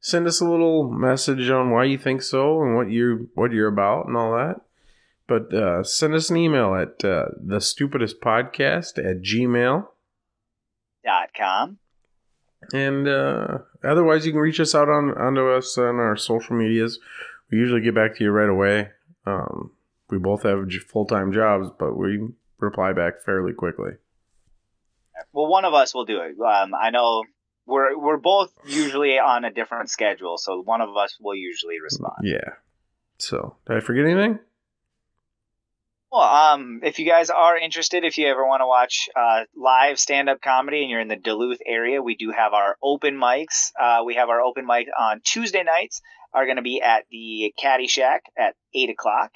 send 0.00 0.26
us 0.26 0.40
a 0.40 0.48
little 0.48 0.90
message 0.90 1.48
on 1.50 1.70
why 1.70 1.84
you 1.84 1.98
think 1.98 2.22
so 2.22 2.62
and 2.62 2.74
what 2.74 2.90
you 2.90 3.30
what 3.34 3.52
you're 3.52 3.68
about 3.68 4.06
and 4.06 4.16
all 4.16 4.32
that. 4.32 4.60
But 5.26 5.54
uh, 5.54 5.84
send 5.84 6.14
us 6.14 6.30
an 6.30 6.36
email 6.36 6.74
at 6.74 7.04
uh, 7.04 7.26
the 7.40 7.60
stupidest 7.60 8.20
podcast 8.20 8.98
at 8.98 9.22
gmail. 9.22 9.86
And 12.72 13.08
uh, 13.08 13.58
otherwise, 13.84 14.24
you 14.24 14.32
can 14.32 14.40
reach 14.40 14.60
us 14.60 14.74
out 14.74 14.88
on 14.88 15.10
onto 15.16 15.48
us 15.50 15.76
on 15.78 15.96
our 15.96 16.16
social 16.16 16.56
medias. 16.56 16.98
We 17.50 17.58
usually 17.58 17.80
get 17.80 17.94
back 17.94 18.16
to 18.16 18.24
you 18.24 18.30
right 18.30 18.48
away. 18.48 18.90
Um, 19.26 19.72
we 20.10 20.18
both 20.18 20.42
have 20.44 20.70
full 20.88 21.06
time 21.06 21.32
jobs, 21.32 21.68
but 21.78 21.96
we 21.96 22.28
reply 22.58 22.92
back 22.92 23.22
fairly 23.24 23.52
quickly. 23.52 23.92
Well, 25.32 25.46
one 25.46 25.64
of 25.64 25.74
us 25.74 25.94
will 25.94 26.04
do 26.04 26.20
it. 26.20 26.38
Um, 26.40 26.72
I 26.74 26.90
know 26.90 27.24
we're 27.66 27.98
we're 27.98 28.18
both 28.18 28.52
usually 28.66 29.18
on 29.18 29.44
a 29.44 29.52
different 29.52 29.90
schedule, 29.90 30.38
so 30.38 30.62
one 30.62 30.80
of 30.80 30.96
us 30.96 31.16
will 31.20 31.34
usually 31.34 31.80
respond. 31.80 32.22
Yeah. 32.22 32.54
So, 33.18 33.56
did 33.66 33.76
I 33.76 33.80
forget 33.80 34.04
anything? 34.04 34.40
Well, 36.12 36.20
um, 36.20 36.80
if 36.82 36.98
you 36.98 37.06
guys 37.06 37.30
are 37.30 37.56
interested, 37.56 38.04
if 38.04 38.18
you 38.18 38.26
ever 38.26 38.46
want 38.46 38.60
to 38.60 38.66
watch 38.66 39.08
uh, 39.16 39.44
live 39.56 39.98
stand 39.98 40.28
up 40.28 40.42
comedy 40.42 40.82
and 40.82 40.90
you're 40.90 41.00
in 41.00 41.08
the 41.08 41.16
Duluth 41.16 41.60
area, 41.66 42.02
we 42.02 42.16
do 42.16 42.30
have 42.30 42.52
our 42.52 42.76
open 42.82 43.16
mics. 43.16 43.70
Uh, 43.80 44.02
we 44.04 44.16
have 44.16 44.28
our 44.28 44.42
open 44.42 44.66
mic 44.66 44.88
on 44.98 45.22
Tuesday 45.24 45.62
nights, 45.62 46.02
are 46.34 46.44
going 46.44 46.56
to 46.56 46.62
be 46.62 46.82
at 46.82 47.06
the 47.10 47.54
Caddy 47.58 47.86
Shack 47.86 48.24
at 48.36 48.56
8 48.74 48.90
o'clock. 48.90 49.30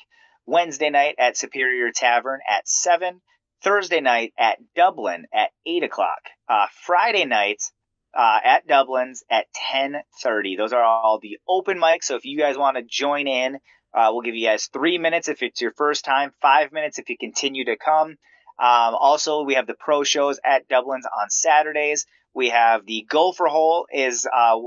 Wednesday 0.44 0.90
night 0.90 1.14
at 1.18 1.38
Superior 1.38 1.92
Tavern 1.92 2.40
at 2.46 2.68
7. 2.68 3.22
Thursday 3.64 4.02
night 4.02 4.34
at 4.38 4.58
Dublin 4.74 5.24
at 5.32 5.52
8 5.64 5.82
o'clock. 5.84 6.20
Uh, 6.46 6.66
Friday 6.84 7.24
nights 7.24 7.72
uh, 8.14 8.38
at 8.44 8.66
Dublin's 8.66 9.24
at 9.30 9.46
10.30. 9.72 10.58
Those 10.58 10.74
are 10.74 10.84
all 10.84 11.20
the 11.22 11.38
open 11.48 11.78
mics, 11.78 12.04
so 12.04 12.16
if 12.16 12.26
you 12.26 12.38
guys 12.38 12.58
want 12.58 12.76
to 12.76 12.82
join 12.82 13.26
in, 13.28 13.60
uh, 13.96 14.10
we'll 14.12 14.20
give 14.20 14.34
you 14.34 14.46
guys 14.46 14.66
three 14.66 14.98
minutes 14.98 15.28
if 15.28 15.42
it's 15.42 15.60
your 15.60 15.72
first 15.72 16.04
time, 16.04 16.32
five 16.42 16.70
minutes 16.70 16.98
if 16.98 17.08
you 17.08 17.16
continue 17.16 17.64
to 17.64 17.76
come. 17.76 18.16
Um, 18.58 18.94
also, 18.94 19.42
we 19.42 19.54
have 19.54 19.66
the 19.66 19.74
pro 19.74 20.04
shows 20.04 20.38
at 20.44 20.68
Dublin's 20.68 21.06
on 21.06 21.30
Saturdays. 21.30 22.06
We 22.34 22.50
have 22.50 22.84
the 22.84 23.06
Gopher 23.08 23.46
Hole 23.46 23.86
is 23.90 24.26
uh, 24.26 24.58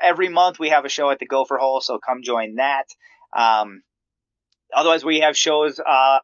every 0.00 0.30
month 0.30 0.58
we 0.58 0.70
have 0.70 0.86
a 0.86 0.88
show 0.88 1.10
at 1.10 1.18
the 1.18 1.26
Gopher 1.26 1.58
Hole, 1.58 1.82
so 1.82 1.98
come 1.98 2.22
join 2.22 2.54
that. 2.54 2.86
Um, 3.36 3.82
otherwise, 4.74 5.04
we 5.04 5.20
have 5.20 5.36
shows 5.36 5.78
uh, 5.78 6.18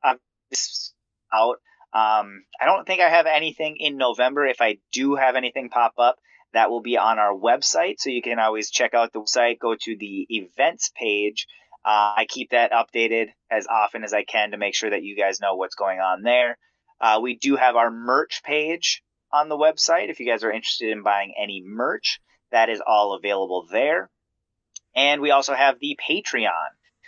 out. 1.32 1.56
Um, 1.92 2.44
I 2.60 2.64
don't 2.64 2.86
think 2.86 3.02
I 3.02 3.10
have 3.10 3.26
anything 3.26 3.76
in 3.78 3.98
November. 3.98 4.46
If 4.46 4.62
I 4.62 4.78
do 4.92 5.16
have 5.16 5.36
anything 5.36 5.68
pop 5.68 5.94
up, 5.98 6.16
that 6.54 6.70
will 6.70 6.80
be 6.80 6.96
on 6.96 7.18
our 7.18 7.34
website, 7.34 7.96
so 7.98 8.10
you 8.10 8.22
can 8.22 8.38
always 8.38 8.70
check 8.70 8.94
out 8.94 9.12
the 9.12 9.20
website. 9.20 9.58
Go 9.58 9.74
to 9.74 9.96
the 9.98 10.26
events 10.30 10.90
page. 10.96 11.46
Uh, 11.85 12.15
I 12.19 12.27
keep 12.28 12.51
that 12.51 12.73
updated 12.73 13.28
as 13.51 13.66
often 13.66 14.05
as 14.05 14.12
I 14.12 14.24
can 14.24 14.51
to 14.51 14.59
make 14.59 14.74
sure 14.74 14.90
that 14.90 15.02
you 15.02 15.16
guys 15.16 15.40
know 15.40 15.55
what's 15.55 15.74
going 15.74 15.98
on 15.98 16.23
there. 16.23 16.59
Uh, 17.01 17.20
we 17.23 17.36
do 17.36 17.57
have 17.57 17.77
our 17.77 17.90
merch 17.90 18.43
page 18.44 19.02
on 19.32 19.48
the 19.48 19.57
website. 19.57 20.11
If 20.11 20.20
you 20.20 20.27
guys 20.27 20.44
are 20.44 20.52
interested 20.52 20.90
in 20.90 21.02
buying 21.02 21.32
any 21.40 21.62
merch, 21.65 22.20
that 22.52 22.69
is 22.69 22.82
all 22.86 23.15
available 23.15 23.66
there. 23.70 24.11
And 24.94 25.20
we 25.20 25.31
also 25.31 25.55
have 25.55 25.78
the 25.81 25.98
Patreon. 26.09 26.51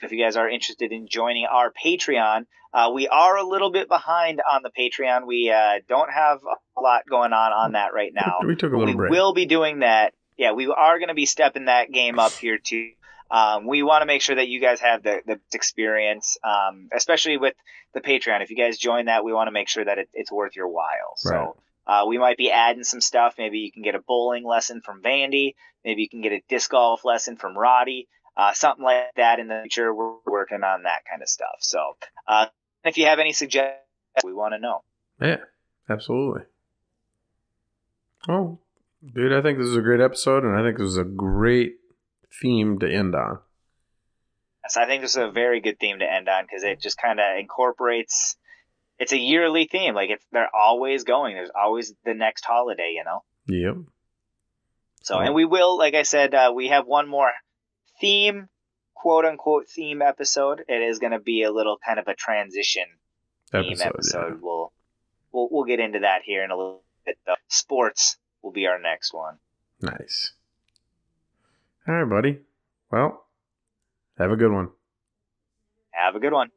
If 0.03 0.11
you 0.11 0.23
guys 0.23 0.36
are 0.36 0.49
interested 0.49 0.90
in 0.90 1.07
joining 1.09 1.47
our 1.47 1.73
Patreon, 1.73 2.47
uh, 2.74 2.90
we 2.93 3.07
are 3.09 3.36
a 3.36 3.47
little 3.47 3.70
bit 3.70 3.89
behind 3.89 4.40
on 4.51 4.62
the 4.62 4.70
Patreon. 4.70 5.27
We 5.27 5.51
uh, 5.51 5.81
don't 5.89 6.11
have 6.11 6.40
a 6.77 6.81
lot 6.81 7.03
going 7.09 7.32
on 7.32 7.53
on 7.53 7.73
that 7.73 7.93
right 7.93 8.12
now. 8.12 8.39
We 8.44 8.57
took 8.57 8.73
a 8.73 8.77
little 8.77 8.94
we 8.94 8.97
break. 8.97 9.11
will 9.12 9.35
be 9.35 9.47
doing 9.47 9.81
that. 9.81 10.15
Yeah, 10.36 10.53
we 10.53 10.66
are 10.66 10.99
going 10.99 11.09
to 11.09 11.15
be 11.15 11.27
stepping 11.27 11.66
that 11.66 11.93
game 11.93 12.19
up 12.19 12.32
here 12.32 12.59
too. 12.59 12.93
Um, 13.32 13.66
we 13.66 13.82
want 13.82 14.02
to 14.02 14.06
make 14.06 14.20
sure 14.20 14.36
that 14.36 14.48
you 14.48 14.60
guys 14.60 14.80
have 14.80 15.02
the, 15.02 15.22
the 15.24 15.40
experience, 15.54 16.36
um, 16.44 16.90
especially 16.94 17.38
with 17.38 17.54
the 17.94 18.02
Patreon. 18.02 18.42
If 18.42 18.50
you 18.50 18.56
guys 18.56 18.76
join 18.76 19.06
that, 19.06 19.24
we 19.24 19.32
want 19.32 19.48
to 19.48 19.52
make 19.52 19.68
sure 19.68 19.82
that 19.82 19.96
it, 19.96 20.10
it's 20.12 20.30
worth 20.30 20.54
your 20.54 20.68
while. 20.68 21.16
Right. 21.24 21.32
So 21.32 21.56
uh, 21.86 22.04
we 22.06 22.18
might 22.18 22.36
be 22.36 22.50
adding 22.50 22.84
some 22.84 23.00
stuff. 23.00 23.36
Maybe 23.38 23.60
you 23.60 23.72
can 23.72 23.82
get 23.82 23.94
a 23.94 24.00
bowling 24.00 24.44
lesson 24.44 24.82
from 24.82 25.02
Vandy. 25.02 25.54
Maybe 25.82 26.02
you 26.02 26.10
can 26.10 26.20
get 26.20 26.32
a 26.32 26.42
disc 26.50 26.70
golf 26.70 27.06
lesson 27.06 27.36
from 27.36 27.56
Roddy. 27.56 28.06
Uh, 28.36 28.52
something 28.52 28.84
like 28.84 29.14
that 29.16 29.38
in 29.38 29.48
the 29.48 29.60
future. 29.62 29.94
We're 29.94 30.12
working 30.26 30.62
on 30.62 30.82
that 30.82 31.00
kind 31.10 31.22
of 31.22 31.28
stuff. 31.28 31.56
So 31.60 31.96
uh, 32.28 32.46
if 32.84 32.98
you 32.98 33.06
have 33.06 33.18
any 33.18 33.32
suggestions, 33.32 33.78
we 34.22 34.34
want 34.34 34.52
to 34.52 34.59
know. 34.59 34.82
Yeah, 35.20 35.38
absolutely. 35.88 36.42
Oh, 38.28 38.59
dude, 39.14 39.32
I 39.32 39.40
think 39.40 39.59
this 39.59 39.68
is 39.68 39.76
a 39.76 39.80
great 39.80 40.00
episode, 40.00 40.44
and 40.44 40.56
I 40.56 40.62
think 40.62 40.78
this 40.78 40.88
is 40.88 40.98
a 40.98 41.04
great 41.04 41.76
theme 42.40 42.78
to 42.80 42.90
end 42.90 43.14
on. 43.14 43.38
So 44.68 44.80
I 44.80 44.86
think 44.86 45.02
this 45.02 45.12
is 45.12 45.22
a 45.22 45.30
very 45.30 45.60
good 45.60 45.78
theme 45.80 45.98
to 45.98 46.10
end 46.10 46.28
on 46.28 46.44
because 46.44 46.62
it 46.62 46.80
just 46.80 46.96
kind 46.98 47.18
of 47.18 47.38
incorporates. 47.38 48.36
It's 48.98 49.12
a 49.12 49.18
yearly 49.18 49.66
theme. 49.66 49.94
Like 49.94 50.10
it's 50.10 50.24
they're 50.32 50.54
always 50.54 51.04
going. 51.04 51.34
There's 51.34 51.50
always 51.54 51.92
the 52.04 52.14
next 52.14 52.44
holiday, 52.44 52.94
you 52.94 53.04
know. 53.04 53.24
Yep. 53.46 53.84
So 55.02 55.18
and 55.18 55.34
we 55.34 55.44
will, 55.44 55.76
like 55.76 55.94
I 55.94 56.02
said, 56.02 56.32
uh, 56.32 56.52
we 56.54 56.68
have 56.68 56.86
one 56.86 57.09
more 57.09 57.32
theme, 58.00 58.48
quote 58.94 59.24
unquote 59.24 59.68
theme 59.68 60.00
episode. 60.00 60.62
It 60.68 60.80
is 60.80 61.00
going 61.00 61.12
to 61.12 61.18
be 61.18 61.42
a 61.42 61.50
little 61.50 61.76
kind 61.84 61.98
of 61.98 62.06
a 62.06 62.14
transition 62.14 62.84
theme 63.50 63.72
Episode. 63.72 63.86
episode. 63.88 64.38
We'll 64.40 64.72
we'll 65.32 65.48
we'll 65.50 65.64
get 65.64 65.80
into 65.80 66.00
that 66.00 66.22
here 66.24 66.44
in 66.44 66.52
a 66.52 66.56
little 66.56 66.84
bit. 67.04 67.18
Though. 67.26 67.34
Sports 67.48 68.16
will 68.42 68.52
be 68.52 68.66
our 68.66 68.78
next 68.78 69.12
one. 69.12 69.38
Nice. 69.80 70.32
All 71.86 71.94
right, 71.94 72.09
buddy. 72.09 72.38
Well, 72.90 73.26
have 74.18 74.30
a 74.30 74.36
good 74.36 74.52
one. 74.52 74.68
Have 75.90 76.14
a 76.14 76.20
good 76.20 76.32
one. 76.32 76.48